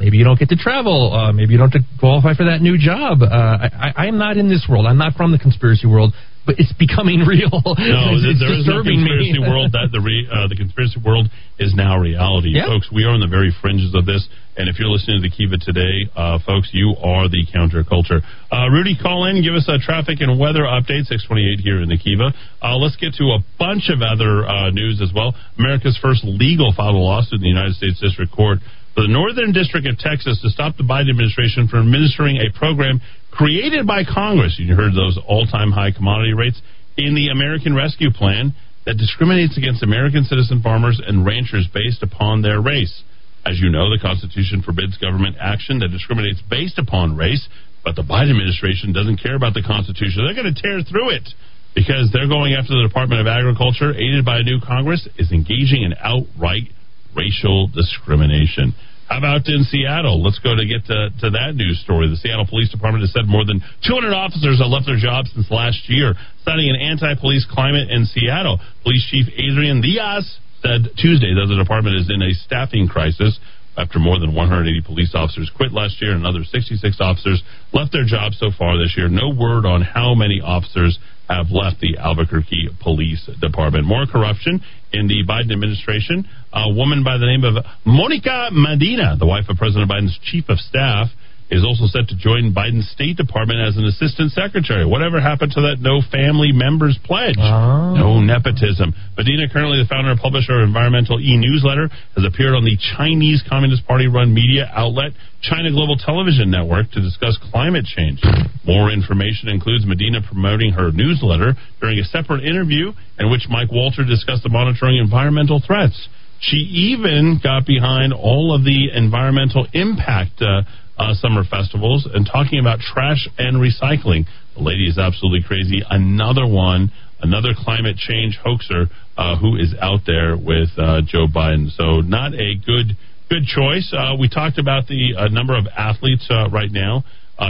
maybe 0.00 0.16
you 0.16 0.24
don't 0.24 0.38
get 0.38 0.48
to 0.48 0.56
travel. 0.56 1.12
Uh, 1.12 1.32
maybe 1.32 1.52
you 1.52 1.58
don't 1.58 1.74
qualify 2.00 2.34
for 2.34 2.44
that 2.44 2.62
new 2.62 2.78
job. 2.78 3.22
Uh, 3.22 3.26
I, 3.26 3.68
I, 3.68 4.06
I'm 4.06 4.16
not 4.16 4.36
in 4.38 4.48
this 4.48 4.66
world. 4.68 4.86
I'm 4.86 4.98
not 4.98 5.12
from 5.14 5.32
the 5.32 5.38
conspiracy 5.38 5.86
world, 5.86 6.14
but 6.44 6.56
it's 6.58 6.72
becoming 6.74 7.20
real. 7.26 7.50
No, 7.52 7.62
it's, 8.18 8.40
there 8.40 8.52
is 8.54 8.66
no 8.66 8.82
conspiracy 8.82 9.38
me. 9.38 9.46
world. 9.46 9.72
That 9.72 9.90
the 9.92 10.00
re, 10.00 10.26
uh, 10.26 10.48
the 10.48 10.56
conspiracy 10.56 10.98
world 11.04 11.30
is 11.58 11.74
now 11.74 11.98
reality, 11.98 12.50
Yeah. 12.54 12.66
folks. 12.66 12.90
We 12.90 13.04
are 13.04 13.10
on 13.14 13.20
the 13.20 13.30
very 13.30 13.54
fringes 13.62 13.94
of 13.94 14.06
this. 14.06 14.26
And 14.54 14.68
if 14.68 14.76
you're 14.78 14.90
listening 14.92 15.22
to 15.22 15.24
the 15.24 15.32
Kiva 15.32 15.56
today, 15.56 16.10
uh, 16.14 16.36
folks, 16.44 16.68
you 16.76 16.92
are 17.00 17.24
the 17.28 17.46
counterculture. 17.48 18.20
Uh, 18.52 18.68
Rudy, 18.68 18.98
call 19.00 19.24
in, 19.24 19.40
give 19.40 19.54
us 19.54 19.64
a 19.66 19.78
traffic 19.78 20.20
and 20.20 20.38
weather 20.38 20.68
update. 20.68 21.08
628 21.08 21.60
here 21.64 21.80
in 21.80 21.88
the 21.88 21.96
Kiva. 21.96 22.34
Uh, 22.60 22.76
let's 22.76 22.96
get 23.00 23.14
to 23.16 23.32
a 23.32 23.40
bunch 23.58 23.88
of 23.88 24.02
other 24.04 24.44
uh, 24.44 24.68
news 24.70 25.00
as 25.00 25.08
well. 25.14 25.32
America 25.58 25.88
First 26.02 26.20
Legal 26.24 26.74
filed 26.76 26.96
a 26.96 26.98
lawsuit 26.98 27.40
in 27.40 27.48
the 27.48 27.48
United 27.48 27.76
States 27.80 27.98
District 28.00 28.30
Court 28.30 28.58
the 28.94 29.08
Northern 29.08 29.52
District 29.52 29.86
of 29.86 29.98
Texas 29.98 30.40
to 30.42 30.50
stop 30.50 30.76
the 30.76 30.84
Biden 30.84 31.08
administration 31.08 31.68
from 31.68 31.88
administering 31.88 32.36
a 32.36 32.52
program 32.52 33.00
created 33.30 33.86
by 33.86 34.04
Congress. 34.04 34.56
You 34.60 34.76
heard 34.76 34.92
those 34.92 35.18
all-time 35.26 35.72
high 35.72 35.92
commodity 35.92 36.34
rates 36.34 36.60
in 36.96 37.14
the 37.14 37.28
American 37.28 37.74
Rescue 37.74 38.12
Plan 38.12 38.52
that 38.84 39.00
discriminates 39.00 39.56
against 39.56 39.82
American 39.82 40.24
citizen 40.24 40.60
farmers 40.60 41.00
and 41.00 41.24
ranchers 41.24 41.68
based 41.72 42.02
upon 42.02 42.42
their 42.42 42.60
race. 42.60 43.02
As 43.46 43.58
you 43.58 43.70
know, 43.70 43.88
the 43.88 43.98
Constitution 43.98 44.62
forbids 44.62 44.98
government 44.98 45.36
action 45.40 45.80
that 45.80 45.88
discriminates 45.88 46.42
based 46.50 46.78
upon 46.78 47.16
race, 47.16 47.48
but 47.82 47.96
the 47.96 48.02
Biden 48.04 48.30
administration 48.30 48.92
doesn't 48.92 49.22
care 49.22 49.34
about 49.34 49.54
the 49.54 49.64
Constitution. 49.64 50.22
They're 50.22 50.36
going 50.36 50.52
to 50.52 50.62
tear 50.62 50.82
through 50.84 51.16
it 51.16 51.26
because 51.74 52.12
they're 52.12 52.28
going 52.28 52.52
after 52.52 52.76
the 52.76 52.86
Department 52.86 53.20
of 53.20 53.26
Agriculture, 53.26 53.96
aided 53.96 54.24
by 54.24 54.38
a 54.38 54.46
new 54.46 54.60
Congress, 54.60 55.08
is 55.16 55.32
engaging 55.32 55.82
in 55.82 55.94
outright 55.98 56.68
racial 57.14 57.68
discrimination. 57.68 58.74
How 59.08 59.18
about 59.18 59.44
in 59.44 59.64
Seattle? 59.68 60.22
Let's 60.24 60.40
go 60.40 60.56
to 60.56 60.64
get 60.64 60.88
to, 60.88 61.12
to 61.20 61.36
that 61.36 61.52
news 61.52 61.80
story. 61.84 62.08
The 62.08 62.16
Seattle 62.16 62.48
Police 62.48 62.72
Department 62.72 63.04
has 63.04 63.12
said 63.12 63.28
more 63.28 63.44
than 63.44 63.60
200 63.84 64.08
officers 64.08 64.56
have 64.56 64.72
left 64.72 64.88
their 64.88 64.96
jobs 64.96 65.28
since 65.36 65.50
last 65.52 65.84
year, 65.92 66.16
citing 66.48 66.72
an 66.72 66.80
anti-police 66.80 67.44
climate 67.44 67.92
in 67.92 68.08
Seattle. 68.08 68.56
Police 68.82 69.04
Chief 69.12 69.28
Adrian 69.36 69.84
Diaz 69.84 70.24
said 70.64 70.96
Tuesday 70.96 71.34
that 71.36 71.44
the 71.44 71.60
department 71.60 72.00
is 72.00 72.08
in 72.08 72.22
a 72.22 72.32
staffing 72.32 72.88
crisis 72.88 73.36
after 73.76 73.98
more 73.98 74.18
than 74.18 74.34
180 74.34 74.80
police 74.80 75.12
officers 75.12 75.50
quit 75.56 75.72
last 75.72 76.00
year 76.00 76.12
and 76.12 76.24
another 76.24 76.44
66 76.44 76.80
officers 77.00 77.42
left 77.72 77.92
their 77.92 78.04
jobs 78.04 78.38
so 78.38 78.48
far 78.56 78.78
this 78.78 78.94
year. 78.96 79.08
No 79.08 79.28
word 79.28 79.64
on 79.64 79.82
how 79.82 80.14
many 80.14 80.40
officers 80.40 80.98
have 81.28 81.46
left 81.50 81.80
the 81.80 81.98
Albuquerque 81.98 82.70
Police 82.80 83.28
Department. 83.40 83.86
More 83.86 84.06
corruption 84.06 84.60
in 84.92 85.06
the 85.06 85.24
Biden 85.28 85.52
administration. 85.52 86.28
A 86.52 86.72
woman 86.72 87.04
by 87.04 87.18
the 87.18 87.26
name 87.26 87.44
of 87.44 87.64
Monica 87.84 88.48
Medina, 88.52 89.16
the 89.18 89.26
wife 89.26 89.44
of 89.48 89.56
President 89.56 89.90
Biden's 89.90 90.18
chief 90.22 90.44
of 90.48 90.58
staff, 90.58 91.08
is 91.52 91.64
also 91.68 91.84
set 91.84 92.08
to 92.08 92.16
join 92.16 92.56
Biden's 92.56 92.88
State 92.88 93.20
Department 93.20 93.60
as 93.60 93.76
an 93.76 93.84
assistant 93.84 94.32
secretary. 94.32 94.88
Whatever 94.88 95.20
happened 95.20 95.52
to 95.52 95.68
that 95.68 95.84
no 95.84 96.00
family 96.00 96.48
members 96.48 96.96
pledge? 97.04 97.36
No 97.36 98.24
nepotism. 98.24 98.96
Medina, 99.20 99.52
currently 99.52 99.76
the 99.76 99.88
founder 99.88 100.16
and 100.16 100.20
publisher 100.20 100.64
of 100.64 100.64
environmental 100.64 101.20
e-newsletter, 101.20 101.92
has 102.16 102.24
appeared 102.24 102.56
on 102.56 102.64
the 102.64 102.80
Chinese 102.96 103.44
Communist 103.44 103.84
Party-run 103.84 104.32
media 104.32 104.64
outlet 104.72 105.12
China 105.44 105.68
Global 105.70 106.00
Television 106.00 106.48
Network 106.50 106.88
to 106.96 107.04
discuss 107.04 107.36
climate 107.52 107.84
change. 107.84 108.24
More 108.64 108.88
information 108.88 109.52
includes 109.52 109.84
Medina 109.84 110.24
promoting 110.24 110.72
her 110.72 110.90
newsletter 110.90 111.52
during 111.80 111.98
a 111.98 112.04
separate 112.04 112.44
interview 112.44 112.96
in 113.18 113.30
which 113.30 113.44
Mike 113.50 113.68
Walter 113.70 114.04
discussed 114.08 114.42
the 114.42 114.48
monitoring 114.48 114.96
environmental 114.96 115.60
threats. 115.60 116.08
She 116.40 116.56
even 116.56 117.38
got 117.42 117.66
behind 117.66 118.12
all 118.12 118.54
of 118.54 118.64
the 118.64 118.90
environmental 118.94 119.66
impact 119.72 120.42
uh, 120.42 120.62
uh, 121.02 121.14
summer 121.14 121.42
festivals 121.42 122.06
and 122.06 122.28
talking 122.30 122.60
about 122.60 122.78
trash 122.78 123.28
and 123.38 123.56
recycling. 123.58 124.24
The 124.54 124.62
lady 124.62 124.86
is 124.86 124.98
absolutely 124.98 125.42
crazy. 125.42 125.82
Another 125.88 126.46
one, 126.46 126.92
another 127.20 127.54
climate 127.56 127.96
change 127.96 128.38
hoaxer 128.42 128.86
uh, 129.16 129.36
who 129.36 129.56
is 129.56 129.74
out 129.80 130.00
there 130.06 130.36
with 130.36 130.70
uh, 130.78 131.02
Joe 131.04 131.26
Biden. 131.26 131.74
So 131.74 132.00
not 132.00 132.34
a 132.34 132.54
good 132.54 132.94
good 133.28 133.44
choice. 133.44 133.92
Uh, 133.96 134.14
we 134.20 134.28
talked 134.28 134.58
about 134.58 134.86
the 134.86 135.14
uh, 135.18 135.28
number 135.28 135.56
of 135.56 135.66
athletes 135.76 136.28
uh, 136.30 136.48
right 136.50 136.70
now 136.70 137.02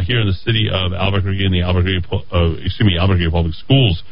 here 0.07 0.21
in 0.21 0.27
the 0.27 0.39
city 0.49 0.71
of 0.73 0.95
Albuquerque 0.95 1.45
in 1.45 1.53
the 1.53 1.61
Albuquerque, 1.61 2.01
excuse 2.65 2.87
me, 2.87 2.97
Albuquerque 2.97 3.31
Public 3.31 3.53
Schools 3.53 4.03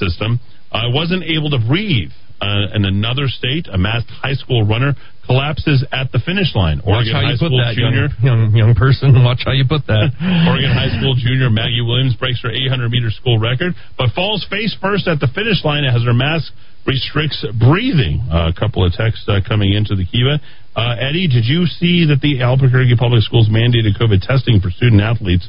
system. 0.00 0.40
I 0.72 0.88
wasn't 0.88 1.24
able 1.24 1.50
to 1.50 1.60
breathe. 1.60 2.08
In 2.40 2.86
another 2.86 3.28
state, 3.28 3.68
a 3.70 3.76
masked 3.76 4.08
high 4.08 4.32
school 4.32 4.64
runner 4.64 4.94
collapses 5.28 5.84
at 5.92 6.08
the 6.10 6.18
finish 6.18 6.56
line. 6.56 6.80
Watch 6.80 7.06
how 7.12 7.20
High 7.20 7.36
you 7.36 7.38
put 7.38 7.52
School 7.52 7.60
that, 7.60 7.76
junior. 7.76 8.08
young, 8.24 8.48
young 8.48 8.56
young 8.56 8.72
person. 8.74 9.12
Watch 9.28 9.44
how 9.44 9.52
you 9.52 9.68
put 9.68 9.84
that. 9.86 10.08
Oregon 10.48 10.72
High 10.72 10.88
School 10.96 11.12
junior 11.14 11.52
Maggie 11.52 11.84
Williams 11.84 12.16
breaks 12.16 12.40
her 12.42 12.50
800 12.50 12.88
meter 12.88 13.12
school 13.12 13.36
record, 13.38 13.76
but 14.00 14.10
falls 14.16 14.42
face 14.48 14.72
first 14.80 15.04
at 15.06 15.20
the 15.20 15.28
finish 15.28 15.60
line 15.68 15.84
as 15.84 16.00
her 16.08 16.16
mask 16.16 16.50
restricts 16.88 17.44
breathing. 17.60 18.24
Uh, 18.32 18.48
a 18.48 18.56
couple 18.56 18.80
of 18.80 18.96
texts 18.96 19.28
uh, 19.28 19.44
coming 19.46 19.76
into 19.76 19.92
the 19.94 20.08
Kiva. 20.08 20.40
Uh, 20.74 20.96
Eddy, 20.96 21.28
did 21.28 21.44
you 21.44 21.66
see 21.68 22.06
that 22.08 22.24
the 22.24 22.40
Albuquerque 22.40 22.96
Public 22.96 23.20
Schools 23.20 23.50
mandated 23.52 24.00
COVID 24.00 24.24
testing 24.24 24.60
for 24.64 24.70
student 24.72 25.02
athletes 25.04 25.44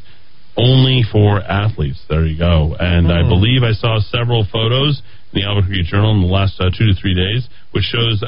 only 0.58 1.04
for 1.08 1.40
athletes? 1.40 2.02
There 2.10 2.26
you 2.26 2.38
go. 2.38 2.76
And 2.80 3.08
I 3.12 3.24
Hmm. 3.24 3.30
believe 3.30 3.64
I 3.64 3.72
saw 3.72 4.00
several 4.00 4.44
photos 4.52 5.02
in 5.34 5.42
the 5.42 5.48
Albuquerque 5.48 5.84
Journal 5.84 6.12
in 6.12 6.22
the 6.22 6.28
last 6.28 6.60
uh, 6.60 6.70
two 6.76 6.88
to 6.88 6.94
three 7.00 7.14
days, 7.14 7.48
which 7.72 7.84
shows 7.84 8.24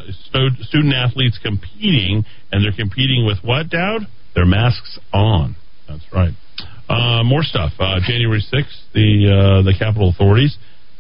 student 0.68 0.94
athletes 0.94 1.40
competing, 1.42 2.24
and 2.52 2.64
they're 2.64 2.76
competing 2.76 3.26
with 3.26 3.40
what, 3.44 3.70
Dowd? 3.70 4.08
Their 4.36 4.46
masks 4.46 5.00
on. 5.14 5.56
That's 5.88 6.06
right. 6.14 6.34
Uh, 6.88 7.24
more 7.24 7.44
stuff. 7.44 7.72
Uh, 7.80 8.00
January 8.06 8.42
6th, 8.42 8.92
the 8.94 9.28
uh, 9.28 9.62
the 9.64 9.74
Capitol 9.78 10.10
authorities, 10.10 10.58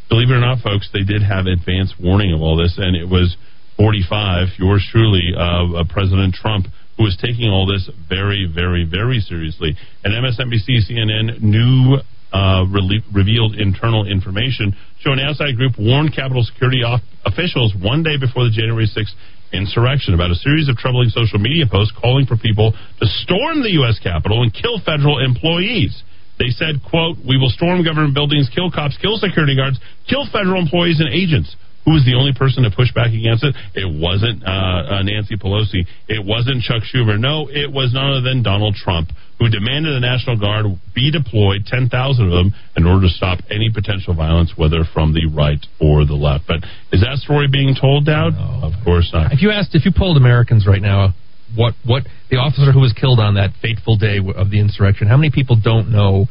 believe 0.10 0.30
it 0.30 0.34
or 0.34 0.40
not, 0.40 0.60
folks, 0.60 0.90
they 0.94 1.03
did 1.03 1.23
have 1.23 1.45
advance 1.48 1.94
warning 1.99 2.34
of 2.34 2.41
all 2.41 2.57
this, 2.57 2.76
and 2.78 2.95
it 2.95 3.07
was 3.07 3.36
45, 3.78 4.60
yours 4.60 4.86
truly, 4.91 5.32
uh, 5.36 5.84
President 5.90 6.36
Trump, 6.36 6.68
who 6.98 7.03
was 7.03 7.18
taking 7.18 7.49
all 7.49 7.65
this 7.65 7.90
very, 8.07 8.45
very, 8.45 8.86
very 8.86 9.19
seriously. 9.19 9.76
And 10.03 10.14
MSNBC, 10.14 10.91
CNN, 10.91 11.41
new 11.41 11.98
uh, 12.32 12.64
rele- 12.68 13.03
revealed 13.11 13.56
internal 13.56 14.06
information 14.06 14.76
showing 15.02 15.19
an 15.19 15.26
outside 15.26 15.57
group 15.57 15.78
warned 15.78 16.15
Capitol 16.15 16.44
security 16.45 16.82
officials 17.26 17.73
one 17.78 18.02
day 18.03 18.18
before 18.18 18.45
the 18.45 18.53
January 18.53 18.86
6th 18.86 19.14
insurrection 19.53 20.14
about 20.14 20.32
a 20.32 20.40
series 20.40 20.69
of 20.69 20.78
troubling 20.78 21.10
social 21.10 21.40
media 21.40 21.65
posts 21.69 21.94
calling 21.99 22.26
for 22.26 22.38
people 22.38 22.72
to 22.72 23.06
storm 23.26 23.61
the 23.64 23.72
U.S. 23.84 23.99
Capitol 23.99 24.44
and 24.44 24.53
kill 24.53 24.80
federal 24.80 25.19
employees. 25.19 26.03
They 26.40 26.49
said, 26.49 26.82
quote, 26.82 27.18
we 27.22 27.38
will 27.38 27.52
storm 27.52 27.84
government 27.84 28.15
buildings, 28.15 28.49
kill 28.49 28.72
cops, 28.72 28.98
kill 28.98 29.18
security 29.18 29.56
guards, 29.56 29.78
kill 30.10 30.26
federal 30.32 30.61
employees 30.61 30.99
and 30.99 31.10
agents. 31.14 31.53
Who 31.86 31.98
was 31.98 32.06
the 32.06 32.14
only 32.14 32.34
person 32.34 32.64
to 32.64 32.69
push 32.69 32.94
back 32.94 33.10
against 33.10 33.44
it? 33.44 33.57
It 33.73 33.90
wasn't 33.90 34.45
uh, 34.45 35.02
uh, 35.02 35.02
Nancy 35.02 35.36
Pelosi. 35.36 35.86
It 36.07 36.22
wasn't 36.22 36.61
Chuck 36.61 36.86
Schumer. 36.86 37.18
No, 37.18 37.49
it 37.49 37.73
was 37.73 37.90
none 37.94 38.06
other 38.06 38.22
than 38.22 38.44
Donald 38.44 38.76
Trump, 38.78 39.10
who 39.41 39.49
demanded 39.49 39.97
the 39.97 40.05
National 40.05 40.38
Guard 40.38 40.69
be 40.93 41.09
deployed, 41.09 41.65
10,000 41.65 41.89
of 41.89 42.30
them, 42.30 42.53
in 42.77 42.85
order 42.85 43.09
to 43.09 43.13
stop 43.13 43.39
any 43.49 43.73
potential 43.73 44.13
violence, 44.13 44.53
whether 44.55 44.85
from 44.93 45.18
the 45.18 45.26
right 45.34 45.57
or 45.81 46.05
the 46.05 46.13
left. 46.13 46.45
But 46.45 46.61
is 46.93 47.01
that 47.01 47.18
story 47.18 47.49
being 47.51 47.73
told, 47.73 48.05
Dowd? 48.05 48.38
Of 48.38 48.73
course 48.85 49.09
not. 49.11 49.34
If 49.34 49.41
you 49.41 49.49
asked, 49.49 49.73
if 49.73 49.84
you 49.84 49.91
polled 49.97 50.18
Americans 50.18 50.68
right 50.68 50.81
now, 50.81 51.15
what 51.55 51.73
what 51.84 52.03
the 52.30 52.38
officer 52.38 52.72
who 52.72 52.80
was 52.80 52.93
killed 52.93 53.19
on 53.19 53.34
that 53.35 53.49
fateful 53.61 53.97
day 53.97 54.19
of 54.22 54.51
the 54.51 54.59
insurrection, 54.59 55.07
how 55.07 55.18
many 55.18 55.31
people 55.31 55.57
don't 55.57 55.91
know 55.91 56.27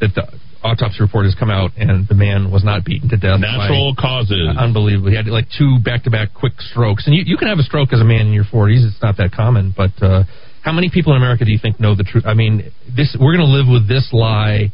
that 0.00 0.16
the 0.16 0.24
autopsy 0.64 1.04
report 1.04 1.26
has 1.26 1.36
come 1.36 1.50
out 1.50 1.70
and 1.76 2.08
the 2.08 2.16
man 2.16 2.50
was 2.50 2.64
not 2.64 2.82
beaten 2.82 3.10
to 3.10 3.16
death? 3.16 3.38
Natural 3.38 3.94
by, 3.94 4.00
causes. 4.00 4.48
Unbelievable. 4.56 5.10
He 5.10 5.16
had 5.16 5.26
like 5.26 5.46
two 5.52 5.78
back 5.84 6.04
to 6.04 6.10
back 6.10 6.32
quick 6.32 6.54
strokes, 6.58 7.06
and 7.06 7.14
you, 7.14 7.22
you 7.26 7.36
can 7.36 7.46
have 7.46 7.58
a 7.58 7.62
stroke 7.62 7.92
as 7.92 8.00
a 8.00 8.08
man 8.08 8.26
in 8.26 8.32
your 8.32 8.48
forties. 8.50 8.82
It's 8.82 9.02
not 9.02 9.18
that 9.18 9.32
common, 9.32 9.74
but 9.76 9.92
uh, 10.02 10.24
how 10.64 10.72
many 10.72 10.90
people 10.90 11.12
in 11.12 11.18
America 11.18 11.44
do 11.44 11.52
you 11.52 11.58
think 11.60 11.78
know 11.78 11.94
the 11.94 12.04
truth? 12.04 12.24
I 12.26 12.32
mean, 12.32 12.72
this 12.88 13.14
we're 13.20 13.36
going 13.36 13.46
to 13.46 13.52
live 13.52 13.68
with 13.68 13.86
this 13.86 14.08
lie 14.12 14.72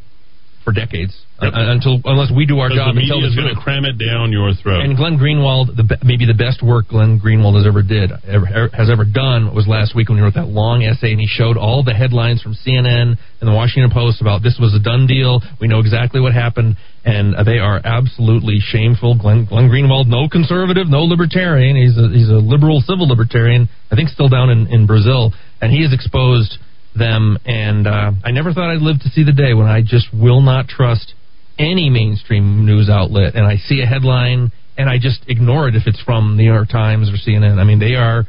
for 0.65 0.73
decades 0.73 1.17
uh, 1.41 1.49
until 1.53 1.99
unless 2.05 2.31
we 2.31 2.45
do 2.45 2.61
our 2.61 2.69
job 2.69 2.95
the 2.95 3.01
and 3.01 3.09
media 3.09 3.27
is 3.27 3.35
going 3.35 3.49
to 3.49 3.59
cram 3.59 3.85
it 3.85 3.97
down 3.97 4.31
your 4.31 4.53
throat. 4.55 4.85
And 4.85 4.97
Glenn 4.97 5.17
Greenwald, 5.17 5.75
the, 5.75 5.83
be- 5.83 6.03
maybe 6.05 6.27
the 6.29 6.37
best 6.37 6.63
work 6.63 6.89
Glenn 6.89 7.19
Greenwald 7.19 7.57
has 7.57 7.67
ever 7.67 7.83
did, 7.83 8.13
ever, 8.29 8.69
has 8.77 8.93
ever 8.93 9.09
done, 9.09 9.55
was 9.55 9.67
last 9.67 9.97
week 9.97 10.09
when 10.09 10.19
he 10.19 10.23
wrote 10.23 10.37
that 10.37 10.53
long 10.53 10.85
essay 10.85 11.13
and 11.17 11.21
he 11.21 11.27
showed 11.27 11.57
all 11.57 11.83
the 11.83 11.95
headlines 11.95 12.43
from 12.43 12.53
CNN 12.53 13.17
and 13.17 13.45
the 13.49 13.57
Washington 13.57 13.91
Post 13.91 14.21
about 14.21 14.43
this 14.43 14.61
was 14.61 14.77
a 14.77 14.83
done 14.83 15.09
deal. 15.09 15.41
We 15.61 15.67
know 15.67 15.81
exactly 15.81 16.21
what 16.21 16.37
happened, 16.37 16.77
and 17.05 17.35
uh, 17.35 17.43
they 17.43 17.59
are 17.59 17.81
absolutely 17.83 18.61
shameful. 18.61 19.17
Glenn, 19.17 19.49
Glenn 19.49 19.73
Greenwald, 19.73 20.07
no 20.07 20.29
conservative, 20.29 20.89
no 20.93 21.09
libertarian. 21.09 21.75
He's 21.75 21.97
a, 21.97 22.09
he's 22.13 22.29
a 22.29 22.37
liberal 22.39 22.85
civil 22.85 23.09
libertarian. 23.09 23.69
I 23.91 23.97
think 23.97 24.11
still 24.11 24.29
down 24.29 24.51
in, 24.51 24.69
in 24.69 24.87
Brazil, 24.87 25.33
and 25.61 25.73
he 25.73 25.83
has 25.83 25.93
exposed 25.93 26.59
them. 26.95 27.39
And 27.45 27.87
uh, 27.87 28.13
I 28.25 28.31
never 28.31 28.53
thought 28.53 28.71
I'd 28.71 28.83
live 28.83 29.01
to 29.01 29.09
see 29.09 29.25
the 29.25 29.33
day 29.33 29.55
when 29.55 29.67
I 29.67 29.83
just 29.83 30.07
will 30.13 30.41
not 30.41 30.69
trust 30.69 31.15
any 31.59 31.91
mainstream 31.91 32.65
news 32.65 32.89
outlet, 32.89 33.35
and 33.35 33.47
I 33.47 33.57
see 33.57 33.83
a 33.83 33.87
headline 33.87 34.51
and 34.81 34.89
I 34.89 34.97
just 34.97 35.21
ignore 35.29 35.69
it 35.69 35.77
if 35.77 35.85
it's 35.87 36.01
from 36.03 36.37
the 36.37 36.43
New 36.43 36.51
York 36.51 36.71
Times 36.71 37.11
or 37.11 37.21
CNN. 37.21 37.59
I 37.61 37.65
mean, 37.65 37.79
they 37.79 37.95
are 37.95 38.25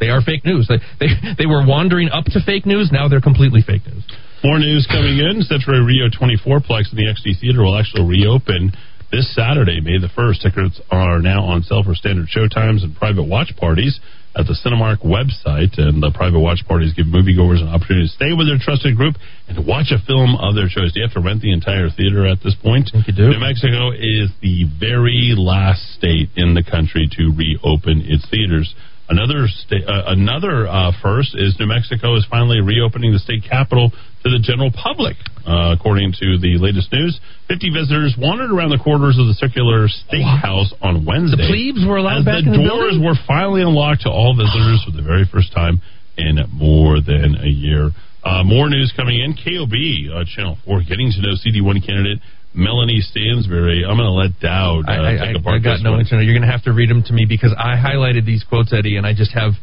they 0.00 0.08
are 0.08 0.22
fake 0.22 0.46
news. 0.46 0.66
They 0.66 0.80
they, 0.98 1.12
they 1.36 1.46
were 1.46 1.66
wandering 1.66 2.08
up 2.08 2.24
to 2.32 2.40
fake 2.40 2.64
news. 2.64 2.88
Now 2.90 3.08
they're 3.08 3.20
completely 3.20 3.60
fake 3.60 3.84
news. 3.86 4.04
More 4.42 4.58
news 4.58 4.88
coming 4.88 5.18
in. 5.20 5.42
Century 5.42 5.84
Rio 5.84 6.08
24 6.08 6.60
Plex 6.60 6.88
in 6.90 6.96
the 6.96 7.04
XD 7.04 7.40
Theater 7.40 7.62
will 7.62 7.76
actually 7.76 8.08
reopen 8.08 8.72
this 9.10 9.34
Saturday, 9.34 9.80
May 9.80 9.98
the 9.98 10.08
1st. 10.08 10.42
Tickets 10.42 10.80
are 10.90 11.18
now 11.20 11.42
on 11.42 11.62
sale 11.62 11.82
for 11.82 11.94
standard 11.94 12.28
showtimes 12.30 12.82
and 12.82 12.94
private 12.94 13.24
watch 13.24 13.52
parties 13.56 13.98
at 14.38 14.46
the 14.46 14.54
Cinemark 14.54 15.02
website. 15.02 15.74
And 15.78 16.02
the 16.02 16.14
private 16.14 16.38
watch 16.38 16.62
parties 16.66 16.94
give 16.94 17.06
moviegoers 17.06 17.58
an 17.58 17.68
opportunity 17.68 18.06
to 18.06 18.14
stay 18.14 18.30
with 18.30 18.46
their 18.46 18.62
trusted 18.62 18.96
group 18.96 19.18
and 19.50 19.66
watch 19.66 19.90
a 19.90 19.98
film 20.06 20.38
of 20.38 20.54
their 20.54 20.70
choice. 20.70 20.94
Do 20.94 21.02
you 21.02 21.06
have 21.06 21.14
to 21.18 21.20
rent 21.20 21.42
the 21.42 21.50
entire 21.50 21.90
theater 21.90 22.26
at 22.26 22.38
this 22.42 22.54
point? 22.54 22.90
you 22.94 23.12
do. 23.12 23.34
New 23.34 23.42
Mexico 23.42 23.90
is 23.90 24.30
the 24.38 24.70
very 24.78 25.34
last 25.34 25.82
state 25.98 26.30
in 26.38 26.54
the 26.54 26.62
country 26.62 27.10
to 27.18 27.34
reopen 27.34 28.06
its 28.06 28.22
theaters. 28.30 28.74
Another 29.10 29.50
sta- 29.50 29.82
uh, 29.82 30.14
another 30.14 30.70
uh, 30.70 30.94
first 31.02 31.34
is 31.34 31.58
New 31.58 31.66
Mexico 31.66 32.14
is 32.14 32.24
finally 32.30 32.62
reopening 32.62 33.10
the 33.10 33.18
state 33.18 33.42
capital 33.42 33.90
to 33.90 34.26
the 34.30 34.38
general 34.38 34.70
public. 34.70 35.18
Uh, 35.42 35.74
according 35.74 36.14
to 36.14 36.38
the 36.38 36.62
latest 36.62 36.92
news, 36.94 37.18
50 37.48 37.74
visitors 37.74 38.14
wandered 38.14 38.54
around 38.54 38.70
the 38.70 38.78
corridors 38.78 39.18
of 39.18 39.26
the 39.26 39.34
circular 39.34 39.88
state 39.88 40.22
house 40.22 40.70
on 40.78 41.02
Wednesday. 41.02 41.42
The 41.42 41.50
plebes 41.50 41.82
were 41.82 41.98
allowed 41.98 42.22
back 42.22 42.46
the 42.46 42.54
in 42.54 42.62
the 42.62 42.68
doors 42.68 42.94
building? 42.94 43.02
were 43.02 43.18
finally 43.26 43.66
unlocked 43.66 44.06
to 44.06 44.12
all 44.14 44.38
visitors 44.38 44.86
for 44.86 44.94
the 44.94 45.02
very 45.02 45.26
first 45.26 45.50
time 45.50 45.82
in 46.14 46.38
more 46.54 47.02
than 47.02 47.34
a 47.42 47.50
year. 47.50 47.90
Uh, 48.22 48.44
more 48.44 48.70
news 48.70 48.92
coming 48.94 49.18
in. 49.18 49.34
KOB, 49.34 49.74
uh, 50.12 50.22
Channel 50.28 50.54
4, 50.68 50.86
getting 50.86 51.10
to 51.10 51.18
know 51.24 51.34
CD1 51.34 51.82
candidate 51.82 52.22
Melanie 52.54 53.00
Stansbury. 53.00 53.84
I'm 53.84 53.96
going 53.96 54.10
to 54.10 54.16
let 54.16 54.38
Dowd 54.40 54.88
uh, 54.88 54.92
I, 54.92 54.96
I, 54.98 55.12
take 55.18 55.36
I, 55.36 55.40
apart 55.40 55.54
I 55.54 55.58
got 55.62 55.74
this 55.78 55.84
no 55.84 55.92
one. 55.92 56.00
internet. 56.00 56.24
You're 56.26 56.34
going 56.34 56.46
to 56.46 56.52
have 56.52 56.64
to 56.64 56.72
read 56.72 56.90
them 56.90 57.02
to 57.06 57.12
me 57.12 57.26
because 57.28 57.54
I 57.56 57.78
highlighted 57.78 58.26
these 58.26 58.42
quotes, 58.42 58.72
Eddy, 58.72 58.96
and 58.96 59.06
I 59.06 59.14
just 59.14 59.32
have 59.32 59.54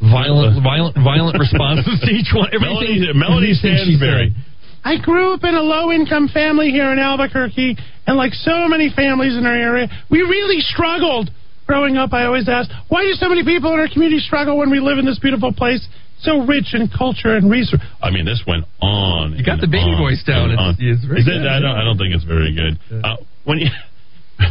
violent, 0.00 0.62
violent, 0.62 0.96
violent 0.96 1.36
responses 1.44 2.00
to 2.00 2.10
each 2.10 2.32
one. 2.32 2.48
Everything, 2.54 3.12
Melanie, 3.12 3.52
Melanie 3.52 3.52
everything 3.52 3.98
Stansbury. 3.98 4.32
I 4.84 4.96
grew 5.02 5.34
up 5.34 5.44
in 5.44 5.54
a 5.54 5.60
low 5.60 5.90
income 5.92 6.28
family 6.32 6.70
here 6.70 6.90
in 6.92 6.98
Albuquerque, 6.98 7.76
and 8.06 8.16
like 8.16 8.32
so 8.32 8.68
many 8.68 8.90
families 8.94 9.36
in 9.36 9.44
our 9.44 9.56
area, 9.56 9.88
we 10.10 10.22
really 10.22 10.60
struggled 10.60 11.30
growing 11.66 11.96
up. 11.96 12.12
I 12.14 12.24
always 12.24 12.48
asked, 12.48 12.72
why 12.88 13.02
do 13.02 13.12
so 13.12 13.28
many 13.28 13.44
people 13.44 13.74
in 13.74 13.80
our 13.80 13.88
community 13.92 14.20
struggle 14.20 14.56
when 14.56 14.70
we 14.70 14.80
live 14.80 14.98
in 14.98 15.04
this 15.04 15.18
beautiful 15.18 15.52
place, 15.52 15.86
so 16.20 16.44
rich 16.46 16.74
in 16.74 16.88
culture 16.88 17.36
and 17.36 17.50
research. 17.50 17.80
I 18.02 18.10
mean, 18.10 18.24
this 18.24 18.42
went 18.46 18.64
on. 18.80 19.34
You 19.38 19.44
got 19.44 19.60
the 19.60 19.68
baby 19.68 19.94
voice 19.96 20.22
down. 20.26 20.50
It's- 20.50 20.76
it's 20.78 21.04
very 21.04 21.20
Is 21.20 21.28
it? 21.28 21.46
I 21.46 21.60
don't. 21.60 21.76
I 21.76 21.84
don't 21.84 21.98
think 21.98 22.14
it's 22.14 22.24
very 22.24 22.54
good. 22.54 22.78
Uh, 23.04 23.16
when 23.44 23.58
you, 23.58 23.68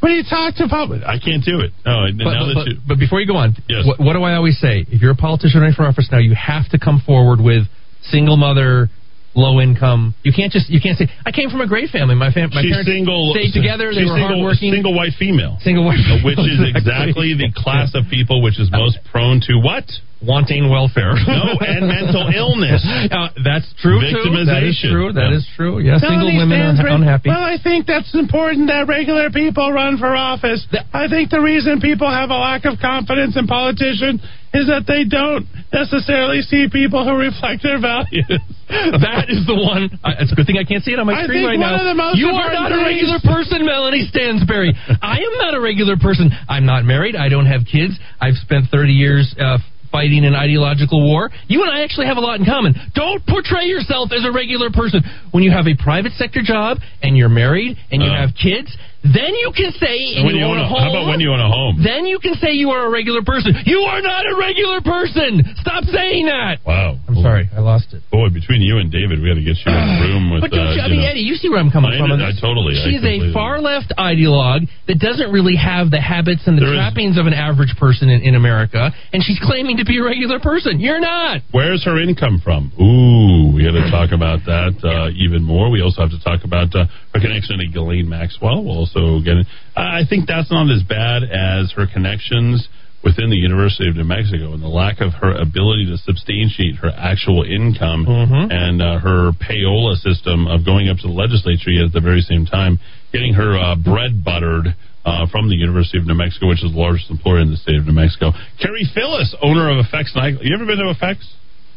When 0.00 0.12
you 0.12 0.22
talk 0.22 0.54
to 0.56 0.68
public, 0.68 1.02
I 1.04 1.18
can't 1.18 1.42
do 1.44 1.58
it. 1.58 1.72
No, 1.84 2.06
But, 2.16 2.22
now 2.30 2.46
but, 2.46 2.54
that 2.54 2.66
you, 2.70 2.76
but 2.86 2.98
before 3.00 3.20
you 3.20 3.26
go 3.26 3.34
on, 3.36 3.56
Yes. 3.68 3.84
what, 3.84 3.98
what 3.98 4.12
do 4.12 4.22
I 4.22 4.34
always 4.36 4.56
say? 4.60 4.86
If 4.88 5.02
you're 5.02 5.10
a 5.10 5.16
politician 5.16 5.60
running 5.60 5.74
for 5.74 5.82
office 5.84 6.08
now, 6.12 6.18
you 6.18 6.34
have 6.36 6.68
to 6.70 6.78
come 6.78 7.02
forward 7.04 7.40
with 7.40 7.64
single 8.02 8.36
mother, 8.36 8.90
low 9.38 9.60
income. 9.62 10.14
You 10.26 10.32
can't 10.34 10.50
just 10.50 10.66
you 10.68 10.80
can't 10.82 10.98
say 10.98 11.06
I 11.24 11.30
came 11.30 11.48
from 11.48 11.62
a 11.62 11.68
great 11.70 11.90
family. 11.94 12.18
My 12.18 12.34
family, 12.34 12.50
my 12.58 12.62
she's 12.66 12.74
parents 12.74 12.90
single. 12.90 13.30
stayed 13.38 13.54
together. 13.54 13.94
They 13.94 14.02
she's 14.02 14.10
were 14.10 14.18
single, 14.18 14.42
hardworking. 14.42 14.72
Single 14.74 14.94
white 14.98 15.14
female. 15.18 15.56
Single 15.62 15.86
white 15.86 16.02
Uh, 16.02 16.18
which 16.26 16.42
is 16.42 16.58
Exactly. 16.74 17.38
the 17.38 17.48
class 17.54 17.94
of 17.94 18.10
people 18.10 18.42
which 18.42 18.58
is 18.58 18.68
most 18.74 18.98
prone 19.10 19.40
to 19.46 19.54
what? 19.62 19.86
wanting 20.20 20.66
welfare. 20.68 21.14
No, 21.30 21.54
and 21.62 21.86
mental 21.86 22.26
illness. 22.34 22.82
Uh, 23.14 23.30
that's 23.46 23.70
true 23.78 24.02
too. 24.02 24.34
That 24.50 24.66
is 24.66 24.74
true. 24.82 25.12
That 25.14 25.30
Yeah. 25.30 25.36
is 25.38 25.46
true. 25.54 25.78
Yeah, 25.78 25.98
single 26.02 26.34
women 26.36 26.74
are 26.82 26.88
unhappy. 26.90 27.30
Well, 27.30 27.38
I 27.40 27.56
think 27.62 27.86
that's 27.86 28.10
important 28.18 28.66
that 28.66 28.88
regular 28.88 29.30
people 29.30 29.70
run 29.72 29.96
for 29.96 30.10
office. 30.16 30.66
I 30.92 31.06
think 31.06 31.30
the 31.30 31.40
reason 31.40 31.80
people 31.80 32.10
have 32.10 32.30
a 32.30 32.36
lack 32.36 32.64
of 32.66 32.80
confidence 32.82 33.36
in 33.36 33.46
politicians 33.46 34.20
is 34.52 34.66
that 34.66 34.84
they 34.90 35.04
don't 35.04 35.46
necessarily 35.72 36.40
see 36.42 36.68
people 36.70 37.04
who 37.04 37.14
reflect 37.16 37.62
their 37.62 37.80
values. 37.80 38.24
that 38.68 39.26
is 39.28 39.44
the 39.46 39.54
one. 39.56 39.88
I, 40.04 40.20
it's 40.20 40.32
a 40.32 40.36
good 40.36 40.46
thing 40.46 40.58
I 40.58 40.64
can't 40.64 40.82
see 40.84 40.92
it 40.92 40.98
on 40.98 41.06
my 41.06 41.14
I 41.20 41.24
screen 41.24 41.44
think 41.44 41.48
right 41.48 41.60
one 41.60 41.72
now. 41.76 41.80
of 41.80 41.88
the 41.88 41.98
most 41.98 42.16
you 42.18 42.28
are 42.28 42.52
not 42.52 42.72
a 42.72 42.80
regular 42.80 43.20
person, 43.24 43.64
Melanie 43.64 44.06
Stansbury. 44.08 44.72
I 45.02 45.16
am 45.20 45.34
not 45.38 45.54
a 45.54 45.60
regular 45.60 45.96
person. 45.96 46.30
I'm 46.48 46.64
not 46.66 46.84
married. 46.84 47.16
I 47.16 47.28
don't 47.28 47.46
have 47.46 47.62
kids. 47.70 47.96
I've 48.20 48.36
spent 48.40 48.68
30 48.72 48.92
years 48.92 49.34
uh, 49.40 49.58
fighting 49.92 50.24
an 50.24 50.34
ideological 50.34 51.00
war. 51.00 51.30
You 51.48 51.62
and 51.62 51.70
I 51.70 51.82
actually 51.82 52.06
have 52.06 52.16
a 52.16 52.24
lot 52.24 52.40
in 52.40 52.44
common. 52.44 52.74
Don't 52.94 53.24
portray 53.26 53.64
yourself 53.64 54.10
as 54.12 54.24
a 54.24 54.32
regular 54.32 54.68
person. 54.70 55.00
When 55.32 55.42
you 55.42 55.50
have 55.50 55.66
a 55.66 55.76
private 55.76 56.12
sector 56.12 56.40
job 56.44 56.78
and 57.02 57.16
you're 57.16 57.32
married 57.32 57.76
and 57.90 58.02
you 58.02 58.08
Uh. 58.10 58.20
have 58.26 58.36
kids, 58.36 58.68
then 59.02 59.32
you 59.38 59.52
can 59.54 59.70
say 59.78 60.18
and 60.18 60.26
When 60.26 60.34
you, 60.34 60.42
you 60.42 60.46
own 60.50 60.58
own 60.58 60.64
a 60.64 60.66
a- 60.66 60.68
home. 60.68 60.82
how 60.82 60.90
about 60.90 61.06
when 61.06 61.20
you 61.20 61.30
own 61.32 61.40
a 61.40 61.48
home? 61.48 61.78
Then 61.82 62.06
you 62.06 62.18
can 62.18 62.34
say 62.42 62.52
you 62.58 62.70
are 62.70 62.86
a 62.86 62.90
regular 62.90 63.22
person. 63.22 63.54
You 63.64 63.86
are 63.86 64.02
not 64.02 64.26
a 64.26 64.34
regular 64.36 64.80
person. 64.82 65.42
Stop 65.62 65.84
saying 65.84 66.26
that. 66.26 66.58
Wow. 66.66 66.98
I'm 67.06 67.14
sorry, 67.22 67.48
I 67.54 67.60
lost 67.60 67.94
it. 67.94 68.02
Boy, 68.10 68.28
between 68.28 68.60
you 68.60 68.78
and 68.78 68.90
David, 68.90 69.22
we 69.22 69.28
got 69.30 69.38
to 69.38 69.44
get 69.46 69.54
you 69.62 69.70
in 69.70 69.78
a 69.78 70.02
room 70.08 70.24
with. 70.34 70.40
But 70.42 70.50
don't 70.50 70.66
uh, 70.66 70.72
you, 70.74 70.80
I 70.82 70.86
you 70.86 70.90
mean, 70.98 71.02
know- 71.02 71.10
Eddy, 71.14 71.20
you 71.20 71.34
see 71.38 71.48
where 71.48 71.60
I'm 71.60 71.70
coming 71.70 71.92
I 71.94 71.98
from. 71.98 72.10
on. 72.12 72.20
I 72.20 72.32
totally- 72.40 72.74
She's 72.84 72.98
completely- 73.00 73.30
a 73.30 73.32
far 73.32 73.60
left 73.62 73.92
ideologue 73.96 74.66
that 74.90 74.98
doesn't 74.98 75.30
really 75.30 75.56
have 75.56 75.90
the 75.90 76.00
habits 76.00 76.42
and 76.46 76.58
the 76.58 76.66
There 76.66 76.74
is- 76.74 76.78
trappings 76.78 77.16
of 77.18 77.26
an 77.26 77.34
average 77.34 77.74
person 77.78 78.10
in, 78.10 78.22
in 78.22 78.34
America, 78.34 78.90
and 79.12 79.22
she's 79.22 79.38
claiming 79.40 79.78
to 79.78 79.84
be 79.86 79.98
a 79.98 80.02
regular 80.02 80.40
person. 80.40 80.80
You're 80.80 81.00
not. 81.00 81.42
Where's 81.52 81.84
her 81.84 82.00
income 82.02 82.40
from? 82.42 82.72
Ooh, 82.80 83.54
we 83.54 83.62
got 83.62 83.78
to 83.78 83.90
talk 83.90 84.10
about 84.12 84.42
that 84.46 84.74
uh, 84.82 85.10
even 85.16 85.42
more. 85.44 85.70
We 85.70 85.82
also 85.82 86.02
have 86.02 86.10
to 86.10 86.22
talk 86.22 86.42
about 86.44 86.74
uh, 86.74 86.86
her 87.14 87.20
connection 87.20 87.58
to 87.58 87.66
Ghislaine 87.66 88.08
Maxwell. 88.08 88.64
We'll 88.64 88.87
also 88.94 89.22
get. 89.24 89.36
In, 89.38 89.44
I 89.76 90.02
think 90.08 90.26
that's 90.26 90.50
not 90.50 90.70
as 90.70 90.82
bad 90.82 91.22
as 91.24 91.72
her 91.76 91.86
connections 91.86 92.68
within 93.04 93.30
the 93.30 93.36
University 93.36 93.88
of 93.88 93.94
New 93.94 94.04
Mexico 94.04 94.52
and 94.54 94.62
the 94.62 94.68
lack 94.68 95.00
of 95.00 95.12
her 95.22 95.30
ability 95.30 95.86
to 95.86 95.96
substantiate 95.98 96.76
her 96.82 96.90
actual 96.96 97.44
income 97.44 98.04
Mm-hmm. 98.06 98.50
and 98.50 98.82
uh, 98.82 98.98
her 98.98 99.30
payola 99.38 99.94
system 100.02 100.48
of 100.48 100.64
going 100.64 100.88
up 100.88 100.96
to 100.98 101.06
the 101.06 101.14
legislature 101.14 101.70
yet 101.70 101.86
at 101.86 101.92
the 101.92 102.00
very 102.00 102.20
same 102.22 102.44
time 102.44 102.78
getting 103.12 103.34
her 103.34 103.56
uh, 103.56 103.76
bread 103.76 104.24
buttered. 104.24 104.74
Uh, 105.06 105.24
from 105.30 105.48
the 105.48 105.54
University 105.54 105.96
of 105.96 106.04
New 106.04 106.12
Mexico, 106.12 106.48
which 106.48 106.62
is 106.62 106.70
the 106.70 106.76
largest 106.76 107.08
employer 107.08 107.40
in 107.40 107.48
the 107.48 107.56
state 107.56 107.76
of 107.76 107.86
New 107.86 107.94
Mexico. 107.96 108.32
Carrie 108.60 108.84
Phyllis, 108.92 109.34
owner 109.40 109.70
of 109.70 109.80
Effex 109.86 110.14
Night. 110.14 110.34
You 110.42 110.52
ever 110.54 110.66
been 110.66 110.76
to 110.76 110.92
Effex? 110.92 111.24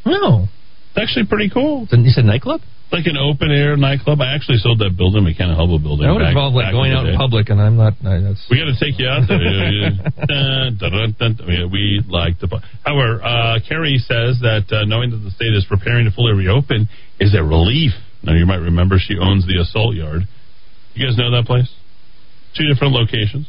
No. 0.06 0.50
It's 0.90 0.98
actually 1.00 1.28
pretty 1.28 1.50
cool. 1.50 1.86
Didn't 1.86 2.04
you 2.04 2.12
said 2.12 2.26
nightclub? 2.26 2.60
Like 2.92 3.08
an 3.08 3.16
open 3.16 3.52
air 3.52 3.78
nightclub. 3.78 4.20
I 4.20 4.36
actually 4.36 4.58
sold 4.60 4.80
that 4.80 4.98
building, 4.98 5.24
McKenna 5.24 5.56
Hubble 5.56 5.80
building. 5.80 6.06
That 6.08 6.12
would 6.12 6.20
back- 6.20 6.36
involve 6.36 6.54
like 6.54 6.76
going 6.76 6.92
in 6.92 6.98
out 6.98 7.08
in 7.08 7.16
public, 7.16 7.48
and 7.48 7.62
I'm 7.62 7.78
not. 7.80 7.96
I, 8.04 8.20
that's 8.20 8.44
We 8.52 8.60
got 8.60 8.68
to 8.68 8.76
take 8.76 9.00
you 9.00 9.08
out 9.08 9.32
there. 9.32 9.40
Dun, 10.28 10.76
dun, 10.76 11.16
dun, 11.16 11.72
we 11.72 12.04
like 12.08 12.40
the. 12.40 12.52
However, 12.84 13.24
uh, 13.24 13.60
Kerry 13.64 13.96
says 13.96 14.44
that 14.44 14.68
uh, 14.76 14.84
knowing 14.84 15.12
that 15.12 15.24
the 15.24 15.32
state 15.32 15.56
is 15.56 15.66
preparing 15.68 16.04
to 16.04 16.12
fully 16.12 16.34
reopen 16.34 16.90
is 17.20 17.34
a 17.34 17.42
relief. 17.42 17.96
Now, 18.24 18.34
you 18.36 18.46
might 18.46 18.62
remember 18.62 18.98
she 19.00 19.16
owns 19.18 19.48
the 19.48 19.60
assault 19.62 19.96
yard. 19.96 20.28
You 20.94 21.08
guys 21.08 21.18
know 21.18 21.32
that 21.32 21.48
place? 21.48 21.72
Two 22.58 22.68
different 22.68 22.94
locations. 22.94 23.48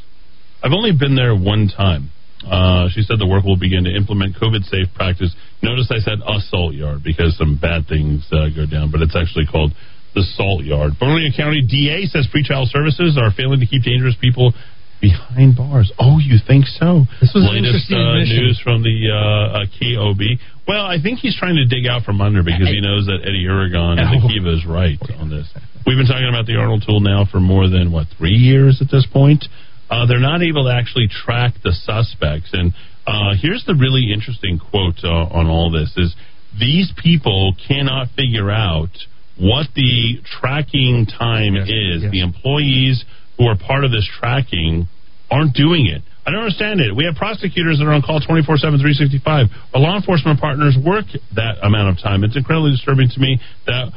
I've 0.63 0.73
only 0.73 0.93
been 0.93 1.17
there 1.17 1.35
one 1.35 1.69
time. 1.69 2.11
Uh, 2.47 2.89
she 2.91 3.03
said 3.03 3.19
the 3.19 3.27
work 3.27 3.45
will 3.45 3.57
begin 3.59 3.85
to 3.85 3.93
implement 3.95 4.37
COVID 4.37 4.65
safe 4.67 4.89
practice. 4.95 5.35
Notice 5.63 5.91
I 5.91 5.99
said 6.03 6.19
assault 6.27 6.75
yard 6.75 7.03
because 7.05 7.37
some 7.39 7.57
bad 7.61 7.87
things 7.87 8.27
uh, 8.33 8.51
go 8.55 8.67
down, 8.67 8.91
but 8.91 9.01
it's 9.03 9.15
actually 9.17 9.47
called 9.47 9.73
the 10.15 10.23
salt 10.37 10.65
yard. 10.65 10.93
Bernalillo 10.99 11.31
County 11.37 11.63
DA 11.63 12.05
says 12.07 12.29
pretrial 12.29 12.67
services 12.67 13.17
are 13.17 13.31
failing 13.33 13.61
to 13.61 13.67
keep 13.67 13.83
dangerous 13.83 14.17
people 14.21 14.53
behind 15.01 15.57
bars. 15.57 15.91
Oh, 15.99 16.19
you 16.23 16.39
think 16.39 16.67
so? 16.67 17.05
This 17.21 17.35
was 17.35 17.43
latest 17.43 17.91
interesting 17.91 17.99
uh, 17.99 18.23
news 18.23 18.61
from 18.63 18.83
the 18.87 19.11
uh, 19.11 19.65
uh, 19.65 19.67
KOB. 19.75 20.23
Well, 20.69 20.87
I 20.87 21.03
think 21.03 21.19
he's 21.19 21.35
trying 21.37 21.57
to 21.59 21.67
dig 21.67 21.91
out 21.91 22.05
from 22.07 22.21
under 22.21 22.43
because 22.43 22.71
he 22.71 22.81
knows 22.81 23.07
that 23.07 23.27
Eddy 23.27 23.43
Aragon 23.47 23.99
and 23.99 24.07
Oh. 24.15 24.23
Akiva 24.23 24.55
is 24.55 24.65
right 24.65 24.99
on 25.19 25.29
this. 25.29 25.51
We've 25.87 25.99
been 25.99 26.07
talking 26.07 26.29
about 26.31 26.47
the 26.47 26.55
Arnold 26.55 26.85
tool 26.87 27.01
now 27.01 27.27
for 27.27 27.41
more 27.41 27.67
than 27.69 27.91
what 27.91 28.07
three 28.17 28.39
years 28.39 28.79
at 28.81 28.87
this 28.91 29.05
point. 29.11 29.45
Uh, 29.93 30.07
they're 30.07 30.25
not 30.25 30.41
able 30.41 30.65
to 30.65 30.73
actually 30.73 31.07
track 31.07 31.53
the 31.63 31.73
suspects, 31.73 32.49
and 32.55 32.73
uh, 33.07 33.37
here's 33.37 33.63
the 33.67 33.77
really 33.77 34.09
interesting 34.09 34.59
quote 34.59 34.97
uh, 35.05 35.37
on 35.37 35.53
all 35.53 35.71
this: 35.71 35.93
is 35.99 36.17
these 36.59 36.91
people 36.97 37.53
cannot 37.69 38.09
figure 38.17 38.51
out 38.51 38.89
what 39.37 39.67
the 39.77 40.17
tracking 40.41 41.05
time 41.05 41.57
is. 41.57 42.09
The 42.09 42.25
employees 42.25 43.05
who 43.37 43.45
are 43.45 43.57
part 43.57 43.85
of 43.85 43.91
this 43.91 44.09
tracking 44.19 44.89
aren't 45.31 45.53
doing 45.53 45.85
it. 45.85 46.01
I 46.25 46.31
don't 46.31 46.41
understand 46.41 46.81
it. 46.81 46.97
We 46.97 47.05
have 47.05 47.17
prosecutors 47.17 47.77
that 47.77 47.85
are 47.85 47.93
on 47.93 48.01
call 48.01 48.21
24 48.21 48.57
7, 48.57 48.81
365. 48.81 49.75
Our 49.75 49.81
law 49.81 49.97
enforcement 49.97 50.41
partners 50.41 50.73
work 50.81 51.05
that 51.37 51.61
amount 51.61 51.93
of 51.93 52.03
time. 52.03 52.25
It's 52.25 52.37
incredibly 52.37 52.71
disturbing 52.73 53.13
to 53.13 53.21
me 53.21 53.41
that 53.67 53.93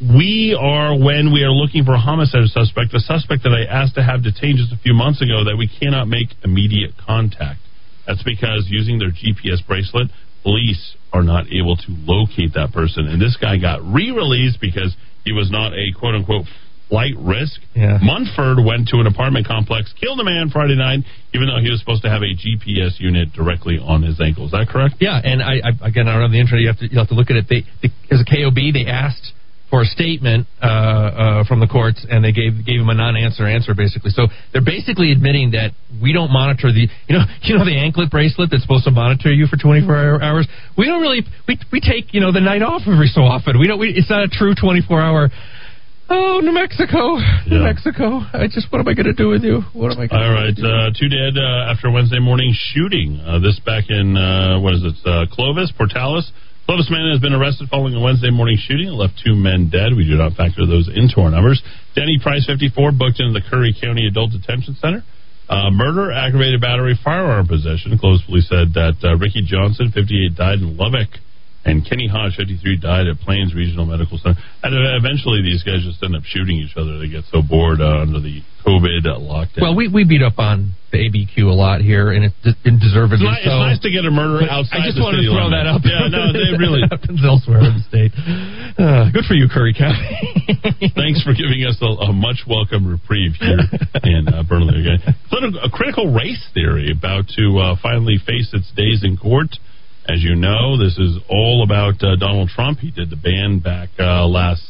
we 0.00 0.56
are, 0.58 0.96
when 0.96 1.32
we 1.32 1.42
are 1.44 1.52
looking 1.52 1.84
for 1.84 1.92
a 1.92 2.00
homicide 2.00 2.48
suspect, 2.48 2.92
the 2.92 3.00
suspect 3.00 3.44
that 3.44 3.52
I 3.52 3.68
asked 3.68 3.94
to 3.96 4.02
have 4.02 4.24
detained 4.24 4.56
just 4.56 4.72
a 4.72 4.80
few 4.80 4.94
months 4.94 5.20
ago, 5.20 5.44
that 5.44 5.56
we 5.56 5.68
cannot 5.68 6.08
make 6.08 6.28
immediate 6.42 6.96
contact. 6.96 7.60
That's 8.06 8.22
because 8.22 8.66
using 8.68 8.98
their 8.98 9.12
GPS 9.12 9.60
bracelet, 9.66 10.08
police 10.42 10.96
are 11.12 11.22
not 11.22 11.52
able 11.52 11.76
to 11.76 11.88
locate 12.08 12.54
that 12.54 12.72
person. 12.72 13.06
And 13.06 13.20
this 13.20 13.36
guy 13.36 13.58
got 13.58 13.84
re 13.84 14.10
released 14.10 14.60
because 14.60 14.96
he 15.24 15.32
was 15.32 15.50
not 15.50 15.74
a 15.74 15.92
quote 15.92 16.14
unquote 16.14 16.46
flight 16.88 17.14
risk. 17.20 17.60
Yeah. 17.76 17.98
Munford 18.02 18.58
went 18.64 18.88
to 18.88 18.98
an 18.98 19.06
apartment 19.06 19.46
complex, 19.46 19.92
killed 20.00 20.18
a 20.18 20.24
man 20.24 20.50
Friday 20.50 20.76
night, 20.76 21.04
even 21.34 21.46
though 21.46 21.60
he 21.62 21.70
was 21.70 21.78
supposed 21.78 22.02
to 22.02 22.10
have 22.10 22.22
a 22.22 22.32
GPS 22.34 22.98
unit 22.98 23.32
directly 23.32 23.78
on 23.78 24.02
his 24.02 24.18
ankle. 24.18 24.46
Is 24.46 24.52
that 24.52 24.66
correct? 24.68 24.96
Yeah, 24.98 25.20
and 25.22 25.42
I, 25.42 25.60
I 25.60 25.86
again, 25.86 26.08
I 26.08 26.14
don't 26.14 26.22
have 26.22 26.32
the 26.32 26.40
internet. 26.40 26.62
You 26.62 26.68
have 26.68 26.78
to 26.78 26.88
you 26.90 26.98
have 26.98 27.08
to 27.08 27.14
look 27.14 27.30
at 27.30 27.36
it. 27.36 27.46
They, 27.48 27.62
they 27.84 27.92
as 28.10 28.20
a 28.20 28.26
KOB, 28.26 28.74
they 28.74 28.90
asked 28.90 29.32
for 29.70 29.82
a 29.82 29.84
statement 29.86 30.46
uh, 30.60 30.66
uh, 30.66 31.44
from 31.46 31.60
the 31.60 31.66
courts, 31.70 32.04
and 32.10 32.24
they 32.24 32.32
gave 32.32 32.66
gave 32.66 32.80
him 32.82 32.90
a 32.90 32.94
non-answer 32.94 33.46
answer 33.46 33.72
basically. 33.74 34.10
So 34.10 34.26
they're 34.52 34.66
basically 34.66 35.12
admitting 35.12 35.52
that 35.52 35.70
we 36.02 36.12
don't 36.12 36.32
monitor 36.32 36.72
the 36.74 36.90
you 37.06 37.14
know 37.14 37.24
you 37.42 37.56
know 37.56 37.64
the 37.64 37.78
anklet 37.78 38.10
bracelet 38.10 38.50
that's 38.50 38.62
supposed 38.62 38.84
to 38.84 38.90
monitor 38.90 39.32
you 39.32 39.46
for 39.46 39.56
24 39.56 40.20
hours. 40.22 40.48
We 40.76 40.86
don't 40.86 41.00
really 41.00 41.22
we 41.46 41.58
we 41.72 41.80
take 41.80 42.12
you 42.12 42.20
know 42.20 42.32
the 42.32 42.42
night 42.42 42.62
off 42.62 42.82
every 42.86 43.06
so 43.06 43.22
often. 43.22 43.58
We 43.58 43.66
don't. 43.68 43.78
We, 43.78 43.94
it's 43.94 44.10
not 44.10 44.22
a 44.24 44.28
true 44.28 44.54
24 44.58 45.00
hour. 45.00 45.30
Oh, 46.12 46.40
New 46.42 46.50
Mexico, 46.50 47.22
New 47.46 47.62
Mexico! 47.62 48.18
I 48.34 48.50
just 48.50 48.66
what 48.72 48.80
am 48.80 48.88
I 48.88 48.94
going 48.94 49.06
to 49.06 49.14
do 49.14 49.28
with 49.28 49.44
you? 49.44 49.62
What 49.72 49.92
am 49.92 50.00
I? 50.00 50.08
Gonna 50.08 50.24
All 50.26 50.32
right, 50.34 50.50
do? 50.50 50.66
uh, 50.66 50.90
two 50.98 51.06
dead 51.08 51.38
uh, 51.38 51.70
after 51.70 51.88
Wednesday 51.88 52.18
morning 52.18 52.52
shooting. 52.52 53.22
Uh, 53.22 53.38
this 53.38 53.60
back 53.64 53.84
in 53.88 54.16
uh, 54.16 54.58
what 54.58 54.74
is 54.74 54.82
it? 54.82 54.98
Uh, 55.06 55.26
Clovis, 55.30 55.70
Portales. 55.78 56.26
Clovis 56.66 56.90
man 56.90 57.10
has 57.10 57.20
been 57.20 57.32
arrested 57.32 57.68
following 57.68 57.94
a 57.94 58.00
Wednesday 58.00 58.30
morning 58.30 58.56
shooting. 58.60 58.88
It 58.88 58.98
left 58.98 59.18
two 59.24 59.34
men 59.34 59.70
dead. 59.70 59.94
We 59.96 60.06
do 60.06 60.14
not 60.14 60.34
factor 60.34 60.66
those 60.66 60.88
into 60.88 61.20
our 61.20 61.30
numbers. 61.30 61.62
Denny 61.94 62.18
Price, 62.22 62.46
54, 62.46 62.92
booked 62.92 63.18
into 63.18 63.34
the 63.34 63.42
Curry 63.42 63.74
County 63.74 64.06
Adult 64.06 64.30
Detention 64.32 64.76
Center. 64.78 65.02
Uh, 65.50 65.70
murder, 65.70 66.12
aggravated 66.12 66.60
battery, 66.60 66.94
firearm 67.02 67.48
possession. 67.48 67.98
Clovis 67.98 68.22
police 68.22 68.46
said 68.46 68.70
that 68.78 69.02
uh, 69.02 69.18
Ricky 69.18 69.42
Johnson, 69.42 69.90
58, 69.90 70.36
died 70.38 70.62
in 70.62 70.76
Lubbock, 70.76 71.10
and 71.64 71.84
Kenny 71.84 72.08
Hodge, 72.08 72.36
53, 72.36 72.80
died 72.80 73.06
at 73.06 73.20
Plains 73.20 73.54
Regional 73.54 73.84
Medical 73.84 74.16
Center. 74.16 74.40
And 74.62 74.72
uh, 74.72 74.96
eventually, 74.96 75.42
these 75.42 75.62
guys 75.62 75.84
just 75.84 76.02
end 76.02 76.16
up 76.16 76.24
shooting 76.24 76.56
each 76.56 76.76
other. 76.76 76.98
They 76.98 77.08
get 77.08 77.24
so 77.28 77.42
bored 77.44 77.80
uh, 77.80 78.00
under 78.00 78.20
the 78.20 78.40
COVID 78.64 79.04
lockdown. 79.04 79.60
Well, 79.60 79.76
we 79.76 79.88
we 79.88 80.04
beat 80.04 80.22
up 80.22 80.38
on 80.38 80.72
the 80.92 80.98
ABQ 80.98 81.48
a 81.48 81.56
lot 81.56 81.80
here, 81.80 82.12
and 82.12 82.24
it, 82.24 82.32
it 82.44 82.76
deservedly 82.80 83.28
It's, 83.28 83.44
so. 83.44 83.52
it's 83.52 83.64
nice 83.76 83.80
to 83.84 83.90
get 83.92 84.04
a 84.04 84.10
murder 84.10 84.44
But 84.44 84.52
outside 84.52 84.84
I 84.84 84.88
just 84.88 85.00
wanted 85.00 85.24
to 85.24 85.32
throw 85.32 85.48
that 85.52 85.68
up. 85.68 85.80
Yeah, 85.84 86.08
no, 86.08 86.32
they 86.32 86.52
really. 86.60 86.84
Happens 86.88 87.20
elsewhere 87.24 87.60
in 87.64 87.80
the 87.80 87.84
state. 87.88 88.12
Uh, 88.76 89.08
good 89.12 89.24
for 89.24 89.36
you, 89.36 89.48
Curry 89.48 89.72
County. 89.76 90.12
Thanks 90.96 91.20
for 91.24 91.32
giving 91.36 91.64
us 91.64 91.76
a, 91.80 92.08
a 92.08 92.12
much 92.12 92.44
welcome 92.48 92.88
reprieve 92.88 93.36
here 93.36 93.60
in 94.04 94.28
uh, 94.28 94.42
Burnley 94.44 94.80
again. 94.80 95.00
A 95.04 95.70
critical 95.72 96.12
race 96.12 96.40
theory 96.52 96.92
about 96.92 97.28
to 97.36 97.44
uh, 97.60 97.76
finally 97.80 98.16
face 98.20 98.52
its 98.52 98.72
days 98.72 99.04
in 99.04 99.16
court. 99.16 99.56
As 100.08 100.22
you 100.22 100.34
know, 100.34 100.76
this 100.78 100.96
is 100.98 101.18
all 101.28 101.62
about 101.62 102.02
uh, 102.02 102.16
Donald 102.16 102.48
Trump. 102.48 102.78
He 102.80 102.90
did 102.90 103.10
the 103.10 103.16
ban 103.16 103.60
back 103.60 103.90
uh, 103.98 104.26
last 104.26 104.62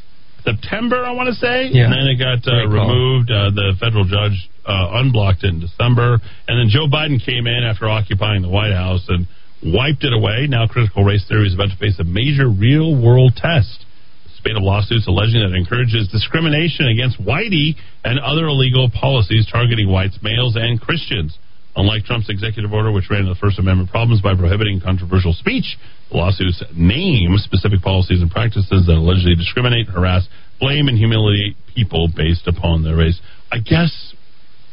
September, 0.44 1.05
I 1.05 1.12
want 1.12 1.28
to 1.28 1.34
say, 1.34 1.68
Yeah. 1.73 1.84
and 1.84 1.92
then 1.92 2.07
it 2.09 2.17
got 2.18 2.41
uh, 2.50 2.67
removed. 2.68 3.31
Uh, 3.31 3.50
the 3.50 3.73
federal 3.81 4.05
judge 4.05 4.49
uh, 4.67 5.00
unblocked 5.00 5.44
it 5.44 5.55
in 5.55 5.60
December, 5.60 6.18
and 6.49 6.55
then 6.59 6.68
Joe 6.68 6.86
Biden 6.89 7.25
came 7.25 7.47
in 7.47 7.62
after 7.65 7.89
occupying 7.89 8.42
the 8.42 8.49
White 8.49 8.73
House 8.73 9.05
and 9.09 9.26
wiped 9.62 10.05
it 10.05 10.12
away. 10.12 10.47
Now, 10.49 10.67
critical 10.67 11.05
race 11.05 11.25
theory 11.28 11.47
is 11.47 11.55
about 11.55 11.70
to 11.70 11.76
face 11.76 11.99
a 12.00 12.05
major 12.05 12.49
real-world 12.49 13.36
test 13.36 13.84
spate 14.36 14.57
of 14.57 14.62
lawsuits 14.62 15.07
alleging 15.07 15.41
that 15.44 15.52
it 15.52 15.59
encourages 15.59 16.09
discrimination 16.09 16.89
against 16.89 17.20
whitey 17.20 17.76
and 18.05 18.18
other 18.18 18.47
illegal 18.49 18.89
policies 18.89 19.47
targeting 19.52 19.91
whites, 19.92 20.18
males, 20.23 20.57
and 20.57 20.81
Christians. 20.81 21.36
Unlike 21.77 22.05
Trump's 22.05 22.29
executive 22.29 22.73
order, 22.73 22.91
which 22.91 23.09
ran 23.11 23.21
into 23.21 23.35
the 23.35 23.39
First 23.39 23.59
Amendment 23.59 23.91
problems 23.91 24.21
by 24.21 24.35
prohibiting 24.35 24.81
controversial 24.81 25.33
speech, 25.33 25.79
the 26.11 26.17
lawsuits 26.17 26.63
name 26.75 27.39
specific 27.39 27.81
policies 27.81 28.21
and 28.21 28.31
practices 28.31 28.87
that 28.87 28.99
allegedly 28.99 29.37
discriminate, 29.37 29.89
harass, 29.89 30.27
blame, 30.59 30.89
and 30.89 30.99
humiliate 30.99 31.55
people 31.75 32.09
based 32.15 32.49
upon 32.49 32.83
their 32.83 32.97
race. 32.97 33.21
I 33.53 33.59
guess 33.59 34.15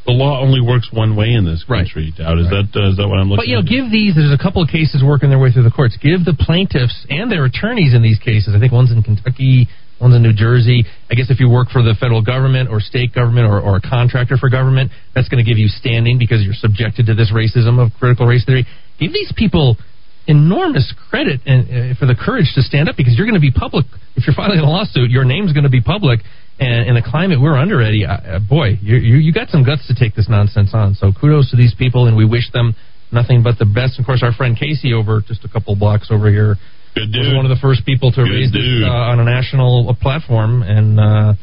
the 0.07 0.13
law 0.13 0.39
only 0.41 0.61
works 0.61 0.89
one 0.91 1.15
way 1.15 1.33
in 1.33 1.45
this 1.45 1.63
country. 1.67 2.13
Dowd, 2.17 2.39
is 2.39 2.47
that 2.47 2.71
uh, 2.73 2.89
is 2.89 2.97
that 2.97 3.11
what 3.11 3.19
I'm 3.19 3.27
looking? 3.27 3.43
But 3.43 3.51
you 3.51 3.59
know, 3.59 3.67
at? 3.67 3.69
give 3.69 3.91
these. 3.91 4.15
There's 4.15 4.33
a 4.33 4.41
couple 4.41 4.63
of 4.63 4.71
cases 4.71 5.03
working 5.03 5.29
their 5.29 5.37
way 5.37 5.51
through 5.51 5.67
the 5.67 5.75
courts. 5.75 5.99
Give 5.99 6.23
the 6.23 6.33
plaintiffs 6.33 6.95
and 7.11 7.29
their 7.29 7.43
attorneys 7.43 7.93
in 7.93 8.01
these 8.01 8.17
cases. 8.17 8.55
I 8.55 8.59
think 8.59 8.71
one's 8.71 8.89
in 8.89 9.03
Kentucky, 9.03 9.67
one's 9.99 10.15
in 10.15 10.23
New 10.23 10.33
Jersey. 10.33 10.85
I 11.09 11.15
guess 11.15 11.29
if 11.29 11.39
you 11.39 11.49
work 11.49 11.69
for 11.69 11.81
the 11.81 11.95
federal 11.99 12.21
government 12.21 12.69
or 12.69 12.79
state 12.79 13.13
government 13.13 13.47
or, 13.47 13.59
or 13.59 13.77
a 13.77 13.81
contractor 13.81 14.37
for 14.37 14.49
government, 14.49 14.91
that's 15.15 15.29
going 15.29 15.43
to 15.43 15.47
give 15.49 15.57
you 15.57 15.67
standing 15.67 16.19
because 16.19 16.43
you're 16.43 16.57
subjected 16.57 17.07
to 17.07 17.15
this 17.15 17.31
racism 17.33 17.79
of 17.83 17.91
critical 17.99 18.25
race 18.27 18.45
theory. 18.45 18.65
Give 18.99 19.11
these 19.11 19.33
people 19.35 19.77
enormous 20.27 20.93
credit 21.09 21.39
and 21.45 21.63
uh, 21.65 21.99
for 21.99 22.05
the 22.05 22.15
courage 22.15 22.51
to 22.55 22.61
stand 22.61 22.89
up 22.89 22.97
because 22.97 23.15
you're 23.15 23.25
going 23.25 23.39
to 23.39 23.43
be 23.43 23.51
public. 23.51 23.85
If 24.15 24.27
you're 24.27 24.35
filing 24.35 24.59
a 24.59 24.67
lawsuit, 24.67 25.09
your 25.09 25.23
name's 25.23 25.53
going 25.53 25.63
to 25.63 25.71
be 25.71 25.81
public. 25.81 26.19
And 26.59 26.89
in 26.89 26.95
the 26.95 27.05
climate 27.05 27.39
we're 27.39 27.57
under, 27.57 27.81
Eddy, 27.81 28.05
uh, 28.05 28.39
boy, 28.39 28.77
you, 28.81 28.97
you 28.97 29.17
you 29.17 29.33
got 29.33 29.49
some 29.49 29.63
guts 29.63 29.87
to 29.87 29.95
take 29.95 30.15
this 30.15 30.27
nonsense 30.27 30.71
on. 30.73 30.95
So 30.95 31.13
kudos 31.13 31.51
to 31.51 31.55
these 31.55 31.73
people, 31.77 32.07
and 32.07 32.17
we 32.17 32.25
wish 32.25 32.51
them 32.51 32.75
nothing 33.11 33.43
but 33.43 33.57
the 33.59 33.65
best. 33.65 33.99
Of 33.99 34.05
course, 34.05 34.21
our 34.23 34.33
friend 34.33 34.57
Casey 34.57 34.91
over 34.91 35.21
just 35.21 35.45
a 35.45 35.49
couple 35.49 35.75
blocks 35.75 36.09
over 36.09 36.29
here 36.29 36.55
Good 36.97 37.13
was 37.13 37.33
one 37.35 37.45
of 37.45 37.53
the 37.53 37.61
first 37.61 37.85
people 37.85 38.11
to 38.11 38.23
Good 38.23 38.31
raise 38.31 38.51
this 38.51 38.61
dude. 38.61 38.83
uh, 38.83 39.13
on 39.13 39.19
a 39.19 39.25
national 39.25 39.89
uh, 39.89 39.93
platform, 39.93 40.63
and 40.63 40.99
uh, 40.99 41.33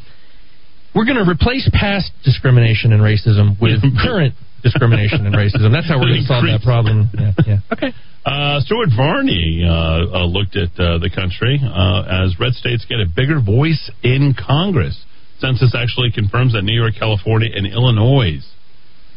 we're 0.94 1.04
going 1.06 1.22
to 1.22 1.28
replace 1.28 1.68
past 1.72 2.10
discrimination 2.24 2.92
and 2.92 3.02
racism 3.02 3.60
with 3.60 3.82
current 4.04 4.34
discrimination 4.62 5.26
and 5.26 5.34
racism. 5.34 5.70
That's 5.70 5.86
how 5.86 6.00
we're 6.00 6.14
going 6.14 6.24
to 6.24 6.30
solve 6.30 6.44
that 6.46 6.62
problem. 6.64 7.10
Yeah, 7.14 7.32
yeah. 7.46 7.58
Okay. 7.72 7.92
Uh, 8.24 8.58
Stuart 8.60 8.88
Varney 8.96 9.62
uh, 9.68 9.70
uh, 9.70 10.24
looked 10.24 10.56
at 10.56 10.72
uh, 10.80 10.96
the 10.96 11.10
country 11.14 11.60
uh, 11.60 12.24
as 12.24 12.34
red 12.40 12.54
states 12.54 12.86
get 12.88 12.98
a 12.98 13.04
bigger 13.04 13.38
voice 13.38 13.90
in 14.02 14.32
Congress. 14.32 14.96
Census 15.40 15.74
actually 15.76 16.10
confirms 16.10 16.54
that 16.54 16.62
New 16.62 16.72
York, 16.72 16.94
California, 16.98 17.50
and 17.52 17.66
Illinois, 17.66 18.40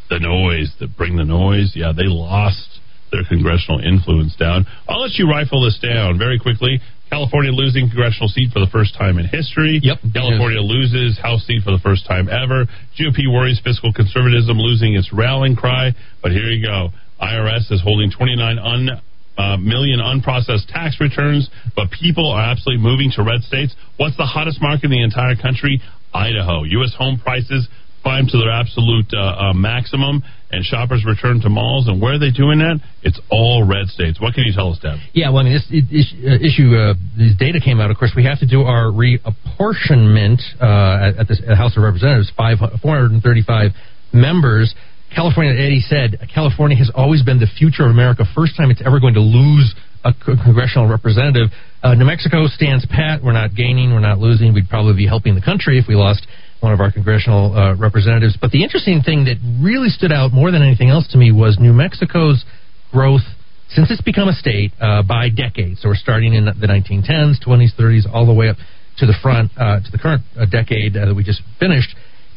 the 0.09 0.19
noise 0.19 0.75
that 0.81 0.97
bring 0.97 1.15
the 1.15 1.23
noise, 1.23 1.71
yeah, 1.73 1.93
they 1.95 2.03
lost 2.03 2.76
their 3.11 3.23
congressional 3.27 3.79
influence 3.79 4.35
down. 4.35 4.65
I'll 4.87 5.01
let 5.01 5.15
you 5.15 5.29
rifle 5.29 5.63
this 5.63 5.79
down 5.79 6.17
very 6.17 6.39
quickly. 6.39 6.79
California 7.09 7.51
losing 7.51 7.87
congressional 7.87 8.27
seat 8.27 8.51
for 8.51 8.59
the 8.59 8.67
first 8.67 8.95
time 8.97 9.17
in 9.17 9.25
history. 9.27 9.79
Yep. 9.81 10.11
California 10.13 10.59
loses 10.59 11.17
House 11.19 11.45
seat 11.47 11.63
for 11.63 11.71
the 11.71 11.79
first 11.79 12.05
time 12.05 12.27
ever. 12.27 12.67
GOP 12.99 13.31
worries 13.31 13.61
fiscal 13.63 13.93
conservatism 13.93 14.59
losing 14.59 14.95
its 14.95 15.13
rallying 15.13 15.55
cry. 15.55 15.95
But 16.21 16.31
here 16.31 16.51
you 16.51 16.65
go. 16.65 16.89
IRS 17.21 17.71
is 17.71 17.81
holding 17.81 18.11
29 18.11 18.59
un, 18.59 18.89
uh, 19.37 19.57
million 19.57 19.99
unprocessed 19.99 20.67
tax 20.67 20.99
returns, 20.99 21.49
but 21.75 21.89
people 21.91 22.29
are 22.29 22.43
absolutely 22.43 22.83
moving 22.83 23.09
to 23.15 23.23
red 23.23 23.41
states. 23.41 23.73
What's 23.95 24.17
the 24.17 24.25
hottest 24.27 24.61
market 24.61 24.85
in 24.85 24.91
the 24.91 25.03
entire 25.03 25.35
country? 25.35 25.81
Idaho. 26.13 26.63
U.S. 26.63 26.93
home 26.97 27.19
prices 27.19 27.67
climb 28.03 28.27
to 28.27 28.37
their 28.37 28.51
absolute 28.51 29.11
uh, 29.13 29.51
uh, 29.51 29.53
maximum, 29.53 30.23
and 30.51 30.63
shoppers 30.63 31.03
return 31.05 31.41
to 31.41 31.49
malls. 31.49 31.87
And 31.87 32.01
where 32.01 32.13
are 32.13 32.19
they 32.19 32.31
doing 32.31 32.59
that? 32.59 32.79
It's 33.03 33.19
all 33.29 33.63
red 33.67 33.87
states. 33.87 34.19
What 34.19 34.33
can 34.33 34.43
you 34.45 34.53
tell 34.53 34.71
us, 34.71 34.79
Deb? 34.79 34.99
Yeah, 35.13 35.29
well, 35.29 35.39
I 35.39 35.43
mean, 35.43 35.53
this 35.53 36.13
uh, 36.23 36.39
issue, 36.39 36.75
uh, 36.75 36.93
this 37.17 37.35
data 37.37 37.59
came 37.59 37.79
out. 37.79 37.91
Of 37.91 37.97
course, 37.97 38.13
we 38.15 38.23
have 38.23 38.39
to 38.39 38.47
do 38.47 38.61
our 38.63 38.87
reapportionment 38.87 40.39
uh, 40.59 41.19
at, 41.19 41.19
at 41.19 41.27
the 41.27 41.55
House 41.55 41.75
of 41.75 41.83
Representatives. 41.83 42.31
Five, 42.37 42.59
435 42.81 43.71
members. 44.13 44.73
California, 45.13 45.53
Eddy 45.53 45.79
said, 45.79 46.19
California 46.33 46.77
has 46.77 46.91
always 46.93 47.23
been 47.23 47.39
the 47.39 47.47
future 47.57 47.83
of 47.83 47.91
America. 47.91 48.23
First 48.35 48.57
time 48.57 48.71
it's 48.71 48.81
ever 48.85 48.99
going 48.99 49.15
to 49.15 49.23
lose 49.23 49.73
a 50.03 50.13
congressional 50.13 50.87
representative. 50.87 51.49
Uh, 51.83 51.93
New 51.95 52.05
Mexico 52.05 52.47
stands 52.47 52.85
pat. 52.85 53.23
We're 53.23 53.33
not 53.33 53.55
gaining. 53.55 53.91
We're 53.91 53.99
not 53.99 54.19
losing. 54.19 54.53
We'd 54.53 54.69
probably 54.69 54.95
be 54.95 55.07
helping 55.07 55.35
the 55.35 55.41
country 55.41 55.79
if 55.79 55.87
we 55.87 55.95
lost 55.95 56.27
one 56.59 56.73
of 56.73 56.79
our 56.79 56.91
congressional 56.91 57.55
uh, 57.55 57.75
representatives. 57.75 58.37
But 58.39 58.51
the 58.51 58.63
interesting 58.63 59.01
thing 59.01 59.25
that 59.25 59.37
really 59.61 59.89
stood 59.89 60.11
out 60.11 60.33
more 60.33 60.51
than 60.51 60.61
anything 60.61 60.89
else 60.89 61.07
to 61.11 61.17
me 61.17 61.31
was 61.31 61.57
New 61.59 61.73
Mexico's 61.73 62.43
growth 62.91 63.25
since 63.69 63.91
it's 63.91 64.01
become 64.01 64.29
a 64.29 64.33
state 64.33 64.71
uh, 64.79 65.03
by 65.03 65.29
decades. 65.29 65.81
So 65.81 65.89
we're 65.89 65.95
starting 65.95 66.33
in 66.33 66.45
the 66.45 66.67
1910s, 66.67 67.43
20s, 67.45 67.75
30s, 67.77 68.03
all 68.11 68.25
the 68.25 68.33
way 68.33 68.49
up 68.49 68.57
to 68.97 69.05
the 69.05 69.13
front 69.21 69.51
uh, 69.57 69.79
to 69.79 69.91
the 69.91 69.97
current 69.97 70.23
uh, 70.39 70.45
decade 70.45 70.95
uh, 70.95 71.05
that 71.05 71.15
we 71.15 71.23
just 71.23 71.41
finished. 71.59 71.89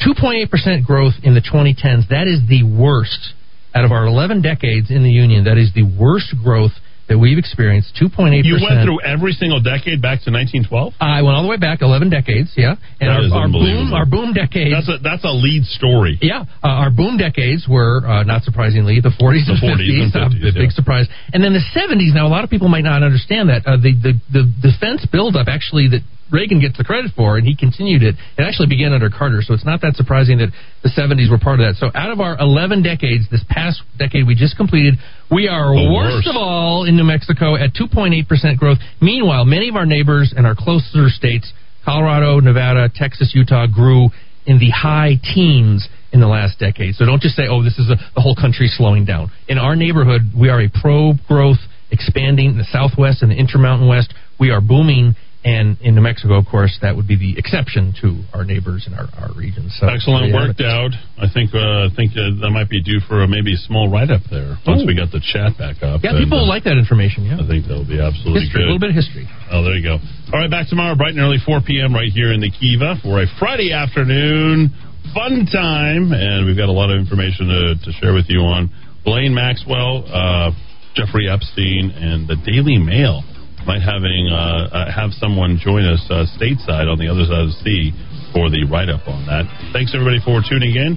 2.8% 0.07 0.84
growth 0.84 1.15
in 1.23 1.34
the 1.34 1.40
2010s. 1.40 2.08
That 2.08 2.26
is 2.26 2.40
the 2.49 2.65
worst 2.65 3.34
out 3.74 3.84
of 3.84 3.92
our 3.92 4.07
11 4.07 4.42
decades 4.42 4.90
in 4.90 5.02
the 5.02 5.10
union. 5.10 5.44
That 5.44 5.58
is 5.58 5.73
the 5.74 5.84
worst 5.84 6.34
growth 6.42 6.73
that 7.10 7.18
we've 7.18 7.36
experienced 7.36 7.98
2.8%. 7.98 8.47
You 8.47 8.62
went 8.62 8.86
through 8.86 9.02
every 9.02 9.34
single 9.34 9.58
decade 9.58 9.98
back 9.98 10.22
to 10.22 10.30
1912. 10.30 10.94
I 11.02 11.26
went 11.26 11.34
all 11.34 11.42
the 11.42 11.50
way 11.50 11.58
back 11.58 11.82
11 11.82 12.08
decades, 12.08 12.55
yeah. 12.55 12.78
And 13.02 13.10
That 13.10 13.26
is 13.26 13.34
our, 13.34 13.44
our 13.44 13.48
boom, 13.50 13.90
our 13.92 14.06
boom 14.06 14.30
decades. 14.32 14.70
That's 14.70 14.89
a 14.89 15.02
that's 15.02 15.26
a 15.26 15.34
lead 15.34 15.66
story. 15.66 16.22
Yeah, 16.22 16.47
uh, 16.62 16.86
our 16.86 16.94
boom 16.94 17.18
decades 17.18 17.66
were 17.66 18.06
uh, 18.06 18.22
not 18.22 18.47
surprisingly 18.47 19.02
the 19.02 19.10
40s 19.10 19.50
The 19.50 19.58
and 19.58 19.74
40s 19.74 19.90
50s, 19.90 20.02
and 20.06 20.10
uh, 20.14 20.30
50s, 20.30 20.55
the 20.55 20.55
big 20.55 20.70
surprise, 20.70 21.10
and 21.34 21.42
then 21.42 21.52
the 21.52 21.66
70s. 21.74 22.14
Now 22.14 22.30
a 22.30 22.32
lot 22.32 22.47
of 22.47 22.50
people 22.50 22.70
might 22.70 22.86
not 22.86 23.02
understand 23.02 23.50
that 23.50 23.66
uh, 23.66 23.74
the, 23.76 23.90
the 23.98 24.12
the 24.30 24.42
defense 24.62 25.02
buildup 25.10 25.50
actually 25.50 25.90
that 25.90 26.06
Reagan 26.31 26.60
gets 26.60 26.78
the 26.78 26.84
credit 26.84 27.10
for, 27.17 27.36
and 27.36 27.47
he 27.47 27.57
continued 27.57 28.02
it. 28.02 28.15
It 28.39 28.42
actually 28.42 28.68
began 28.68 28.92
under 28.92 29.10
Carter, 29.10 29.42
so 29.42 29.55
it's 29.55 29.65
not 29.65 29.81
that 29.83 29.97
surprising 29.97 30.39
that 30.39 30.50
the 30.83 30.91
70s 30.91 31.31
were 31.31 31.39
part 31.39 31.60
of 31.60 31.67
that. 31.67 31.76
So 31.78 31.91
out 31.94 32.10
of 32.10 32.20
our 32.20 32.39
11 32.39 32.83
decades, 32.83 33.28
this 33.31 33.44
past 33.49 33.83
decade 33.99 34.26
we 34.26 34.34
just 34.34 34.57
completed, 34.57 34.94
we 35.31 35.49
are 35.49 35.75
worst 35.75 36.26
worst. 36.26 36.28
of 36.28 36.36
all 36.36 36.84
in 36.84 36.97
New 36.97 37.05
Mexico 37.05 37.57
at 37.57 37.75
2.8 37.75 38.28
percent 38.28 38.59
growth. 38.59 38.78
Meanwhile, 39.00 39.44
many 39.44 39.68
of 39.68 39.76
our 39.76 39.86
neighbors 39.86 40.33
and 40.36 40.47
our 40.47 40.55
closer 40.55 41.09
states, 41.09 41.52
Colorado, 41.84 42.41
Nevada, 42.41 42.89
Texas, 42.94 43.33
Utah, 43.34 43.67
grew 43.67 44.10
in 44.47 44.59
the 44.59 44.70
high 44.70 45.18
teens 45.34 45.89
in 46.12 46.20
the 46.20 46.26
last 46.26 46.59
decade. 46.59 46.94
So 46.94 47.05
don't 47.07 47.20
just 47.23 47.36
say, 47.36 47.47
"Oh, 47.49 47.62
this 47.62 47.78
is 47.78 47.89
a, 47.91 47.97
the 48.15 48.20
whole 48.20 48.34
country 48.34 48.68
slowing 48.68 49.05
down." 49.05 49.31
In 49.49 49.59
our 49.59 49.76
neighborhood, 49.76 50.23
we 50.36 50.49
are 50.49 50.60
a 50.60 50.68
pro-growth, 50.68 51.59
expanding 51.91 52.47
in 52.50 52.59
the 52.59 52.67
Southwest 52.70 53.23
and 53.23 53.31
the 53.31 53.36
Intermountain 53.36 53.89
West. 53.89 54.15
We 54.39 54.50
are 54.50 54.60
booming, 54.60 55.15
and 55.43 55.81
in 55.81 55.94
New 55.97 56.05
Mexico, 56.05 56.36
of 56.36 56.44
course, 56.44 56.77
that 56.83 56.97
would 56.97 57.09
be 57.09 57.17
the 57.17 57.39
exception 57.41 57.97
to 58.05 58.20
our 58.36 58.44
neighbors 58.44 58.85
in 58.85 58.93
our, 58.93 59.09
our 59.17 59.33
region. 59.33 59.73
So 59.73 59.89
Excellent, 59.89 60.28
there 60.28 60.36
you 60.36 60.36
have 60.36 60.52
worked 60.52 60.60
out. 60.60 60.93
I 61.17 61.33
think 61.33 61.57
uh, 61.57 61.89
I 61.89 61.91
think 61.97 62.12
uh, 62.12 62.36
that 62.44 62.52
might 62.52 62.69
be 62.69 62.85
due 62.85 63.01
for 63.09 63.25
a, 63.25 63.28
maybe 63.28 63.57
a 63.57 63.60
small 63.65 63.89
write 63.89 64.12
up 64.12 64.20
there 64.28 64.60
once 64.69 64.85
Ooh. 64.85 64.86
we 64.86 64.93
got 64.93 65.09
the 65.09 65.25
chat 65.25 65.57
back 65.57 65.81
up. 65.81 66.05
Yeah, 66.05 66.12
And, 66.12 66.20
people 66.20 66.44
uh, 66.44 66.51
like 66.51 66.69
that 66.69 66.77
information. 66.77 67.25
Yeah, 67.25 67.41
I 67.41 67.49
think 67.49 67.65
that'll 67.65 67.89
be 67.89 67.97
absolutely 67.97 68.44
history, 68.44 68.62
a 68.62 68.69
little 68.69 68.83
bit 68.83 68.93
of 68.93 68.99
history. 69.01 69.25
Oh, 69.49 69.65
there 69.65 69.77
you 69.81 69.85
go. 69.85 69.97
All 70.33 70.39
right, 70.39 70.52
back 70.52 70.69
tomorrow, 70.69 70.93
bright 70.93 71.17
and 71.17 71.25
early, 71.25 71.41
4 71.41 71.65
p.m. 71.65 71.97
right 71.97 72.12
here 72.12 72.36
in 72.36 72.44
the 72.44 72.52
Kiva 72.52 73.01
for 73.01 73.25
a 73.25 73.27
Friday 73.41 73.73
afternoon 73.73 74.70
fun 75.15 75.47
time, 75.51 76.12
and 76.12 76.47
we've 76.47 76.57
got 76.57 76.69
a 76.69 76.77
lot 76.77 76.91
of 76.91 77.01
information 77.01 77.49
to, 77.49 77.75
to 77.83 77.91
share 77.99 78.15
with 78.15 78.27
you 78.28 78.41
on 78.41 78.70
Ghislaine 79.02 79.35
Maxwell, 79.35 80.05
uh, 80.07 80.52
Jeffrey 80.94 81.28
Epstein, 81.28 81.91
and 81.91 82.28
the 82.28 82.36
Daily 82.36 82.78
Mail. 82.78 83.25
Might 83.66 83.82
having 83.82 84.28
uh, 84.32 84.68
uh, 84.72 84.90
have 84.90 85.12
someone 85.12 85.58
join 85.60 85.84
us 85.84 86.00
uh, 86.10 86.24
stateside 86.39 86.90
on 86.90 86.98
the 86.98 87.08
other 87.08 87.24
side 87.24 87.44
of 87.44 87.52
the 87.52 87.58
sea 87.62 87.92
for 88.32 88.50
the 88.50 88.64
write 88.64 88.89
up 88.89 89.06
on 89.06 89.26
that. 89.26 89.44
Thanks 89.72 89.94
everybody 89.94 90.18
for 90.24 90.40
tuning 90.40 90.74
in. 90.74 90.97